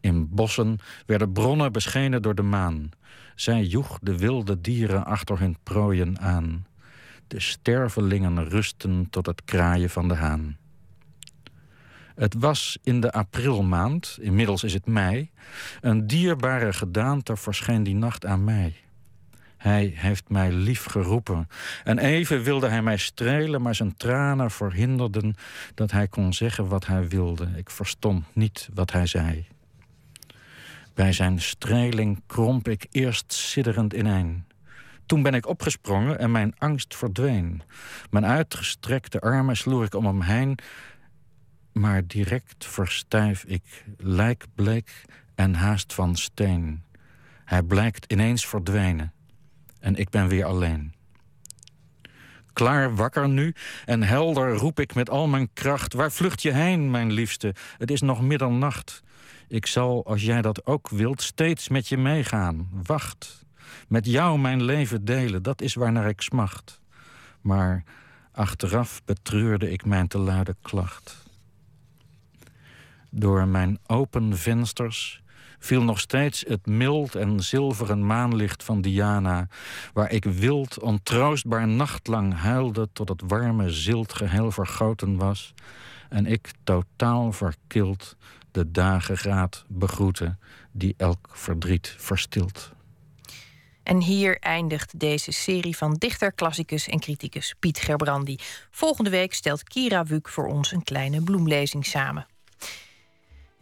In 0.00 0.28
bossen 0.28 0.78
werden 1.06 1.32
bronnen 1.32 1.72
beschenen 1.72 2.22
door 2.22 2.34
de 2.34 2.42
maan. 2.42 2.90
Zij 3.34 3.62
joeg 3.62 3.98
de 4.02 4.18
wilde 4.18 4.60
dieren 4.60 5.04
achter 5.04 5.38
hun 5.38 5.56
prooien 5.62 6.20
aan. 6.20 6.66
De 7.26 7.40
stervelingen 7.40 8.48
rusten 8.48 9.06
tot 9.10 9.26
het 9.26 9.44
kraaien 9.44 9.90
van 9.90 10.08
de 10.08 10.14
haan. 10.14 10.56
Het 12.14 12.34
was 12.34 12.78
in 12.82 13.00
de 13.00 13.12
aprilmaand, 13.12 14.18
inmiddels 14.20 14.64
is 14.64 14.72
het 14.72 14.86
mei... 14.86 15.30
een 15.80 16.06
dierbare 16.06 16.72
gedaante 16.72 17.36
verscheen 17.36 17.82
die 17.82 17.94
nacht 17.94 18.26
aan 18.26 18.44
mij. 18.44 18.74
Hij 19.56 19.92
heeft 19.96 20.28
mij 20.28 20.52
lief 20.52 20.84
geroepen. 20.84 21.48
En 21.84 21.98
even 21.98 22.42
wilde 22.42 22.68
hij 22.68 22.82
mij 22.82 22.96
strelen, 22.96 23.62
maar 23.62 23.74
zijn 23.74 23.96
tranen 23.96 24.50
verhinderden 24.50 25.34
dat 25.74 25.90
hij 25.90 26.08
kon 26.08 26.32
zeggen 26.32 26.68
wat 26.68 26.86
hij 26.86 27.08
wilde. 27.08 27.48
Ik 27.56 27.70
verstond 27.70 28.24
niet 28.32 28.68
wat 28.74 28.92
hij 28.92 29.06
zei. 29.06 29.46
Bij 30.94 31.12
zijn 31.12 31.40
streling 31.40 32.22
kromp 32.26 32.68
ik 32.68 32.86
eerst 32.90 33.32
sidderend 33.32 33.92
ineen. 33.92 34.44
Toen 35.12 35.22
ben 35.22 35.34
ik 35.34 35.46
opgesprongen 35.46 36.18
en 36.18 36.30
mijn 36.30 36.54
angst 36.58 36.96
verdween. 36.96 37.62
Mijn 38.10 38.26
uitgestrekte 38.26 39.20
armen 39.20 39.56
sloeg 39.56 39.84
ik 39.84 39.94
om 39.94 40.06
hem 40.06 40.20
heen, 40.20 40.58
maar 41.72 42.06
direct 42.06 42.66
verstijf 42.66 43.44
ik, 43.44 43.84
lijkbleek 43.96 45.04
en 45.34 45.54
haast 45.54 45.94
van 45.94 46.16
steen. 46.16 46.82
Hij 47.44 47.62
blijkt 47.62 48.12
ineens 48.12 48.46
verdwenen 48.46 49.12
en 49.80 49.96
ik 49.96 50.10
ben 50.10 50.28
weer 50.28 50.44
alleen. 50.44 50.94
Klaar 52.52 52.94
wakker 52.94 53.28
nu 53.28 53.54
en 53.84 54.02
helder 54.02 54.54
roep 54.54 54.80
ik 54.80 54.94
met 54.94 55.10
al 55.10 55.26
mijn 55.28 55.52
kracht: 55.52 55.92
Waar 55.92 56.12
vlucht 56.12 56.42
je 56.42 56.52
heen, 56.52 56.90
mijn 56.90 57.12
liefste? 57.12 57.54
Het 57.78 57.90
is 57.90 58.00
nog 58.00 58.22
middernacht. 58.22 59.02
Ik 59.48 59.66
zal, 59.66 60.06
als 60.06 60.22
jij 60.22 60.42
dat 60.42 60.66
ook 60.66 60.88
wilt, 60.88 61.22
steeds 61.22 61.68
met 61.68 61.88
je 61.88 61.96
meegaan. 61.96 62.68
Wacht. 62.82 63.44
Met 63.88 64.06
jou 64.06 64.38
mijn 64.38 64.62
leven 64.62 65.04
delen, 65.04 65.42
dat 65.42 65.62
is 65.62 65.74
waarnaar 65.74 66.08
ik 66.08 66.20
smacht. 66.20 66.80
Maar 67.40 67.84
achteraf 68.32 69.02
betreurde 69.04 69.70
ik 69.70 69.84
mijn 69.84 70.08
te 70.08 70.18
luide 70.18 70.56
klacht. 70.62 71.24
Door 73.10 73.48
mijn 73.48 73.78
open 73.86 74.36
vensters 74.36 75.22
viel 75.58 75.82
nog 75.82 76.00
steeds 76.00 76.44
het 76.48 76.66
mild 76.66 77.14
en 77.14 77.40
zilveren 77.40 78.06
maanlicht 78.06 78.64
van 78.64 78.80
Diana, 78.80 79.48
waar 79.92 80.10
ik 80.10 80.24
wild, 80.24 80.78
ontroostbaar 80.78 81.68
nachtlang 81.68 82.34
huilde 82.34 82.88
tot 82.92 83.08
het 83.08 83.22
warme 83.26 83.70
zilt 83.70 84.12
geheel 84.12 84.50
vergoten 84.50 85.16
was, 85.16 85.54
en 86.08 86.26
ik 86.26 86.50
totaal 86.64 87.32
verkild 87.32 88.16
de 88.50 88.70
dagengraad 88.70 89.64
begroeten 89.68 90.38
die 90.72 90.94
elk 90.96 91.28
verdriet 91.32 91.94
verstilt. 91.98 92.72
En 93.82 94.00
hier 94.00 94.38
eindigt 94.38 94.98
deze 94.98 95.32
serie 95.32 95.76
van 95.76 95.94
dichter, 95.94 96.32
klassicus 96.32 96.88
en 96.88 97.00
criticus 97.00 97.54
Piet 97.58 97.78
Gerbrandi. 97.78 98.36
Volgende 98.70 99.10
week 99.10 99.34
stelt 99.34 99.62
Kira 99.62 100.04
Wuk 100.04 100.28
voor 100.28 100.46
ons 100.46 100.72
een 100.72 100.84
kleine 100.84 101.22
bloemlezing 101.22 101.86
samen. 101.86 102.26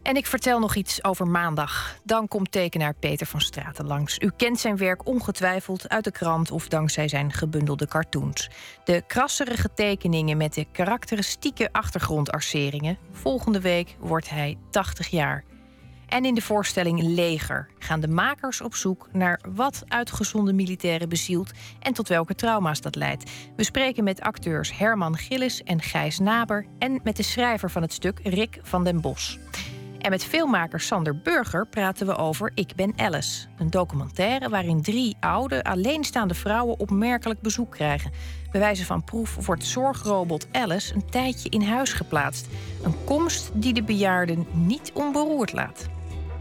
En 0.02 0.16
ik 0.16 0.26
vertel 0.26 0.58
nog 0.58 0.74
iets 0.74 1.04
over 1.04 1.26
maandag. 1.26 1.96
Dan 2.04 2.28
komt 2.28 2.52
tekenaar 2.52 2.94
Peter 2.94 3.26
van 3.26 3.40
Straten 3.40 3.86
langs. 3.86 4.18
U 4.18 4.30
kent 4.36 4.60
zijn 4.60 4.76
werk 4.76 5.06
ongetwijfeld 5.06 5.88
uit 5.88 6.04
de 6.04 6.10
krant 6.10 6.50
of 6.50 6.68
dankzij 6.68 7.08
zijn 7.08 7.32
gebundelde 7.32 7.86
cartoons. 7.86 8.50
De 8.84 9.02
krasserige 9.06 9.68
tekeningen 9.74 10.36
met 10.36 10.54
de 10.54 10.66
karakteristieke 10.72 11.68
achtergrondarceringen. 11.72 12.98
Volgende 13.12 13.60
week 13.60 13.96
wordt 13.98 14.30
hij 14.30 14.58
80 14.70 15.08
jaar. 15.08 15.44
En 16.10 16.24
in 16.24 16.34
de 16.34 16.42
voorstelling 16.42 17.02
Leger 17.02 17.68
gaan 17.78 18.00
de 18.00 18.08
makers 18.08 18.60
op 18.60 18.74
zoek 18.74 19.08
naar 19.12 19.40
wat 19.54 19.82
uitgezonde 19.88 20.52
militairen 20.52 21.08
bezielt 21.08 21.50
en 21.80 21.92
tot 21.92 22.08
welke 22.08 22.34
trauma's 22.34 22.80
dat 22.80 22.96
leidt. 22.96 23.30
We 23.56 23.64
spreken 23.64 24.04
met 24.04 24.20
acteurs 24.20 24.78
Herman 24.78 25.16
Gillis 25.16 25.62
en 25.62 25.82
Gijs 25.82 26.18
Naber 26.18 26.66
en 26.78 27.00
met 27.02 27.16
de 27.16 27.22
schrijver 27.22 27.70
van 27.70 27.82
het 27.82 27.92
stuk 27.92 28.20
Rick 28.22 28.58
van 28.62 28.84
den 28.84 29.00
Bos. 29.00 29.38
En 29.98 30.10
met 30.10 30.24
filmmaker 30.24 30.80
Sander 30.80 31.20
Burger 31.22 31.66
praten 31.66 32.06
we 32.06 32.16
over 32.16 32.52
Ik 32.54 32.74
ben 32.76 32.92
Alice. 32.96 33.46
Een 33.58 33.70
documentaire 33.70 34.48
waarin 34.48 34.82
drie 34.82 35.16
oude, 35.20 35.64
alleenstaande 35.64 36.34
vrouwen 36.34 36.78
opmerkelijk 36.78 37.40
bezoek 37.40 37.70
krijgen. 37.70 38.10
Bij 38.50 38.60
wijze 38.60 38.86
van 38.86 39.04
proef 39.04 39.46
wordt 39.46 39.64
zorgrobot 39.64 40.46
Alice 40.52 40.94
een 40.94 41.10
tijdje 41.10 41.48
in 41.48 41.62
huis 41.62 41.92
geplaatst. 41.92 42.48
Een 42.82 43.04
komst 43.04 43.50
die 43.54 43.72
de 43.72 43.82
bejaarden 43.82 44.46
niet 44.52 44.90
onberoerd 44.94 45.52
laat. 45.52 45.88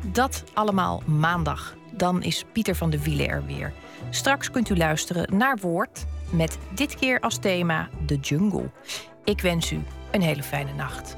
Dat 0.06 0.44
allemaal 0.54 1.02
maandag. 1.06 1.76
Dan 1.92 2.24
is 2.24 2.46
Pieter 2.52 2.76
van 2.76 2.90
de 2.90 3.04
Wielen 3.04 3.30
er 3.30 3.46
weer. 3.46 3.74
Straks 4.10 4.52
kunt 4.52 4.70
u 4.70 4.78
luisteren 4.78 5.38
naar 5.38 5.58
Woord 5.58 6.06
met 6.32 6.58
dit 6.74 6.96
keer 6.96 7.20
als 7.20 7.38
thema 7.38 7.90
de 8.06 8.16
jungle. 8.16 8.70
Ik 9.24 9.42
wens 9.42 9.72
u 9.72 9.80
een 10.12 10.22
hele 10.22 10.44
fijne 10.44 10.74
nacht. 10.74 11.18